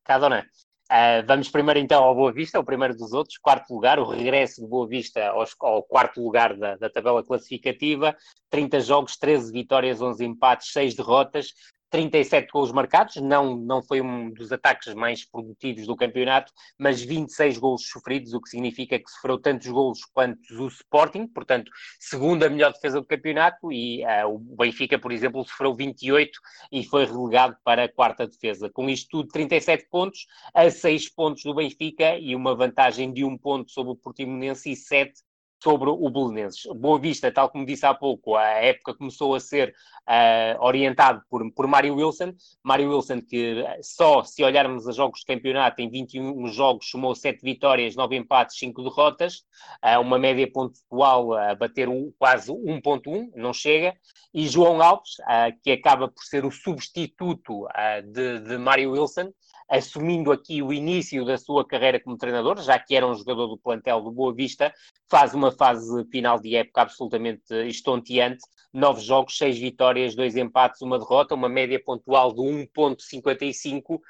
Cadona. 0.03 0.45
Uh, 0.91 1.21
vamos 1.27 1.49
primeiro 1.49 1.79
então 1.79 2.03
ao 2.03 2.15
Boa 2.15 2.31
Vista, 2.31 2.59
o 2.59 2.63
primeiro 2.63 2.97
dos 2.97 3.13
outros, 3.13 3.37
quarto 3.37 3.71
lugar, 3.71 3.99
o 3.99 4.09
regresso 4.09 4.59
do 4.61 4.67
Boa 4.67 4.87
Vista 4.87 5.27
aos, 5.27 5.55
ao 5.59 5.83
quarto 5.83 6.19
lugar 6.19 6.57
da, 6.57 6.77
da, 6.77 6.89
tabela 6.89 7.23
classificativa, 7.23 8.17
30 8.49 8.79
jogos, 8.79 9.15
13 9.15 9.51
vitórias, 9.51 10.01
11 10.01 10.25
empates, 10.25 10.71
6 10.71 10.95
derrotas, 10.95 11.53
37 11.89 12.51
gols 12.51 12.71
marcados, 12.71 13.15
não, 13.17 13.55
não 13.55 13.81
foi 13.81 14.01
um 14.01 14.31
dos 14.31 14.51
ataques 14.51 14.93
mais 14.93 15.25
produtivos 15.25 15.87
do 15.87 15.95
campeonato, 15.95 16.51
mas 16.77 17.01
26 17.01 17.57
gols 17.57 17.87
sofridos, 17.87 18.33
o 18.33 18.41
que 18.41 18.49
significa 18.49 18.99
que 18.99 19.09
sofreu 19.09 19.39
tantos 19.39 19.67
gols 19.67 19.99
quanto 20.13 20.39
o 20.51 20.67
Sporting, 20.67 21.27
portanto, 21.27 21.71
segunda 21.99 22.49
melhor 22.49 22.73
defesa 22.73 22.99
do 22.99 23.07
campeonato, 23.07 23.71
e 23.71 24.03
uh, 24.03 24.27
o 24.27 24.39
Benfica, 24.39 24.99
por 24.99 25.11
exemplo, 25.11 25.43
sofreu 25.45 25.75
28 25.75 26.39
e 26.71 26.83
foi 26.83 27.05
relegado 27.05 27.57
para 27.63 27.85
a 27.85 27.89
quarta 27.89 28.27
defesa. 28.27 28.69
Com 28.69 28.89
isto 28.89 29.09
tudo, 29.09 29.29
37 29.29 29.87
pontos, 29.89 30.27
a 30.53 30.69
6 30.69 31.09
pontos 31.09 31.43
do 31.43 31.53
Benfica 31.53 32.17
e 32.17 32.35
uma 32.35 32.55
vantagem 32.55 33.11
de 33.11 33.23
um 33.23 33.37
ponto 33.37 33.71
sobre 33.71 33.93
o 33.93 33.95
Portimonense 33.95 34.71
e 34.71 34.75
7 34.75 35.13
sobre 35.61 35.89
o 35.89 36.09
Belenenses. 36.09 36.65
Boa 36.75 36.97
Vista, 36.97 37.31
tal 37.31 37.49
como 37.49 37.65
disse 37.65 37.85
há 37.85 37.93
pouco, 37.93 38.35
a 38.35 38.47
época 38.47 38.95
começou 38.95 39.35
a 39.35 39.39
ser 39.39 39.73
uh, 40.07 40.63
orientado 40.63 41.21
por, 41.29 41.51
por 41.53 41.67
Mário 41.67 41.95
Wilson. 41.95 42.33
Mário 42.63 42.89
Wilson, 42.89 43.21
que 43.21 43.63
só 43.81 44.23
se 44.23 44.43
olharmos 44.43 44.87
a 44.87 44.91
jogos 44.91 45.19
de 45.19 45.25
campeonato, 45.25 45.81
em 45.81 45.89
21 45.89 46.47
jogos 46.47 46.89
somou 46.89 47.13
7 47.13 47.41
vitórias, 47.43 47.95
9 47.95 48.15
empates, 48.15 48.57
5 48.57 48.83
derrotas, 48.83 49.43
uh, 49.83 49.99
uma 49.99 50.17
média 50.17 50.49
pontual 50.51 51.33
a 51.33 51.55
bater 51.55 51.89
um, 51.89 52.11
quase 52.17 52.51
1.1, 52.51 53.31
não 53.35 53.53
chega. 53.53 53.93
E 54.33 54.47
João 54.47 54.81
Alves, 54.81 55.19
uh, 55.19 55.57
que 55.61 55.71
acaba 55.71 56.07
por 56.07 56.23
ser 56.23 56.45
o 56.45 56.51
substituto 56.51 57.67
de, 58.11 58.39
de 58.39 58.57
Mário 58.57 58.91
Wilson, 58.91 59.31
assumindo 59.69 60.31
aqui 60.31 60.61
o 60.61 60.73
início 60.73 61.23
da 61.23 61.37
sua 61.37 61.65
carreira 61.65 61.99
como 61.99 62.17
treinador, 62.17 62.61
já 62.61 62.79
que 62.79 62.95
era 62.95 63.07
um 63.07 63.13
jogador 63.13 63.47
do 63.47 63.57
plantel 63.57 64.01
do 64.01 64.11
Boa 64.11 64.33
Vista, 64.33 64.73
faz 65.09 65.33
uma 65.33 65.51
fase 65.51 66.03
final 66.05 66.39
de 66.39 66.55
época 66.55 66.81
absolutamente 66.81 67.53
estonteante, 67.67 68.41
nove 68.73 69.01
jogos, 69.01 69.37
seis 69.37 69.57
vitórias, 69.57 70.15
dois 70.15 70.35
empates, 70.35 70.81
uma 70.81 70.97
derrota, 70.97 71.35
uma 71.35 71.49
média 71.49 71.81
pontual 71.83 72.33
de 72.33 72.41
1.55, 72.41 73.95
uh, 73.95 74.01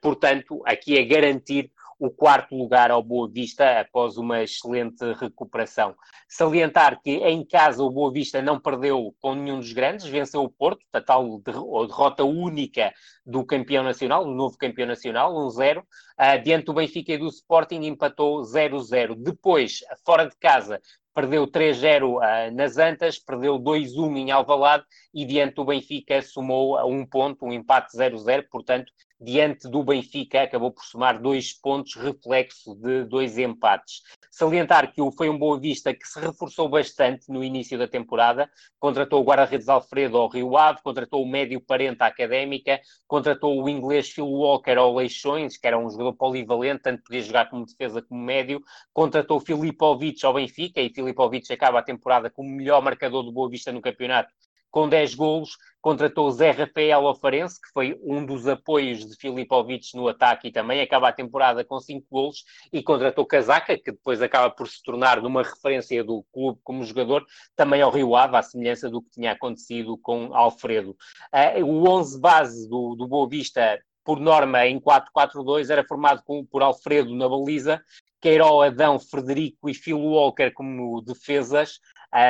portanto, 0.00 0.62
aqui 0.64 0.98
é 0.98 1.04
garantir 1.04 1.70
o 1.98 2.10
quarto 2.10 2.54
lugar 2.54 2.90
ao 2.90 3.02
Boa 3.02 3.28
Vista 3.28 3.80
após 3.80 4.16
uma 4.16 4.42
excelente 4.42 5.04
recuperação. 5.14 5.96
Salientar 6.28 7.00
que 7.02 7.16
em 7.16 7.44
casa 7.44 7.82
o 7.82 7.90
Boa 7.90 8.12
Vista 8.12 8.40
não 8.40 8.60
perdeu 8.60 9.14
com 9.20 9.34
nenhum 9.34 9.58
dos 9.58 9.72
grandes, 9.72 10.06
venceu 10.06 10.42
o 10.42 10.50
Porto, 10.50 10.80
a 10.92 11.00
tal 11.00 11.40
derrota 11.40 12.24
única 12.24 12.92
do 13.26 13.44
campeão 13.44 13.82
nacional, 13.82 14.24
do 14.24 14.30
novo 14.30 14.56
campeão 14.56 14.86
nacional, 14.86 15.34
1-0. 15.34 15.80
Uh, 15.80 16.42
diante 16.42 16.66
do 16.66 16.74
Benfica 16.74 17.12
e 17.12 17.18
do 17.18 17.28
Sporting 17.28 17.82
empatou 17.82 18.42
0-0. 18.42 19.14
Depois, 19.16 19.80
fora 20.04 20.24
de 20.24 20.36
casa, 20.36 20.80
perdeu 21.12 21.48
3-0 21.48 22.16
uh, 22.16 22.54
nas 22.54 22.78
Antas, 22.78 23.18
perdeu 23.18 23.58
2-1 23.58 24.18
em 24.18 24.30
Alvalade 24.30 24.84
e 25.12 25.24
diante 25.24 25.54
do 25.54 25.64
Benfica 25.64 26.22
somou 26.22 26.78
um 26.88 27.04
ponto, 27.04 27.44
um 27.44 27.52
empate 27.52 27.96
0-0, 27.96 28.44
portanto 28.48 28.92
diante 29.20 29.68
do 29.68 29.82
Benfica, 29.82 30.42
acabou 30.42 30.70
por 30.70 30.84
somar 30.84 31.20
dois 31.20 31.52
pontos, 31.52 31.94
reflexo 31.94 32.74
de 32.76 33.04
dois 33.04 33.36
empates. 33.36 34.02
Salientar 34.30 34.92
que 34.92 35.00
foi 35.16 35.28
um 35.28 35.36
Boa 35.36 35.58
Vista 35.58 35.92
que 35.92 36.06
se 36.06 36.20
reforçou 36.20 36.68
bastante 36.68 37.28
no 37.28 37.42
início 37.42 37.76
da 37.76 37.88
temporada, 37.88 38.48
contratou 38.78 39.20
o 39.20 39.24
guarda-redes 39.24 39.68
Alfredo 39.68 40.16
ao 40.16 40.28
Rio 40.28 40.56
Ave, 40.56 40.80
contratou 40.82 41.22
o 41.22 41.28
médio 41.28 41.60
parente 41.60 42.02
à 42.02 42.06
Académica, 42.06 42.80
contratou 43.06 43.60
o 43.60 43.68
inglês 43.68 44.08
Phil 44.10 44.26
Walker 44.26 44.76
ao 44.76 44.94
Leixões, 44.94 45.56
que 45.56 45.66
era 45.66 45.78
um 45.78 45.90
jogador 45.90 46.12
polivalente, 46.12 46.82
tanto 46.82 47.02
podia 47.02 47.22
jogar 47.22 47.50
como 47.50 47.66
defesa 47.66 48.00
como 48.00 48.22
médio, 48.22 48.62
contratou 48.92 49.40
Filipovic 49.40 50.24
ao 50.24 50.34
Benfica, 50.34 50.80
e 50.80 50.90
Filipovic 50.90 51.52
acaba 51.52 51.80
a 51.80 51.82
temporada 51.82 52.30
como 52.30 52.48
o 52.48 52.52
melhor 52.52 52.80
marcador 52.80 53.24
do 53.24 53.32
Boa 53.32 53.50
Vista 53.50 53.72
no 53.72 53.80
campeonato, 53.80 54.32
com 54.70 54.88
10 54.88 55.14
golos, 55.14 55.56
contratou 55.80 56.30
Zé 56.30 56.50
Rafael 56.50 57.04
Ofarense, 57.04 57.60
que 57.60 57.68
foi 57.72 57.98
um 58.02 58.24
dos 58.24 58.46
apoios 58.46 59.06
de 59.06 59.16
Filipovic 59.16 59.94
no 59.94 60.08
ataque 60.08 60.48
e 60.48 60.52
também 60.52 60.80
acaba 60.80 61.08
a 61.08 61.12
temporada 61.12 61.64
com 61.64 61.78
5 61.80 62.06
golos, 62.10 62.44
e 62.72 62.82
contratou 62.82 63.24
Casaca, 63.24 63.76
que 63.76 63.92
depois 63.92 64.20
acaba 64.20 64.50
por 64.50 64.68
se 64.68 64.82
tornar 64.82 65.22
numa 65.22 65.42
referência 65.42 66.02
do 66.04 66.24
clube 66.32 66.60
como 66.62 66.84
jogador, 66.84 67.24
também 67.56 67.80
ao 67.80 67.90
Rio 67.90 68.16
Ave, 68.16 68.36
à 68.36 68.42
semelhança 68.42 68.90
do 68.90 69.00
que 69.00 69.10
tinha 69.10 69.32
acontecido 69.32 69.96
com 69.98 70.34
Alfredo. 70.34 70.96
Uh, 71.32 71.64
o 71.64 71.88
11 71.88 72.20
base 72.20 72.68
do, 72.68 72.94
do 72.94 73.06
Boa 73.06 73.28
Vista 73.28 73.78
por 74.04 74.18
norma 74.18 74.66
em 74.66 74.80
4-4-2, 74.80 75.68
era 75.68 75.84
formado 75.84 76.22
com, 76.24 76.44
por 76.44 76.62
Alfredo 76.62 77.14
na 77.14 77.28
baliza, 77.28 77.78
Queiró, 78.20 78.62
Adão, 78.62 78.98
Frederico 78.98 79.68
e 79.68 79.74
Phil 79.74 79.98
Walker 79.98 80.50
como 80.52 81.00
defesas, 81.02 81.78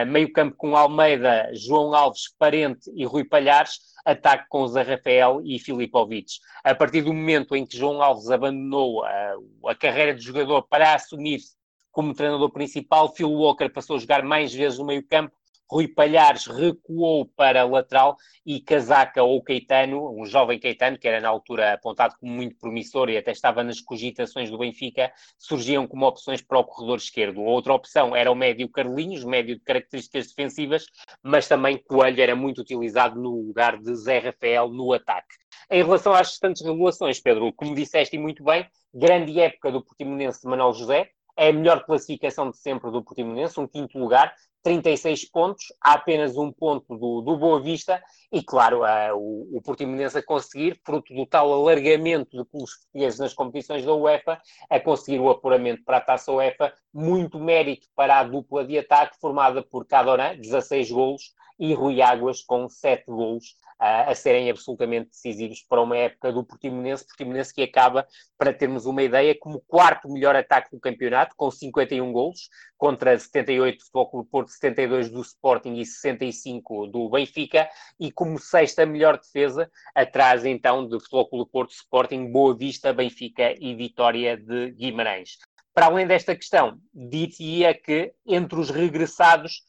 meio 0.06 0.32
campo 0.32 0.56
com 0.56 0.76
Almeida, 0.76 1.50
João 1.54 1.94
Alves, 1.94 2.34
Parente 2.38 2.90
e 2.94 3.04
Rui 3.04 3.24
Palhares, 3.24 3.78
ataque 4.04 4.46
com 4.48 4.66
Zé 4.66 4.82
Rafael 4.82 5.40
e 5.44 5.58
Filipovic. 5.58 6.38
A 6.64 6.74
partir 6.74 7.02
do 7.02 7.12
momento 7.12 7.54
em 7.54 7.66
que 7.66 7.76
João 7.76 8.02
Alves 8.02 8.30
abandonou 8.30 9.02
uh, 9.02 9.68
a 9.68 9.74
carreira 9.74 10.14
de 10.14 10.22
jogador 10.22 10.62
para 10.62 10.94
assumir-se 10.94 11.56
como 11.90 12.14
treinador 12.14 12.50
principal, 12.50 13.14
Phil 13.14 13.30
Walker 13.30 13.68
passou 13.68 13.96
a 13.96 13.98
jogar 13.98 14.22
mais 14.22 14.54
vezes 14.54 14.78
no 14.78 14.86
meio 14.86 15.02
campo 15.06 15.34
Rui 15.70 15.86
Palhares 15.86 16.46
recuou 16.46 17.26
para 17.26 17.64
lateral 17.64 18.16
e 18.44 18.60
Casaca 18.60 19.22
ou 19.22 19.42
Caetano, 19.42 20.18
um 20.18 20.24
jovem 20.24 20.58
Caetano, 20.58 20.98
que 20.98 21.06
era 21.06 21.20
na 21.20 21.28
altura 21.28 21.74
apontado 21.74 22.14
como 22.18 22.32
muito 22.32 22.56
promissor 22.56 23.10
e 23.10 23.18
até 23.18 23.32
estava 23.32 23.62
nas 23.62 23.80
cogitações 23.80 24.50
do 24.50 24.58
Benfica, 24.58 25.12
surgiam 25.38 25.86
como 25.86 26.06
opções 26.06 26.40
para 26.40 26.58
o 26.58 26.64
corredor 26.64 26.96
esquerdo. 26.96 27.42
Outra 27.42 27.74
opção 27.74 28.16
era 28.16 28.32
o 28.32 28.34
médio 28.34 28.68
Carlinhos, 28.68 29.24
médio 29.24 29.56
de 29.56 29.62
características 29.62 30.28
defensivas, 30.28 30.86
mas 31.22 31.46
também 31.46 31.76
Coelho 31.76 32.22
era 32.22 32.34
muito 32.34 32.62
utilizado 32.62 33.20
no 33.20 33.46
lugar 33.46 33.78
de 33.78 33.94
Zé 33.94 34.18
Rafael 34.18 34.68
no 34.68 34.92
ataque. 34.92 35.34
Em 35.70 35.82
relação 35.82 36.14
às 36.14 36.28
restantes 36.28 36.64
revelações, 36.64 37.20
Pedro, 37.20 37.52
como 37.52 37.74
disseste 37.74 38.16
muito 38.16 38.42
bem, 38.42 38.66
grande 38.94 39.38
época 39.38 39.70
do 39.70 39.84
Portimonense 39.84 40.40
de 40.40 40.48
Manuel 40.48 40.72
José, 40.72 41.10
é 41.36 41.50
a 41.50 41.52
melhor 41.52 41.84
classificação 41.84 42.50
de 42.50 42.56
sempre 42.56 42.90
do 42.90 43.04
Portimonense, 43.04 43.60
um 43.60 43.68
quinto 43.68 43.96
lugar, 43.98 44.34
36 44.62 45.30
pontos, 45.30 45.66
há 45.80 45.94
apenas 45.94 46.36
um 46.36 46.52
ponto 46.52 46.96
do, 46.96 47.20
do 47.20 47.36
Boa 47.36 47.60
Vista, 47.60 48.02
e 48.30 48.42
claro, 48.42 48.82
uh, 48.82 49.16
o, 49.16 49.56
o 49.56 49.62
Portimonense 49.62 50.18
a 50.18 50.22
conseguir, 50.22 50.80
fruto 50.84 51.14
do 51.14 51.24
tal 51.24 51.52
alargamento 51.52 52.36
de 52.36 52.44
clubes 52.44 52.76
portugueses 52.76 53.18
nas 53.18 53.34
competições 53.34 53.84
da 53.84 53.94
UEFA, 53.94 54.40
a 54.68 54.80
conseguir 54.80 55.20
o 55.20 55.30
apuramento 55.30 55.82
para 55.84 55.98
a 55.98 56.02
Taça 56.02 56.32
UEFA, 56.32 56.72
muito 56.92 57.38
mérito 57.38 57.86
para 57.94 58.18
a 58.18 58.24
dupla 58.24 58.64
de 58.64 58.78
ataque, 58.78 59.18
formada 59.20 59.62
por 59.62 59.86
Cadorã, 59.86 60.36
16 60.36 60.90
golos, 60.90 61.34
e 61.58 61.74
Rui 61.74 62.00
Águas, 62.00 62.42
com 62.42 62.68
7 62.68 63.04
golos, 63.06 63.56
a 63.78 64.12
serem 64.12 64.50
absolutamente 64.50 65.10
decisivos 65.10 65.62
para 65.62 65.80
uma 65.80 65.96
época 65.96 66.32
do 66.32 66.44
Portimonense, 66.44 67.06
Portimonense 67.06 67.54
que 67.54 67.62
acaba, 67.62 68.06
para 68.36 68.52
termos 68.52 68.86
uma 68.86 69.02
ideia, 69.02 69.36
como 69.38 69.62
quarto 69.68 70.08
melhor 70.08 70.34
ataque 70.34 70.70
do 70.72 70.80
campeonato, 70.80 71.34
com 71.36 71.48
51 71.48 72.12
golos, 72.12 72.48
contra 72.76 73.16
78 73.16 73.76
do 73.76 73.80
Futebol 73.80 74.10
Clube 74.10 74.30
Porto, 74.30 74.47
72 74.48 75.10
do 75.10 75.20
Sporting 75.20 75.74
e 75.74 75.84
65 75.84 76.86
do 76.86 77.08
Benfica, 77.08 77.68
e 77.98 78.10
como 78.10 78.38
sexta 78.38 78.86
melhor 78.86 79.18
defesa, 79.18 79.70
atrás 79.94 80.44
então 80.44 80.86
do 80.86 81.00
Futebol 81.00 81.28
Clube 81.28 81.50
Porto, 81.50 81.70
Sporting, 81.72 82.30
Boa 82.30 82.56
Vista, 82.56 82.92
Benfica 82.92 83.54
e 83.58 83.74
Vitória 83.74 84.36
de 84.36 84.70
Guimarães. 84.72 85.38
Para 85.74 85.86
além 85.86 86.06
desta 86.06 86.34
questão, 86.34 86.78
diria 86.92 87.72
que 87.72 88.12
entre 88.26 88.58
os 88.58 88.68
regressados 88.68 89.62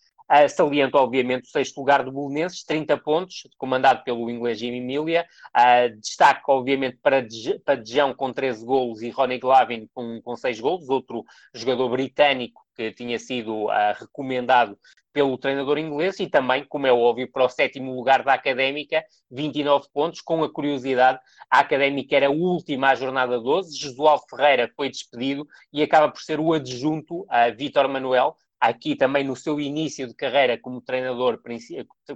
Saliento, 0.47 0.95
obviamente, 0.95 1.45
o 1.45 1.51
sexto 1.51 1.79
lugar 1.79 2.03
do 2.03 2.11
Belenenses, 2.11 2.63
30 2.63 2.97
pontos, 2.97 3.47
comandado 3.57 4.03
pelo 4.03 4.29
inglês 4.29 4.59
Jimmy 4.59 4.77
Emilia. 4.77 5.25
Uh, 5.55 5.99
destaque, 5.99 6.43
obviamente, 6.47 6.97
para 7.01 7.21
Dejão 7.21 8.13
com 8.13 8.31
13 8.31 8.65
golos 8.65 9.01
e 9.01 9.09
Ronnie 9.09 9.39
Glavin 9.39 9.87
com, 9.93 10.21
com 10.21 10.35
6 10.35 10.59
golos, 10.59 10.89
outro 10.89 11.23
jogador 11.53 11.89
britânico 11.89 12.61
que 12.75 12.91
tinha 12.91 13.17
sido 13.17 13.65
uh, 13.65 13.93
recomendado 13.99 14.77
pelo 15.11 15.37
treinador 15.37 15.77
inglês, 15.77 16.19
e 16.19 16.27
também, 16.27 16.63
como 16.63 16.87
é 16.87 16.93
óbvio, 16.93 17.29
para 17.31 17.43
o 17.43 17.49
sétimo 17.49 17.95
lugar 17.95 18.23
da 18.23 18.33
Académica, 18.33 19.03
29 19.31 19.87
pontos, 19.93 20.21
com 20.21 20.43
a 20.43 20.53
curiosidade, 20.53 21.19
a 21.49 21.59
Académica 21.59 22.15
era 22.15 22.27
a 22.27 22.31
última 22.31 22.91
à 22.91 22.95
jornada 22.95 23.39
12, 23.39 23.77
Josual 23.77 24.23
Ferreira 24.29 24.71
foi 24.75 24.89
despedido 24.89 25.47
e 25.73 25.81
acaba 25.81 26.09
por 26.09 26.21
ser 26.21 26.39
o 26.39 26.53
adjunto 26.53 27.25
a 27.27 27.49
Vítor 27.49 27.87
Manuel, 27.87 28.35
aqui 28.59 28.95
também 28.95 29.23
no 29.23 29.35
seu 29.35 29.59
início 29.59 30.07
de 30.07 30.13
carreira 30.13 30.57
como 30.57 30.81
treinador, 30.81 31.39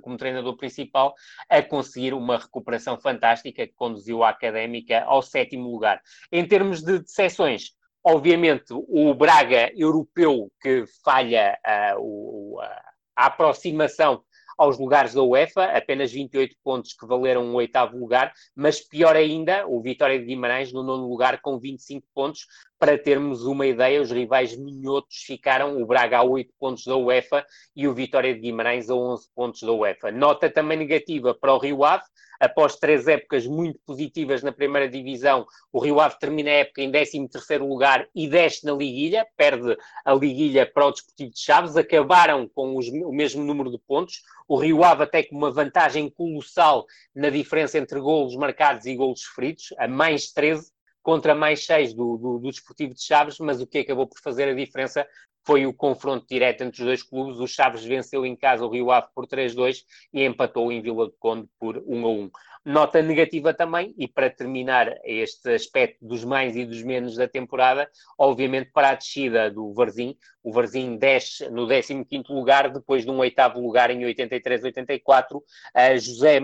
como 0.01 0.17
treinador 0.17 0.57
principal, 0.57 1.13
a 1.49 1.61
conseguir 1.61 2.13
uma 2.13 2.37
recuperação 2.37 2.99
fantástica 2.99 3.65
que 3.65 3.73
conduziu 3.73 4.23
a 4.23 4.29
Académica 4.29 5.03
ao 5.05 5.21
sétimo 5.21 5.69
lugar. 5.69 6.01
Em 6.31 6.45
termos 6.45 6.81
de 6.81 6.99
decepções, 6.99 7.71
obviamente 8.03 8.73
o 8.73 9.13
Braga 9.13 9.71
europeu 9.75 10.51
que 10.61 10.83
falha 11.03 11.57
uh, 11.95 11.99
o, 11.99 12.59
a 13.15 13.25
aproximação 13.27 14.23
aos 14.57 14.77
lugares 14.77 15.13
da 15.13 15.23
UEFA, 15.23 15.65
apenas 15.65 16.11
28 16.11 16.55
pontos 16.63 16.93
que 16.93 17.05
valeram 17.05 17.43
um 17.43 17.55
oitavo 17.55 17.97
lugar, 17.97 18.33
mas 18.55 18.79
pior 18.79 19.15
ainda, 19.15 19.67
o 19.67 19.81
Vitória 19.81 20.19
de 20.19 20.25
Guimarães 20.25 20.71
no 20.71 20.83
nono 20.83 21.07
lugar 21.07 21.41
com 21.41 21.59
25 21.59 22.05
pontos, 22.13 22.45
para 22.83 22.97
termos 22.97 23.45
uma 23.45 23.65
ideia, 23.65 24.01
os 24.01 24.11
rivais 24.11 24.57
minhotos 24.57 25.23
ficaram 25.25 25.81
o 25.81 25.85
Braga 25.85 26.17
a 26.17 26.23
8 26.23 26.53
pontos 26.59 26.83
da 26.83 26.97
UEFA 26.97 27.45
e 27.73 27.87
o 27.87 27.93
Vitória 27.93 28.33
de 28.33 28.41
Guimarães 28.41 28.89
a 28.89 28.93
11 28.93 29.29
pontos 29.33 29.61
da 29.61 29.71
UEFA. 29.71 30.11
Nota 30.11 30.49
também 30.49 30.77
negativa 30.77 31.33
para 31.33 31.53
o 31.53 31.57
Rio 31.57 31.85
Ave, 31.85 32.03
após 32.41 32.75
três 32.75 33.07
épocas 33.07 33.47
muito 33.47 33.79
positivas 33.85 34.43
na 34.43 34.51
primeira 34.51 34.89
divisão, 34.89 35.45
o 35.71 35.79
Rio 35.79 36.01
Ave 36.01 36.19
termina 36.19 36.49
a 36.49 36.55
época 36.55 36.81
em 36.81 36.91
13º 36.91 37.65
lugar 37.65 38.05
e 38.13 38.27
desce 38.27 38.65
na 38.65 38.73
liguilha, 38.73 39.25
perde 39.37 39.77
a 40.03 40.13
liguilha 40.13 40.69
para 40.69 40.85
o 40.85 40.91
Desportivo 40.91 41.31
de 41.31 41.39
Chaves, 41.39 41.77
acabaram 41.77 42.49
com 42.53 42.75
os, 42.75 42.89
o 42.89 43.13
mesmo 43.13 43.45
número 43.45 43.71
de 43.71 43.79
pontos, 43.87 44.21
o 44.45 44.57
Rio 44.57 44.83
Ave 44.83 45.03
até 45.03 45.23
com 45.23 45.37
uma 45.37 45.51
vantagem 45.51 46.09
colossal 46.09 46.85
na 47.15 47.29
diferença 47.29 47.77
entre 47.77 47.97
golos 48.01 48.35
marcados 48.35 48.85
e 48.85 48.93
golos 48.93 49.21
sofridos, 49.21 49.73
a 49.77 49.87
mais 49.87 50.33
13, 50.33 50.72
contra 51.03 51.35
mais 51.35 51.65
6 51.65 51.93
do, 51.93 52.17
do, 52.17 52.39
do 52.39 52.49
Desportivo 52.49 52.93
de 52.93 53.03
Chaves, 53.03 53.37
mas 53.37 53.61
o 53.61 53.67
que 53.67 53.79
acabou 53.79 54.07
por 54.07 54.19
fazer 54.21 54.47
a 54.47 54.53
diferença 54.55 55.05
foi 55.45 55.65
o 55.65 55.73
confronto 55.73 56.25
direto 56.27 56.61
entre 56.61 56.81
os 56.81 56.87
dois 56.87 57.03
clubes. 57.03 57.39
O 57.39 57.47
Chaves 57.47 57.83
venceu 57.83 58.25
em 58.25 58.35
casa 58.35 58.65
o 58.65 58.69
Rio 58.69 58.89
Ave 58.89 59.07
por 59.13 59.27
3-2 59.27 59.83
e 60.13 60.23
empatou 60.23 60.71
em 60.71 60.81
Vila 60.81 61.05
do 61.07 61.15
Conde 61.19 61.47
por 61.59 61.77
1-1. 61.83 62.31
Nota 62.65 63.01
negativa 63.01 63.53
também, 63.53 63.93
e 63.97 64.07
para 64.07 64.29
terminar 64.29 64.97
este 65.03 65.53
aspecto 65.53 65.97
dos 66.05 66.23
mais 66.23 66.55
e 66.55 66.65
dos 66.65 66.81
menos 66.81 67.17
da 67.17 67.27
temporada, 67.27 67.89
obviamente 68.17 68.71
para 68.71 68.91
a 68.91 68.95
descida 68.95 69.51
do 69.51 69.73
Varzim. 69.73 70.15
O 70.41 70.51
Varzim 70.51 70.97
desce 70.97 71.49
no 71.49 71.65
15º 71.67 72.29
lugar, 72.29 72.69
depois 72.69 73.03
de 73.03 73.11
um 73.11 73.17
oitavo 73.19 73.61
lugar 73.61 73.89
em 73.89 74.01
83-84. 74.01 75.35
Uh, 75.35 75.41
José, 75.97 76.39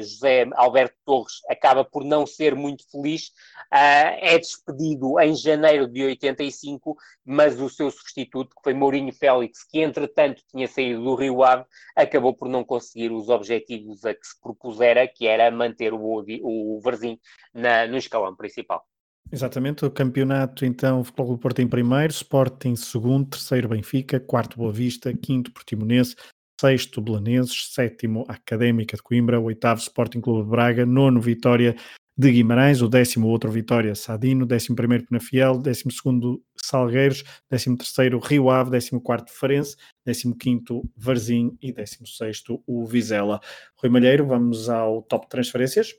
José 0.00 0.46
Alberto 0.54 0.96
Torres 1.04 1.34
acaba 1.48 1.84
por 1.84 2.04
não 2.04 2.26
ser 2.26 2.56
muito 2.56 2.88
feliz. 2.90 3.32
É 3.70 4.36
despedido 4.38 5.18
em 5.20 5.34
janeiro 5.34 5.86
de 5.86 6.04
85, 6.04 6.96
mas 7.24 7.60
o 7.60 7.68
seu 7.68 7.90
substituto, 7.90 8.54
que 8.54 8.62
foi 8.62 8.74
Mourinho 8.74 9.12
Félix, 9.12 9.64
que 9.64 9.80
entretanto 9.80 10.42
tinha 10.50 10.66
saído 10.66 11.02
do 11.02 11.14
Rio 11.14 11.42
Ave, 11.42 11.64
acabou 11.94 12.34
por 12.34 12.48
não 12.48 12.64
conseguir 12.64 13.12
os 13.12 13.28
objetivos 13.28 14.04
a 14.04 14.14
que 14.14 14.26
se 14.26 14.40
propusera, 14.40 15.06
que 15.06 15.23
era 15.26 15.50
manter 15.50 15.92
o, 15.92 16.24
o 16.42 16.80
Varzim 16.80 17.18
na, 17.52 17.86
no 17.86 17.96
escalão 17.96 18.34
principal. 18.34 18.84
Exatamente, 19.32 19.84
o 19.84 19.90
campeonato 19.90 20.64
então, 20.64 21.00
o 21.00 21.04
Futebol 21.04 21.32
do 21.32 21.38
Porto 21.38 21.60
em 21.60 21.66
primeiro, 21.66 22.12
Sporting 22.12 22.70
em 22.70 22.76
segundo, 22.76 23.30
terceiro 23.30 23.68
Benfica, 23.68 24.20
quarto 24.20 24.58
Boa 24.58 24.72
Vista, 24.72 25.12
quinto 25.14 25.50
Portimonense, 25.52 26.14
sexto 26.60 27.00
Belenenses, 27.00 27.72
sétimo 27.72 28.24
Académica 28.28 28.96
de 28.96 29.02
Coimbra, 29.02 29.40
oitavo 29.40 29.80
Sporting 29.80 30.20
Clube 30.20 30.44
de 30.44 30.50
Braga, 30.50 30.86
nono 30.86 31.20
Vitória 31.20 31.74
de 32.16 32.30
Guimarães, 32.30 32.80
o 32.80 32.88
décimo 32.88 33.26
outro 33.26 33.50
Vitória 33.50 33.94
Sadino, 33.94 34.46
décimo 34.46 34.76
primeiro 34.76 35.04
Penafiel, 35.04 35.58
décimo 35.58 35.90
segundo 35.90 36.40
Salgueiros, 36.56 37.24
décimo 37.50 37.76
terceiro 37.76 38.20
Rio 38.20 38.50
Ave, 38.50 38.70
décimo 38.70 39.00
quarto 39.00 39.32
Farense, 39.32 39.76
décimo 40.06 40.36
quinto 40.36 40.82
Varzim 40.96 41.56
e 41.60 41.72
décimo 41.72 42.06
sexto 42.06 42.62
o 42.66 42.86
Vizela. 42.86 43.40
Rui 43.76 43.90
Malheiro, 43.90 44.26
vamos 44.26 44.68
ao 44.68 45.02
top 45.02 45.28
transferências. 45.28 45.92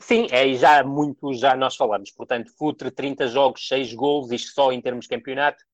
Sim, 0.00 0.28
é, 0.30 0.46
e 0.46 0.56
já 0.56 0.84
muito 0.84 1.32
já 1.34 1.56
nós 1.56 1.74
falamos. 1.74 2.10
Portanto, 2.10 2.52
Futre, 2.56 2.90
30 2.90 3.28
jogos, 3.28 3.66
6 3.66 3.94
golos, 3.94 4.30
isto 4.30 4.52
só 4.52 4.70
em 4.70 4.80
termos 4.80 5.06
de 5.06 5.08
campeonato. 5.08 5.64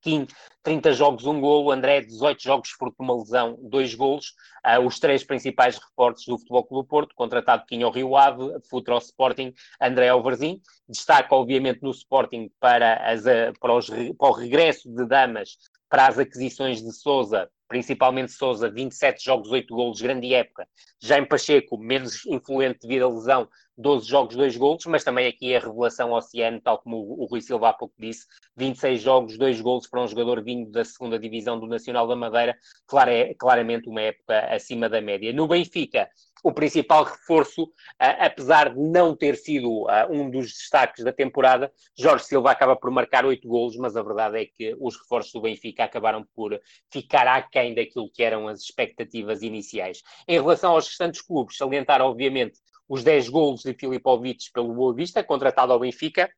Kim, 0.00 0.26
30 0.62 0.92
jogos, 0.92 1.24
1 1.24 1.40
golo. 1.40 1.70
André, 1.70 2.00
18 2.00 2.42
jogos, 2.42 2.70
fruto 2.70 2.96
de 2.98 3.04
uma 3.04 3.16
lesão, 3.18 3.58
2 3.62 3.94
golos. 3.94 4.34
Ah, 4.62 4.80
os 4.80 4.98
três 4.98 5.24
principais 5.24 5.78
reforços 5.78 6.26
do 6.26 6.38
Futebol 6.38 6.64
Clube 6.64 6.88
Porto, 6.88 7.14
contratado 7.14 7.64
Quinho 7.66 7.86
ao 7.86 7.92
Rio 7.92 8.16
Ave, 8.16 8.60
Futre 8.68 8.92
ao 8.92 8.98
Sporting, 8.98 9.52
André 9.80 10.08
ao 10.08 10.22
Varzim. 10.22 10.60
Destaca, 10.88 11.34
obviamente, 11.34 11.82
no 11.82 11.90
Sporting 11.90 12.50
para, 12.58 12.94
as, 13.10 13.26
ah, 13.26 13.52
para, 13.60 13.74
os, 13.74 13.88
para 13.88 14.28
o 14.28 14.32
regresso 14.32 14.92
de 14.92 15.06
Damas, 15.06 15.56
para 15.88 16.06
as 16.06 16.18
aquisições 16.18 16.82
de 16.82 16.92
Souza, 16.92 17.50
principalmente 17.70 18.32
Souza, 18.32 18.68
27 18.68 19.24
jogos, 19.24 19.48
8 19.48 19.72
golos, 19.72 20.00
grande 20.00 20.34
época. 20.34 20.66
Jaime 21.00 21.28
Pacheco, 21.28 21.78
menos 21.78 22.26
influente 22.26 22.80
devido 22.82 23.04
à 23.04 23.08
lesão, 23.08 23.48
12 23.78 24.08
jogos, 24.08 24.34
2 24.34 24.56
golos, 24.56 24.84
mas 24.86 25.04
também 25.04 25.28
aqui 25.28 25.54
a 25.54 25.60
revelação 25.60 26.12
oceano, 26.12 26.60
tal 26.60 26.82
como 26.82 26.96
o, 26.96 27.22
o 27.22 27.26
Rui 27.26 27.40
Silva 27.40 27.68
há 27.68 27.72
pouco 27.72 27.94
disse, 27.96 28.26
26 28.56 29.00
jogos, 29.00 29.38
2 29.38 29.60
golos 29.60 29.86
para 29.86 30.02
um 30.02 30.08
jogador 30.08 30.42
vindo 30.42 30.68
da 30.72 30.84
segunda 30.84 31.16
divisão 31.16 31.60
do 31.60 31.68
Nacional 31.68 32.08
da 32.08 32.16
Madeira, 32.16 32.58
claro, 32.88 33.10
é 33.10 33.34
claramente 33.34 33.88
uma 33.88 34.00
época 34.00 34.52
acima 34.52 34.88
da 34.88 35.00
média. 35.00 35.32
No 35.32 35.46
Benfica, 35.46 36.08
o 36.42 36.52
principal 36.52 37.04
reforço, 37.04 37.70
ah, 37.98 38.26
apesar 38.26 38.74
de 38.74 38.80
não 38.80 39.14
ter 39.14 39.36
sido 39.36 39.88
ah, 39.88 40.06
um 40.10 40.30
dos 40.30 40.46
destaques 40.46 41.04
da 41.04 41.12
temporada, 41.12 41.72
Jorge 41.98 42.24
Silva 42.24 42.50
acaba 42.50 42.76
por 42.76 42.90
marcar 42.90 43.24
8 43.24 43.46
golos, 43.46 43.76
mas 43.76 43.96
a 43.96 44.02
verdade 44.02 44.40
é 44.40 44.46
que 44.46 44.76
os 44.80 44.96
reforços 44.96 45.32
do 45.32 45.42
Benfica 45.42 45.84
acabaram 45.84 46.26
por 46.34 46.58
ficar 46.90 47.26
aquém 47.26 47.74
daquilo 47.74 48.10
que 48.10 48.22
eram 48.22 48.48
as 48.48 48.60
expectativas 48.60 49.42
iniciais. 49.42 50.02
Em 50.26 50.40
relação 50.40 50.72
aos 50.72 50.86
restantes 50.86 51.20
clubes, 51.20 51.56
salientar, 51.56 52.00
obviamente, 52.00 52.58
os 52.88 53.04
10 53.04 53.28
golos 53.28 53.62
de 53.62 53.74
Filipovic 53.74 54.50
pelo 54.52 54.74
Boa 54.74 54.94
Vista, 54.94 55.22
contratado 55.22 55.72
ao 55.72 55.78
Benfica, 55.78 56.30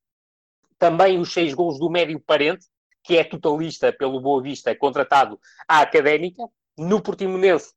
também 0.79 1.19
os 1.19 1.33
6 1.33 1.55
golos 1.55 1.79
do 1.79 1.89
médio 1.89 2.21
parente, 2.21 2.67
que 3.05 3.17
é 3.17 3.25
totalista 3.25 3.93
pelo 3.93 4.21
Boa 4.21 4.43
Vista, 4.43 4.75
contratado 4.75 5.39
à 5.67 5.81
Académica. 5.81 6.43
No 6.77 7.03
Portimonense 7.03 7.73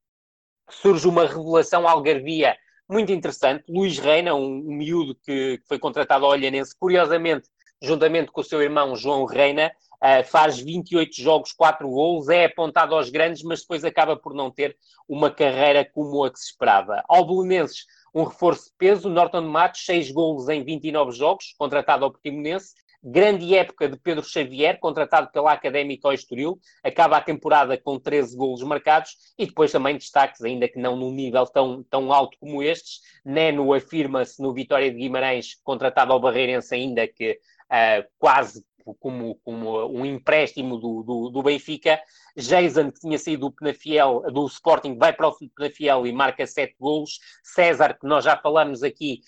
surge 0.69 1.07
uma 1.07 1.25
revelação 1.25 1.87
algarvia 1.87 2.55
muito 2.89 3.11
interessante. 3.11 3.63
Luís 3.67 3.97
Reina, 3.97 4.35
um, 4.35 4.63
um 4.67 4.73
miúdo 4.73 5.15
que, 5.15 5.57
que 5.57 5.67
foi 5.67 5.79
contratado 5.79 6.25
ao 6.25 6.31
Olhanense, 6.31 6.75
curiosamente, 6.77 7.49
juntamente 7.81 8.31
com 8.31 8.41
o 8.41 8.43
seu 8.43 8.61
irmão 8.61 8.95
João 8.95 9.25
Reina, 9.25 9.71
Uh, 9.95 10.23
faz 10.25 10.59
28 10.59 11.19
jogos, 11.19 11.53
4 11.53 11.89
gols, 11.89 12.27
é 12.27 12.45
apontado 12.45 12.93
aos 12.93 13.09
grandes, 13.09 13.41
mas 13.41 13.61
depois 13.61 13.83
acaba 13.83 14.15
por 14.15 14.35
não 14.35 14.51
ter 14.51 14.77
uma 15.07 15.31
carreira 15.31 15.85
como 15.85 16.23
a 16.23 16.29
que 16.29 16.37
se 16.37 16.47
esperava. 16.47 17.01
Ao 17.07 17.25
Belenenses, 17.25 17.85
um 18.13 18.23
reforço 18.23 18.65
de 18.65 18.75
peso, 18.77 19.09
Norton 19.09 19.41
Matos, 19.41 19.83
6 19.85 20.11
gols 20.11 20.47
em 20.47 20.63
29 20.63 21.11
jogos, 21.11 21.55
contratado 21.57 22.05
ao 22.05 22.11
Portimonense. 22.11 22.73
Grande 23.07 23.55
época 23.55 23.87
de 23.87 23.97
Pedro 23.97 24.23
Xavier, 24.23 24.79
contratado 24.79 25.29
pela 25.31 25.53
Académica 25.53 26.07
ao 26.07 26.13
Estoril, 26.13 26.59
acaba 26.83 27.17
a 27.17 27.21
temporada 27.21 27.77
com 27.77 27.99
13 27.99 28.35
golos 28.35 28.63
marcados 28.63 29.15
e 29.37 29.45
depois 29.45 29.71
também 29.71 29.95
destaques, 29.95 30.41
ainda 30.41 30.67
que 30.67 30.79
não 30.79 30.95
num 30.95 31.11
nível 31.11 31.45
tão, 31.45 31.83
tão 31.83 32.11
alto 32.11 32.35
como 32.39 32.63
estes. 32.63 33.01
Neno 33.23 33.71
afirma-se 33.75 34.41
no 34.41 34.51
Vitória 34.51 34.89
de 34.89 34.97
Guimarães, 34.97 35.53
contratado 35.63 36.13
ao 36.13 36.19
Barreirense, 36.19 36.73
ainda 36.73 37.07
que 37.07 37.33
uh, 37.65 38.09
quase 38.17 38.65
como, 38.99 39.35
como 39.43 39.87
um 39.87 40.05
empréstimo 40.05 40.77
do, 40.77 41.03
do, 41.03 41.29
do, 41.29 41.43
Benfica. 41.43 41.99
Jason, 42.37 42.91
que 42.91 42.99
tinha 42.99 43.17
saído 43.17 43.49
do 43.49 43.55
Penafiel, 43.55 44.21
do 44.31 44.45
Sporting, 44.45 44.97
vai 44.97 45.13
para 45.13 45.27
o 45.27 45.35
Penafiel 45.55 46.05
e 46.05 46.11
marca 46.11 46.45
sete 46.45 46.75
golos. 46.79 47.19
César, 47.43 47.97
que 47.99 48.05
nós 48.05 48.23
já 48.25 48.37
falamos 48.37 48.83
aqui, 48.83 49.21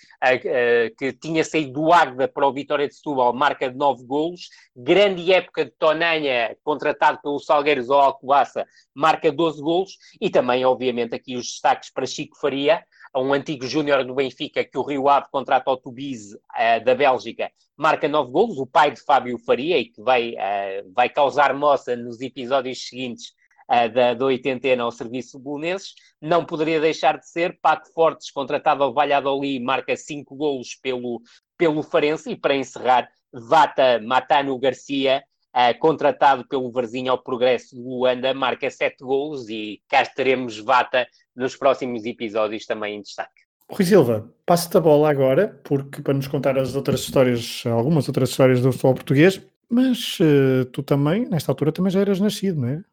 que 0.97 1.13
tinha 1.13 1.43
saído 1.43 1.73
do 1.73 1.93
Águeda 1.93 2.27
para 2.27 2.45
o 2.45 2.53
Vitória 2.53 2.87
de 2.87 2.95
Setúbal, 2.95 3.33
marca 3.33 3.71
nove 3.71 4.05
golos. 4.05 4.49
Grande 4.75 5.31
época 5.33 5.65
de 5.65 5.71
Tonanha, 5.71 6.55
contratado 6.63 7.19
pelo 7.21 7.39
Salgueiros 7.39 7.89
ao 7.89 7.99
Alcobaça, 7.99 8.65
marca 8.93 9.31
12 9.31 9.61
golos. 9.61 9.97
E 10.19 10.29
também, 10.29 10.65
obviamente, 10.65 11.15
aqui 11.15 11.35
os 11.35 11.45
destaques 11.45 11.89
para 11.89 12.05
Chico 12.05 12.37
Faria, 12.37 12.83
um 13.21 13.33
antigo 13.33 13.65
júnior 13.65 14.03
do 14.03 14.15
Benfica 14.15 14.63
que 14.63 14.77
o 14.77 14.83
Rio 14.83 15.09
Ave 15.09 15.27
contrata 15.31 15.69
ao 15.69 15.77
Tubize 15.77 16.35
uh, 16.35 16.83
da 16.83 16.95
Bélgica, 16.95 17.51
marca 17.75 18.07
nove 18.07 18.31
golos, 18.31 18.57
o 18.57 18.67
pai 18.67 18.91
de 18.91 19.01
Fábio 19.01 19.37
Faria, 19.39 19.77
e 19.77 19.85
que 19.85 20.01
vai, 20.01 20.31
uh, 20.31 20.91
vai 20.93 21.09
causar 21.09 21.53
moça 21.53 21.95
nos 21.95 22.21
episódios 22.21 22.87
seguintes 22.87 23.33
uh, 23.69 23.91
da, 23.93 24.13
da 24.13 24.25
oitentena 24.25 24.83
ao 24.83 24.91
serviço 24.91 25.39
bolonenses. 25.39 25.93
Não 26.21 26.45
poderia 26.45 26.79
deixar 26.79 27.17
de 27.17 27.27
ser, 27.29 27.59
Pato 27.61 27.91
Fortes, 27.93 28.31
contratado 28.31 28.83
ao 28.83 28.93
Valladolid, 28.93 29.63
marca 29.63 29.95
cinco 29.95 30.35
golos 30.35 30.75
pelo, 30.75 31.21
pelo 31.57 31.83
Farense, 31.83 32.31
e 32.31 32.35
para 32.35 32.55
encerrar, 32.55 33.07
Vata 33.31 33.99
Matano 34.01 34.57
Garcia, 34.57 35.23
Uh, 35.55 35.77
contratado 35.79 36.47
pelo 36.47 36.71
Varzinho 36.71 37.11
ao 37.11 37.17
Progresso 37.17 37.75
de 37.75 37.81
Luanda, 37.81 38.33
marca 38.33 38.69
sete 38.69 39.03
golos 39.03 39.49
e 39.49 39.81
cá 39.87 40.03
estaremos 40.03 40.59
Vata 40.59 41.07
nos 41.35 41.55
próximos 41.55 42.05
episódios 42.05 42.65
também 42.65 42.97
em 42.97 43.01
destaque. 43.01 43.47
Rui 43.69 43.83
Silva, 43.83 44.31
passo-te 44.45 44.77
a 44.77 44.79
bola 44.79 45.09
agora, 45.09 45.59
porque 45.63 46.01
para 46.01 46.13
nos 46.13 46.27
contar 46.27 46.57
as 46.57 46.75
outras 46.75 47.01
histórias, 47.01 47.63
algumas 47.65 48.07
outras 48.07 48.29
histórias 48.29 48.61
do 48.61 48.71
futebol 48.71 48.93
português, 48.93 49.41
mas 49.69 50.19
uh, 50.19 50.65
tu 50.71 50.81
também, 50.81 51.27
nesta 51.27 51.51
altura, 51.51 51.71
também 51.71 51.91
já 51.91 51.99
eras 51.99 52.19
nascido, 52.19 52.61
não 52.61 52.69
é? 52.69 52.83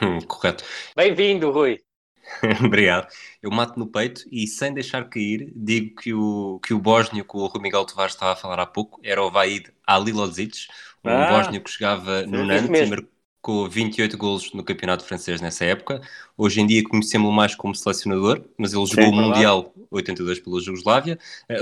Hum, 0.00 0.20
correto. 0.20 0.64
Bem-vindo, 0.96 1.50
Rui. 1.50 1.80
Obrigado. 2.64 3.08
Eu 3.42 3.50
mato 3.50 3.78
no 3.78 3.86
peito 3.86 4.22
e 4.30 4.46
sem 4.46 4.72
deixar 4.72 5.08
cair, 5.08 5.52
digo 5.56 5.96
que 5.96 6.14
o, 6.14 6.60
que 6.60 6.72
o 6.72 6.78
bósnio 6.78 7.24
que 7.24 7.36
o 7.36 7.46
Rui 7.46 7.60
Miguel 7.60 7.84
Tavares 7.84 8.14
estava 8.14 8.32
a 8.32 8.36
falar 8.36 8.60
há 8.60 8.66
pouco 8.66 9.00
era 9.02 9.22
o 9.22 9.30
Vaid 9.30 9.72
Alilodzic, 9.84 10.68
um 11.04 11.10
ah, 11.10 11.30
bósnio 11.30 11.60
que 11.60 11.70
jogava 11.70 12.22
no 12.22 12.44
Nantes 12.44 12.80
e 12.80 12.86
marcou 12.86 13.68
28 13.68 14.16
golos 14.16 14.52
no 14.52 14.62
campeonato 14.62 15.04
francês 15.04 15.40
nessa 15.40 15.64
época. 15.64 16.00
Hoje 16.36 16.60
em 16.60 16.66
dia 16.66 16.82
conhecemos-lo 16.84 17.34
mais 17.34 17.54
como 17.54 17.74
selecionador, 17.74 18.44
mas 18.56 18.72
ele 18.72 18.86
jogou 18.86 19.04
Sim, 19.04 19.10
o 19.10 19.14
Mundial 19.14 19.74
82 19.90 20.40
pela 20.40 20.60
Jugoslávia. 20.60 21.18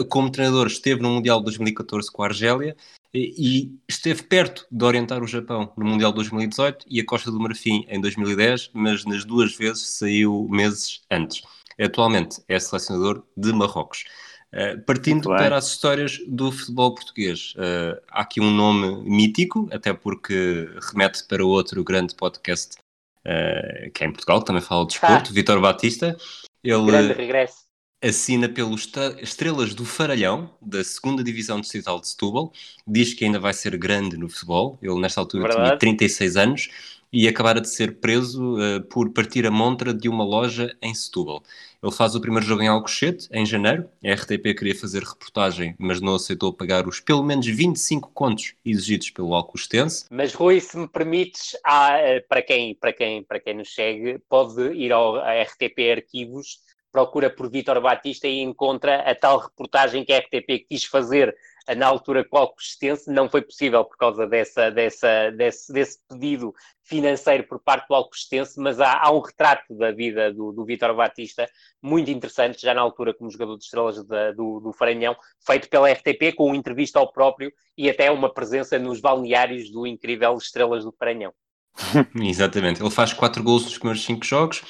Como 0.08 0.30
treinador 0.30 0.66
esteve 0.66 1.00
no 1.00 1.10
Mundial 1.10 1.40
2014 1.40 2.10
com 2.10 2.22
a 2.22 2.26
Argélia 2.26 2.76
e 3.12 3.72
esteve 3.88 4.22
perto 4.22 4.66
de 4.70 4.84
orientar 4.84 5.22
o 5.22 5.26
Japão 5.26 5.72
no 5.76 5.84
Mundial 5.84 6.12
2018 6.12 6.86
e 6.88 7.00
a 7.00 7.04
Costa 7.04 7.30
do 7.30 7.40
Marfim 7.40 7.84
em 7.88 8.00
2010, 8.00 8.70
mas 8.72 9.04
nas 9.04 9.24
duas 9.24 9.56
vezes 9.56 9.98
saiu 9.98 10.46
meses 10.50 11.00
antes. 11.10 11.42
Atualmente 11.80 12.42
é 12.46 12.58
selecionador 12.58 13.24
de 13.36 13.52
Marrocos. 13.52 14.04
Uh, 14.52 14.80
partindo 14.84 15.28
para 15.28 15.56
as 15.56 15.68
histórias 15.68 16.18
do 16.26 16.50
futebol 16.50 16.92
português, 16.92 17.54
uh, 17.56 18.00
há 18.08 18.22
aqui 18.22 18.40
um 18.40 18.50
nome 18.50 19.08
mítico, 19.08 19.68
até 19.70 19.92
porque 19.92 20.68
remete 20.90 21.24
para 21.28 21.44
outro 21.44 21.84
grande 21.84 22.16
podcast 22.16 22.76
uh, 23.20 23.90
que 23.92 24.02
é 24.02 24.06
em 24.06 24.12
Portugal, 24.12 24.40
que 24.40 24.46
também 24.46 24.62
fala 24.62 24.86
de 24.86 24.92
desporto, 24.92 25.30
ah. 25.30 25.32
Vitor 25.32 25.60
Batista. 25.60 26.16
Ele 26.64 26.84
grande 26.84 27.12
regresso. 27.12 27.64
assina 28.02 28.48
pelos 28.48 28.90
Estrelas 29.20 29.72
do 29.72 29.84
Faralhão, 29.84 30.50
da 30.60 30.82
segunda 30.82 31.22
Divisão 31.22 31.60
Distrital 31.60 32.00
de 32.00 32.08
Setúbal. 32.08 32.52
Diz 32.86 33.14
que 33.14 33.24
ainda 33.24 33.38
vai 33.38 33.54
ser 33.54 33.76
grande 33.78 34.16
no 34.16 34.28
futebol. 34.28 34.78
Ele, 34.82 35.00
nesta 35.00 35.20
altura, 35.20 35.44
Verdade. 35.44 35.78
tinha 35.78 35.78
36 35.78 36.36
anos 36.36 36.68
e 37.12 37.26
acabara 37.26 37.60
de 37.60 37.68
ser 37.68 38.00
preso 38.00 38.56
uh, 38.56 38.80
por 38.82 39.10
partir 39.10 39.46
a 39.46 39.50
montra 39.50 39.92
de 39.92 40.08
uma 40.08 40.24
loja 40.24 40.76
em 40.80 40.94
Setúbal. 40.94 41.42
Ele 41.82 41.92
faz 41.92 42.14
o 42.14 42.20
primeiro 42.20 42.46
jogo 42.46 42.62
em 42.62 42.68
Alcochete, 42.68 43.26
em 43.32 43.44
janeiro. 43.46 43.88
A 44.04 44.12
RTP 44.12 44.54
queria 44.56 44.74
fazer 44.74 45.02
reportagem, 45.02 45.74
mas 45.78 46.00
não 46.00 46.14
aceitou 46.14 46.52
pagar 46.52 46.86
os 46.86 47.00
pelo 47.00 47.22
menos 47.22 47.46
25 47.46 48.10
contos 48.12 48.54
exigidos 48.64 49.10
pelo 49.10 49.34
Alcochetense. 49.34 50.04
Mas 50.10 50.34
Rui, 50.34 50.60
se 50.60 50.76
me 50.76 50.86
permites, 50.86 51.56
há, 51.64 51.92
para, 52.28 52.42
quem, 52.42 52.74
para, 52.74 52.92
quem, 52.92 53.22
para 53.22 53.40
quem 53.40 53.54
nos 53.54 53.74
segue, 53.74 54.18
pode 54.28 54.60
ir 54.74 54.92
ao 54.92 55.16
RTP 55.16 55.90
Arquivos 55.96 56.58
procura 56.92 57.30
por 57.30 57.50
Vítor 57.50 57.80
Batista 57.80 58.26
e 58.26 58.40
encontra 58.40 59.00
a 59.02 59.14
tal 59.14 59.38
reportagem 59.38 60.04
que 60.04 60.12
a 60.12 60.18
RTP 60.18 60.66
quis 60.68 60.84
fazer 60.84 61.34
na 61.76 61.86
altura 61.86 62.24
com 62.24 62.36
o 62.36 62.40
Alcostense, 62.40 63.10
não 63.10 63.28
foi 63.28 63.42
possível 63.42 63.84
por 63.84 63.96
causa 63.96 64.26
dessa, 64.26 64.70
dessa, 64.70 65.30
desse, 65.30 65.72
desse 65.72 65.98
pedido 66.08 66.54
financeiro 66.82 67.44
por 67.44 67.60
parte 67.60 67.86
do 67.88 67.94
Alcostense, 67.94 68.58
mas 68.58 68.80
há, 68.80 68.98
há 69.00 69.12
um 69.12 69.20
retrato 69.20 69.74
da 69.76 69.92
vida 69.92 70.32
do, 70.32 70.52
do 70.52 70.64
Vítor 70.64 70.94
Batista 70.94 71.48
muito 71.80 72.10
interessante, 72.10 72.60
já 72.62 72.74
na 72.74 72.80
altura 72.80 73.14
como 73.14 73.30
jogador 73.30 73.56
de 73.56 73.64
estrelas 73.64 74.04
da- 74.04 74.32
do, 74.32 74.60
do 74.60 74.72
Faranhão, 74.72 75.16
feito 75.46 75.68
pela 75.68 75.90
RTP, 75.90 76.34
com 76.34 76.46
uma 76.46 76.56
entrevista 76.56 76.98
ao 76.98 77.12
próprio 77.12 77.52
e 77.76 77.88
até 77.88 78.10
uma 78.10 78.32
presença 78.32 78.78
nos 78.78 79.00
balneários 79.00 79.70
do 79.70 79.86
incrível 79.86 80.36
Estrelas 80.36 80.84
do 80.84 80.92
Faranhão. 80.92 81.32
Exatamente. 82.20 82.82
Ele 82.82 82.90
faz 82.90 83.12
4 83.12 83.42
gols 83.42 83.64
nos 83.64 83.78
primeiros 83.78 84.04
5 84.04 84.24
jogos, 84.24 84.62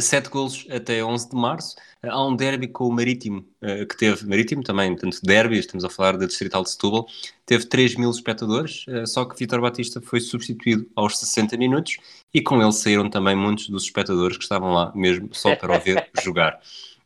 7 0.00 0.28
gols 0.30 0.66
até 0.70 1.04
11 1.04 1.30
de 1.30 1.36
março. 1.36 1.76
Eh, 2.02 2.08
Há 2.08 2.24
um 2.26 2.34
derby 2.36 2.68
com 2.68 2.84
o 2.88 2.92
Marítimo, 2.92 3.46
eh, 3.60 3.84
que 3.84 3.96
teve, 3.96 4.26
Marítimo 4.26 4.62
também, 4.62 4.90
portanto, 4.92 5.20
derby, 5.22 5.58
estamos 5.58 5.84
a 5.84 5.90
falar 5.90 6.16
da 6.16 6.26
Distrital 6.26 6.62
de 6.62 6.70
Setúbal, 6.70 7.06
teve 7.46 7.66
3 7.66 7.96
mil 7.96 8.10
espectadores, 8.10 8.84
eh, 8.88 9.06
só 9.06 9.24
que 9.24 9.38
Vítor 9.38 9.60
Batista 9.60 10.00
foi 10.00 10.20
substituído 10.20 10.88
aos 10.96 11.18
60 11.18 11.56
minutos 11.56 11.96
e 12.32 12.40
com 12.42 12.60
ele 12.62 12.72
saíram 12.72 13.08
também 13.08 13.36
muitos 13.36 13.68
dos 13.68 13.84
espectadores 13.84 14.36
que 14.36 14.42
estavam 14.42 14.72
lá 14.72 14.92
mesmo 14.94 15.28
só 15.32 15.54
para 15.56 15.76
o 15.76 15.80
ver 15.80 16.08
jogar. 16.22 16.60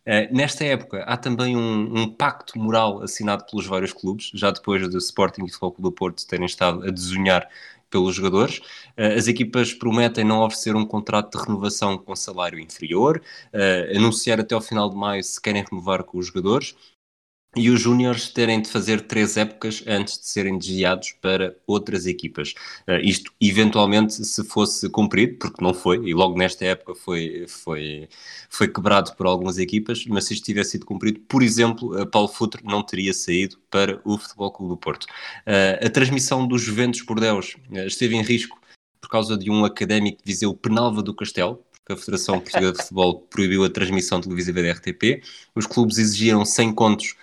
Eh, 0.04 0.28
nesta 0.32 0.64
época 0.64 1.04
há 1.04 1.16
também 1.16 1.56
um, 1.56 2.00
um 2.02 2.12
pacto 2.12 2.58
moral 2.58 3.02
assinado 3.02 3.44
pelos 3.46 3.66
vários 3.66 3.92
clubes, 3.92 4.30
já 4.34 4.50
depois 4.50 4.88
do 4.88 4.98
Sporting 4.98 5.44
e 5.44 5.48
Futebol 5.50 5.72
Clube 5.72 5.90
do 5.90 5.92
Porto 5.92 6.26
terem 6.26 6.46
estado 6.46 6.82
a 6.86 6.90
desunhar 6.90 7.48
pelos 7.92 8.16
jogadores. 8.16 8.60
Eh, 8.96 9.14
as 9.14 9.28
equipas 9.28 9.72
prometem 9.72 10.24
não 10.24 10.40
oferecer 10.40 10.74
um 10.74 10.84
contrato 10.84 11.38
de 11.38 11.44
renovação 11.44 11.96
com 11.98 12.16
salário 12.16 12.58
inferior, 12.58 13.22
eh, 13.52 13.92
anunciar 13.94 14.40
até 14.40 14.54
ao 14.54 14.60
final 14.60 14.90
de 14.90 14.96
maio 14.96 15.22
se 15.22 15.40
querem 15.40 15.64
renovar 15.70 16.02
com 16.02 16.18
os 16.18 16.26
jogadores 16.26 16.74
e 17.54 17.68
os 17.68 17.80
júniores 17.80 18.28
terem 18.28 18.62
de 18.62 18.68
fazer 18.68 19.02
três 19.02 19.36
épocas 19.36 19.84
antes 19.86 20.18
de 20.18 20.26
serem 20.26 20.58
desviados 20.58 21.12
para 21.20 21.54
outras 21.66 22.06
equipas. 22.06 22.54
Eh, 22.86 23.02
isto, 23.02 23.30
eventualmente, 23.40 24.24
se 24.24 24.44
fosse 24.44 24.88
cumprido, 24.88 25.36
porque 25.38 25.62
não 25.62 25.74
foi, 25.74 25.98
e 25.98 26.14
logo 26.14 26.36
nesta 26.36 26.64
época 26.64 26.94
foi, 26.94 27.44
foi, 27.46 28.08
foi 28.48 28.68
quebrado 28.68 29.14
por 29.16 29.26
algumas 29.26 29.58
equipas, 29.58 30.06
mas 30.06 30.24
se 30.24 30.34
isto 30.34 30.44
tivesse 30.44 30.72
sido 30.72 30.86
cumprido, 30.86 31.20
por 31.20 31.42
exemplo, 31.42 31.98
eh, 31.98 32.06
Paulo 32.06 32.28
Futre 32.28 32.62
não 32.64 32.82
teria 32.82 33.12
saído 33.12 33.58
para 33.70 34.00
o 34.04 34.16
Futebol 34.16 34.50
Clube 34.50 34.70
do 34.70 34.76
Porto. 34.78 35.06
Eh, 35.44 35.80
a 35.84 35.90
transmissão 35.90 36.46
dos 36.46 36.62
Juventus 36.62 37.02
Bordeus 37.02 37.56
esteve 37.86 38.16
em 38.16 38.22
risco 38.22 38.58
por 39.00 39.10
causa 39.10 39.36
de 39.36 39.50
um 39.50 39.64
académico 39.64 40.18
de 40.18 40.32
Viseu 40.32 40.54
Penalva 40.54 41.02
do 41.02 41.14
Castelo, 41.14 41.62
porque 41.82 41.92
a 41.92 41.96
Federação 41.96 42.40
Portuguesa 42.40 42.72
de 42.72 42.78
Futebol 42.78 43.20
proibiu 43.28 43.64
a 43.64 43.70
transmissão 43.70 44.20
televisiva 44.20 44.62
da 44.62 44.70
RTP. 44.70 45.22
Os 45.54 45.66
clubes 45.66 45.98
exigiram 45.98 46.44
100 46.44 46.72
contos 46.74 47.16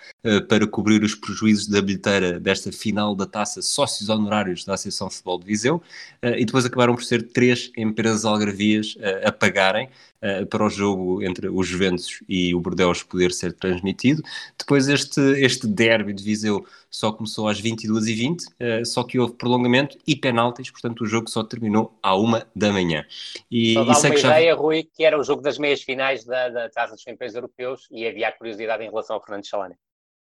para 0.48 0.66
cobrir 0.66 1.02
os 1.02 1.14
prejuízos 1.14 1.66
da 1.66 1.80
bilheteira 1.80 2.38
desta 2.38 2.70
final 2.70 3.14
da 3.14 3.26
taça 3.26 3.62
sócios 3.62 4.08
honorários 4.08 4.64
da 4.64 4.74
Associação 4.74 5.08
de 5.08 5.14
Futebol 5.14 5.38
de 5.38 5.46
Viseu 5.46 5.82
eh, 6.22 6.40
e 6.40 6.44
depois 6.44 6.64
acabaram 6.64 6.94
por 6.94 7.04
ser 7.04 7.22
três 7.28 7.70
empresas 7.76 8.24
algarvias 8.24 8.96
eh, 9.00 9.22
a 9.26 9.32
pagarem 9.32 9.88
eh, 10.22 10.44
para 10.44 10.62
o 10.62 10.68
jogo 10.68 11.22
entre 11.22 11.48
os 11.48 11.66
Juventus 11.66 12.22
e 12.28 12.54
o 12.54 12.60
Bordeaux 12.60 13.02
poder 13.02 13.32
ser 13.32 13.54
transmitido. 13.54 14.22
Depois 14.58 14.86
este, 14.86 15.18
este 15.40 15.66
derby 15.66 16.12
de 16.12 16.22
Viseu 16.22 16.66
só 16.90 17.10
começou 17.10 17.48
às 17.48 17.58
22h20, 17.58 18.42
eh, 18.58 18.84
só 18.84 19.02
que 19.02 19.18
houve 19.18 19.32
prolongamento 19.32 19.96
e 20.06 20.14
penaltis, 20.14 20.70
portanto 20.70 21.04
o 21.04 21.06
jogo 21.06 21.30
só 21.30 21.42
terminou 21.42 21.98
à 22.02 22.14
uma 22.14 22.46
da 22.54 22.70
manhã. 22.70 23.06
E, 23.50 23.72
Só 23.72 23.84
dá 23.84 23.98
uma 23.98 24.10
que 24.10 24.16
já... 24.18 24.28
ideia, 24.32 24.54
Rui, 24.54 24.82
que 24.94 25.04
era 25.04 25.18
o 25.18 25.24
jogo 25.24 25.40
das 25.40 25.56
meias 25.56 25.80
finais 25.80 26.22
da, 26.22 26.50
da 26.50 26.68
Taça 26.68 26.94
dos 26.94 27.04
Campeões 27.04 27.34
Europeus 27.34 27.88
e 27.90 28.06
havia 28.06 28.28
a 28.28 28.32
curiosidade 28.32 28.84
em 28.84 28.90
relação 28.90 29.16
ao 29.16 29.22
Fernando 29.24 29.46
Chalana. 29.46 29.76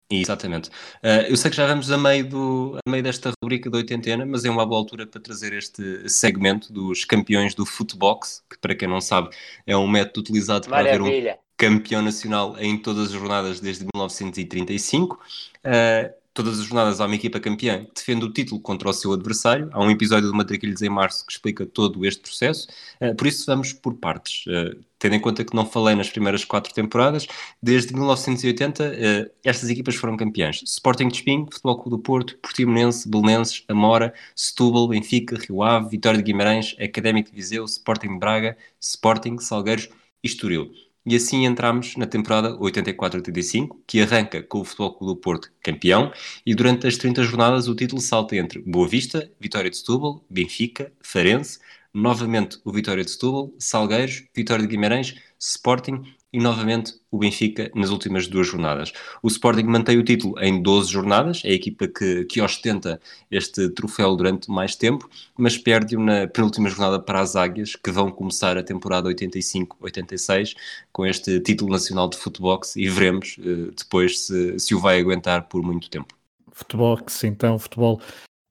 Exatamente. 0.10 0.70
Uh, 1.04 1.26
eu 1.28 1.36
sei 1.36 1.50
que 1.50 1.58
já 1.58 1.66
vamos 1.66 1.92
a 1.92 1.98
meio, 1.98 2.28
do, 2.28 2.78
a 2.86 2.90
meio 2.90 3.04
desta 3.04 3.32
rubrica 3.42 3.70
da 3.70 3.78
oitentena, 3.78 4.26
mas 4.26 4.46
é 4.46 4.50
uma 4.50 4.66
boa 4.66 4.80
altura 4.80 5.08
para 5.08 5.20
trazer 5.20 5.54
este 5.54 6.08
segmento 6.08 6.72
dos 6.72 7.06
campeões 7.06 7.56
do 7.56 7.66
Footbox, 7.66 8.44
que 8.50 8.58
para 8.60 8.76
quem 8.76 8.88
não 8.88 9.02
sabe 9.02 9.30
é 9.66 9.76
um 9.76 9.88
método 9.88 10.20
utilizado 10.20 10.68
para 10.68 10.80
haver 10.80 11.02
um 11.02 11.06
Maravilha. 11.06 11.40
campeão 11.58 12.02
nacional 12.04 12.56
em 12.60 12.78
todas 12.78 13.08
as 13.08 13.12
jornadas 13.14 13.60
desde 13.60 13.86
1935. 13.94 15.16
Uh, 15.16 16.25
todas 16.36 16.60
as 16.60 16.66
jornadas 16.66 17.00
há 17.00 17.06
uma 17.06 17.16
equipa 17.16 17.40
campeã 17.40 17.86
que 17.86 17.96
defende 17.96 18.26
o 18.26 18.32
título 18.32 18.60
contra 18.60 18.90
o 18.90 18.94
seu 18.94 19.14
adversário. 19.14 19.70
Há 19.72 19.82
um 19.82 19.90
episódio 19.90 20.30
de 20.30 20.38
Matraquilhos 20.38 20.82
em 20.82 20.90
Março 20.90 21.26
que 21.26 21.32
explica 21.32 21.66
todo 21.66 22.06
este 22.06 22.22
processo. 22.22 22.68
Uh, 23.02 23.16
por 23.16 23.26
isso 23.26 23.46
vamos 23.48 23.72
por 23.72 23.96
partes. 23.96 24.46
Uh, 24.46 24.84
tendo 25.00 25.16
em 25.16 25.20
conta 25.20 25.46
que 25.46 25.56
não 25.56 25.66
falei 25.66 25.96
nas 25.96 26.10
primeiras 26.10 26.44
quatro 26.44 26.74
temporadas, 26.74 27.26
desde 27.64 27.94
1980 27.94 28.84
uh, 28.84 29.32
estas 29.46 29.70
equipas 29.70 29.96
foram 29.96 30.18
campeãs. 30.18 30.62
Sporting 30.66 31.08
de 31.08 31.16
Espinho, 31.16 31.48
Futebol 31.50 31.78
Clube 31.78 31.90
do 31.92 32.00
Porto, 32.00 32.38
Portimonense, 32.40 33.10
Belenenses, 33.10 33.64
Amora, 33.70 34.14
Setúbal, 34.36 34.90
Benfica, 34.90 35.38
Rio 35.38 35.64
Ave, 35.64 35.90
Vitória 35.90 36.18
de 36.18 36.24
Guimarães, 36.24 36.76
Académico 36.80 37.30
de 37.30 37.36
Viseu, 37.36 37.64
Sporting 37.64 38.10
de 38.10 38.20
Braga, 38.20 38.58
Sporting, 38.82 39.38
Salgueiros 39.40 39.88
e 40.22 40.28
Estoril. 40.28 40.70
E 41.06 41.16
assim 41.16 41.46
entramos 41.46 41.96
na 41.98 42.08
temporada 42.08 42.58
84-85, 42.58 43.78
que 43.86 44.02
arranca 44.02 44.42
com 44.42 44.62
o 44.62 44.66
Futebol 44.66 44.94
Clube 44.96 45.14
do 45.14 45.20
Porto 45.20 45.52
campeão, 45.62 46.12
e 46.44 46.56
durante 46.56 46.88
as 46.88 46.98
30 46.98 47.24
jornadas 47.24 47.68
o 47.68 47.76
título 47.76 48.02
salta 48.02 48.36
entre 48.36 48.60
Boa 48.60 48.88
Vista, 48.88 49.32
Vitória 49.40 49.70
de 49.70 49.78
Setúbal, 49.78 50.26
Benfica, 50.30 50.92
Farense, 51.02 51.60
novamente 51.94 52.60
o 52.66 52.72
Vitória 52.72 53.04
de 53.04 53.12
Setúbal, 53.12 53.54
Salgueiros, 53.60 54.24
Vitória 54.36 54.66
de 54.66 54.72
Guimarães, 54.72 55.16
Sporting 55.40 56.04
e 56.36 56.40
novamente 56.40 56.96
o 57.10 57.18
Benfica 57.18 57.72
nas 57.74 57.92
últimas 57.92 58.28
duas 58.28 58.48
jornadas. 58.48 58.92
O 59.24 59.30
Sporting 59.30 59.64
mantém 59.64 59.98
o 59.98 60.04
título 60.04 60.38
em 60.42 60.62
12 60.62 60.92
jornadas, 60.92 61.42
é 61.46 61.52
a 61.52 61.54
equipa 61.54 61.88
que, 61.88 62.26
que 62.26 62.42
ostenta 62.42 63.00
este 63.32 63.70
troféu 63.70 64.18
durante 64.18 64.52
mais 64.52 64.76
tempo, 64.76 65.10
mas 65.38 65.58
perde-o 65.58 66.00
na 66.02 66.28
penúltima 66.28 66.68
jornada 66.68 67.00
para 67.00 67.22
as 67.22 67.38
Águias, 67.38 67.78
que 67.78 67.90
vão 67.90 68.12
começar 68.12 68.58
a 68.58 68.64
temporada 68.64 69.10
85-86 69.10 70.58
com 70.92 71.06
este 71.06 71.40
título 71.40 71.72
nacional 71.72 72.10
de 72.10 72.18
futebol 72.18 72.60
e 72.76 72.90
veremos 72.90 73.38
uh, 73.40 73.72
depois 73.72 74.20
se, 74.20 74.60
se 74.60 74.76
o 74.76 74.80
vai 74.80 75.00
aguentar 75.00 75.48
por 75.48 75.64
muito 75.64 75.90
tempo. 75.90 76.14
Futebol, 76.52 77.00
então, 77.24 77.58
futebol 77.58 78.02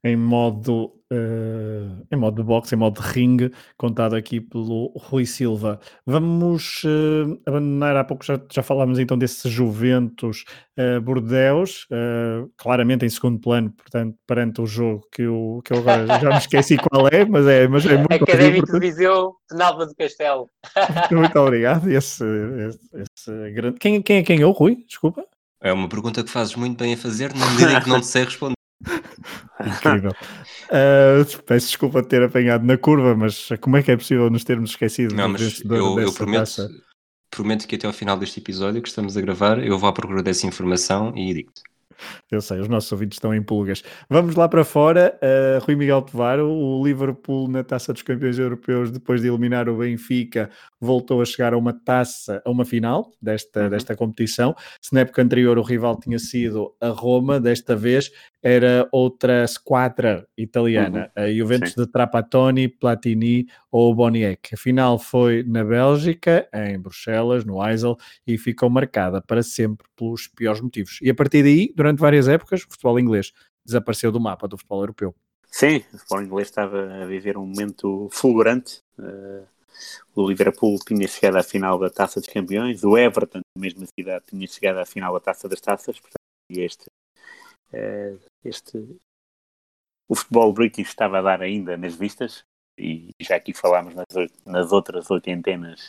em 0.02 0.16
modo, 0.16 0.90
uh, 1.14 2.06
em 2.10 2.16
modo 2.16 2.36
de 2.36 2.42
boxe, 2.42 2.74
em 2.74 2.78
modo 2.78 3.00
de 3.00 3.08
ringue, 3.08 3.52
contado 3.76 4.14
aqui 4.14 4.40
pelo 4.40 4.92
Rui 4.96 5.24
Silva. 5.24 5.78
Vamos 6.04 6.82
uh, 6.84 7.40
abandonar, 7.46 7.96
há 7.96 8.04
pouco 8.04 8.24
já, 8.24 8.40
já 8.52 8.62
falámos 8.62 8.98
então 8.98 9.16
desse 9.16 9.48
Juventus 9.48 10.44
uh, 10.78 11.00
Bordeus, 11.00 11.86
claramente 12.56 13.06
em 13.06 13.08
segundo 13.08 13.38
plano, 13.38 13.70
portanto, 13.70 14.16
perante 14.26 14.60
o 14.60 14.66
jogo 14.66 15.06
que 15.12 15.22
eu, 15.22 15.60
que 15.64 15.72
eu 15.72 15.78
agora 15.78 16.06
já 16.20 16.30
me 16.30 16.38
esqueci 16.38 16.76
qual 16.90 17.06
é, 17.08 17.24
mas 17.24 17.46
é, 17.46 17.68
mas 17.68 17.86
é 17.86 17.96
muito 17.96 18.12
Académico 18.12 18.72
de 18.72 18.78
Viseu, 18.80 19.34
Penalva 19.48 19.86
do 19.86 19.94
Castelo. 19.94 20.50
muito 21.12 21.38
obrigado. 21.38 21.88
Esse, 21.88 22.24
esse, 22.68 23.04
esse 23.16 23.50
grande... 23.52 23.78
quem, 23.78 24.02
quem 24.02 24.18
é 24.18 24.22
quem 24.22 24.40
é 24.40 24.46
o 24.46 24.50
Rui? 24.50 24.84
Desculpa. 24.86 25.24
É 25.60 25.72
uma 25.72 25.88
pergunta 25.88 26.22
que 26.22 26.30
fazes 26.30 26.54
muito 26.56 26.78
bem 26.78 26.94
a 26.94 26.96
fazer, 26.96 27.32
na 27.34 27.46
medida 27.50 27.72
em 27.72 27.80
que 27.80 27.88
não 27.88 28.00
te 28.00 28.06
sei 28.06 28.24
responder. 28.24 28.54
Incrível. 29.64 30.12
Uh, 30.70 31.42
peço 31.44 31.66
desculpa 31.68 32.02
de 32.02 32.08
ter 32.08 32.22
apanhado 32.22 32.64
na 32.64 32.76
curva, 32.76 33.14
mas 33.14 33.48
como 33.60 33.76
é 33.76 33.82
que 33.82 33.90
é 33.90 33.96
possível 33.96 34.30
nos 34.30 34.44
termos 34.44 34.70
esquecido 34.70 35.14
Não, 35.14 35.28
mas 35.28 35.62
eu, 35.64 36.00
eu 36.00 36.12
prometo, 36.12 36.40
taça? 36.40 36.68
prometo 37.30 37.66
que 37.66 37.76
até 37.76 37.86
ao 37.86 37.92
final 37.92 38.16
deste 38.16 38.40
episódio 38.40 38.82
que 38.82 38.88
estamos 38.88 39.16
a 39.16 39.20
gravar, 39.20 39.64
eu 39.64 39.78
vou 39.78 39.88
à 39.88 39.92
procura 39.92 40.22
dessa 40.22 40.46
informação 40.46 41.12
e 41.16 41.32
digo-te. 41.34 41.62
Eu 42.30 42.40
sei, 42.40 42.60
os 42.60 42.68
nossos 42.68 42.90
ouvintes 42.92 43.16
estão 43.16 43.34
em 43.34 43.42
pulgas. 43.42 43.82
Vamos 44.08 44.34
lá 44.34 44.48
para 44.48 44.64
fora. 44.64 45.18
Uh, 45.22 45.64
Rui 45.64 45.76
Miguel 45.76 46.02
Tevaro, 46.02 46.48
o 46.48 46.84
Liverpool 46.84 47.48
na 47.48 47.62
Taça 47.62 47.92
dos 47.92 48.02
Campeões 48.02 48.38
Europeus, 48.38 48.90
depois 48.90 49.20
de 49.22 49.28
eliminar 49.28 49.68
o 49.68 49.78
Benfica, 49.78 50.50
voltou 50.80 51.22
a 51.22 51.24
chegar 51.24 51.54
a 51.54 51.58
uma 51.58 51.72
taça, 51.72 52.42
a 52.44 52.50
uma 52.50 52.64
final 52.64 53.10
desta, 53.20 53.64
Uhum. 53.64 53.70
desta 53.70 53.96
competição. 53.96 54.54
Se 54.80 54.92
na 54.94 55.00
época 55.00 55.22
anterior 55.22 55.58
o 55.58 55.62
rival 55.62 55.98
tinha 55.98 56.18
sido 56.18 56.74
a 56.80 56.88
Roma, 56.88 57.40
desta 57.40 57.74
vez 57.76 58.10
era 58.42 58.86
outra 58.92 59.46
squadra 59.46 60.26
italiana, 60.36 61.10
a 61.16 61.30
Juventus 61.32 61.72
Sim. 61.72 61.80
de 61.80 61.90
Trapattoni, 61.90 62.68
Platini 62.68 63.46
ou 63.72 63.94
Boniek. 63.94 64.54
A 64.54 64.56
final 64.58 64.98
foi 64.98 65.42
na 65.44 65.64
Bélgica, 65.64 66.46
em 66.52 66.78
Bruxelas, 66.78 67.44
no 67.46 67.66
Eisel, 67.66 67.96
e 68.26 68.36
ficou 68.36 68.68
marcada 68.68 69.22
para 69.22 69.42
sempre 69.42 69.86
pelos 69.96 70.26
piores 70.28 70.60
motivos. 70.60 70.98
E 71.00 71.08
a 71.08 71.14
partir 71.14 71.42
daí, 71.42 71.72
durante 71.84 72.00
várias 72.00 72.28
épocas, 72.28 72.62
o 72.62 72.70
futebol 72.70 72.98
inglês 72.98 73.30
desapareceu 73.62 74.10
do 74.10 74.18
mapa 74.18 74.48
do 74.48 74.56
futebol 74.56 74.80
europeu. 74.80 75.14
Sim, 75.46 75.84
o 75.92 75.98
futebol 75.98 76.22
inglês 76.22 76.48
estava 76.48 77.02
a 77.02 77.04
viver 77.04 77.36
um 77.36 77.46
momento 77.46 78.08
fulgurante. 78.10 78.78
Uh, 78.98 79.46
o 80.14 80.26
Liverpool 80.26 80.78
tinha 80.78 81.06
chegado 81.06 81.36
à 81.36 81.42
final 81.42 81.78
da 81.78 81.90
Taça 81.90 82.20
dos 82.20 82.28
Campeões, 82.28 82.82
o 82.84 82.96
Everton, 82.96 83.40
na 83.54 83.60
mesma 83.60 83.86
cidade, 83.86 84.24
tinha 84.26 84.46
chegado 84.46 84.78
à 84.78 84.86
final 84.86 85.12
da 85.12 85.20
Taça 85.20 85.46
das 85.46 85.60
Taças. 85.60 86.00
Portanto, 86.00 86.16
e 86.50 86.60
este, 86.60 86.86
uh, 87.74 88.18
este, 88.42 88.78
o 90.08 90.14
futebol 90.14 90.54
british 90.54 90.88
estava 90.88 91.18
a 91.18 91.22
dar 91.22 91.42
ainda 91.42 91.76
nas 91.76 91.94
vistas, 91.94 92.44
e 92.78 93.10
já 93.20 93.36
aqui 93.36 93.52
falámos 93.52 93.94
nas, 93.94 94.06
nas 94.46 94.72
outras 94.72 95.10
oitentenas 95.10 95.86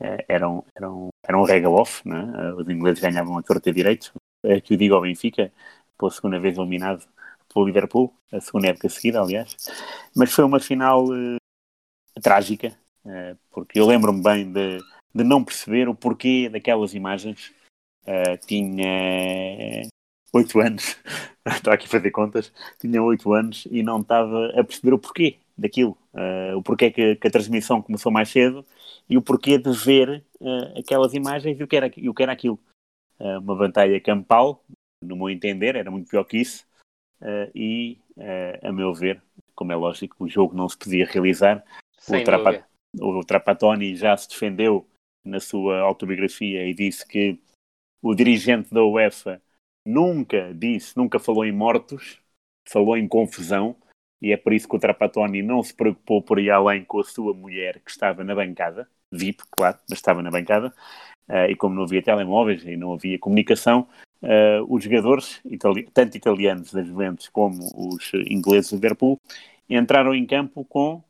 eh, 0.00 0.24
era 0.28 0.48
um, 0.48 0.62
era 0.76 1.38
um, 1.38 1.44
rega-off, 1.44 2.02
é? 2.06 2.12
Eh, 2.12 2.54
os 2.54 2.68
ingleses 2.68 3.00
ganhavam 3.00 3.38
a 3.38 3.42
torta 3.42 3.72
direito. 3.72 4.12
É 4.46 4.60
que 4.60 4.74
eu 4.74 4.78
digo 4.78 4.94
ao 4.94 5.02
Benfica, 5.02 5.52
pela 5.98 6.10
segunda 6.10 6.38
vez 6.38 6.56
eliminado 6.56 7.04
pelo 7.52 7.66
Liverpool, 7.66 8.12
a 8.32 8.40
segunda 8.40 8.68
época 8.68 8.88
seguida, 8.88 9.20
aliás. 9.20 9.56
Mas 10.14 10.32
foi 10.32 10.44
uma 10.44 10.60
final 10.60 11.06
eh, 11.14 11.38
trágica, 12.22 12.76
eh, 13.06 13.36
porque 13.50 13.80
eu 13.80 13.86
lembro-me 13.86 14.22
bem 14.22 14.52
de, 14.52 14.78
de 15.14 15.24
não 15.24 15.42
perceber 15.44 15.88
o 15.88 15.94
porquê 15.94 16.48
daquelas 16.50 16.94
imagens. 16.94 17.52
Eh, 18.06 18.36
tinha 18.38 19.88
oito 20.32 20.60
anos, 20.60 20.96
estou 21.46 21.72
aqui 21.72 21.86
a 21.86 21.88
fazer 21.88 22.10
contas, 22.10 22.52
tinha 22.78 23.02
oito 23.02 23.32
anos 23.32 23.66
e 23.70 23.82
não 23.82 24.00
estava 24.00 24.48
a 24.50 24.62
perceber 24.62 24.92
o 24.94 24.98
porquê 24.98 25.38
daquilo, 25.56 25.96
o 26.54 26.62
porquê 26.62 26.90
que, 26.90 27.16
que 27.16 27.28
a 27.28 27.30
transmissão 27.30 27.80
começou 27.80 28.12
mais 28.12 28.28
cedo 28.28 28.64
e 29.08 29.16
o 29.16 29.22
porquê 29.22 29.56
de 29.56 29.72
ver 29.72 30.22
aquelas 30.78 31.14
imagens 31.14 31.58
e 31.58 31.62
o 31.62 31.66
que 31.66 31.76
era, 31.76 31.90
e 31.96 32.08
o 32.10 32.14
que 32.14 32.22
era 32.22 32.32
aquilo. 32.32 32.60
Eh, 33.18 33.38
uma 33.38 33.56
batalha 33.56 34.00
campal, 34.00 34.64
no 35.02 35.16
meu 35.16 35.30
entender, 35.30 35.76
era 35.76 35.90
muito 35.90 36.08
pior 36.08 36.24
que 36.24 36.38
isso, 36.38 36.66
eh, 37.20 37.50
e, 37.54 37.98
eh, 38.18 38.60
a 38.62 38.72
meu 38.72 38.92
ver, 38.92 39.22
como 39.54 39.72
é 39.72 39.76
lógico, 39.76 40.24
o 40.24 40.28
jogo 40.28 40.54
não 40.56 40.68
se 40.68 40.76
podia 40.76 41.06
realizar. 41.06 41.64
Sem 41.98 42.22
o, 42.22 42.24
Trapa- 42.24 42.66
o 43.00 43.24
Trapattoni 43.24 43.96
já 43.96 44.16
se 44.16 44.28
defendeu 44.28 44.86
na 45.24 45.40
sua 45.40 45.80
autobiografia 45.80 46.66
e 46.68 46.74
disse 46.74 47.06
que 47.06 47.38
o 48.02 48.14
dirigente 48.14 48.72
da 48.72 48.84
UEFA 48.84 49.42
nunca 49.84 50.52
disse, 50.54 50.96
nunca 50.96 51.18
falou 51.18 51.44
em 51.44 51.52
mortos, 51.52 52.20
falou 52.68 52.96
em 52.96 53.08
confusão, 53.08 53.76
e 54.20 54.32
é 54.32 54.36
por 54.36 54.52
isso 54.52 54.68
que 54.68 54.76
o 54.76 54.78
Trapattoni 54.78 55.42
não 55.42 55.62
se 55.62 55.74
preocupou 55.74 56.22
por 56.22 56.38
ir 56.38 56.50
além 56.50 56.84
com 56.84 57.00
a 57.00 57.04
sua 57.04 57.34
mulher, 57.34 57.80
que 57.80 57.90
estava 57.90 58.24
na 58.24 58.34
bancada, 58.34 58.88
VIP, 59.12 59.42
claro, 59.50 59.78
mas 59.88 59.98
estava 59.98 60.22
na 60.22 60.30
bancada, 60.30 60.74
eh, 61.28 61.50
e 61.52 61.56
como 61.56 61.74
não 61.74 61.84
havia 61.84 62.02
telemóveis 62.02 62.64
e 62.64 62.76
não 62.76 62.92
havia 62.94 63.18
comunicação, 63.18 63.86
eh, 64.22 64.60
os 64.68 64.82
jogadores, 64.84 65.40
itali- 65.44 65.88
tanto 65.92 66.16
italianos 66.16 66.72
da 66.72 66.82
Juventus 66.82 67.28
como 67.28 67.58
os 67.76 68.12
ingleses 68.28 68.70
do 68.70 68.76
Liverpool, 68.76 69.20
entraram 69.68 70.14
em 70.14 70.26
campo 70.26 70.64
com 70.64 71.02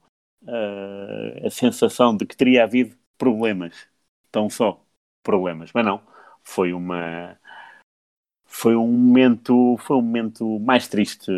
eh, 0.49 1.43
a 1.47 1.51
sensação 1.51 2.17
de 2.17 2.27
que 2.27 2.37
teria 2.37 2.65
havido 2.65 2.97
problemas, 3.19 3.75
tão 4.31 4.49
só 4.51 4.83
problemas, 5.23 5.71
mas 5.75 5.85
não, 5.85 6.01
foi 6.45 6.73
uma 6.73 7.39
foi 8.45 8.77
um 8.77 8.87
momento 8.89 9.77
foi 9.79 9.97
um 9.97 10.03
momento 10.03 10.59
mais 10.61 10.89
triste 10.89 11.31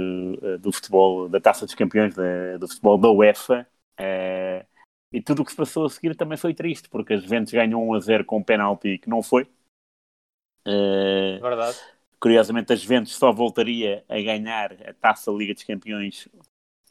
do 0.61 0.73
futebol 0.73 1.29
da 1.29 1.41
Taça 1.41 1.65
dos 1.67 1.75
Campeões 1.75 2.15
da- 2.15 2.57
do 2.59 2.69
futebol 2.69 2.99
da 2.99 3.11
UEFA 3.11 3.67
eh, 3.99 4.65
e 5.13 5.23
tudo 5.23 5.43
o 5.43 5.45
que 5.45 5.51
se 5.51 5.57
passou 5.57 5.87
a 5.87 5.91
seguir 5.91 6.15
também 6.17 6.37
foi 6.39 6.55
triste 6.55 6.89
porque 6.89 7.15
as 7.15 7.23
Juventus 7.23 7.53
ganham 7.53 7.83
1 7.89 7.95
a 7.95 8.01
0 8.01 8.25
com 8.25 8.39
um 8.39 8.43
penalti 8.43 8.99
que 8.99 9.09
não 9.09 9.23
foi 9.23 9.49
Eh, 10.67 11.39
Verdade. 11.41 11.79
curiosamente 12.21 12.73
a 12.73 12.77
Juventus 12.77 13.15
só 13.15 13.33
voltaria 13.33 14.05
a 14.09 14.21
ganhar 14.21 14.73
a 14.87 14.93
Taça 14.93 15.31
Liga 15.31 15.55
dos 15.55 15.63
Campeões 15.65 16.29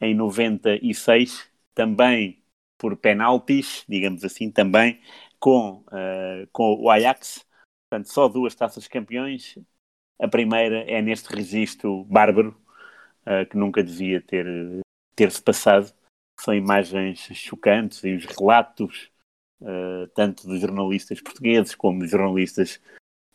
em 0.00 0.14
96, 0.14 1.48
também 1.74 2.42
por 2.76 2.96
penaltis, 2.96 3.84
digamos 3.88 4.24
assim, 4.24 4.50
também 4.50 5.00
com, 5.38 5.84
eh, 5.92 6.48
com 6.52 6.74
o 6.80 6.90
Ajax. 6.90 7.44
Portanto, 7.88 8.12
só 8.12 8.28
duas 8.28 8.54
Taças 8.54 8.84
de 8.84 8.88
Campeões. 8.88 9.58
A 10.20 10.28
primeira 10.28 10.82
é 10.90 11.00
neste 11.02 11.28
registro 11.34 12.04
bárbaro, 12.04 12.56
eh, 13.26 13.44
que 13.46 13.56
nunca 13.56 13.82
devia 13.82 14.20
ter 14.22 14.46
ter-se 15.16 15.42
passado. 15.42 15.92
São 16.40 16.54
imagens 16.54 17.18
chocantes 17.34 18.04
e 18.04 18.14
os 18.14 18.24
relatos, 18.24 19.10
eh, 19.60 20.08
tanto 20.14 20.46
dos 20.46 20.60
jornalistas 20.60 21.20
portugueses 21.20 21.74
como 21.74 22.00
dos 22.00 22.10
jornalistas 22.10 22.80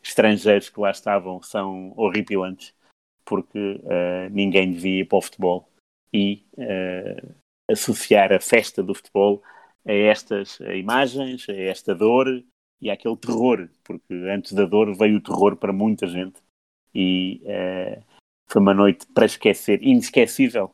estrangeiros 0.02 0.70
que 0.70 0.80
lá 0.80 0.92
estavam 0.92 1.42
são 1.42 1.94
horripilantes, 1.98 2.74
porque 3.26 3.82
eh, 3.86 4.30
ninguém 4.30 4.72
devia 4.72 5.02
ir 5.02 5.06
para 5.06 5.18
o 5.18 5.22
futebol 5.22 5.70
e 6.14 6.46
eh, 6.58 7.22
associar 7.70 8.32
a 8.32 8.40
festa 8.40 8.82
do 8.82 8.94
futebol 8.94 9.44
a 9.86 9.92
estas 9.92 10.60
imagens, 10.62 11.48
a 11.50 11.54
esta 11.54 11.94
dor 11.94 12.44
e 12.82 12.90
àquele 12.90 13.18
terror, 13.18 13.70
porque 13.84 14.14
antes 14.14 14.54
da 14.54 14.66
dor 14.66 14.96
veio 14.96 15.18
o 15.18 15.22
terror 15.22 15.58
para 15.58 15.74
muita 15.74 16.08
gente 16.08 16.42
e 16.96 17.42
foi 18.48 18.62
uma 18.62 18.74
noite 18.74 19.08
para 19.08 19.26
esquecer, 19.26 19.82
inesquecível, 19.82 20.74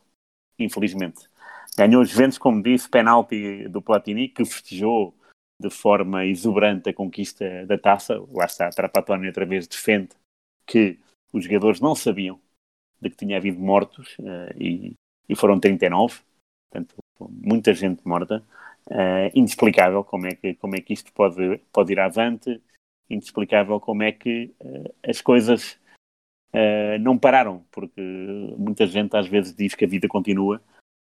infelizmente. 0.58 1.29
Ganhou 1.76 2.02
os 2.02 2.10
Juventus, 2.10 2.38
como 2.38 2.62
disse, 2.62 2.88
penalti 2.88 3.68
do 3.68 3.80
Platini, 3.80 4.28
que 4.28 4.44
festejou 4.44 5.14
de 5.60 5.70
forma 5.70 6.24
exuberante 6.24 6.88
a 6.88 6.94
conquista 6.94 7.66
da 7.66 7.76
taça. 7.76 8.18
Lá 8.32 8.46
está, 8.46 8.66
a 8.66 8.70
Trapattoni 8.70 9.26
outra 9.26 9.44
vez 9.44 9.66
defende 9.66 10.08
que 10.66 10.98
os 11.32 11.44
jogadores 11.44 11.80
não 11.80 11.94
sabiam 11.94 12.40
de 13.00 13.10
que 13.10 13.16
tinha 13.16 13.36
havido 13.36 13.58
mortos 13.60 14.16
eh, 14.20 14.54
e, 14.58 14.94
e 15.28 15.36
foram 15.36 15.58
39, 15.58 16.20
portanto, 16.70 16.96
muita 17.30 17.74
gente 17.74 18.06
morta. 18.06 18.44
Eh, 18.90 19.30
inexplicável 19.34 20.02
como 20.02 20.26
é 20.26 20.34
que, 20.34 20.54
como 20.54 20.76
é 20.76 20.80
que 20.80 20.92
isto 20.92 21.12
pode, 21.12 21.58
pode 21.72 21.92
ir 21.92 22.00
avante, 22.00 22.60
inexplicável 23.08 23.78
como 23.80 24.02
é 24.02 24.12
que 24.12 24.54
eh, 24.60 25.10
as 25.10 25.20
coisas 25.20 25.78
não 27.00 27.16
pararam, 27.16 27.64
porque 27.70 28.00
muita 28.58 28.84
gente 28.84 29.16
às 29.16 29.28
vezes 29.28 29.54
diz 29.54 29.76
que 29.76 29.84
a 29.84 29.88
vida 29.88 30.08
continua, 30.08 30.60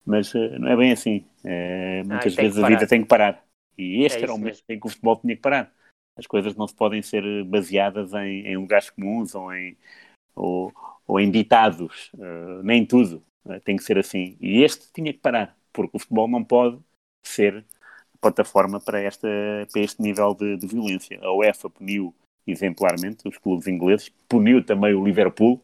mas 0.05 0.33
eh, 0.35 0.57
não 0.59 0.67
é 0.69 0.75
bem 0.75 0.91
assim. 0.91 1.25
Eh, 1.43 2.03
muitas 2.05 2.35
que 2.35 2.41
vezes 2.41 2.63
a 2.63 2.67
vida 2.67 2.87
tem 2.87 3.01
que 3.01 3.07
parar. 3.07 3.43
E 3.77 4.03
este 4.03 4.19
É 4.19 4.23
era 4.23 4.33
o 4.33 4.37
momento 4.37 4.55
mesmo. 4.55 4.65
em 4.69 4.79
que 4.79 4.87
o 4.87 4.89
futebol 4.89 5.15
tinha 5.17 5.35
que 5.35 5.41
parar. 5.41 5.71
As 6.17 6.27
coisas 6.27 6.55
não 6.55 6.67
se 6.67 6.75
podem 6.75 7.01
ser 7.01 7.23
baseadas 7.45 8.13
em, 8.13 8.45
em 8.47 8.57
lugares 8.57 8.89
comuns 8.89 9.33
ou 9.35 9.53
em, 9.53 9.77
ou, 10.35 10.73
ou 11.07 11.19
em 11.19 11.31
ditados. 11.31 12.11
Eh, 12.19 12.61
nem 12.63 12.85
tudo 12.85 13.23
eh, 13.47 13.59
tem 13.61 13.77
que 13.77 13.83
ser 13.83 13.97
assim. 13.97 14.37
E 14.41 14.63
este 14.63 14.91
tinha 14.93 15.13
que 15.13 15.19
parar, 15.19 15.57
porque 15.71 15.95
o 15.95 15.99
futebol 15.99 16.27
não 16.27 16.43
pode 16.43 16.77
ser 17.25 17.65
plataforma 18.19 18.81
para, 18.81 18.99
esta, 18.99 19.27
para 19.71 19.81
este 19.81 20.01
nível 20.01 20.33
de, 20.33 20.57
de 20.57 20.67
violência. 20.67 21.17
A 21.21 21.31
UEFA 21.31 21.69
puniu 21.69 22.13
exemplarmente 22.45 23.27
os 23.27 23.37
clubes 23.37 23.67
ingleses, 23.67 24.09
puniu 24.27 24.63
também 24.63 24.93
o 24.93 25.03
Liverpool, 25.05 25.61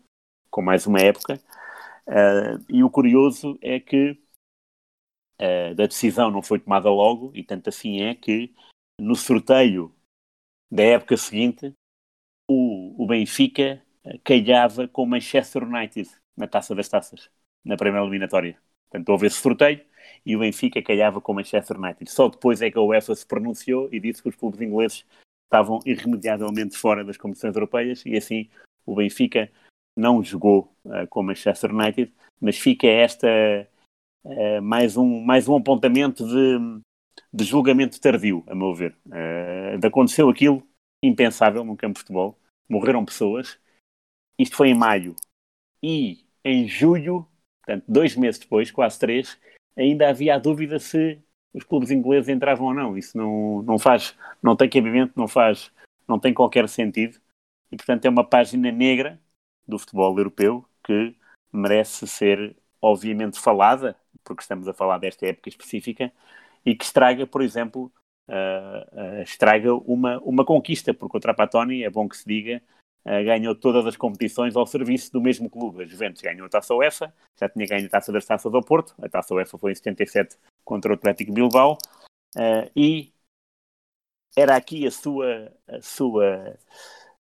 com 0.49 0.61
mais 0.61 0.85
uma 0.87 0.99
época. 1.01 1.37
Eh, 2.07 2.57
e 2.69 2.83
o 2.83 2.89
curioso 2.89 3.57
é 3.61 3.79
que 3.79 4.17
eh, 5.37 5.73
da 5.73 5.85
decisão 5.85 6.31
não 6.31 6.41
foi 6.41 6.59
tomada 6.59 6.89
logo, 6.89 7.31
e 7.35 7.43
tanto 7.43 7.69
assim 7.69 8.01
é 8.01 8.15
que 8.15 8.53
no 8.99 9.15
sorteio 9.15 9.93
da 10.71 10.83
época 10.83 11.17
seguinte 11.17 11.73
o, 12.49 13.03
o 13.03 13.07
Benfica 13.07 13.81
eh, 14.03 14.17
calhava 14.23 14.87
com 14.87 15.03
o 15.03 15.07
Manchester 15.07 15.63
United 15.63 16.09
na 16.35 16.47
taça 16.47 16.75
das 16.75 16.89
taças, 16.89 17.29
na 17.63 17.77
primeira 17.77 18.05
eliminatória. 18.05 18.57
Portanto, 18.89 19.09
houve 19.09 19.27
esse 19.27 19.37
sorteio 19.37 19.81
e 20.25 20.35
o 20.35 20.39
Benfica 20.39 20.81
calhava 20.81 21.19
com 21.21 21.31
o 21.31 21.35
Manchester 21.35 21.77
United. 21.77 22.09
Só 22.09 22.27
depois 22.29 22.61
é 22.61 22.69
que 22.69 22.77
a 22.77 22.81
UEFA 22.81 23.15
se 23.15 23.25
pronunciou 23.25 23.89
e 23.91 23.99
disse 23.99 24.21
que 24.21 24.29
os 24.29 24.35
clubes 24.35 24.61
ingleses 24.61 25.05
estavam 25.45 25.79
irremediavelmente 25.85 26.77
fora 26.77 27.03
das 27.03 27.17
competições 27.17 27.55
europeias 27.55 28.03
e 28.05 28.15
assim 28.15 28.49
o 28.85 28.95
Benfica 28.95 29.51
não 29.97 30.23
jogou 30.23 30.75
eh, 30.85 31.07
com 31.07 31.21
o 31.21 31.23
Manchester 31.23 31.73
United, 31.73 32.13
mas 32.39 32.57
fica 32.57 32.87
esta 32.87 33.27
eh, 34.25 34.61
mais, 34.61 34.97
um, 34.97 35.21
mais 35.21 35.47
um 35.47 35.55
apontamento 35.55 36.25
de, 36.25 36.81
de 37.33 37.43
julgamento 37.43 37.99
tardio, 37.99 38.43
a 38.47 38.55
meu 38.55 38.73
ver. 38.73 38.95
Eh, 39.11 39.77
de 39.77 39.87
aconteceu 39.87 40.29
aquilo 40.29 40.67
impensável 41.03 41.63
num 41.63 41.75
campo 41.75 41.93
de 41.93 41.99
futebol, 41.99 42.37
morreram 42.67 43.05
pessoas, 43.05 43.59
isto 44.39 44.55
foi 44.55 44.69
em 44.69 44.75
maio, 44.75 45.15
e 45.81 46.25
em 46.43 46.67
julho, 46.67 47.27
portanto, 47.63 47.85
dois 47.87 48.15
meses 48.15 48.39
depois, 48.39 48.71
quase 48.71 48.99
três, 48.99 49.39
ainda 49.77 50.09
havia 50.09 50.35
a 50.35 50.39
dúvida 50.39 50.79
se 50.79 51.21
os 51.53 51.63
clubes 51.63 51.91
ingleses 51.91 52.29
entravam 52.29 52.67
ou 52.67 52.73
não. 52.73 52.97
Isso 52.97 53.17
não, 53.17 53.61
não 53.61 53.79
faz, 53.79 54.17
não 54.41 54.55
tem 54.55 54.69
cabimento, 54.69 55.13
não 55.15 55.27
faz, 55.27 55.71
não 56.07 56.19
tem 56.19 56.33
qualquer 56.33 56.67
sentido. 56.67 57.19
E, 57.71 57.77
portanto, 57.77 58.05
é 58.05 58.09
uma 58.09 58.27
página 58.27 58.71
negra 58.71 59.19
do 59.67 59.79
futebol 59.79 60.17
europeu 60.17 60.65
que 60.83 61.15
merece 61.51 62.07
ser, 62.07 62.55
obviamente, 62.81 63.39
falada, 63.39 63.95
porque 64.25 64.41
estamos 64.41 64.67
a 64.67 64.73
falar 64.73 64.97
desta 64.97 65.25
época 65.25 65.49
específica, 65.49 66.11
e 66.65 66.75
que 66.75 66.83
estraga, 66.83 67.27
por 67.27 67.41
exemplo, 67.41 67.91
uh, 68.27 69.19
uh, 69.19 69.21
estraga 69.21 69.73
uma, 69.73 70.19
uma 70.19 70.43
conquista, 70.43 70.93
porque 70.93 71.17
o 71.17 71.19
Trapattoni, 71.19 71.83
é 71.83 71.89
bom 71.89 72.09
que 72.09 72.17
se 72.17 72.25
diga, 72.25 72.61
uh, 73.05 73.23
ganhou 73.23 73.55
todas 73.55 73.85
as 73.85 73.95
competições 73.95 74.55
ao 74.55 74.65
serviço 74.65 75.11
do 75.11 75.21
mesmo 75.21 75.49
clube. 75.49 75.83
A 75.83 75.85
Juventus 75.85 76.21
ganhou 76.21 76.45
a 76.45 76.49
Taça 76.49 76.73
UEFA, 76.73 77.13
já 77.39 77.47
tinha 77.47 77.67
ganho 77.67 77.85
a 77.85 77.89
Taça 77.89 78.11
das 78.11 78.25
Taças 78.25 78.53
ao 78.53 78.63
Porto, 78.63 78.95
a 79.01 79.07
Taça 79.07 79.33
UEFA 79.33 79.57
foi 79.57 79.71
em 79.71 79.75
77 79.75 80.37
contra 80.63 80.91
o 80.91 80.95
Atlético 80.95 81.31
Bilbao, 81.31 81.77
e 82.75 83.13
era 84.35 84.55
aqui 84.55 84.85
a 84.85 84.91
sua, 84.91 85.53
a 85.67 85.81
sua, 85.81 86.57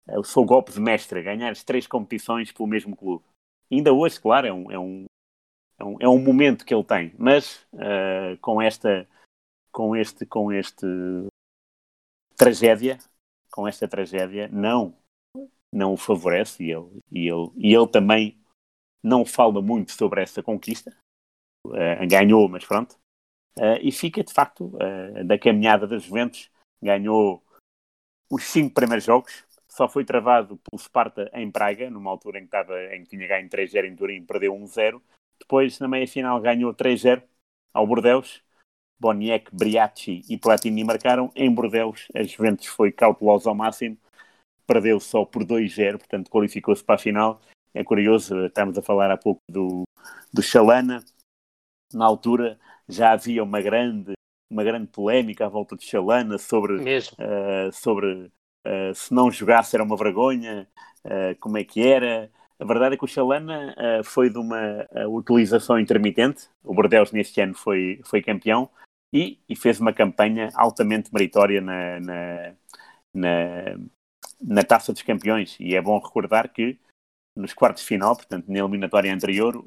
o 0.08 0.24
seu 0.24 0.46
golpe 0.46 0.72
de 0.72 0.80
mestre, 0.80 1.22
ganhar 1.22 1.52
as 1.52 1.64
três 1.64 1.86
competições 1.88 2.52
pelo 2.52 2.70
mesmo 2.70 2.96
clube. 2.96 3.26
Ainda 3.72 3.92
hoje, 3.92 4.20
claro, 4.20 4.48
é 4.48 4.54
um, 4.54 4.72
é 4.72 4.80
um, 4.80 5.06
é 5.82 5.84
um, 5.84 5.98
é 6.02 6.08
um 6.08 6.20
momento 6.20 6.66
que 6.66 6.74
ele 6.74 6.84
tem, 6.84 7.14
mas 7.18 7.66
com 8.42 8.62
esta 8.62 9.08
com 9.72 9.96
este, 9.96 10.26
com 10.26 10.52
este 10.52 10.86
tragédia, 12.36 13.00
com 13.52 13.68
esta 13.68 13.88
tragédia, 13.88 14.48
não, 14.50 14.96
não 15.74 15.94
o 15.94 15.98
favorece 15.98 16.64
e 16.64 16.72
ele, 16.72 17.02
e 17.12 17.28
ele, 17.28 17.52
e 17.58 17.74
ele 17.74 17.88
também 17.88 18.38
não 19.04 19.26
fala 19.26 19.62
muito 19.62 19.92
sobre 19.92 20.22
essa 20.22 20.44
conquista. 20.44 20.96
Eh, 21.74 22.06
ganhou, 22.06 22.48
mas 22.50 22.66
pronto. 22.66 22.98
Eh, 23.58 23.88
e 23.88 23.92
fica, 23.92 24.24
de 24.24 24.34
facto, 24.34 24.72
eh, 24.80 25.24
da 25.24 25.40
caminhada 25.40 25.88
das 25.88 26.04
Juventus. 26.04 26.50
Ganhou 26.84 27.44
os 28.30 28.44
cinco 28.44 28.74
primeiros 28.74 29.06
jogos. 29.06 29.46
Só 29.68 29.88
foi 29.88 30.04
travado 30.04 30.58
pelo 30.58 30.82
Sparta 30.82 31.32
em 31.34 31.50
Praga, 31.50 31.90
numa 31.90 32.12
altura 32.12 32.40
em 32.40 32.42
que, 32.42 32.48
estava, 32.48 32.96
em 32.96 33.04
que 33.04 33.10
tinha 33.10 33.28
ganho 33.28 33.50
3-0 33.50 33.86
em 33.86 33.96
Turim, 33.96 34.26
perdeu 34.26 34.54
1-0. 34.54 35.02
Depois, 35.42 35.80
na 35.80 35.88
meia-final, 35.88 36.40
ganhou 36.40 36.74
3-0 36.74 37.24
ao 37.74 37.88
Bordeus. 37.88 38.44
Boniek, 39.02 39.50
Briacci 39.52 40.22
e 40.30 40.38
Platini 40.38 40.84
marcaram. 40.84 41.32
Em 41.36 41.52
Bordeus, 41.52 42.08
a 42.16 42.22
Juventus 42.22 42.68
foi 42.68 42.92
cautelosa 42.92 43.50
ao 43.50 43.56
máximo. 43.56 43.98
Perdeu 44.68 45.00
só 45.00 45.26
por 45.26 45.44
2-0, 45.44 45.98
portanto 45.98 46.30
qualificou-se 46.30 46.84
para 46.84 46.96
a 46.96 47.00
final. 47.00 47.42
É 47.74 47.84
curioso, 47.84 48.46
estamos 48.46 48.78
a 48.78 48.82
falar 48.82 49.10
há 49.10 49.18
pouco 49.18 49.42
do, 49.50 49.84
do 50.32 50.44
Chalana. 50.44 51.04
Na 51.92 52.06
altura 52.06 52.60
já 52.88 53.12
havia 53.12 53.44
uma 53.44 53.60
grande, 53.60 54.14
uma 54.50 54.64
grande 54.64 54.88
polémica 54.88 55.48
à 55.48 55.50
volta 55.50 55.76
de 55.76 55.84
Chalana 55.84 56.38
sobre, 56.38 56.76
uh, 56.76 57.72
sobre 57.74 58.32
uh, 58.68 58.94
se 58.94 59.12
não 59.12 59.32
jogasse 59.32 59.76
era 59.76 59.84
uma 59.84 59.98
vergonha, 59.98 60.70
uh, 61.06 61.36
como 61.40 61.58
é 61.58 61.64
que 61.64 61.82
era. 61.82 62.32
A 62.62 62.66
verdade 62.66 62.94
é 62.94 62.98
que 62.98 63.04
o 63.04 63.08
Chalana 63.08 63.76
foi 64.04 64.30
de 64.30 64.38
uma 64.38 64.88
utilização 65.10 65.80
intermitente. 65.80 66.48
O 66.64 66.76
Bordeaux 66.76 67.12
neste 67.12 67.42
ano 67.42 67.56
foi, 67.56 68.00
foi 68.04 68.22
campeão 68.22 68.70
e, 69.12 69.40
e 69.50 69.56
fez 69.56 69.80
uma 69.80 69.92
campanha 69.92 70.52
altamente 70.54 71.12
meritória 71.12 71.60
na, 71.60 72.00
na, 72.00 72.56
na, 73.12 73.30
na 74.40 74.64
Taça 74.64 74.94
dos 74.94 75.02
Campeões. 75.02 75.58
E 75.60 75.76
é 75.76 75.82
bom 75.82 75.98
recordar 75.98 76.54
que 76.54 76.80
nos 77.36 77.52
quartos 77.52 77.82
de 77.82 77.88
final, 77.88 78.16
portanto, 78.16 78.48
na 78.48 78.60
eliminatória 78.60 79.12
anterior, 79.12 79.66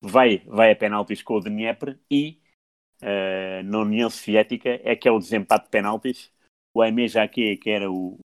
vai, 0.00 0.38
vai 0.46 0.70
a 0.70 0.76
penaltis 0.76 1.20
com 1.20 1.34
o 1.34 1.40
Dnieper 1.40 1.98
e 2.08 2.40
uh, 3.02 3.64
na 3.64 3.80
União 3.80 4.08
Soviética 4.08 4.80
é 4.84 4.94
que 4.94 5.08
é 5.08 5.10
o 5.10 5.18
desempate 5.18 5.64
de 5.64 5.70
penaltis. 5.70 6.32
O 6.72 6.80
Aimé 6.80 7.08
Jacquet, 7.08 7.56
que 7.56 7.70
era 7.70 7.90
o, 7.90 8.18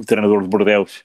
o 0.00 0.04
treinador 0.04 0.40
de 0.42 0.48
Bordeaux, 0.48 1.04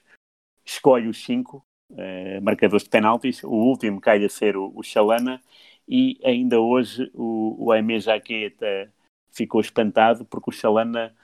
escolhe 0.64 1.08
os 1.08 1.24
cinco 1.24 1.64
uh, 1.90 2.42
marcadores 2.42 2.84
de 2.84 2.90
penaltis. 2.90 3.42
O 3.44 3.50
último 3.50 4.00
cai 4.00 4.24
a 4.24 4.28
ser 4.28 4.56
o, 4.56 4.72
o 4.74 4.82
Chalana 4.82 5.42
e 5.88 6.18
ainda 6.24 6.60
hoje 6.60 7.10
o, 7.14 7.66
o 7.66 7.72
Aimé 7.72 7.98
Jacquet 8.00 8.56
uh, 8.62 8.90
ficou 9.30 9.60
espantado 9.60 10.24
porque 10.24 10.50
o 10.50 10.52
Chalana 10.52 11.14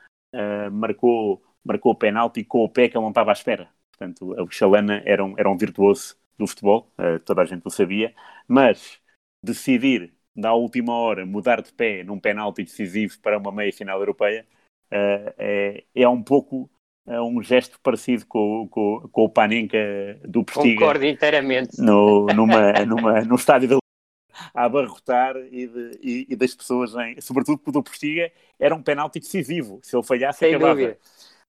marcou, 0.73 1.43
marcou 1.65 1.91
o 1.91 1.95
penalti 1.97 2.45
com 2.45 2.62
o 2.62 2.69
pé 2.69 2.89
que 2.89 2.97
ele 2.97 3.03
não 3.03 3.11
estava 3.11 3.32
à 3.32 3.35
espera. 3.35 3.69
Portanto, 3.91 4.32
o 4.41 4.51
Chalana 4.51 5.03
era 5.05 5.24
um, 5.24 5.35
era 5.37 5.51
um 5.51 5.57
virtuoso 5.57 6.16
do 6.41 6.47
futebol, 6.47 6.91
uh, 6.99 7.20
toda 7.20 7.43
a 7.43 7.45
gente 7.45 7.66
o 7.66 7.70
sabia, 7.70 8.15
mas 8.49 8.99
decidir, 9.43 10.12
na 10.35 10.55
última 10.55 10.95
hora, 10.95 11.27
mudar 11.27 11.61
de 11.61 11.73
pé 11.73 12.03
num 12.03 12.19
penalti 12.19 12.65
decisivo 12.65 13.20
para 13.20 13.39
uma 13.39 13.53
meia-final 13.53 14.01
europeia 14.01 14.47
uh, 14.91 15.35
é, 15.39 15.85
é 15.95 16.09
um 16.09 16.23
pouco 16.23 16.62
uh, 16.62 16.70
um 17.19 17.43
gesto 17.43 17.78
parecido 17.82 18.27
com, 18.27 18.69
com, 18.69 19.09
com 19.11 19.24
o 19.24 19.28
Panenka 19.28 19.78
do 20.24 20.45
Postiga. 20.45 20.81
Concordo 20.81 21.05
inteiramente. 21.07 21.81
No, 21.81 22.27
numa, 22.27 22.73
numa, 22.85 23.20
num 23.23 23.35
estádio 23.35 23.69
de 23.69 23.81
a 24.55 24.65
abarrotar 24.65 25.37
e, 25.37 25.66
de, 25.66 25.99
e, 26.03 26.27
e, 26.31 26.37
das 26.37 26.55
pessoas, 26.55 26.95
em, 26.95 27.20
sobretudo 27.20 27.59
porque 27.59 27.70
o 27.70 27.73
do 27.73 27.82
Postiga 27.82 28.31
era 28.59 28.74
um 28.74 28.82
penalti 28.82 29.20
decisivo. 29.20 29.81
Se 29.82 29.97
ele 29.97 30.05
falhasse, 30.05 30.39
Sem 30.39 30.55
acabava. 30.55 30.74
Dúvida. 30.74 30.99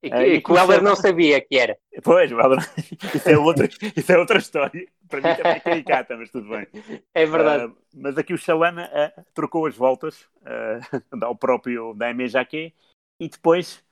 E 0.03 0.09
que, 0.09 0.15
uh, 0.15 0.21
e 0.21 0.41
que 0.41 0.51
o 0.51 0.57
Helder 0.57 0.81
não 0.81 0.95
sabia 0.95 1.39
que 1.39 1.57
era. 1.57 1.77
Pois, 2.03 2.31
isso, 2.31 3.29
é 3.29 3.37
outra, 3.37 3.69
isso 3.95 4.11
é 4.11 4.17
outra 4.17 4.39
história. 4.39 4.87
Para 5.07 5.21
mim 5.21 5.35
também 5.35 5.51
é 5.51 5.59
caricata, 5.59 6.17
mas 6.17 6.31
tudo 6.31 6.49
bem. 6.49 6.67
É 7.13 7.25
verdade. 7.25 7.65
Uh, 7.65 7.77
mas 7.93 8.17
aqui 8.17 8.33
o 8.33 8.37
Chalana 8.37 8.89
uh, 8.89 9.23
trocou 9.33 9.67
as 9.67 9.75
voltas 9.75 10.27
ao 11.21 11.35
próprio 11.35 11.93
da 11.93 12.07
Aimé 12.07 12.27
Jacquet 12.27 12.73
e 13.19 13.29
depois, 13.29 13.83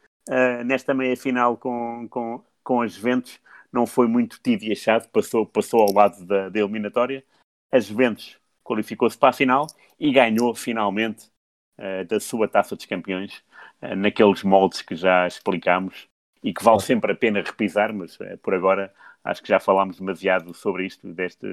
nesta 0.65 0.93
meia-final 0.93 1.57
com, 1.57 2.07
com, 2.09 2.43
com 2.63 2.81
as 2.81 2.93
Juventus, 2.93 3.39
não 3.71 3.85
foi 3.85 4.07
muito 4.07 4.39
tido 4.41 4.63
e 4.63 4.71
achado, 4.71 5.09
passou, 5.09 5.45
passou 5.45 5.81
ao 5.81 5.93
lado 5.93 6.25
da, 6.25 6.49
da 6.49 6.59
eliminatória. 6.59 7.23
As 7.71 7.85
Juventus 7.85 8.37
qualificou-se 8.63 9.17
para 9.17 9.29
a 9.29 9.33
final 9.33 9.67
e 9.99 10.11
ganhou 10.11 10.53
finalmente 10.53 11.29
da 12.07 12.19
sua 12.19 12.47
Taça 12.47 12.75
dos 12.75 12.85
Campeões 12.85 13.43
naqueles 13.97 14.43
moldes 14.43 14.81
que 14.81 14.95
já 14.95 15.25
explicámos 15.25 16.07
e 16.43 16.53
que 16.53 16.63
vale 16.63 16.81
sempre 16.81 17.11
a 17.11 17.15
pena 17.15 17.41
repisar, 17.41 17.93
mas 17.93 18.17
por 18.41 18.53
agora 18.53 18.93
acho 19.23 19.41
que 19.41 19.49
já 19.49 19.59
falámos 19.59 19.97
demasiado 19.97 20.53
sobre 20.53 20.85
isto, 20.85 21.11
deste, 21.13 21.47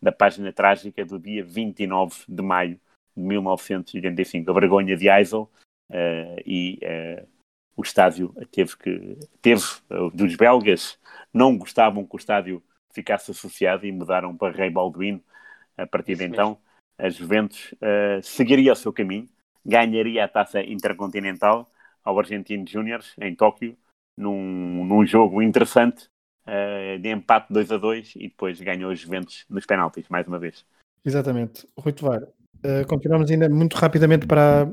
da 0.00 0.12
página 0.12 0.52
trágica 0.52 1.04
do 1.04 1.18
dia 1.18 1.44
29 1.44 2.24
de 2.28 2.42
maio 2.42 2.80
de 3.16 3.22
1985, 3.22 4.50
a 4.50 4.54
vergonha 4.54 4.96
de 4.96 5.08
Eisel, 5.08 5.50
uh, 5.90 6.42
e 6.44 6.78
uh, 6.82 7.28
o 7.76 7.82
estádio 7.82 8.34
teve 8.50 8.76
que, 8.76 9.18
teve, 9.40 9.62
uh, 9.90 10.10
dos 10.10 10.36
belgas, 10.36 10.98
não 11.32 11.56
gostavam 11.56 12.06
que 12.06 12.14
o 12.14 12.18
estádio 12.18 12.62
ficasse 12.92 13.30
associado 13.30 13.86
e 13.86 13.92
mudaram 13.92 14.36
para 14.36 14.54
Rei 14.54 14.70
Balduino. 14.70 15.22
A 15.76 15.86
partir 15.86 16.16
de 16.16 16.24
então, 16.24 16.58
a 16.98 17.08
Juventus 17.08 17.74
seguiria 18.22 18.74
o 18.74 18.76
seu 18.76 18.92
caminho, 18.92 19.26
ganharia 19.64 20.24
a 20.24 20.28
taça 20.28 20.62
intercontinental 20.62 21.70
ao 22.04 22.18
Argentino 22.18 22.68
Júniors 22.68 23.14
em 23.18 23.34
Tóquio, 23.34 23.76
num, 24.16 24.84
num 24.84 25.06
jogo 25.06 25.40
interessante 25.40 26.08
uh, 26.46 26.98
de 26.98 27.08
empate 27.10 27.52
2 27.52 27.72
a 27.72 27.78
2 27.78 28.16
e 28.16 28.28
depois 28.28 28.60
ganhou 28.60 28.92
os 28.92 29.00
Juventus 29.00 29.44
nos 29.48 29.66
penaltis, 29.66 30.08
mais 30.08 30.26
uma 30.26 30.38
vez. 30.38 30.64
Exatamente. 31.04 31.66
Rui 31.76 31.92
Tovar, 31.92 32.22
uh, 32.22 32.86
continuamos 32.88 33.30
ainda 33.30 33.48
muito 33.48 33.74
rapidamente 33.76 34.26
para. 34.26 34.70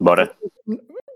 Bora. 0.00 0.34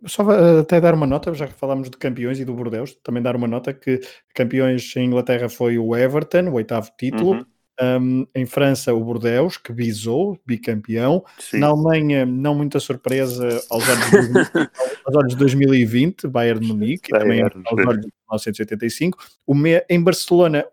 Só 0.07 0.23
uh, 0.25 0.61
até 0.61 0.81
dar 0.81 0.95
uma 0.95 1.07
nota, 1.07 1.33
já 1.35 1.47
que 1.47 1.55
falámos 1.55 1.91
de 1.91 1.97
campeões 1.97 2.39
e 2.39 2.45
do 2.45 2.55
Bordeaux, 2.55 2.95
também 3.03 3.23
dar 3.23 3.37
uma 3.37 3.47
nota 3.47 3.73
que 3.73 4.01
campeões 4.35 4.95
em 4.97 5.07
Inglaterra 5.07 5.49
foi 5.49 5.79
o 5.79 5.97
Everton, 5.97 6.49
o 6.49 6.55
oitavo 6.55 6.91
título. 6.99 7.33
Uhum. 7.33 7.45
Um, 7.79 8.27
em 8.35 8.47
França, 8.47 8.95
o 8.95 9.05
Bordeaux, 9.05 9.59
que 9.59 9.71
bisou, 9.71 10.41
bicampeão. 10.47 11.23
Sim. 11.39 11.59
Na 11.59 11.67
Alemanha, 11.67 12.25
não 12.25 12.55
muita 12.55 12.81
surpresa 12.81 13.47
aos 13.69 13.87
olhos 13.87 14.11
de, 14.11 14.71
aos 15.05 15.29
de 15.29 15.37
2020, 15.37 16.27
Bayern 16.27 16.61
de 16.61 16.67
Munique, 16.69 17.11
e 17.11 17.19
também 17.19 17.43
Bayern. 17.43 17.63
aos 17.67 17.79
olhos 17.87 18.01
de 18.01 18.13
1985. 18.31 19.19
O 19.47 19.55
em 19.91 20.03
Barcelona, 20.03 20.65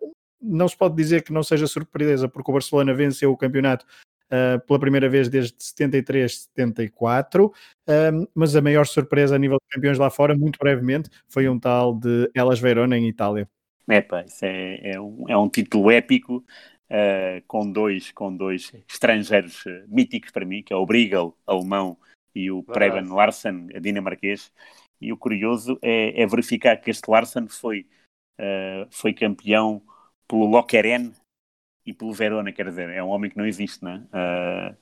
não 0.41 0.65
se 0.69 0.77
pode 0.77 0.95
dizer 0.95 1.23
que 1.23 1.33
não 1.33 1.43
seja 1.43 1.67
surpresa, 1.67 2.29
porque 2.29 2.49
o 2.49 2.53
Barcelona 2.53 2.93
venceu 2.93 3.33
o 3.33 3.37
campeonato 3.37 3.85
uh, 4.33 4.59
pela 4.65 4.79
primeira 4.79 5.07
vez 5.07 5.29
desde 5.29 5.55
73, 5.57 6.45
74, 6.55 7.45
um, 7.45 8.27
mas 8.33 8.55
a 8.55 8.61
maior 8.61 8.87
surpresa 8.87 9.35
a 9.35 9.39
nível 9.39 9.57
de 9.57 9.75
campeões 9.75 9.99
lá 9.99 10.09
fora, 10.09 10.35
muito 10.35 10.57
brevemente, 10.57 11.09
foi 11.27 11.47
um 11.47 11.59
tal 11.59 11.93
de 11.93 12.29
Elas 12.33 12.59
Verona 12.59 12.97
em 12.97 13.07
Itália. 13.07 13.47
Epa, 13.87 14.23
isso 14.25 14.45
é, 14.45 14.93
é, 14.93 14.99
um, 14.99 15.25
é 15.27 15.37
um 15.37 15.49
título 15.49 15.91
épico 15.91 16.37
uh, 16.89 17.43
com, 17.47 17.69
dois, 17.69 18.11
com 18.11 18.35
dois 18.35 18.71
estrangeiros 18.89 19.65
uh, 19.65 19.83
míticos 19.87 20.31
para 20.31 20.45
mim, 20.45 20.63
que 20.63 20.73
é 20.73 20.75
o 20.75 20.85
Briegel, 20.85 21.37
alemão, 21.45 21.97
e 22.35 22.49
o 22.49 22.63
Preben 22.63 23.09
Larsen, 23.09 23.67
dinamarquês. 23.79 24.51
E 24.99 25.11
o 25.11 25.17
curioso 25.17 25.77
é, 25.81 26.19
é, 26.21 26.25
verificar 26.25 26.77
que 26.77 26.89
este 26.89 27.09
Larsen 27.09 27.47
foi, 27.47 27.85
uh, 28.39 28.87
foi 28.89 29.13
campeão 29.13 29.83
pelo 30.27 30.45
Lokeren 30.45 31.11
e 31.85 31.93
pelo 31.93 32.13
Verona, 32.13 32.51
quer 32.51 32.65
dizer, 32.65 32.89
é 32.89 33.03
um 33.03 33.09
homem 33.09 33.29
que 33.29 33.37
não 33.37 33.45
existe, 33.45 33.83
não 33.83 33.91
é? 34.13 34.75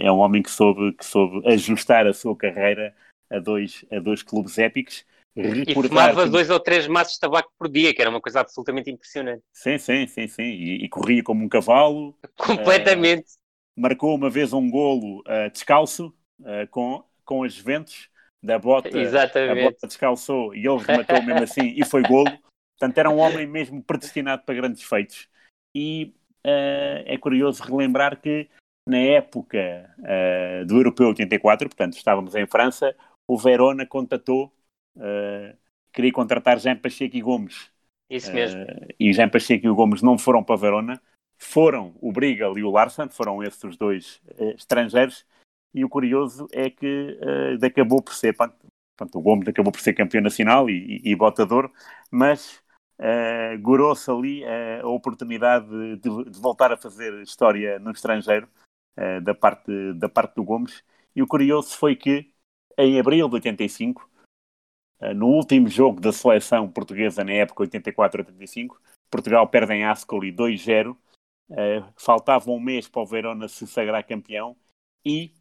é 0.00 0.12
um 0.12 0.18
homem 0.18 0.42
que 0.42 0.50
soube, 0.50 0.92
que 0.92 1.04
soube 1.04 1.46
ajustar 1.48 2.06
a 2.06 2.12
sua 2.12 2.36
carreira 2.36 2.94
a 3.30 3.38
dois, 3.38 3.84
a 3.90 3.98
dois 3.98 4.22
clubes 4.22 4.58
épicos. 4.58 5.04
E 5.34 5.72
fumava 5.72 6.26
dois 6.26 6.50
ou 6.50 6.60
três 6.60 6.86
maços 6.86 7.14
de 7.14 7.20
tabaco 7.20 7.50
por 7.58 7.68
dia, 7.68 7.94
que 7.94 8.02
era 8.02 8.10
uma 8.10 8.20
coisa 8.20 8.40
absolutamente 8.40 8.90
impressionante. 8.90 9.42
Sim, 9.52 9.78
sim, 9.78 10.06
sim, 10.06 10.28
sim. 10.28 10.42
E, 10.42 10.84
e 10.84 10.88
corria 10.90 11.22
como 11.22 11.42
um 11.42 11.48
cavalo. 11.48 12.14
Completamente. 12.36 13.30
Uh, 13.30 13.80
marcou 13.80 14.14
uma 14.14 14.28
vez 14.28 14.52
um 14.52 14.70
golo 14.70 15.20
uh, 15.20 15.50
descalço 15.50 16.14
uh, 16.40 16.68
com, 16.70 17.02
com 17.24 17.44
as 17.44 17.54
Juventus 17.54 18.10
da 18.42 18.58
bota. 18.58 18.98
Exatamente. 18.98 19.58
A 19.58 19.70
bota 19.70 19.86
descalçou 19.86 20.54
e 20.54 20.66
ele 20.66 20.78
rematou 20.78 21.22
mesmo 21.22 21.42
assim 21.42 21.72
e 21.76 21.84
foi 21.86 22.02
golo. 22.02 22.30
Portanto, 22.78 22.98
era 22.98 23.08
um 23.08 23.18
homem 23.18 23.46
mesmo 23.46 23.82
predestinado 23.82 24.42
para 24.44 24.54
grandes 24.54 24.82
feitos. 24.82 25.28
E 25.74 26.14
é 26.44 27.16
curioso 27.18 27.62
relembrar 27.62 28.20
que 28.20 28.48
na 28.88 28.98
época 28.98 29.94
do 30.66 30.76
Europeu 30.76 31.08
84, 31.08 31.68
portanto, 31.68 31.94
estávamos 31.94 32.34
em 32.34 32.46
França, 32.46 32.94
o 33.28 33.38
Verona 33.38 33.86
contatou 33.86 34.52
Uh, 34.96 35.56
queria 35.92 36.12
contratar 36.12 36.58
Jean 36.58 36.76
Pacheco 36.76 37.16
e 37.16 37.20
Gomes. 37.20 37.70
Isso 38.10 38.32
mesmo. 38.32 38.62
Uh, 38.62 38.88
e 38.98 39.12
Jean 39.12 39.28
Pacheco 39.28 39.66
e 39.66 39.68
o 39.68 39.74
Gomes 39.74 40.02
não 40.02 40.18
foram 40.18 40.42
para 40.42 40.56
Verona, 40.56 41.00
foram 41.38 41.94
o 42.00 42.12
Briegel 42.12 42.58
e 42.58 42.62
o 42.62 42.70
Larsen, 42.70 43.08
foram 43.08 43.42
esses 43.42 43.62
os 43.64 43.76
dois 43.76 44.20
uh, 44.38 44.50
estrangeiros. 44.50 45.24
E 45.74 45.84
o 45.84 45.88
curioso 45.88 46.46
é 46.52 46.68
que 46.68 47.18
acabou 47.64 48.02
por 48.02 48.12
ser, 48.12 48.34
Pronto, 48.34 49.18
o 49.18 49.22
Gomes 49.22 49.48
acabou 49.48 49.72
por 49.72 49.80
ser 49.80 49.94
campeão 49.94 50.22
nacional 50.22 50.68
e, 50.68 51.00
e, 51.02 51.12
e 51.12 51.16
botador, 51.16 51.70
mas 52.10 52.61
uh, 52.98 53.60
gorou-se 53.60 54.10
ali 54.10 54.44
uh, 54.44 54.84
a 54.84 54.88
oportunidade 54.88 55.66
de, 55.96 56.30
de, 56.30 56.38
voltar 56.40 56.72
a 56.72 56.76
fazer 56.76 57.22
história 57.22 57.78
no 57.78 57.90
estrangeiro 57.90 58.48
uh, 58.96 59.20
da, 59.20 59.34
parte, 59.34 59.92
da 59.94 60.08
parte 60.08 60.34
do 60.34 60.44
Gomes. 60.44 60.82
E 61.14 61.22
o 61.22 61.26
curioso 61.26 61.76
foi 61.76 61.96
que, 61.96 62.32
em 62.78 62.98
abril 62.98 63.28
de 63.28 63.34
85, 63.34 64.10
no 65.16 65.26
último 65.26 65.68
jogo 65.68 66.00
da 66.00 66.12
seleção 66.12 66.70
portuguesa 66.70 67.24
na 67.24 67.32
época 67.32 67.64
84-85, 67.64 68.76
Portugal 69.10 69.48
perde 69.48 69.74
em 69.74 69.84
Ascoli 69.84 70.32
2-0. 70.32 70.96
faltava 71.96 72.50
um 72.52 72.60
mês 72.60 72.88
para 72.88 73.02
o 73.02 73.06
Verona 73.06 73.48
se 73.48 73.66
sagrar 73.66 74.06
campeão 74.06 74.56
e 75.04 75.34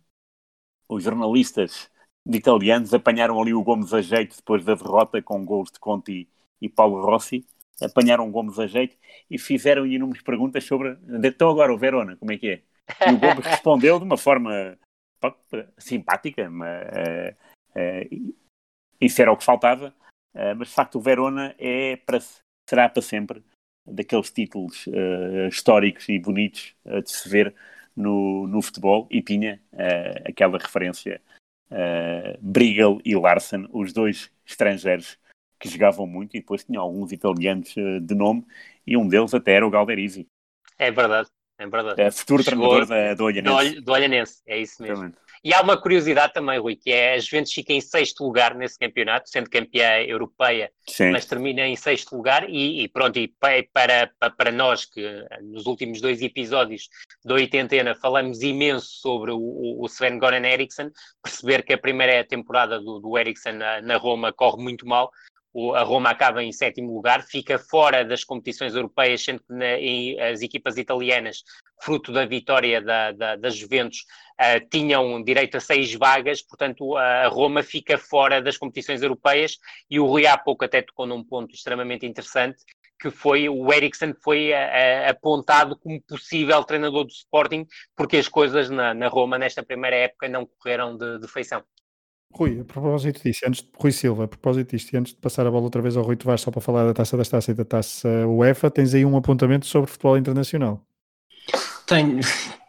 os 0.90 1.04
jornalistas 1.04 1.92
italianos 2.26 2.94
apanharam 2.94 3.40
ali 3.40 3.54
o 3.54 3.64
Gomes 3.64 3.94
a 3.94 4.02
jeito 4.02 4.36
depois 4.36 4.66
da 4.66 4.76
derrota 4.76 5.22
com 5.22 5.46
gols 5.46 5.72
de 5.72 5.80
Conti 5.80 6.28
e 6.62 6.70
Paulo 6.70 7.04
Rossi. 7.04 7.46
Apanharam 7.82 8.32
Gomes 8.32 8.60
a 8.60 8.68
jeito 8.68 8.96
e 9.30 9.40
fizeram 9.40 9.88
inúmeras 9.88 10.22
perguntas 10.22 10.64
sobre 10.64 10.98
então 11.24 11.50
agora 11.50 11.74
o 11.74 11.78
Verona, 11.78 12.16
como 12.16 12.32
é 12.32 12.38
que 12.38 12.48
é? 12.48 12.62
E 13.10 13.14
o 13.14 13.18
Gomes 13.18 13.46
respondeu 13.46 13.98
de 13.98 14.06
uma 14.06 14.18
forma 14.18 14.78
pá, 15.20 15.36
simpática, 15.78 16.50
mas, 16.50 16.88
uh, 16.88 17.36
uh, 17.80 18.36
isso 19.00 19.22
era 19.22 19.32
o 19.32 19.38
que 19.38 19.44
faltava. 19.44 19.94
Uh, 20.34 20.56
mas 20.58 20.70
de 20.70 20.74
facto 20.74 20.96
o 20.96 21.02
Verona 21.02 21.56
é 21.58 21.96
para, 21.98 22.20
será 22.70 22.88
para 22.88 23.02
sempre 23.02 23.44
daqueles 23.84 24.32
títulos 24.32 24.86
históricos 25.50 26.08
e 26.08 26.20
bonitos 26.20 26.76
de 26.86 27.12
se 27.12 27.28
ver 27.28 27.54
no, 27.96 28.46
no 28.46 28.62
futebol 28.62 29.08
e 29.10 29.24
tinha 29.24 29.60
aquela 30.24 30.60
referência 30.60 31.20
Briegel 32.40 33.02
e 33.04 33.16
Larsen, 33.16 33.68
os 33.74 33.92
dois 33.92 34.32
estrangeiros 34.46 35.18
que 35.62 35.70
jogavam 35.70 36.08
muito, 36.08 36.36
e 36.36 36.40
depois 36.40 36.64
tinha 36.64 36.80
alguns 36.80 37.12
italianos 37.12 37.76
uh, 37.78 38.00
de 38.02 38.16
nome, 38.16 38.44
e 38.86 38.98
um 38.98 39.08
deles 39.08 39.34
até 39.34 39.54
era 39.54 39.68
o 39.68 39.70
Galderisi. 39.70 40.28
É 40.78 40.90
verdade, 40.92 41.30
é 41.58 41.68
verdade. 41.68 42.02
É, 42.02 42.10
futuro 42.10 42.44
treinador 42.44 42.88
da, 42.88 43.14
do 43.14 43.26
Olhanense. 43.26 43.76
Do, 43.76 43.82
do 43.82 43.92
Olhanense, 43.92 44.42
é 44.48 44.58
isso 44.58 44.82
mesmo. 44.82 44.96
Exatamente. 44.96 45.22
E 45.44 45.56
há 45.56 45.62
uma 45.62 45.76
curiosidade 45.76 46.34
também, 46.34 46.60
Rui, 46.60 46.76
que 46.76 46.92
é 46.92 47.16
a 47.16 47.20
Juventus 47.20 47.52
fica 47.52 47.74
em 47.74 47.82
sexto 47.82 48.24
lugar 48.24 48.54
nesse 48.54 48.78
campeonato, 48.78 49.28
sendo 49.28 49.50
campeã 49.50 50.00
europeia, 50.04 50.72
Sim. 50.88 51.10
mas 51.10 51.26
termina 51.26 51.66
em 51.66 51.76
sexto 51.76 52.16
lugar 52.16 52.48
e, 52.48 52.84
e 52.84 52.88
pronto, 52.88 53.18
e 53.18 53.28
para, 53.28 53.64
para, 53.74 54.30
para 54.30 54.52
nós 54.52 54.86
que 54.86 55.02
nos 55.42 55.66
últimos 55.66 56.00
dois 56.00 56.22
episódios 56.22 56.90
da 57.26 57.34
oitentena 57.34 57.96
falamos 57.96 58.44
imenso 58.44 58.86
sobre 58.88 59.32
o, 59.32 59.40
o 59.82 59.86
Sven 59.88 60.20
Goran 60.20 60.46
Eriksson, 60.46 60.92
perceber 61.24 61.64
que 61.64 61.74
a 61.74 61.78
primeira 61.78 62.24
temporada 62.24 62.80
do, 62.80 63.00
do 63.00 63.18
Eriksson 63.18 63.54
na, 63.54 63.82
na 63.82 63.98
Roma 63.98 64.32
corre 64.32 64.62
muito 64.62 64.88
mal, 64.88 65.10
a 65.76 65.84
Roma 65.84 66.10
acaba 66.10 66.44
em 66.44 66.52
sétimo 66.52 66.94
lugar, 66.94 67.24
fica 67.24 67.60
fora 67.60 68.06
das 68.06 68.24
competições 68.24 68.74
europeias, 68.74 69.24
sendo 69.24 69.40
que 69.40 69.54
na, 69.54 70.30
as 70.30 70.42
equipas 70.42 70.78
italianas, 70.78 71.44
fruto 71.82 72.12
da 72.12 72.26
vitória 72.26 72.82
da, 72.82 73.12
da, 73.12 73.36
das 73.36 73.56
Juventus, 73.56 74.06
uh, 74.40 74.66
tinham 74.70 75.22
direito 75.24 75.58
a 75.58 75.60
seis 75.60 75.94
vagas, 75.94 76.42
portanto 76.42 76.96
a 76.96 77.28
Roma 77.28 77.64
fica 77.64 77.98
fora 77.98 78.42
das 78.42 78.58
competições 78.58 79.02
europeias 79.02 79.58
e 79.90 80.00
o 80.00 80.06
Rui 80.06 80.26
há 80.26 80.38
pouco 80.38 80.64
até 80.64 80.82
tocou 80.82 81.06
num 81.06 81.24
ponto 81.24 81.54
extremamente 81.54 82.06
interessante, 82.06 82.64
que 83.00 83.10
foi 83.10 83.50
o 83.50 83.74
Ericsson 83.74 84.14
foi 84.24 84.52
uh, 84.52 85.10
apontado 85.10 85.76
como 85.76 86.02
possível 86.04 86.64
treinador 86.64 87.04
do 87.04 87.12
Sporting, 87.12 87.66
porque 87.96 88.18
as 88.18 88.28
coisas 88.28 88.70
na, 88.70 88.94
na 88.94 89.08
Roma 89.08 89.38
nesta 89.38 89.64
primeira 89.64 89.98
época 89.98 90.30
não 90.30 90.46
correram 90.46 90.96
de, 90.96 91.20
de 91.20 91.28
feição. 91.28 91.64
Rui, 92.34 92.62
a 92.62 92.64
propósito 92.64 93.22
disso, 93.24 93.42
antes 93.46 93.62
de, 93.62 93.70
Rui 93.78 93.92
Silva, 93.92 94.24
a 94.24 94.28
propósito 94.28 94.76
disto, 94.76 94.96
antes 94.96 95.14
de 95.14 95.20
passar 95.20 95.46
a 95.46 95.52
bola 95.52 95.64
outra 95.64 95.82
vez 95.82 95.98
ao 95.98 96.04
Rui 96.04 96.16
Tavares, 96.16 96.42
só 96.42 96.52
para 96.52 96.62
falar 96.62 96.86
da 96.86 96.94
taça 96.94 97.18
das 97.18 97.30
taças 97.30 97.50
e 97.50 97.54
da 97.54 97.66
taça 97.66 98.08
UEFA, 98.28 98.72
tens 98.72 98.94
aí 98.94 99.06
um 99.06 99.18
apontamento 99.18 99.66
sobre 99.66 99.90
futebol 99.90 100.18
internacional. 100.18 100.82
Tenho, 101.86 102.20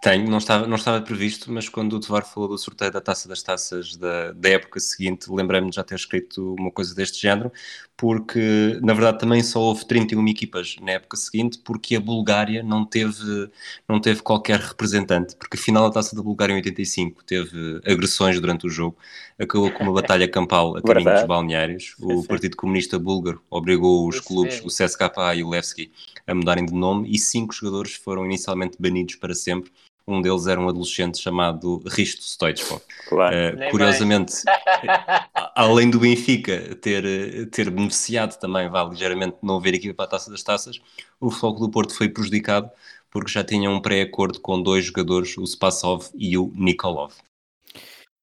tenho, 0.03 0.29
não 0.29 0.39
estava, 0.39 0.67
não 0.67 0.75
estava 0.75 1.01
previsto, 1.01 1.51
mas 1.53 1.69
quando 1.69 1.93
o 1.93 2.01
Tovar 2.01 2.25
falou 2.27 2.49
do 2.49 2.59
sorteio 2.59 2.91
da 2.91 3.01
taça 3.01 3.29
das 3.29 3.41
taças 3.41 3.95
da, 3.95 4.33
da 4.33 4.49
época 4.49 4.81
seguinte, 4.81 5.31
lembrei-me 5.31 5.71
de 5.71 5.77
já 5.77 5.85
ter 5.85 5.95
escrito 5.95 6.57
uma 6.59 6.73
coisa 6.73 6.93
deste 6.93 7.23
género, 7.23 7.53
porque 7.97 8.81
na 8.83 8.95
verdade 8.95 9.21
também 9.21 9.45
só 9.45 9.61
houve 9.61 9.87
31 9.87 10.27
equipas 10.27 10.75
na 10.83 10.91
época 10.91 11.17
seguinte, 11.17 11.61
porque 11.65 11.95
a 11.95 12.01
Bulgária 12.01 12.65
não 12.65 12.85
teve, 12.85 13.49
não 13.89 14.01
teve 14.01 14.23
qualquer 14.23 14.59
representante, 14.59 15.37
porque 15.37 15.57
a 15.57 15.61
final 15.61 15.85
da 15.85 15.95
taça 15.95 16.17
da 16.17 16.23
Bulgária 16.23 16.53
em 16.53 16.57
85 16.57 17.23
teve 17.23 17.81
agressões 17.87 18.41
durante 18.41 18.67
o 18.67 18.71
jogo, 18.71 18.99
acabou 19.39 19.71
com 19.71 19.85
uma 19.85 19.93
batalha 19.93 20.27
campal 20.27 20.77
a 20.77 20.83
caminho 20.83 21.13
dos 21.13 21.25
balneários. 21.29 21.95
O 22.01 22.25
Partido 22.27 22.57
Comunista 22.57 22.99
Búlgaro 22.99 23.41
obrigou 23.49 24.09
os 24.09 24.19
clubes, 24.19 24.61
o 24.65 24.67
CSKA 24.67 25.37
e 25.37 25.45
o 25.45 25.49
Levski, 25.49 25.93
a 26.27 26.35
mudarem 26.35 26.67
de 26.67 26.75
nome 26.75 27.09
e 27.09 27.17
cinco 27.19 27.55
jogadores 27.55 27.95
foram 27.95 28.25
inicialmente 28.25 28.77
banidos 28.81 29.15
para 29.15 29.33
sempre. 29.33 29.71
Um 30.07 30.21
deles 30.21 30.47
era 30.47 30.61
um 30.61 30.69
adolescente 30.69 31.19
chamado 31.19 31.83
Risto 31.87 32.23
Stoichkov. 32.23 32.81
Claro. 33.09 33.37
Uh, 33.37 33.71
curiosamente, 33.71 34.35
além 35.55 35.91
do 35.91 36.01
Benfica 36.01 36.75
ter, 36.77 37.49
ter 37.51 37.71
beneficiado 37.71 38.39
também, 38.39 38.69
vá 38.69 38.85
ligeiramente 38.85 39.37
não 39.43 39.57
haver 39.57 39.75
equipa 39.75 39.95
para 39.95 40.05
a 40.05 40.09
Taça 40.09 40.31
das 40.31 40.43
Taças, 40.43 40.81
o 41.21 41.31
Foco 41.31 41.61
do 41.61 41.71
Porto 41.71 41.95
foi 41.95 42.09
prejudicado 42.09 42.71
porque 43.13 43.31
já 43.31 43.45
tinha 43.45 43.71
um 43.71 43.81
pré-acordo 43.81 44.41
com 44.41 44.61
dois 44.61 44.87
jogadores, 44.87 45.37
o 45.37 45.47
Spassov 45.47 46.09
e 46.15 46.37
o 46.39 46.51
Nikolov. 46.55 47.13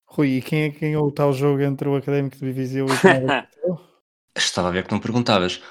Rui, 0.05 0.37
e 0.37 0.41
quem 0.41 0.63
é 0.63 0.69
que 0.71 0.79
ganhou 0.79 1.07
o 1.07 1.11
tal 1.11 1.31
jogo 1.31 1.61
entre 1.61 1.87
o 1.87 1.95
Académico 1.95 2.37
de 2.37 2.51
Viseu 2.51 2.87
e 2.87 2.91
o 2.91 3.77
Estava 4.35 4.69
a 4.69 4.71
ver 4.71 4.85
que 4.85 4.91
não 4.91 4.99
perguntavas. 4.99 5.61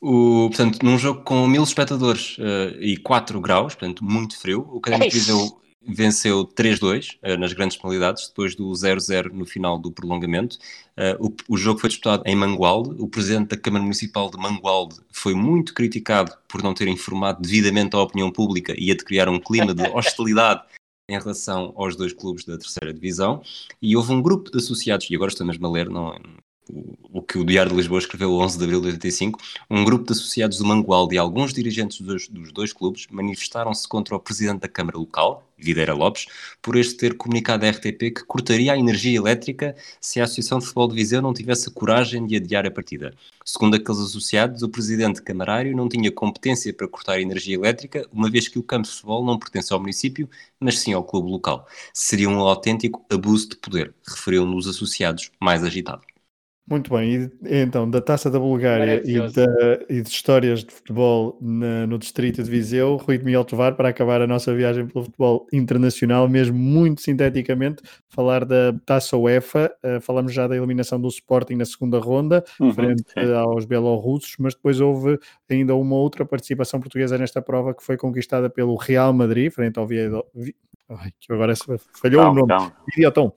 O, 0.00 0.48
portanto, 0.48 0.78
num 0.84 0.96
jogo 0.96 1.22
com 1.22 1.46
mil 1.46 1.62
espectadores 1.62 2.38
uh, 2.38 2.80
e 2.80 2.96
4 2.96 3.40
graus, 3.40 3.74
portanto, 3.74 4.04
muito 4.04 4.38
frio, 4.38 4.68
o 4.72 4.78
Académico 4.78 5.12
Viseu 5.12 5.60
venceu 5.88 6.44
3-2 6.44 7.18
uh, 7.22 7.38
nas 7.38 7.52
grandes 7.52 7.76
penalidades, 7.76 8.28
depois 8.28 8.54
do 8.54 8.70
0-0 8.70 9.32
no 9.32 9.44
final 9.44 9.78
do 9.78 9.90
prolongamento. 9.90 10.56
Uh, 10.96 11.26
o, 11.48 11.54
o, 11.54 11.56
jogo 11.56 11.80
foi 11.80 11.88
disputado 11.88 12.22
em 12.26 12.36
Mangualde. 12.36 12.94
O 12.98 13.08
presidente 13.08 13.48
da 13.48 13.56
Câmara 13.56 13.82
Municipal 13.82 14.30
de 14.30 14.38
Mangualde 14.38 14.96
foi 15.10 15.34
muito 15.34 15.74
criticado 15.74 16.32
por 16.46 16.62
não 16.62 16.74
ter 16.74 16.86
informado 16.86 17.40
devidamente 17.42 17.96
a 17.96 18.00
opinião 18.00 18.30
pública 18.30 18.74
e 18.78 18.90
a 18.92 18.94
de 18.94 19.04
criar 19.04 19.28
um 19.28 19.40
clima 19.40 19.74
de 19.74 19.82
hostilidade 19.88 20.62
em 21.10 21.18
relação 21.18 21.72
aos 21.74 21.96
dois 21.96 22.12
clubes 22.12 22.44
da 22.44 22.56
terceira 22.56 22.92
divisão. 22.94 23.42
E 23.82 23.96
houve 23.96 24.12
um 24.12 24.22
grupo 24.22 24.50
de 24.50 24.58
associados, 24.58 25.10
e 25.10 25.16
agora 25.16 25.30
estou 25.30 25.46
mesmo 25.46 25.66
a 25.66 25.70
ler, 25.70 25.88
não, 25.88 26.14
o 27.12 27.22
que 27.22 27.38
o 27.38 27.44
Diário 27.44 27.70
de 27.70 27.76
Lisboa 27.76 27.98
escreveu 27.98 28.32
11 28.34 28.58
de 28.58 28.64
abril 28.64 28.80
de 28.80 28.88
85, 28.88 29.40
um 29.70 29.84
grupo 29.84 30.04
de 30.04 30.12
associados 30.12 30.58
do 30.58 30.64
Mangualde 30.64 31.14
e 31.14 31.18
alguns 31.18 31.52
dirigentes 31.52 32.00
dos, 32.00 32.28
dos 32.28 32.52
dois 32.52 32.72
clubes 32.72 33.06
manifestaram-se 33.10 33.88
contra 33.88 34.14
o 34.14 34.20
presidente 34.20 34.60
da 34.60 34.68
Câmara 34.68 34.98
local, 34.98 35.48
Videira 35.56 35.94
Lopes, 35.94 36.26
por 36.62 36.76
este 36.76 36.96
ter 36.96 37.16
comunicado 37.16 37.66
à 37.66 37.70
RTP 37.70 38.14
que 38.14 38.24
cortaria 38.24 38.72
a 38.72 38.78
energia 38.78 39.16
elétrica 39.16 39.74
se 40.00 40.20
a 40.20 40.24
Associação 40.24 40.58
de 40.58 40.66
Futebol 40.66 40.88
de 40.88 40.94
Viseu 40.94 41.20
não 41.20 41.34
tivesse 41.34 41.68
a 41.68 41.72
coragem 41.72 42.26
de 42.26 42.36
adiar 42.36 42.66
a 42.66 42.70
partida. 42.70 43.12
Segundo 43.44 43.74
aqueles 43.74 44.00
associados, 44.00 44.62
o 44.62 44.68
presidente 44.68 45.22
camarário 45.22 45.74
não 45.74 45.88
tinha 45.88 46.12
competência 46.12 46.72
para 46.72 46.86
cortar 46.86 47.14
a 47.14 47.20
energia 47.20 47.56
elétrica, 47.56 48.06
uma 48.12 48.30
vez 48.30 48.46
que 48.46 48.58
o 48.58 48.62
campo 48.62 48.86
de 48.86 48.94
futebol 48.94 49.24
não 49.24 49.38
pertence 49.38 49.72
ao 49.72 49.80
município, 49.80 50.28
mas 50.60 50.78
sim 50.78 50.92
ao 50.92 51.02
clube 51.02 51.30
local. 51.30 51.66
Seria 51.92 52.28
um 52.28 52.38
autêntico 52.40 53.04
abuso 53.10 53.48
de 53.48 53.56
poder, 53.56 53.94
referiu-nos 54.06 54.66
os 54.66 54.76
associados 54.76 55.30
mais 55.40 55.64
agitados. 55.64 56.17
Muito 56.70 56.92
bem, 56.92 57.30
e, 57.44 57.62
então, 57.62 57.88
da 57.88 58.00
Taça 58.00 58.30
da 58.30 58.38
Bulgária 58.38 59.00
e, 59.02 59.18
da, 59.32 59.46
e, 59.88 60.02
de 60.02 60.08
histórias 60.08 60.62
de 60.62 60.72
futebol 60.72 61.38
na, 61.40 61.86
no 61.86 61.98
distrito 61.98 62.42
de 62.42 62.50
Viseu, 62.50 62.96
Rui 62.96 63.16
de 63.16 63.24
Miguel 63.24 63.44
Tovar, 63.44 63.74
para 63.74 63.88
acabar 63.88 64.20
a 64.20 64.26
nossa 64.26 64.54
viagem 64.54 64.86
pelo 64.86 65.06
futebol 65.06 65.46
internacional, 65.50 66.28
mesmo 66.28 66.58
muito 66.58 67.00
sinteticamente, 67.00 67.82
falar 68.08 68.44
da 68.44 68.74
Taça 68.84 69.16
UEFA, 69.16 69.72
uh, 69.82 70.00
falamos 70.02 70.34
já 70.34 70.46
da 70.46 70.56
eliminação 70.56 71.00
do 71.00 71.08
Sporting 71.08 71.54
na 71.54 71.64
segunda 71.64 71.98
ronda, 71.98 72.44
uhum, 72.60 72.72
frente 72.74 73.02
sim. 73.02 73.32
aos 73.32 73.64
belorussos, 73.64 74.34
mas 74.38 74.54
depois 74.54 74.78
houve 74.78 75.18
ainda 75.48 75.74
uma 75.74 75.96
outra 75.96 76.26
participação 76.26 76.80
portuguesa 76.80 77.16
nesta 77.16 77.40
prova 77.40 77.74
que 77.74 77.82
foi 77.82 77.96
conquistada 77.96 78.50
pelo 78.50 78.76
Real 78.76 79.12
Madrid, 79.14 79.50
frente 79.50 79.78
ao 79.78 79.86
Viedo, 79.86 80.22
Ai, 80.90 81.10
que 81.20 81.30
agora 81.30 81.52
falhou 81.92 82.22
não, 82.22 82.44
o 82.44 82.46
nome. 82.46 82.72
Idiotom. 82.96 83.30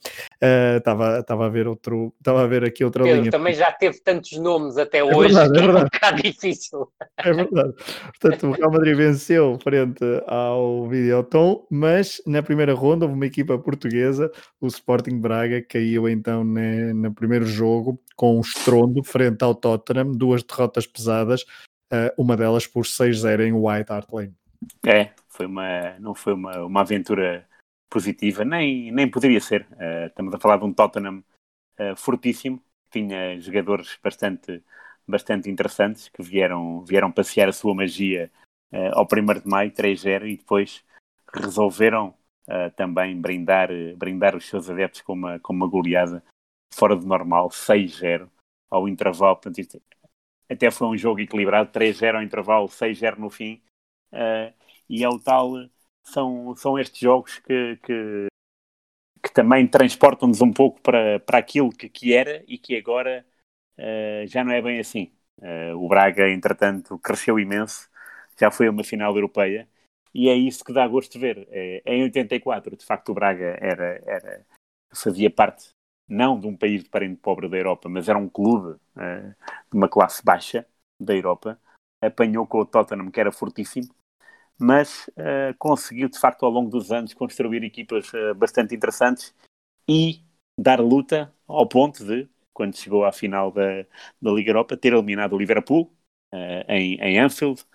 Estava 0.77 1.19
uh, 1.19 1.43
a 1.43 1.49
ver 1.49 1.67
outro, 1.67 2.13
estava 2.17 2.43
a 2.43 2.47
ver 2.47 2.63
aqui 2.63 2.81
outra 2.85 3.03
Pedro, 3.03 3.19
linha. 3.19 3.31
Também 3.31 3.53
já 3.53 3.69
teve 3.73 3.99
tantos 3.99 4.37
nomes 4.37 4.77
até 4.77 4.99
é 4.99 5.03
hoje, 5.03 5.33
verdade, 5.33 5.57
é, 5.57 5.61
verdade. 5.61 5.77
é 5.77 5.81
um 5.81 5.83
bocado 5.83 6.21
difícil. 6.23 6.87
É 7.17 7.33
verdade. 7.33 7.73
Portanto, 8.19 8.47
o 8.47 8.51
Real 8.53 8.71
Madrid 8.71 8.95
venceu 8.95 9.59
frente 9.61 10.05
ao 10.27 10.87
Videoton, 10.87 11.67
mas 11.69 12.21
na 12.25 12.41
primeira 12.41 12.73
ronda 12.73 13.03
houve 13.03 13.15
uma 13.15 13.25
equipa 13.25 13.57
portuguesa, 13.57 14.31
o 14.61 14.67
Sporting 14.67 15.19
Braga, 15.19 15.61
caiu 15.61 16.07
então 16.07 16.45
ne, 16.45 16.93
no 16.93 17.13
primeiro 17.13 17.45
jogo 17.45 18.01
com 18.15 18.37
um 18.37 18.41
estrondo 18.41 19.03
frente 19.03 19.43
ao 19.43 19.53
Tottenham, 19.53 20.13
duas 20.13 20.41
derrotas 20.41 20.87
pesadas, 20.87 21.41
uh, 21.91 22.13
uma 22.17 22.37
delas 22.37 22.65
por 22.65 22.85
6-0 22.85 23.41
em 23.41 23.51
White 23.51 23.91
Hart 23.91 24.07
Lane. 24.09 24.40
É, 24.85 25.13
foi 25.27 25.45
uma, 25.45 25.97
não 25.99 26.13
foi 26.13 26.33
uma, 26.33 26.65
uma 26.65 26.81
aventura 26.81 27.47
positiva, 27.89 28.45
nem, 28.45 28.91
nem 28.91 29.09
poderia 29.09 29.41
ser. 29.41 29.67
Uh, 29.73 30.07
estamos 30.07 30.33
a 30.33 30.39
falar 30.39 30.57
de 30.57 30.65
um 30.65 30.73
Tottenham 30.73 31.23
uh, 31.79 31.95
fortíssimo, 31.95 32.63
tinha 32.89 33.39
jogadores 33.39 33.99
bastante, 34.01 34.63
bastante 35.07 35.49
interessantes 35.49 36.07
que 36.09 36.23
vieram, 36.23 36.85
vieram 36.85 37.11
passear 37.11 37.49
a 37.49 37.53
sua 37.53 37.75
magia 37.75 38.31
uh, 38.71 38.93
ao 38.93 39.05
1 39.05 39.41
de 39.41 39.47
maio, 39.47 39.71
3-0, 39.71 40.25
e 40.27 40.37
depois 40.37 40.83
resolveram 41.33 42.15
também 42.75 43.15
brindar, 43.21 43.69
brindar 43.95 44.35
os 44.35 44.45
seus 44.45 44.69
adeptos 44.69 45.01
com 45.01 45.13
uma, 45.13 45.39
com 45.39 45.53
uma 45.53 45.67
goleada 45.67 46.21
fora 46.73 46.97
do 46.97 47.07
normal, 47.07 47.47
6-0 47.49 48.27
ao 48.69 48.89
intervalo. 48.89 49.35
Portanto, 49.35 49.59
isto, 49.59 49.81
até 50.49 50.69
foi 50.69 50.87
um 50.87 50.97
jogo 50.97 51.21
equilibrado, 51.21 51.71
3-0 51.71 52.15
ao 52.15 52.23
intervalo, 52.23 52.67
6-0 52.67 53.17
no 53.17 53.29
fim. 53.29 53.61
Uh, 54.11 54.53
e 54.89 55.03
é 55.03 55.09
o 55.09 55.19
tal, 55.19 55.53
são, 56.03 56.55
são 56.55 56.77
estes 56.77 56.99
jogos 56.99 57.39
que, 57.39 57.77
que, 57.77 58.27
que 59.23 59.33
também 59.33 59.67
transportam-nos 59.67 60.41
um 60.41 60.51
pouco 60.51 60.81
para, 60.81 61.19
para 61.21 61.37
aquilo 61.37 61.69
que, 61.69 61.89
que 61.89 62.13
era 62.13 62.43
e 62.47 62.57
que 62.57 62.75
agora 62.75 63.25
uh, 63.77 64.27
já 64.27 64.43
não 64.43 64.51
é 64.51 64.61
bem 64.61 64.79
assim. 64.79 65.11
Uh, 65.39 65.75
o 65.77 65.87
Braga, 65.87 66.29
entretanto, 66.29 66.99
cresceu 66.99 67.39
imenso, 67.39 67.89
já 68.39 68.51
foi 68.51 68.69
uma 68.69 68.83
final 68.83 69.15
europeia 69.15 69.67
e 70.13 70.29
é 70.29 70.35
isso 70.35 70.63
que 70.63 70.73
dá 70.73 70.87
gosto 70.87 71.13
de 71.13 71.19
ver. 71.19 71.47
É, 71.51 71.81
em 71.85 72.03
84, 72.03 72.75
de 72.77 72.85
facto, 72.85 73.09
o 73.09 73.13
Braga 73.13 73.57
era, 73.61 74.01
era, 74.05 74.45
fazia 74.93 75.29
parte 75.29 75.69
não 76.07 76.39
de 76.39 76.47
um 76.47 76.57
país 76.57 76.83
de 76.83 76.89
parente 76.89 77.17
pobre 77.21 77.47
da 77.47 77.57
Europa, 77.57 77.87
mas 77.89 78.09
era 78.09 78.17
um 78.19 78.27
clube 78.27 78.71
uh, 78.97 79.35
de 79.71 79.77
uma 79.77 79.87
classe 79.87 80.23
baixa 80.23 80.67
da 80.99 81.15
Europa. 81.15 81.59
Apanhou 82.01 82.45
com 82.45 82.59
o 82.59 82.65
Tottenham, 82.65 83.09
que 83.09 83.19
era 83.19 83.31
fortíssimo, 83.31 83.87
mas 84.61 85.07
uh, 85.09 85.55
conseguiu, 85.57 86.07
de 86.07 86.19
facto, 86.19 86.45
ao 86.45 86.51
longo 86.51 86.69
dos 86.69 86.91
anos, 86.91 87.13
construir 87.13 87.63
equipas 87.63 88.11
uh, 88.13 88.35
bastante 88.35 88.75
interessantes 88.75 89.33
e 89.87 90.23
dar 90.59 90.79
luta 90.79 91.33
ao 91.47 91.67
ponto 91.67 92.05
de, 92.05 92.29
quando 92.53 92.77
chegou 92.77 93.03
à 93.03 93.11
final 93.11 93.51
da, 93.51 93.83
da 94.21 94.31
Liga 94.31 94.51
Europa, 94.51 94.77
ter 94.77 94.93
eliminado 94.93 95.33
o 95.33 95.37
Liverpool 95.37 95.91
em, 96.67 96.95
em, 97.01 97.19
Anfield, 97.19 97.65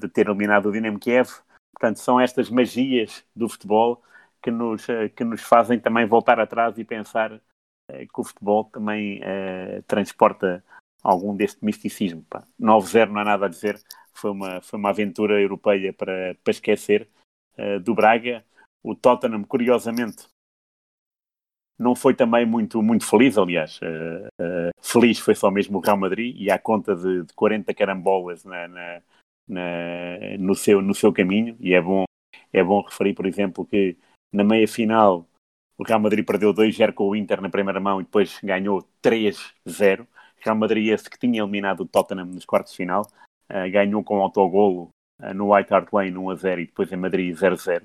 de 0.00 0.08
ter 0.08 0.26
eliminado 0.26 0.66
o 0.66 0.72
Dinamo 0.72 0.98
Kiev. 0.98 1.28
Portanto, 1.72 1.98
são 1.98 2.18
estas 2.18 2.50
magias 2.50 3.24
do 3.34 3.48
futebol 3.48 4.02
que 4.42 4.50
nos, 4.50 4.86
que 5.14 5.22
nos 5.22 5.42
fazem 5.42 5.78
também 5.78 6.04
voltar 6.06 6.40
atrás 6.40 6.76
e 6.78 6.84
pensar 6.84 7.40
que 7.88 8.20
o 8.20 8.24
futebol 8.24 8.64
também 8.64 9.20
uh, 9.20 9.82
transporta 9.86 10.64
algum 11.06 11.36
deste 11.36 11.64
misticismo. 11.64 12.26
9-0 12.60 13.10
não 13.10 13.20
há 13.20 13.24
nada 13.24 13.46
a 13.46 13.48
dizer, 13.48 13.80
foi 14.12 14.32
uma, 14.32 14.60
foi 14.60 14.78
uma 14.78 14.90
aventura 14.90 15.40
europeia 15.40 15.92
para, 15.92 16.36
para 16.42 16.50
esquecer 16.50 17.08
uh, 17.56 17.78
do 17.80 17.94
Braga. 17.94 18.44
O 18.82 18.94
Tottenham, 18.94 19.44
curiosamente, 19.44 20.26
não 21.78 21.94
foi 21.94 22.14
também 22.14 22.44
muito, 22.44 22.82
muito 22.82 23.06
feliz, 23.06 23.38
aliás. 23.38 23.78
Uh, 23.80 24.26
uh, 24.42 24.70
feliz 24.82 25.18
foi 25.20 25.34
só 25.34 25.50
mesmo 25.50 25.78
o 25.78 25.80
Real 25.80 25.96
Madrid 25.96 26.34
e 26.36 26.50
à 26.50 26.58
conta 26.58 26.96
de, 26.96 27.22
de 27.24 27.32
40 27.34 27.72
carambolas 27.72 28.44
na, 28.44 28.66
na, 28.66 29.02
na, 29.46 30.18
no, 30.38 30.54
seu, 30.54 30.82
no 30.82 30.94
seu 30.94 31.12
caminho. 31.12 31.56
E 31.60 31.72
é 31.72 31.80
bom, 31.80 32.04
é 32.52 32.64
bom 32.64 32.82
referir, 32.82 33.14
por 33.14 33.26
exemplo, 33.26 33.64
que 33.64 33.96
na 34.32 34.42
meia 34.42 34.66
final 34.66 35.28
o 35.78 35.84
Real 35.84 36.00
Madrid 36.00 36.26
perdeu 36.26 36.52
2-0 36.52 36.92
com 36.94 37.10
o 37.10 37.14
Inter 37.14 37.40
na 37.40 37.50
primeira 37.50 37.78
mão 37.78 38.00
e 38.00 38.04
depois 38.04 38.40
ganhou 38.42 38.82
3-0. 39.02 40.06
Real 40.38 40.56
Madrid, 40.56 40.88
esse 40.88 41.08
que 41.08 41.18
tinha 41.18 41.42
eliminado 41.42 41.80
o 41.80 41.86
Tottenham 41.86 42.26
nos 42.26 42.44
quartos 42.44 42.72
de 42.72 42.78
final, 42.78 43.02
uh, 43.50 43.70
ganhou 43.70 44.02
com 44.04 44.22
autogolo 44.22 44.90
uh, 45.20 45.34
no 45.34 45.54
White 45.54 45.72
Hart 45.72 45.92
Lane 45.92 46.12
1-0 46.12 46.62
e 46.62 46.66
depois 46.66 46.92
em 46.92 46.96
Madrid 46.96 47.34
0-0. 47.34 47.82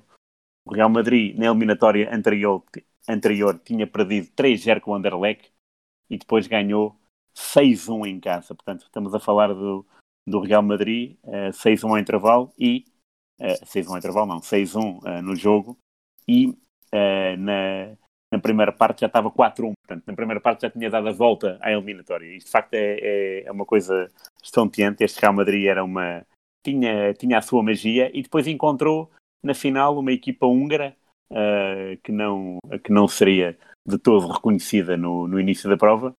O 0.65 0.73
Real 0.73 0.89
Madrid, 0.89 1.35
na 1.37 1.47
eliminatória 1.47 2.13
anterior, 2.13 2.63
anterior 3.09 3.59
tinha 3.59 3.87
perdido 3.87 4.27
3-0 4.35 4.79
com 4.81 4.91
o 4.91 4.95
Anderlecht 4.95 5.51
e 6.09 6.17
depois 6.17 6.45
ganhou 6.47 6.95
6-1 7.35 8.07
em 8.07 8.19
casa. 8.19 8.53
Portanto, 8.53 8.83
estamos 8.83 9.13
a 9.15 9.19
falar 9.19 9.53
do, 9.53 9.85
do 10.27 10.39
Real 10.39 10.61
Madrid, 10.61 11.17
uh, 11.23 11.49
6-1 11.51 11.89
ao 11.89 11.97
intervalo 11.97 12.53
e. 12.57 12.85
Uh, 13.39 13.65
6-1 13.65 13.89
ao 13.89 13.97
intervalo, 13.97 14.27
não, 14.27 14.39
6-1 14.39 14.99
uh, 15.03 15.21
no 15.21 15.35
jogo. 15.35 15.77
E 16.27 16.55
na, 17.37 17.97
na, 18.31 18.39
primeira 18.39 18.71
parte 18.71 19.01
já 19.01 19.07
estava 19.07 19.29
4-1, 19.29 19.73
portanto, 19.85 20.03
na 20.07 20.13
primeira 20.13 20.39
parte 20.39 20.61
já 20.61 20.69
tinha 20.69 20.89
dado 20.89 21.09
a 21.09 21.11
volta 21.11 21.57
à 21.61 21.71
eliminatória. 21.71 22.35
Isto 22.35 22.47
de 22.47 22.51
facto 22.51 22.73
é, 22.73 22.97
é, 22.99 23.43
é 23.45 23.51
uma 23.51 23.65
coisa 23.65 24.09
estonteante. 24.41 25.03
Este 25.03 25.19
Real 25.21 25.33
Madrid 25.33 25.65
era 25.65 25.83
uma. 25.83 26.25
Tinha, 26.63 27.13
tinha 27.15 27.39
a 27.39 27.41
sua 27.41 27.63
magia 27.63 28.11
e 28.13 28.21
depois 28.21 28.47
encontrou 28.47 29.11
na 29.43 29.53
final 29.53 29.97
uma 29.97 30.11
equipa 30.11 30.45
húngara 30.45 30.95
uh, 31.31 31.97
que, 32.03 32.11
não, 32.11 32.59
que 32.83 32.91
não 32.91 33.07
seria 33.07 33.57
de 33.87 33.97
todo 33.97 34.27
reconhecida 34.27 34.95
no, 34.95 35.27
no 35.27 35.39
início 35.39 35.69
da 35.69 35.77
prova, 35.77 36.13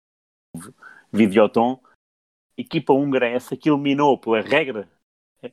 Videoton. 1.12 1.80
Equipa 2.56 2.92
húngara 2.92 3.28
essa 3.28 3.56
que 3.56 3.70
eliminou 3.70 4.18
pela 4.18 4.40
regra, 4.40 4.88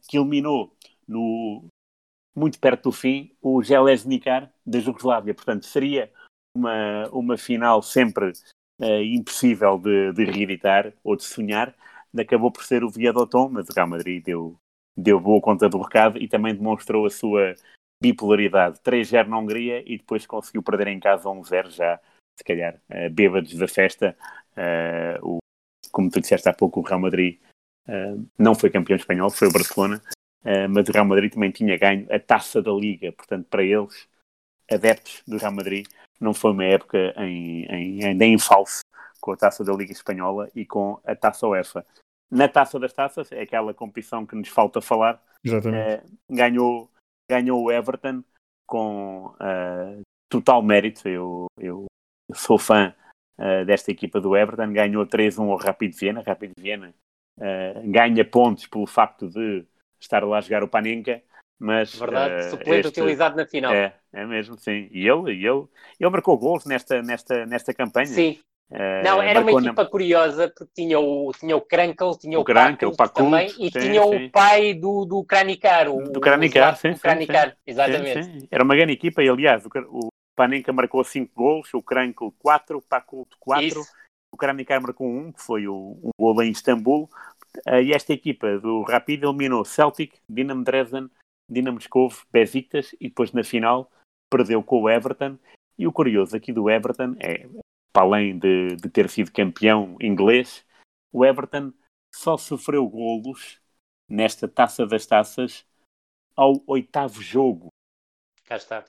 que 0.07 0.17
eliminou 0.17 0.75
no, 1.07 1.63
muito 2.35 2.59
perto 2.59 2.89
do 2.89 2.91
fim, 2.91 3.31
o 3.41 3.61
Gelesnikar 3.61 4.51
da 4.65 4.79
Jugoslávia. 4.79 5.33
Portanto, 5.33 5.65
seria 5.65 6.11
uma, 6.59 7.09
uma 7.09 7.37
final 7.37 7.81
sempre 7.81 8.31
uh, 8.81 9.01
impossível 9.01 9.77
de, 9.77 10.13
de, 10.13 10.25
reeditar 10.25 10.93
ou 11.03 11.15
de 11.15 11.23
sonhar. 11.23 11.73
Acabou 12.17 12.51
por 12.51 12.63
ser 12.63 12.83
o 12.83 12.89
Viadoton, 12.89 13.49
mas 13.49 13.69
o 13.69 13.73
Real 13.73 13.87
Madrid 13.87 14.23
deu, 14.23 14.57
deu 14.97 15.19
boa 15.19 15.41
conta 15.41 15.69
do 15.69 15.81
recado 15.81 16.17
e 16.17 16.27
também 16.27 16.55
demonstrou 16.55 17.05
a 17.05 17.09
sua 17.09 17.55
bipolaridade. 18.01 18.79
3-0 18.79 19.27
na 19.27 19.37
Hungria 19.37 19.83
e 19.85 19.97
depois 19.97 20.25
conseguiu 20.25 20.63
perder 20.63 20.87
em 20.87 20.99
casa 20.99 21.29
1-0 21.29 21.69
já, 21.71 21.99
se 22.37 22.43
calhar, 22.43 22.79
uh, 22.89 23.09
bêbados 23.11 23.53
da 23.55 23.67
festa. 23.67 24.15
Uh, 24.51 25.35
o, 25.35 25.37
como 25.91 26.09
tu 26.09 26.19
disseste 26.19 26.47
há 26.49 26.53
pouco, 26.53 26.79
o 26.79 26.83
Real 26.83 26.99
Madrid 26.99 27.39
uh, 27.87 28.25
não 28.37 28.55
foi 28.55 28.69
campeão 28.69 28.95
espanhol, 28.95 29.29
foi 29.29 29.47
o 29.47 29.51
Barcelona, 29.51 30.01
Uh, 30.41 30.69
mas 30.69 30.87
o 30.87 30.91
Real 30.91 31.05
Madrid 31.05 31.33
também 31.33 31.51
tinha 31.51 31.77
ganho 31.77 32.07
a 32.09 32.19
taça 32.19 32.61
da 32.61 32.71
Liga, 32.71 33.11
portanto, 33.11 33.45
para 33.49 33.63
eles, 33.63 34.07
adeptos 34.71 35.21
do 35.27 35.37
Real 35.37 35.51
Madrid, 35.51 35.85
não 36.19 36.33
foi 36.33 36.51
uma 36.51 36.65
época 36.65 36.97
em, 37.17 37.63
em, 37.65 38.03
em, 38.03 38.13
nem 38.13 38.33
em 38.33 38.39
falso 38.39 38.81
com 39.19 39.31
a 39.31 39.37
taça 39.37 39.63
da 39.63 39.73
Liga 39.73 39.91
Espanhola 39.91 40.49
e 40.55 40.65
com 40.65 40.99
a 41.05 41.15
taça 41.15 41.47
UEFA. 41.47 41.85
Na 42.31 42.47
taça 42.47 42.79
das 42.79 42.93
taças, 42.93 43.31
é 43.31 43.41
aquela 43.41 43.73
competição 43.73 44.25
que 44.25 44.35
nos 44.35 44.49
falta 44.49 44.81
falar, 44.81 45.21
uh, 45.45 46.17
ganhou, 46.29 46.89
ganhou 47.29 47.63
o 47.63 47.71
Everton 47.71 48.23
com 48.67 49.27
uh, 49.27 50.01
total 50.29 50.61
mérito. 50.61 51.07
Eu, 51.07 51.47
eu, 51.59 51.85
eu 52.29 52.35
sou 52.35 52.57
fã 52.57 52.93
desta 53.65 53.89
equipa 53.89 54.19
do 54.19 54.35
Everton, 54.35 54.73
ganhou 54.73 55.07
3-1 55.07 55.49
ao 55.49 55.55
Rapid 55.55 55.95
Viena. 55.97 56.21
Rapid 56.21 56.51
Viena 56.59 56.93
ganha 57.85 58.25
pontos 58.25 58.67
pelo 58.67 58.85
facto 58.85 59.29
de 59.29 59.65
estar 59.97 60.23
lá 60.25 60.37
a 60.37 60.41
jogar 60.41 60.61
o 60.61 60.67
Panenka, 60.67 61.23
mas... 61.59 61.93
Verdade, 61.95 62.47
uh, 62.47 62.49
suplente 62.49 62.87
este, 62.87 63.01
utilizado 63.01 63.35
na 63.35 63.45
final. 63.45 63.73
É, 63.73 63.93
é 64.13 64.25
mesmo, 64.25 64.57
sim. 64.57 64.87
E 64.91 65.07
ele, 65.07 65.31
ele, 65.31 65.67
ele 65.99 66.09
marcou 66.09 66.37
gols 66.37 66.65
nesta, 66.65 67.01
nesta, 67.01 67.45
nesta 67.45 67.73
campanha. 67.73 68.07
Sim. 68.07 68.39
Uh, 68.71 69.03
não, 69.03 69.21
era 69.21 69.41
uma 69.41 69.51
equipa 69.51 69.83
na... 69.83 69.89
curiosa 69.89 70.47
porque 70.47 70.71
tinha 70.75 70.99
o, 70.99 71.31
tinha 71.31 71.57
o 71.57 71.61
Krankel, 71.61 72.11
tinha 72.19 72.37
o, 72.37 72.41
o 72.41 72.45
Krankel, 72.45 72.91
também 73.13 73.47
e 73.47 73.71
sim, 73.71 73.79
tinha 73.79 74.03
sim. 74.03 74.25
o 74.27 74.29
pai 74.29 74.75
do, 74.75 75.05
do 75.05 75.23
Kranikar. 75.23 75.89
O, 75.89 76.03
do 76.03 76.21
Kranikar, 76.21 76.77
sim, 76.77 76.93
sim, 76.93 76.99
Kranikar, 76.99 77.57
exatamente. 77.65 78.47
Era 78.51 78.63
uma 78.63 78.75
grande 78.75 78.93
equipa 78.93 79.23
e, 79.23 79.29
aliás, 79.29 79.65
o, 79.65 79.69
o 79.89 80.09
Panenka 80.35 80.71
marcou 80.71 81.03
5 81.03 81.33
gols, 81.35 81.73
o 81.73 81.81
Krankel 81.81 82.31
4, 82.37 82.77
o 82.77 82.81
Pakult 82.81 83.29
4, 83.39 83.81
o 84.31 84.37
Kranikar 84.37 84.79
marcou 84.79 85.07
1, 85.07 85.17
um, 85.17 85.31
que 85.31 85.41
foi 85.41 85.67
o, 85.67 85.99
um 86.03 86.11
gol 86.17 86.41
em 86.43 86.51
Istambul. 86.51 87.09
Uh, 87.67 87.81
e 87.83 87.91
esta 87.91 88.13
equipa 88.13 88.59
do 88.59 88.83
Rapid 88.83 89.23
eliminou 89.23 89.65
Celtic, 89.65 90.13
Dinamo 90.29 90.63
Dresden, 90.63 91.09
Dinamo 91.49 91.75
Moscovo, 91.75 92.25
Besiktas 92.31 92.93
e 92.99 93.09
depois 93.09 93.31
na 93.31 93.43
final 93.43 93.91
perdeu 94.29 94.63
com 94.63 94.81
o 94.81 94.89
Everton. 94.89 95.37
E 95.77 95.87
o 95.87 95.91
curioso 95.91 96.35
aqui 96.35 96.51
do 96.51 96.69
Everton 96.69 97.15
é, 97.19 97.47
para 97.91 98.03
além 98.03 98.37
de, 98.37 98.75
de 98.75 98.89
ter 98.89 99.09
sido 99.09 99.31
campeão 99.31 99.97
inglês, 99.99 100.65
o 101.11 101.25
Everton 101.25 101.73
só 102.13 102.37
sofreu 102.37 102.87
golos 102.87 103.59
nesta 104.07 104.47
taça 104.47 104.85
das 104.85 105.05
taças 105.05 105.65
ao 106.35 106.61
oitavo 106.67 107.21
jogo. 107.21 107.69
Cá 108.45 108.57
está. 108.57 108.85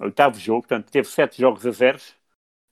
Oitavo 0.00 0.38
jogo, 0.38 0.62
portanto, 0.62 0.90
teve 0.90 1.08
sete 1.08 1.40
jogos 1.40 1.64
a 1.66 1.70
zeros, 1.70 2.16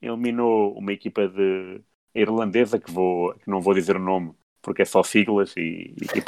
eliminou 0.01 0.77
uma 0.77 0.93
equipa 0.93 1.29
de 1.29 1.81
irlandesa 2.15 2.81
que, 2.81 2.91
vou, 2.91 3.35
que 3.35 3.49
não 3.49 3.61
vou 3.61 3.75
dizer 3.75 3.97
o 3.97 4.01
nome 4.01 4.35
porque 4.63 4.83
é 4.83 4.85
só 4.85 5.03
siglas 5.03 5.55
e, 5.57 5.95
e, 6.01 6.19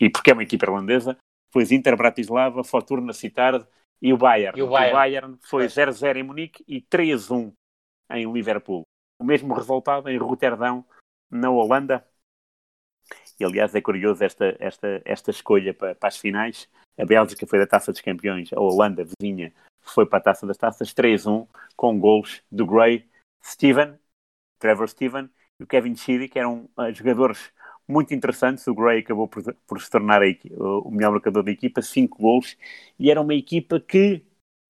e, 0.00 0.10
porque 0.10 0.30
é 0.30 0.34
uma 0.34 0.42
equipa 0.42 0.66
irlandesa. 0.66 1.16
Depois 1.54 1.70
Inter 1.70 1.96
Bratislava, 1.96 2.64
Fortuna 2.64 3.12
Cittard 3.12 3.64
e 4.02 4.12
o 4.12 4.16
Bayern. 4.16 4.58
E 4.58 4.62
o 4.64 4.66
Bayern, 4.66 4.90
o 4.90 4.96
Bayern 4.96 5.38
foi 5.40 5.66
0-0 5.66 6.16
em 6.16 6.24
Munique 6.24 6.64
e 6.66 6.82
3-1 6.82 7.54
em 8.10 8.32
Liverpool. 8.32 8.82
O 9.20 9.24
mesmo 9.24 9.54
resultado 9.54 10.10
em 10.10 10.18
Roterdão, 10.18 10.84
na 11.30 11.48
Holanda. 11.52 12.04
E 13.38 13.44
aliás 13.44 13.72
é 13.72 13.80
curioso 13.80 14.24
esta, 14.24 14.56
esta, 14.58 15.00
esta 15.04 15.30
escolha 15.30 15.72
para, 15.72 15.94
para 15.94 16.08
as 16.08 16.16
finais. 16.16 16.68
A 16.98 17.04
Bélgica 17.04 17.46
foi 17.46 17.60
da 17.60 17.68
Taça 17.68 17.92
dos 17.92 18.00
Campeões, 18.00 18.52
a 18.52 18.58
Holanda, 18.58 19.04
vizinha, 19.04 19.54
foi 19.80 20.06
para 20.06 20.18
a 20.18 20.22
Taça 20.22 20.48
das 20.48 20.56
Taças, 20.56 20.92
3-1, 20.92 21.46
com 21.76 22.00
gols 22.00 22.42
do 22.50 22.66
Gray, 22.66 23.08
Steven, 23.44 23.96
Trevor 24.58 24.88
Steven 24.88 25.30
o 25.60 25.66
Kevin 25.66 25.94
Sheedy, 25.94 26.28
que 26.28 26.38
eram 26.38 26.68
uh, 26.76 26.92
jogadores 26.92 27.52
muito 27.86 28.14
interessantes. 28.14 28.66
O 28.66 28.74
Gray 28.74 29.00
acabou 29.00 29.28
por, 29.28 29.42
por 29.66 29.80
se 29.80 29.90
tornar 29.90 30.20
o 30.56 30.90
melhor 30.90 31.12
marcador 31.12 31.42
da 31.42 31.50
equipa, 31.50 31.82
cinco 31.82 32.18
gols, 32.18 32.56
e 32.98 33.10
era 33.10 33.20
uma 33.20 33.34
equipa 33.34 33.80
que 33.80 34.22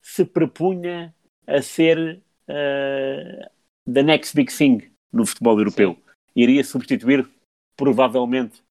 se 0.02 0.24
propunha 0.24 1.14
a 1.46 1.62
ser 1.62 2.20
uh, 2.48 3.50
the 3.90 4.02
next 4.02 4.34
big 4.34 4.54
thing 4.54 4.90
no 5.12 5.24
futebol 5.26 5.58
europeu. 5.58 5.94
Sim. 5.94 6.02
Iria 6.36 6.64
substituir 6.64 7.28
provavelmente 7.76 8.62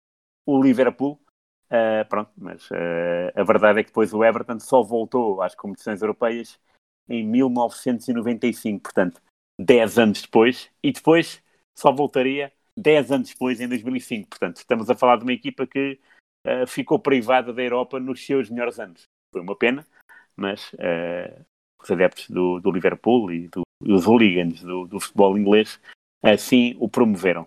o 0.46 0.62
Liverpool. 0.62 1.20
Uh, 1.66 2.08
pronto, 2.08 2.32
mas 2.38 2.70
uh, 2.70 3.32
a 3.36 3.44
verdade 3.44 3.80
é 3.80 3.84
que 3.84 3.90
depois 3.90 4.14
o 4.14 4.24
Everton 4.24 4.60
só 4.60 4.84
voltou 4.84 5.42
às 5.42 5.56
competições 5.56 6.02
europeias 6.02 6.60
em 7.10 7.26
1995, 7.26 8.84
portanto, 8.84 9.22
10 9.60 9.98
anos 9.98 10.22
depois, 10.22 10.70
e 10.82 10.92
depois 10.92 11.42
só 11.76 11.92
voltaria 11.92 12.52
10 12.78 13.12
anos 13.12 13.30
depois, 13.30 13.60
em 13.60 13.68
2005. 13.68 14.30
Portanto, 14.30 14.58
estamos 14.58 14.90
a 14.90 14.96
falar 14.96 15.18
de 15.18 15.24
uma 15.24 15.34
equipa 15.34 15.66
que 15.68 16.00
uh, 16.46 16.68
ficou 16.68 17.00
privada 17.00 17.54
da 17.54 17.62
Europa 17.62 18.00
nos 18.00 18.26
seus 18.26 18.50
melhores 18.50 18.80
anos. 18.80 19.04
Foi 19.32 19.42
uma 19.42 19.56
pena, 19.56 19.86
mas 20.36 20.72
os 21.82 21.92
adeptos 21.92 22.30
do, 22.30 22.60
do 22.60 22.72
Liverpool 22.72 23.32
e, 23.32 23.48
do, 23.48 23.64
os 23.82 24.06
hooligans 24.06 24.62
do, 24.62 24.86
do 24.86 25.00
futebol 25.00 25.38
inglês 25.38 25.80
assim 26.24 26.76
o 26.80 26.88
promoveram. 26.88 27.46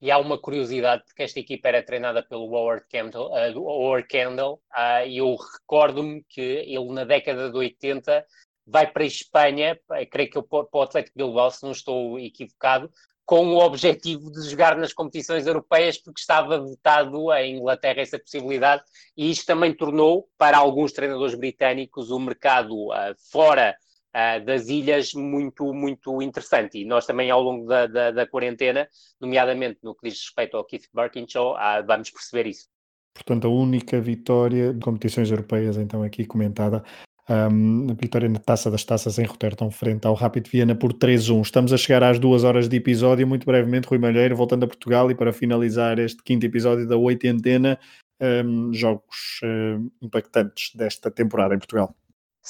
E 0.00 0.12
há 0.12 0.18
uma 0.18 0.38
curiosidade, 0.38 1.02
porque 1.04 1.24
esta 1.24 1.40
equipa 1.40 1.68
era 1.68 1.82
treinada 1.82 2.22
pelo 2.22 2.54
Howard 2.54 2.86
Kendall, 2.88 3.32
uh, 3.32 3.58
Howard 3.58 4.06
Kendall 4.06 4.62
uh, 4.72 5.04
e 5.04 5.18
eu 5.18 5.34
recordo-me 5.34 6.22
que 6.28 6.40
ele 6.40 6.92
na 6.92 7.04
década 7.04 7.50
de 7.50 7.56
80 7.56 8.24
vai 8.64 8.86
para 8.86 9.02
a 9.02 9.06
Espanha, 9.06 9.80
creio 10.10 10.30
que 10.30 10.42
para 10.42 10.68
o 10.70 10.82
Atlético 10.82 11.16
Bilbao, 11.16 11.50
se 11.50 11.62
não 11.64 11.72
estou 11.72 12.20
equivocado, 12.20 12.92
com 13.28 13.46
o 13.48 13.58
objetivo 13.58 14.32
de 14.32 14.48
jogar 14.48 14.74
nas 14.78 14.94
competições 14.94 15.46
europeias, 15.46 15.98
porque 15.98 16.18
estava 16.18 16.64
vetado 16.64 17.30
em 17.34 17.58
Inglaterra 17.58 18.00
essa 18.00 18.18
possibilidade, 18.18 18.82
e 19.14 19.30
isto 19.30 19.44
também 19.44 19.74
tornou, 19.74 20.26
para 20.38 20.56
alguns 20.56 20.92
treinadores 20.92 21.34
britânicos, 21.34 22.10
o 22.10 22.18
mercado 22.18 22.86
uh, 22.86 23.14
fora 23.30 23.76
uh, 24.16 24.42
das 24.46 24.68
ilhas 24.68 25.12
muito, 25.12 25.74
muito 25.74 26.22
interessante. 26.22 26.78
E 26.78 26.86
nós 26.86 27.04
também, 27.04 27.30
ao 27.30 27.42
longo 27.42 27.66
da, 27.66 27.86
da, 27.86 28.10
da 28.12 28.26
quarentena, 28.26 28.88
nomeadamente 29.20 29.78
no 29.82 29.94
que 29.94 30.08
diz 30.08 30.22
respeito 30.22 30.56
ao 30.56 30.64
Keith 30.64 30.88
Birkinshaw, 30.94 31.52
uh, 31.52 31.86
vamos 31.86 32.10
perceber 32.10 32.48
isso. 32.48 32.66
Portanto, 33.12 33.46
a 33.46 33.50
única 33.50 34.00
vitória 34.00 34.72
de 34.72 34.80
competições 34.80 35.30
europeias, 35.30 35.76
então, 35.76 36.02
aqui 36.02 36.24
comentada, 36.24 36.82
um, 37.28 37.86
vitória 38.00 38.28
na 38.28 38.38
Taça 38.38 38.70
das 38.70 38.84
Taças 38.84 39.18
em 39.18 39.24
Roterdão, 39.24 39.70
frente 39.70 40.06
ao 40.06 40.14
Rápido 40.14 40.48
Viena 40.48 40.74
por 40.74 40.92
3-1. 40.92 41.42
Estamos 41.42 41.72
a 41.72 41.76
chegar 41.76 42.02
às 42.02 42.18
duas 42.18 42.44
horas 42.44 42.68
de 42.68 42.76
episódio. 42.76 43.26
Muito 43.26 43.44
brevemente, 43.44 43.86
Rui 43.86 43.98
Malheiro, 43.98 44.34
voltando 44.34 44.64
a 44.64 44.66
Portugal 44.66 45.10
e 45.10 45.14
para 45.14 45.32
finalizar 45.32 45.98
este 45.98 46.22
quinto 46.22 46.46
episódio 46.46 46.88
da 46.88 46.96
oitentena, 46.96 47.78
um, 48.20 48.72
jogos 48.72 49.40
um, 49.44 49.90
impactantes 50.00 50.74
desta 50.74 51.10
temporada 51.10 51.54
em 51.54 51.58
Portugal. 51.58 51.94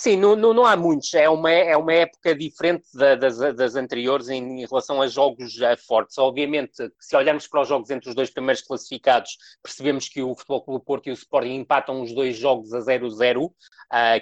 Sim, 0.01 0.17
não, 0.17 0.37
não, 0.37 0.55
não, 0.55 0.65
há 0.65 0.77
muitos. 0.77 1.13
É 1.13 1.29
uma, 1.29 1.51
é 1.51 1.77
uma 1.77 1.93
época 1.93 2.33
diferente 2.33 2.85
da, 2.95 3.17
das, 3.17 3.37
das, 3.57 3.75
anteriores 3.75 4.29
em, 4.29 4.61
em, 4.61 4.65
relação 4.65 5.03
a 5.03 5.09
jogos 5.09 5.53
já 5.53 5.77
fortes. 5.77 6.17
Obviamente, 6.19 6.89
se 7.01 7.17
olharmos 7.17 7.49
para 7.49 7.63
os 7.63 7.69
jogos 7.69 7.91
entre 7.91 8.09
os 8.09 8.15
dois 8.15 8.31
primeiros 8.31 8.63
classificados, 8.63 9.37
percebemos 9.61 10.09
que 10.09 10.23
o 10.23 10.37
Futebol 10.37 10.63
Clube 10.63 10.85
Porto 10.85 11.09
e 11.09 11.11
o 11.11 11.15
Sporting 11.15 11.57
empatam 11.57 12.01
os 12.01 12.15
dois 12.15 12.37
jogos 12.37 12.73
a 12.73 12.79
0-0, 12.79 13.47
uh, 13.47 13.53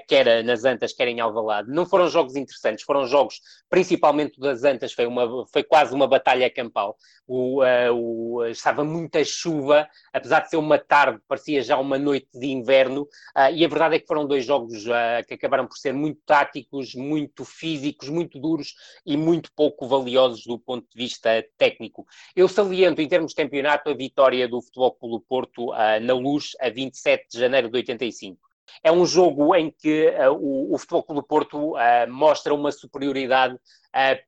quer 0.09 0.43
nas 0.43 0.65
Antas, 0.65 0.95
quer 0.95 1.09
em 1.09 1.21
Alvalade. 1.21 1.71
Não 1.71 1.85
foram 1.85 2.09
jogos 2.09 2.37
interessantes, 2.37 2.83
foram 2.83 3.07
jogos, 3.07 3.41
principalmente 3.69 4.41
das 4.41 4.65
Antas, 4.65 4.95
foi, 4.95 5.07
uma, 5.07 5.47
foi 5.49 5.63
quase 5.63 5.95
uma 5.95 6.09
batalha 6.09 6.49
campal. 6.51 6.97
O, 7.27 7.63
uh, 7.63 7.93
o, 7.93 8.47
estava 8.47 8.83
muita 8.83 9.23
chuva, 9.25 9.87
apesar 10.11 10.41
de 10.41 10.49
ser 10.49 10.57
uma 10.57 10.79
tarde, 10.79 11.21
parecia 11.29 11.61
já 11.61 11.77
uma 11.77 11.99
noite 11.99 12.29
de 12.33 12.47
inverno, 12.47 13.03
uh, 13.37 13.53
e 13.53 13.63
a 13.63 13.69
verdade 13.69 13.97
é 13.97 13.99
que 13.99 14.07
foram 14.07 14.27
dois 14.27 14.45
jogos 14.45 14.87
que 15.27 15.35
acabaram 15.35 15.66
por 15.67 15.77
ser 15.77 15.93
muito 15.93 16.21
táticos, 16.25 16.95
muito 16.95 17.45
físicos, 17.45 18.09
muito 18.09 18.39
duros 18.39 18.75
e 19.05 19.17
muito 19.17 19.51
pouco 19.55 19.87
valiosos 19.87 20.45
do 20.45 20.59
ponto 20.59 20.87
de 20.89 20.97
vista 20.97 21.45
técnico. 21.59 22.07
Eu 22.35 22.49
saliento, 22.49 23.01
em 23.01 23.09
termos 23.09 23.33
de 23.33 23.37
campeonato, 23.37 23.91
a 23.91 23.95
vitória 23.95 24.49
do 24.49 24.61
Futebol 24.61 24.93
Clube 24.93 25.25
Porto 25.29 25.73
uh, 25.73 26.01
na 26.01 26.15
Luz, 26.15 26.53
a 26.61 26.71
27 26.71 27.27
de 27.31 27.39
janeiro 27.39 27.69
de 27.69 27.77
85. 27.77 28.39
É 28.83 28.91
um 28.91 29.07
jogo 29.07 29.55
em 29.55 29.71
que 29.71 30.09
uh, 30.09 30.33
o, 30.33 30.75
o 30.75 30.79
Futebol 30.79 31.03
Clube 31.03 31.27
Porto 31.27 31.75
uh, 31.75 31.79
mostra 32.09 32.55
uma 32.55 32.73
superioridade 32.73 33.57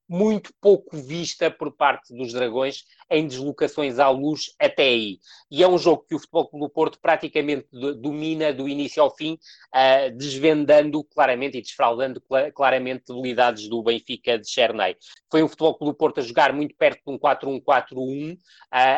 muito 0.09 0.53
pouco 0.61 0.97
vista 0.97 1.51
por 1.51 1.73
parte 1.73 2.15
dos 2.15 2.33
Dragões 2.33 2.85
em 3.11 3.27
deslocações 3.27 3.99
à 3.99 4.11
luz 4.11 4.55
até 4.59 4.83
aí. 4.83 5.19
E 5.51 5.63
é 5.63 5.69
um 5.69 5.79
jogo 5.79 6.05
que 6.07 6.15
o 6.15 6.19
Futebol 6.19 6.49
Clube 6.49 6.67
do 6.67 6.71
Porto 6.71 6.99
praticamente 7.01 7.67
domina 7.73 8.53
do 8.53 8.69
início 8.69 9.03
ao 9.03 9.15
fim, 9.15 9.39
uh, 9.75 10.17
desvendando 10.17 11.03
claramente 11.05 11.59
e 11.59 11.63
desfraldando 11.63 12.21
cl 12.21 12.53
claramente 12.53 13.05
debilidades 13.09 13.69
do 13.69 13.83
Benfica 13.83 14.39
de 14.39 14.49
Cherney. 14.49 14.97
Foi 15.31 15.43
um 15.43 15.49
Futebol 15.49 15.75
Clube 15.75 15.93
do 15.93 15.97
Porto 15.97 16.21
a 16.21 16.23
jogar 16.23 16.53
muito 16.53 16.75
perto 16.77 17.03
de 17.07 17.13
um 17.13 17.19
4-1-4-1, 17.19 18.35
uh, 18.35 18.39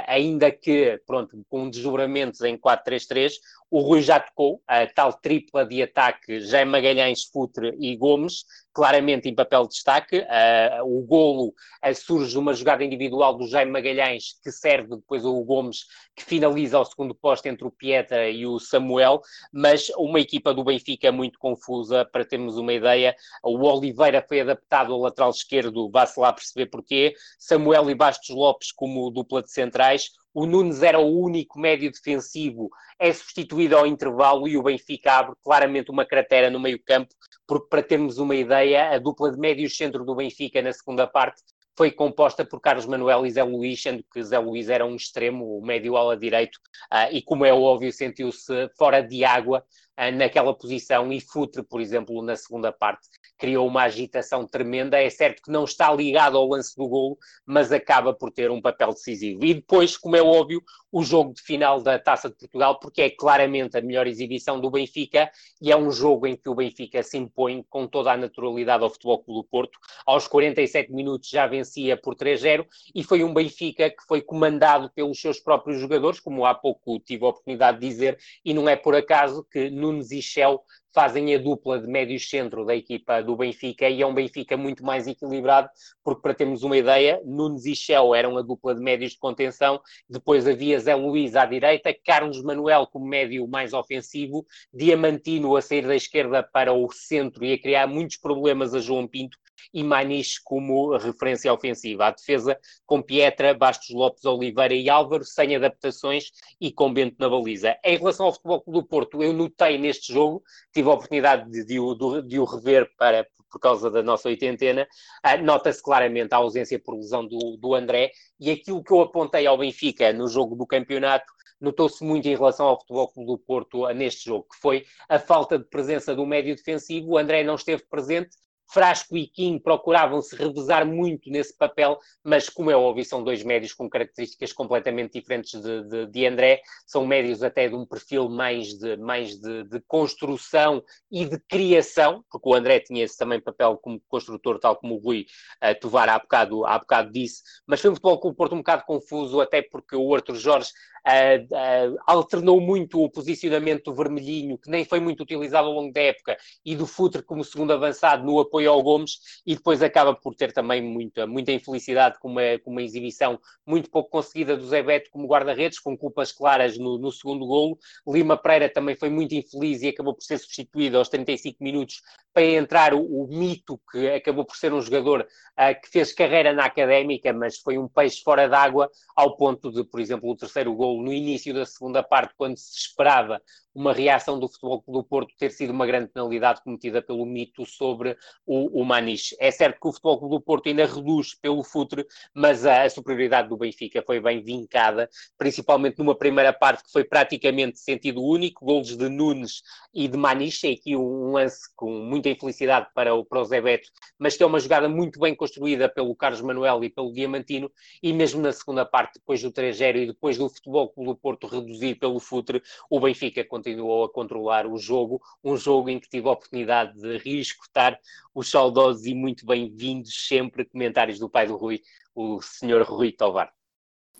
ainda 0.07 0.51
que, 0.51 1.01
pronto, 1.07 1.41
com 1.49 1.71
desdobramentos 1.71 2.41
em 2.41 2.57
4-3-3, 2.57 3.33
o 3.71 3.81
Rui 3.81 4.03
já 4.03 4.19
tocou, 4.19 4.61
a 4.67 4.87
tal 4.89 5.13
tripla 5.13 5.65
de 5.65 5.81
ataque, 5.81 6.41
Jaime 6.41 6.73
Magalhães, 6.73 7.25
Futre 7.25 7.77
e 7.79 7.97
Gomes, 7.97 8.45
claramente 8.73 9.29
em 9.29 9.35
papel 9.35 9.63
de 9.65 9.71
destaque. 9.71 10.19
Uh, 10.19 10.99
o 10.99 11.03
golo 11.03 11.49
uh, 11.49 11.95
surge 11.95 12.37
uma 12.39 12.55
jogada 12.55 12.85
individual 12.85 13.37
do 13.37 13.47
Jaime 13.47 13.71
Magalhães, 13.71 14.39
que 14.43 14.51
serve 14.51 14.97
depois 14.97 15.25
ao 15.25 15.43
Gomes, 15.45 15.85
que 16.15 16.25
finaliza 16.25 16.77
ao 16.77 16.85
segundo 16.85 17.15
posto 17.15 17.47
entre 17.47 17.67
o 17.67 17.71
Pietra 17.71 18.29
e 18.29 18.47
o 18.47 18.59
Samuel, 18.59 19.21
mas 19.53 19.91
uma 19.97 20.21
equipa 20.21 20.53
do 20.55 20.65
Benfica 20.65 21.11
muito 21.11 21.39
confusa, 21.39 22.05
para 22.05 22.25
termos 22.25 22.57
uma 22.57 22.73
ideia. 22.73 23.15
O 23.43 23.59
Oliveira 23.59 24.25
foi 24.27 24.41
adaptado 24.41 24.93
ao 24.93 25.01
lateral 25.01 25.31
esquerdo, 25.31 25.91
vá-se 25.91 26.19
lá 26.19 26.33
perceber 26.33 26.67
porquê. 26.67 27.15
Samuel 27.39 27.91
e 27.91 27.95
Bastos 27.95 28.35
Lopes 28.35 28.73
como 28.73 29.11
dupla 29.11 29.43
de 29.43 29.51
centrais 29.51 30.11
o 30.33 30.47
Nunes 30.47 30.83
era 30.83 30.99
o 30.99 31.21
único 31.21 31.59
médio 31.59 31.91
defensivo, 31.91 32.71
é 32.99 33.13
substituído 33.13 33.77
ao 33.77 33.87
intervalo 33.87 34.47
e 34.47 34.57
o 34.57 34.63
Benfica 34.63 35.13
abre 35.13 35.35
claramente 35.43 35.91
uma 35.91 36.05
cratera 36.05 36.51
no 36.51 36.61
meio-campo, 36.61 37.15
porque 37.47 37.69
para 37.69 37.83
termos 37.83 38.19
uma 38.19 38.35
ideia, 38.35 38.91
a 38.91 38.99
dupla 38.99 39.31
de 39.33 39.39
médios 39.39 39.77
centro 39.77 40.05
do 40.05 40.15
Benfica 40.15 40.63
na 40.63 40.73
segunda 40.73 41.07
parte 41.07 41.43
foi 41.77 41.91
composta 41.91 42.45
por 42.45 42.61
Carlos 42.61 42.85
Manuel 42.85 43.25
e 43.25 43.31
Zé 43.31 43.43
Luís, 43.43 43.81
sendo 43.83 44.05
que 44.13 44.23
Zé 44.23 44.39
Luís 44.39 44.69
era 44.69 44.85
um 44.85 44.95
extremo, 44.95 45.57
o 45.57 45.65
médio 45.65 45.97
ala 45.97 46.17
direito, 46.17 46.59
uh, 46.93 47.11
e 47.11 47.23
como 47.23 47.45
é 47.47 47.53
óbvio, 47.53 47.91
sentiu-se 47.91 48.69
fora 48.77 49.01
de 49.01 49.25
água 49.25 49.65
uh, 49.99 50.15
naquela 50.15 50.53
posição, 50.55 51.11
e 51.11 51.21
Futre, 51.21 51.63
por 51.63 51.81
exemplo, 51.81 52.21
na 52.23 52.37
segunda 52.37 52.71
parte, 52.71 53.09
criou 53.41 53.67
uma 53.67 53.85
agitação 53.85 54.47
tremenda. 54.47 55.01
É 55.01 55.09
certo 55.09 55.43
que 55.43 55.51
não 55.51 55.65
está 55.65 55.93
ligado 55.93 56.37
ao 56.37 56.47
lance 56.47 56.77
do 56.77 56.87
golo, 56.87 57.19
mas 57.47 57.73
acaba 57.73 58.13
por 58.13 58.31
ter 58.31 58.51
um 58.51 58.61
papel 58.61 58.91
decisivo. 58.91 59.45
E 59.45 59.55
depois, 59.55 59.97
como 59.97 60.15
é 60.15 60.23
óbvio, 60.23 60.63
o 60.93 61.03
jogo 61.03 61.35
de 61.35 61.43
final 61.43 61.81
da 61.81 61.99
Taça 61.99 62.29
de 62.29 62.37
Portugal, 62.37 62.79
porque 62.79 63.03
é 63.03 63.11
claramente 63.11 63.77
a 63.77 63.81
melhor 63.81 64.07
exibição 64.07 64.61
do 64.61 64.71
Benfica 64.71 65.31
e 65.61 65.71
é 65.71 65.77
um 65.77 65.91
jogo 65.91 66.27
em 66.27 66.37
que 66.37 66.49
o 66.49 66.55
Benfica 66.55 67.03
se 67.03 67.17
impõe 67.17 67.65
com 67.69 67.87
toda 67.87 68.13
a 68.13 68.17
naturalidade 68.17 68.83
ao 68.83 68.91
Futebol 68.91 69.23
Clube 69.23 69.41
do 69.43 69.49
Porto. 69.49 69.79
Aos 70.07 70.27
47 70.27 70.93
minutos 70.93 71.29
já 71.29 71.47
vencia 71.47 71.97
por 71.97 72.15
3-0 72.15 72.67
e 72.95 73.05
foi 73.05 73.23
um 73.23 73.33
Benfica 73.33 73.91
que 73.91 74.03
foi 74.09 74.21
comandado 74.21 74.91
pelos 74.95 75.21
seus 75.21 75.39
próprios 75.39 75.81
jogadores, 75.81 76.21
como 76.21 76.45
há 76.45 76.55
pouco 76.55 76.99
tive 77.01 77.25
a 77.25 77.29
oportunidade 77.29 77.79
de 77.79 77.89
dizer, 77.89 78.19
e 78.45 78.53
não 78.53 78.69
é 78.69 78.77
por 78.77 78.95
acaso 78.95 79.47
que 79.51 79.71
Nunes 79.71 80.11
e 80.11 80.21
Shell 80.21 80.61
fazem 80.93 81.35
a 81.35 81.39
dupla 81.39 81.79
de 81.79 81.87
médios 81.87 82.29
centro 82.29 82.65
da 82.65 82.75
equipa 82.75 83.23
do 83.23 83.37
Benfica 83.37 83.89
e 83.89 84.03
é 84.03 84.07
um 84.07 84.15
Benfica 84.15 84.57
muito 84.57 84.85
mais 84.85 85.07
equilibrado, 85.07 85.69
porque 86.03 86.21
para 86.21 86.35
termos 86.35 86.63
uma 86.63 86.77
ideia, 86.77 87.21
Nunes 87.25 87.65
e 87.65 87.75
Shell 87.75 88.15
eram 88.15 88.37
a 88.37 88.43
dupla 88.43 88.75
de 88.75 88.81
médios 88.81 89.13
de 89.13 89.19
contenção, 89.19 89.81
depois 90.09 90.47
havia 90.47 90.80
Zé 90.81 90.95
Luís 90.95 91.37
à 91.37 91.47
direita, 91.47 91.95
Carlos 92.05 92.43
Manuel 92.43 92.87
como 92.87 93.07
médio 93.07 93.47
mais 93.47 93.73
ofensivo, 93.73 94.45
Diamantino 94.73 95.57
a 95.57 95.63
sair 95.63 95.87
da 95.87 95.95
esquerda 95.95 96.43
para 96.43 96.73
o 96.73 96.91
centro 96.91 97.45
e 97.45 97.53
a 97.53 97.59
criar 97.59 97.87
muitos 97.87 98.17
problemas 98.17 98.75
a 98.75 98.81
João 98.81 99.07
Pinto, 99.07 99.39
e 99.73 99.83
Maniche 99.83 100.41
como 100.43 100.97
referência 100.97 101.53
ofensiva. 101.53 102.07
A 102.07 102.11
defesa 102.11 102.59
com 102.87 103.03
Pietra, 103.03 103.55
Bastos 103.55 103.91
Lopes, 103.91 104.25
Oliveira 104.25 104.75
e 104.75 104.89
Álvaro, 104.89 105.25
sem 105.25 105.55
adaptações 105.55 106.31
e 106.61 106.73
com 106.73 106.93
Bento 106.93 107.17
na 107.19 107.29
baliza. 107.29 107.77
Em 107.85 107.97
relação 107.97 108.27
ao 108.27 108.33
Futebol 108.33 108.65
do 108.67 108.85
Porto, 108.85 109.23
eu 109.23 109.33
notei 109.33 109.79
neste 109.79 110.13
jogo, 110.13 110.43
tive 110.73 110.89
a 110.89 110.93
oportunidade 110.93 111.51
de, 111.51 111.65
de, 111.65 111.77
de, 111.77 112.29
de 112.29 112.39
o 112.39 112.45
rever 112.45 112.91
para, 112.97 113.27
por 113.51 113.59
causa 113.59 113.91
da 113.91 114.03
nossa 114.03 114.29
oitentena, 114.29 114.87
uh, 115.27 115.43
nota-se 115.43 115.83
claramente 115.83 116.33
a 116.33 116.39
ausência 116.39 116.79
por 116.79 116.95
lesão 116.95 117.27
do, 117.27 117.57
do 117.57 117.75
André 117.75 118.13
e 118.39 118.51
aquilo 118.51 118.83
que 118.83 118.93
eu 118.93 119.01
apontei 119.01 119.47
ao 119.47 119.59
Benfica 119.59 120.13
no 120.13 120.29
jogo 120.29 120.55
do 120.55 120.67
campeonato 120.67 121.33
notou-se 121.61 122.03
muito 122.03 122.27
em 122.27 122.35
relação 122.35 122.67
ao 122.67 122.81
Futebol 122.81 123.09
Clube 123.09 123.27
do 123.27 123.39
Porto 123.39 123.89
neste 123.93 124.25
jogo, 124.25 124.47
que 124.51 124.59
foi 124.59 124.87
a 125.09 125.19
falta 125.19 125.59
de 125.59 125.65
presença 125.65 126.15
do 126.15 126.25
médio 126.25 126.57
defensivo. 126.57 127.11
O 127.11 127.19
André 127.19 127.45
não 127.45 127.55
esteve 127.55 127.85
presente, 127.89 128.31
Frasco 128.73 129.17
e 129.17 129.27
Kim 129.27 129.59
procuravam 129.59 130.23
se 130.23 130.37
revezar 130.37 130.87
muito 130.87 131.29
nesse 131.31 131.57
papel, 131.57 131.99
mas 132.23 132.49
como 132.49 132.71
é 132.71 132.77
óbvio, 132.77 133.05
são 133.05 133.23
dois 133.23 133.43
médios 133.43 133.75
com 133.75 133.91
características 133.91 134.53
completamente 134.53 135.19
diferentes 135.19 135.61
de, 135.61 135.83
de, 135.89 136.07
de 136.07 136.27
André, 136.27 136.63
são 136.87 137.07
médios 137.07 137.43
até 137.43 137.69
de 137.69 137.75
um 137.75 137.85
perfil 137.85 138.29
mais 138.29 138.79
de, 138.79 138.97
mais 138.97 139.39
de, 139.41 139.65
de 139.65 139.81
construção 139.89 140.83
e 141.11 141.25
de 141.25 141.39
criação, 141.41 142.25
porque 142.31 142.49
o 142.49 142.55
André 142.55 142.81
tinha 142.81 143.05
esse 143.05 143.19
também 143.19 143.41
papel 143.41 143.77
como 143.79 144.01
construtor, 144.09 144.59
tal 144.59 144.77
como 144.77 144.95
o 144.95 144.99
Rui 144.99 145.27
uh, 145.63 145.79
Tovar 145.81 146.09
há 146.09 146.19
bocado, 146.19 146.65
há 146.65 146.79
bocado 146.79 147.11
disse, 147.11 147.43
mas 147.67 147.81
foi 147.81 147.91
um 147.91 147.95
futebol 147.95 148.21
com 148.21 148.29
o 148.29 148.35
Porto 148.35 148.55
um 148.55 148.59
bocado 148.59 148.85
confuso, 148.85 149.41
até 149.41 149.63
porque 149.63 149.97
o 149.97 150.15
Arthur 150.15 150.37
Jorge 150.37 150.71
Uh, 151.07 151.97
alternou 152.07 152.61
muito 152.61 153.03
o 153.03 153.11
posicionamento 153.11 153.85
do 153.85 153.95
vermelhinho, 153.95 154.59
que 154.59 154.71
nem 154.71 154.85
foi 154.85 155.01
muito 155.01 155.23
utilizado 155.23 155.69
ao 155.69 155.75
longo 155.75 155.93
da 155.93 156.01
época, 156.01 156.37
e 156.65 156.77
do 156.77 156.87
Futre 156.87 157.23
como 157.23 157.45
segundo 157.45 157.73
avançado 157.73 158.25
no 158.25 158.39
apoio 158.39 158.71
ao 158.71 158.83
Gomes, 158.83 159.19
e 159.47 159.55
depois 159.55 159.83
acaba 159.83 160.15
por 160.15 160.35
ter 160.35 160.53
também 160.53 160.83
muita, 160.83 161.27
muita 161.27 161.53
infelicidade 161.53 162.19
com 162.19 162.29
uma, 162.29 162.59
com 162.63 162.71
uma 162.71 162.83
exibição 162.83 163.39
muito 163.67 163.91
pouco 163.91 164.11
conseguida 164.11 164.57
do 164.57 164.67
Zé 164.67 164.83
Beto 164.83 165.11
como 165.11 165.27
guarda-redes, 165.27 165.79
com 165.79 165.97
culpas 165.97 166.33
claras 166.33 166.77
no, 166.77 166.99
no 166.99 167.11
segundo 167.11 167.47
golo. 167.47 167.79
Lima 168.07 168.37
Pereira 168.37 168.69
também 168.69 168.95
foi 168.95 169.09
muito 169.09 169.35
infeliz 169.35 169.83
e 169.83 169.89
acabou 169.89 170.15
por 170.15 170.23
ser 170.23 170.39
substituído 170.39 170.99
aos 170.99 171.09
35 171.09 171.63
minutos 171.63 172.03
para 172.33 172.45
entrar 172.45 172.95
o, 172.95 173.01
o 173.01 173.27
mito 173.27 173.81
que 173.91 174.09
acabou 174.09 174.45
por 174.45 174.57
ser 174.57 174.73
um 174.73 174.81
jogador 174.81 175.21
uh, 175.23 175.81
que 175.81 175.89
fez 175.89 176.13
carreira 176.13 176.53
na 176.53 176.65
académica, 176.65 177.33
mas 177.33 177.59
foi 177.59 177.79
um 177.79 177.89
peixe 177.89 178.23
fora 178.23 178.49
d'água, 178.49 178.91
ao 179.17 179.37
ponto 179.37 179.71
de, 179.71 179.85
por 179.85 180.01
exemplo, 180.01 180.31
o 180.31 180.37
terceiro 180.37 180.75
gol 180.75 180.90
no 180.97 181.13
início 181.13 181.53
da 181.53 181.67
segunda 181.67 182.03
parte, 182.03 182.35
quando 182.37 182.57
se 182.57 182.79
esperava 182.79 183.41
uma 183.75 183.93
reação 183.93 184.39
do 184.39 184.49
Futebol 184.49 184.83
do 184.87 185.05
Porto 185.05 185.35
ter 185.39 185.51
sido 185.51 185.71
uma 185.71 185.87
grande 185.87 186.09
penalidade 186.09 186.63
cometida 186.63 187.01
pelo 187.01 187.25
mito 187.25 187.65
sobre 187.65 188.17
o, 188.45 188.81
o 188.81 188.85
Maniche. 188.85 189.37
É 189.39 189.51
certo 189.51 189.79
que 189.81 189.89
o 189.89 189.93
Futebol 189.93 190.29
do 190.29 190.41
Porto 190.41 190.69
ainda 190.69 190.87
reduz 190.87 191.35
pelo 191.35 191.63
futre, 191.63 192.05
mas 192.35 192.67
a, 192.67 192.83
a, 192.83 192.91
superioridade 192.91 193.49
do 193.49 193.57
Benfica 193.57 194.03
foi 194.05 194.21
bem 194.21 194.43
vincada, 194.43 195.09
principalmente 195.39 195.99
numa 195.99 196.17
primeira 196.17 196.53
parte 196.53 196.83
que 196.85 196.91
foi 196.91 197.05
praticamente 197.05 197.79
sentido 197.79 198.23
único, 198.23 198.65
golos 198.65 198.97
de 198.97 199.09
Nunes 199.09 199.63
e 199.95 200.09
de 200.09 200.17
Maniche, 200.17 200.69
e 200.69 200.75
aqui 200.75 200.97
um 200.97 201.33
lance 201.33 201.61
com 201.77 201.91
muita 201.91 202.29
infelicidade 202.29 202.89
para 202.95 203.15
o, 203.15 203.25
para 203.25 203.41
o 203.41 203.45
Zé 203.45 203.61
Beto, 203.61 203.89
mas 204.19 204.37
que 204.37 204.43
é 204.43 204.47
uma 204.47 204.59
jogada 204.59 204.89
muito 204.89 205.21
bem 205.21 205.35
construída 205.35 205.89
pelo 205.89 206.15
Carlos 206.17 206.41
Manuel 206.41 206.83
e 206.83 206.91
pelo 206.91 207.13
Diamantino, 207.13 207.71
e 208.03 208.13
mesmo 208.13 208.41
na 208.41 208.53
segunda 208.53 208.85
parte, 208.85 209.15
depois 209.15 209.41
do 209.43 209.53
3-0 209.53 209.97
e 209.97 210.07
depois 210.07 210.37
do 210.37 210.49
Futebol 210.49 210.80
Clube 210.89 211.11
do 211.11 211.17
Porto 211.17 211.47
reduzir 211.47 211.97
pelo 211.97 212.19
futre, 212.19 212.63
o 212.89 213.01
Benfica 213.01 213.45
continuou 213.45 214.05
a 214.05 214.13
controlar 214.13 214.67
o 214.67 214.77
jogo, 214.77 215.21
um 215.43 215.57
jogo 215.57 215.89
em 215.89 215.99
que 215.99 216.09
tive 216.09 216.29
a 216.29 216.33
oportunidade 216.33 216.99
de 216.99 217.19
reescutar 217.19 217.99
os 218.35 218.51
saudosos 218.51 219.07
e 219.07 219.15
muito 219.15 219.45
bem-vindos 219.47 220.27
sempre 220.27 220.65
comentários 220.65 221.19
do 221.19 221.29
pai 221.29 221.47
do 221.47 221.57
Rui, 221.57 221.81
o 222.15 222.41
senhor 222.41 222.83
Rui 222.83 223.13
Tovar. 223.13 223.53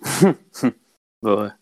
Boa. 1.23 1.60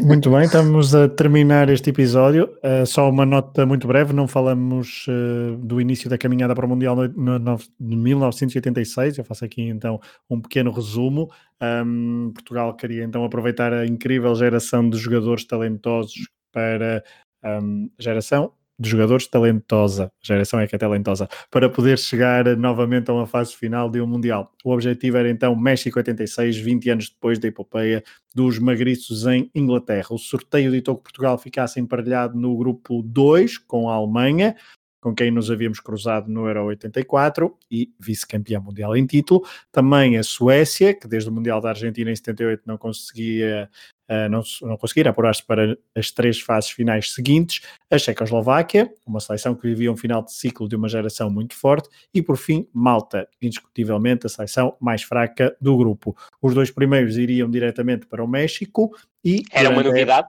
Muito 0.00 0.30
bem, 0.30 0.44
estamos 0.44 0.94
a 0.94 1.08
terminar 1.08 1.68
este 1.68 1.90
episódio. 1.90 2.56
Uh, 2.64 2.86
só 2.86 3.08
uma 3.08 3.26
nota 3.26 3.66
muito 3.66 3.86
breve: 3.86 4.14
não 4.14 4.26
falamos 4.26 5.06
uh, 5.08 5.56
do 5.58 5.80
início 5.80 6.08
da 6.08 6.16
caminhada 6.16 6.54
para 6.54 6.64
o 6.64 6.68
Mundial 6.68 6.96
no, 6.96 7.38
no, 7.38 7.56
de 7.56 7.96
1986. 7.96 9.18
Eu 9.18 9.24
faço 9.24 9.44
aqui 9.44 9.62
então 9.62 10.00
um 10.28 10.40
pequeno 10.40 10.70
resumo. 10.70 11.30
Um, 11.60 12.30
Portugal 12.32 12.74
queria 12.74 13.04
então 13.04 13.24
aproveitar 13.24 13.72
a 13.72 13.86
incrível 13.86 14.34
geração 14.34 14.88
de 14.88 14.96
jogadores 14.96 15.44
talentosos 15.44 16.28
para 16.50 17.04
um, 17.44 17.90
geração 17.98 18.52
de 18.78 18.88
jogadores 18.88 19.26
talentosa, 19.26 20.04
a 20.04 20.26
geração 20.26 20.60
é 20.60 20.66
que 20.66 20.74
é 20.74 20.78
talentosa, 20.78 21.28
para 21.50 21.68
poder 21.68 21.98
chegar 21.98 22.56
novamente 22.56 23.10
a 23.10 23.14
uma 23.14 23.26
fase 23.26 23.54
final 23.54 23.90
de 23.90 24.00
um 24.00 24.06
Mundial. 24.06 24.52
O 24.64 24.72
objetivo 24.72 25.16
era 25.16 25.28
então 25.28 25.54
México 25.56 25.98
86, 25.98 26.56
20 26.56 26.90
anos 26.90 27.10
depois 27.10 27.38
da 27.38 27.48
epopeia 27.48 28.02
dos 28.34 28.58
magriços 28.58 29.26
em 29.26 29.50
Inglaterra. 29.54 30.08
O 30.10 30.18
sorteio 30.18 30.70
ditou 30.70 30.96
que 30.96 31.02
Portugal 31.04 31.36
ficasse 31.38 31.80
emparelhado 31.80 32.38
no 32.38 32.56
grupo 32.56 33.02
2 33.02 33.58
com 33.58 33.88
a 33.88 33.94
Alemanha, 33.94 34.54
com 35.00 35.14
quem 35.14 35.30
nos 35.30 35.50
havíamos 35.50 35.80
cruzado 35.80 36.30
no 36.30 36.46
Euro 36.46 36.66
84 36.66 37.56
e 37.70 37.92
vice-campeão 37.98 38.62
mundial 38.62 38.96
em 38.96 39.06
título. 39.06 39.46
Também 39.70 40.16
a 40.16 40.22
Suécia, 40.22 40.94
que 40.94 41.06
desde 41.06 41.30
o 41.30 41.32
Mundial 41.32 41.60
da 41.60 41.70
Argentina 41.70 42.10
em 42.10 42.16
78 42.16 42.62
não 42.66 42.76
conseguia 42.76 43.70
uh, 44.08 44.28
não, 44.28 44.42
não 44.62 44.76
conseguir 44.76 45.06
apurar-se 45.06 45.44
para 45.44 45.76
as 45.94 46.10
três 46.10 46.40
fases 46.40 46.70
finais 46.70 47.12
seguintes, 47.12 47.60
a 47.90 47.98
Checoslováquia, 47.98 48.92
uma 49.06 49.20
seleção 49.20 49.54
que 49.54 49.66
vivia 49.68 49.92
um 49.92 49.96
final 49.96 50.22
de 50.22 50.32
ciclo 50.32 50.68
de 50.68 50.76
uma 50.76 50.88
geração 50.88 51.30
muito 51.30 51.54
forte, 51.54 51.88
e 52.12 52.22
por 52.22 52.36
fim 52.36 52.66
Malta, 52.72 53.28
indiscutivelmente 53.40 54.26
a 54.26 54.28
seleção 54.28 54.76
mais 54.80 55.02
fraca 55.02 55.56
do 55.60 55.76
grupo. 55.76 56.16
Os 56.42 56.54
dois 56.54 56.70
primeiros 56.70 57.16
iriam 57.16 57.50
diretamente 57.50 58.06
para 58.06 58.22
o 58.22 58.28
México 58.28 58.90
e... 59.24 59.42
Era 59.52 59.70
uma 59.70 59.82
novidade? 59.82 60.28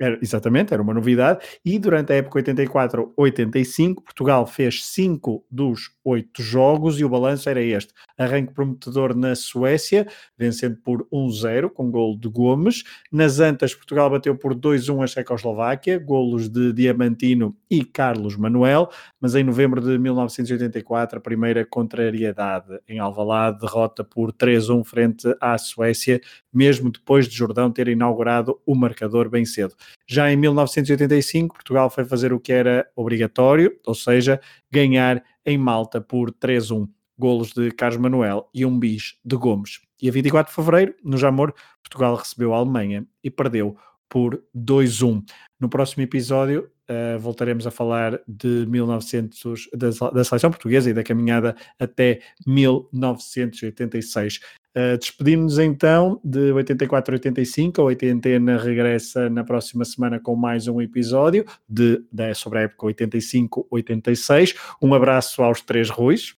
Era, 0.00 0.18
exatamente, 0.22 0.72
era 0.72 0.82
uma 0.82 0.94
novidade. 0.94 1.44
E 1.62 1.78
durante 1.78 2.10
a 2.10 2.16
época 2.16 2.42
84-85, 2.42 3.96
Portugal 3.96 4.46
fez 4.46 4.82
5 4.86 5.44
dos 5.50 5.90
8 6.02 6.42
jogos 6.42 6.98
e 6.98 7.04
o 7.04 7.08
balanço 7.10 7.50
era 7.50 7.60
este. 7.60 7.92
Arranque 8.16 8.54
prometedor 8.54 9.14
na 9.14 9.34
Suécia, 9.34 10.06
vencendo 10.38 10.78
por 10.82 11.06
1-0, 11.12 11.68
com 11.68 11.90
gol 11.90 12.16
de 12.18 12.28
Gomes. 12.30 12.82
Nas 13.12 13.40
Antas, 13.40 13.74
Portugal 13.74 14.08
bateu 14.08 14.34
por 14.34 14.54
2-1 14.54 15.04
a 15.04 15.06
Checoslováquia, 15.06 15.98
golos 15.98 16.48
de 16.48 16.72
Diamantino 16.72 17.54
e 17.70 17.84
Carlos 17.84 18.36
Manuel. 18.36 18.88
Mas 19.20 19.34
em 19.34 19.44
novembro 19.44 19.82
de 19.82 19.98
1984, 19.98 21.18
a 21.18 21.20
primeira 21.20 21.66
contrariedade 21.66 22.80
em 22.88 22.98
Alvalade, 22.98 23.60
derrota 23.60 24.02
por 24.02 24.32
3-1 24.32 24.82
frente 24.82 25.36
à 25.38 25.58
Suécia, 25.58 26.22
mesmo 26.50 26.90
depois 26.90 27.28
de 27.28 27.36
Jordão 27.36 27.70
ter 27.70 27.86
inaugurado 27.88 28.58
o 28.64 28.74
marcador 28.74 29.28
bem 29.28 29.44
cedo. 29.44 29.74
Já 30.06 30.30
em 30.32 30.36
1985, 30.36 31.54
Portugal 31.54 31.90
foi 31.90 32.04
fazer 32.04 32.32
o 32.32 32.40
que 32.40 32.52
era 32.52 32.88
obrigatório, 32.96 33.76
ou 33.86 33.94
seja, 33.94 34.40
ganhar 34.70 35.22
em 35.44 35.56
Malta 35.56 36.00
por 36.00 36.32
3-1, 36.32 36.88
golos 37.18 37.52
de 37.52 37.70
Carlos 37.70 38.00
Manuel 38.00 38.48
e 38.54 38.64
um 38.64 38.78
bis 38.78 39.18
de 39.24 39.36
Gomes. 39.36 39.80
E 40.00 40.08
a 40.08 40.12
24 40.12 40.50
de 40.50 40.56
fevereiro, 40.56 40.94
no 41.04 41.18
Jamor, 41.18 41.52
Portugal 41.82 42.14
recebeu 42.14 42.54
a 42.54 42.58
Alemanha 42.58 43.06
e 43.22 43.30
perdeu 43.30 43.76
por 44.08 44.42
2-1. 44.56 45.22
No 45.58 45.68
próximo 45.68 46.02
episódio 46.02 46.68
uh, 46.90 47.18
voltaremos 47.18 47.66
a 47.66 47.70
falar 47.70 48.20
de 48.26 48.66
1900, 48.66 49.68
da, 49.72 49.90
da, 50.10 50.24
seleção 50.24 50.50
portuguesa 50.50 50.90
e 50.90 50.94
da 50.94 51.04
caminhada 51.04 51.54
até 51.78 52.20
1986. 52.46 54.40
Uh, 54.76 54.96
Despedimos-nos 54.96 55.58
então 55.58 56.20
de 56.22 56.52
84 56.52 57.14
a 57.14 57.16
85. 57.16 57.80
A 57.80 57.84
80 57.84 58.56
regressa 58.56 59.28
na 59.28 59.42
próxima 59.42 59.84
semana 59.84 60.20
com 60.20 60.36
mais 60.36 60.68
um 60.68 60.80
episódio 60.80 61.44
de, 61.68 62.04
de, 62.10 62.34
sobre 62.34 62.60
a 62.60 62.62
época 62.62 62.86
85-86. 62.86 64.56
Um 64.80 64.94
abraço 64.94 65.42
aos 65.42 65.60
três 65.60 65.90
Ruis. 65.90 66.36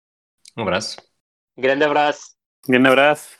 Um 0.58 0.62
abraço. 0.62 0.98
Grande 1.58 1.84
abraço. 1.84 2.32
Grande 2.68 2.88
abraço. 2.88 3.38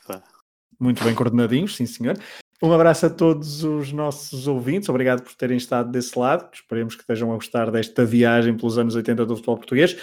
Muito 0.78 1.02
bem 1.04 1.14
coordenadinhos, 1.14 1.76
sim 1.76 1.86
senhor. 1.86 2.18
Um 2.62 2.72
abraço 2.72 3.06
a 3.06 3.10
todos 3.10 3.64
os 3.64 3.92
nossos 3.92 4.46
ouvintes, 4.46 4.88
obrigado 4.88 5.22
por 5.22 5.34
terem 5.34 5.56
estado 5.56 5.90
desse 5.90 6.16
lado. 6.16 6.48
Esperemos 6.52 6.94
que 6.94 7.00
estejam 7.00 7.32
a 7.32 7.34
gostar 7.34 7.70
desta 7.72 8.04
viagem 8.04 8.56
pelos 8.56 8.78
anos 8.78 8.94
80 8.94 9.26
do 9.26 9.34
futebol 9.34 9.56
português 9.56 9.96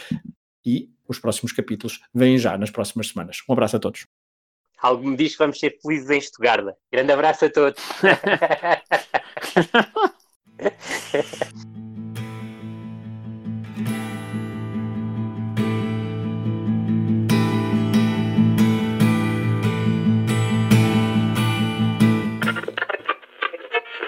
e 0.66 0.90
os 1.08 1.20
próximos 1.20 1.54
capítulos 1.54 2.02
vêm 2.14 2.38
já 2.38 2.58
nas 2.58 2.70
próximas 2.70 3.08
semanas. 3.08 3.42
Um 3.48 3.54
abraço 3.54 3.78
a 3.78 3.80
todos. 3.80 4.06
Algo 4.82 5.04
me 5.04 5.18
diz 5.18 5.34
que 5.34 5.40
vamos 5.40 5.60
ser 5.60 5.78
felizes 5.82 6.10
em 6.10 6.18
Estugarda. 6.18 6.76
Grande 6.92 7.12
abraço 7.12 7.46
a 7.46 7.50
todos. 7.50 7.84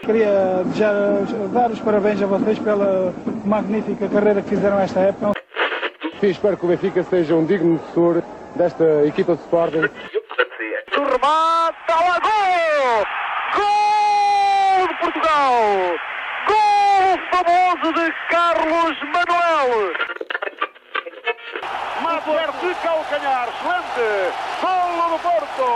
Queria 0.05 0.63
desejar, 0.65 1.25
dar 1.53 1.71
os 1.71 1.79
parabéns 1.79 2.21
a 2.21 2.25
vocês 2.25 2.59
pela 2.59 3.13
magnífica 3.45 4.09
carreira 4.09 4.41
que 4.41 4.49
fizeram 4.49 4.79
esta 4.79 4.99
época. 4.99 5.31
Sim, 6.19 6.27
espero 6.27 6.57
que 6.57 6.65
o 6.65 6.69
Benfica 6.69 7.03
seja 7.03 7.35
um 7.35 7.45
digno 7.45 7.79
sucessor 7.79 8.23
desta 8.55 9.05
equipa 9.05 9.35
de 9.35 9.41
Sporting. 9.41 9.89
O 11.21 11.27
remate, 11.27 11.91
ao 11.91 12.19
gol! 12.19 13.05
Gol 13.53 14.87
de 14.87 14.93
Portugal! 14.95 15.53
Gol 16.47 17.19
famoso 17.29 17.93
de 17.93 18.11
Carlos 18.29 18.97
Manuel! 19.13 19.93
Mata 22.01 22.51
de 22.59 22.73
calcanhar, 22.81 23.47
excelente! 23.49 24.33
Golo 24.61 25.09
do 25.11 25.19
Porto! 25.19 25.69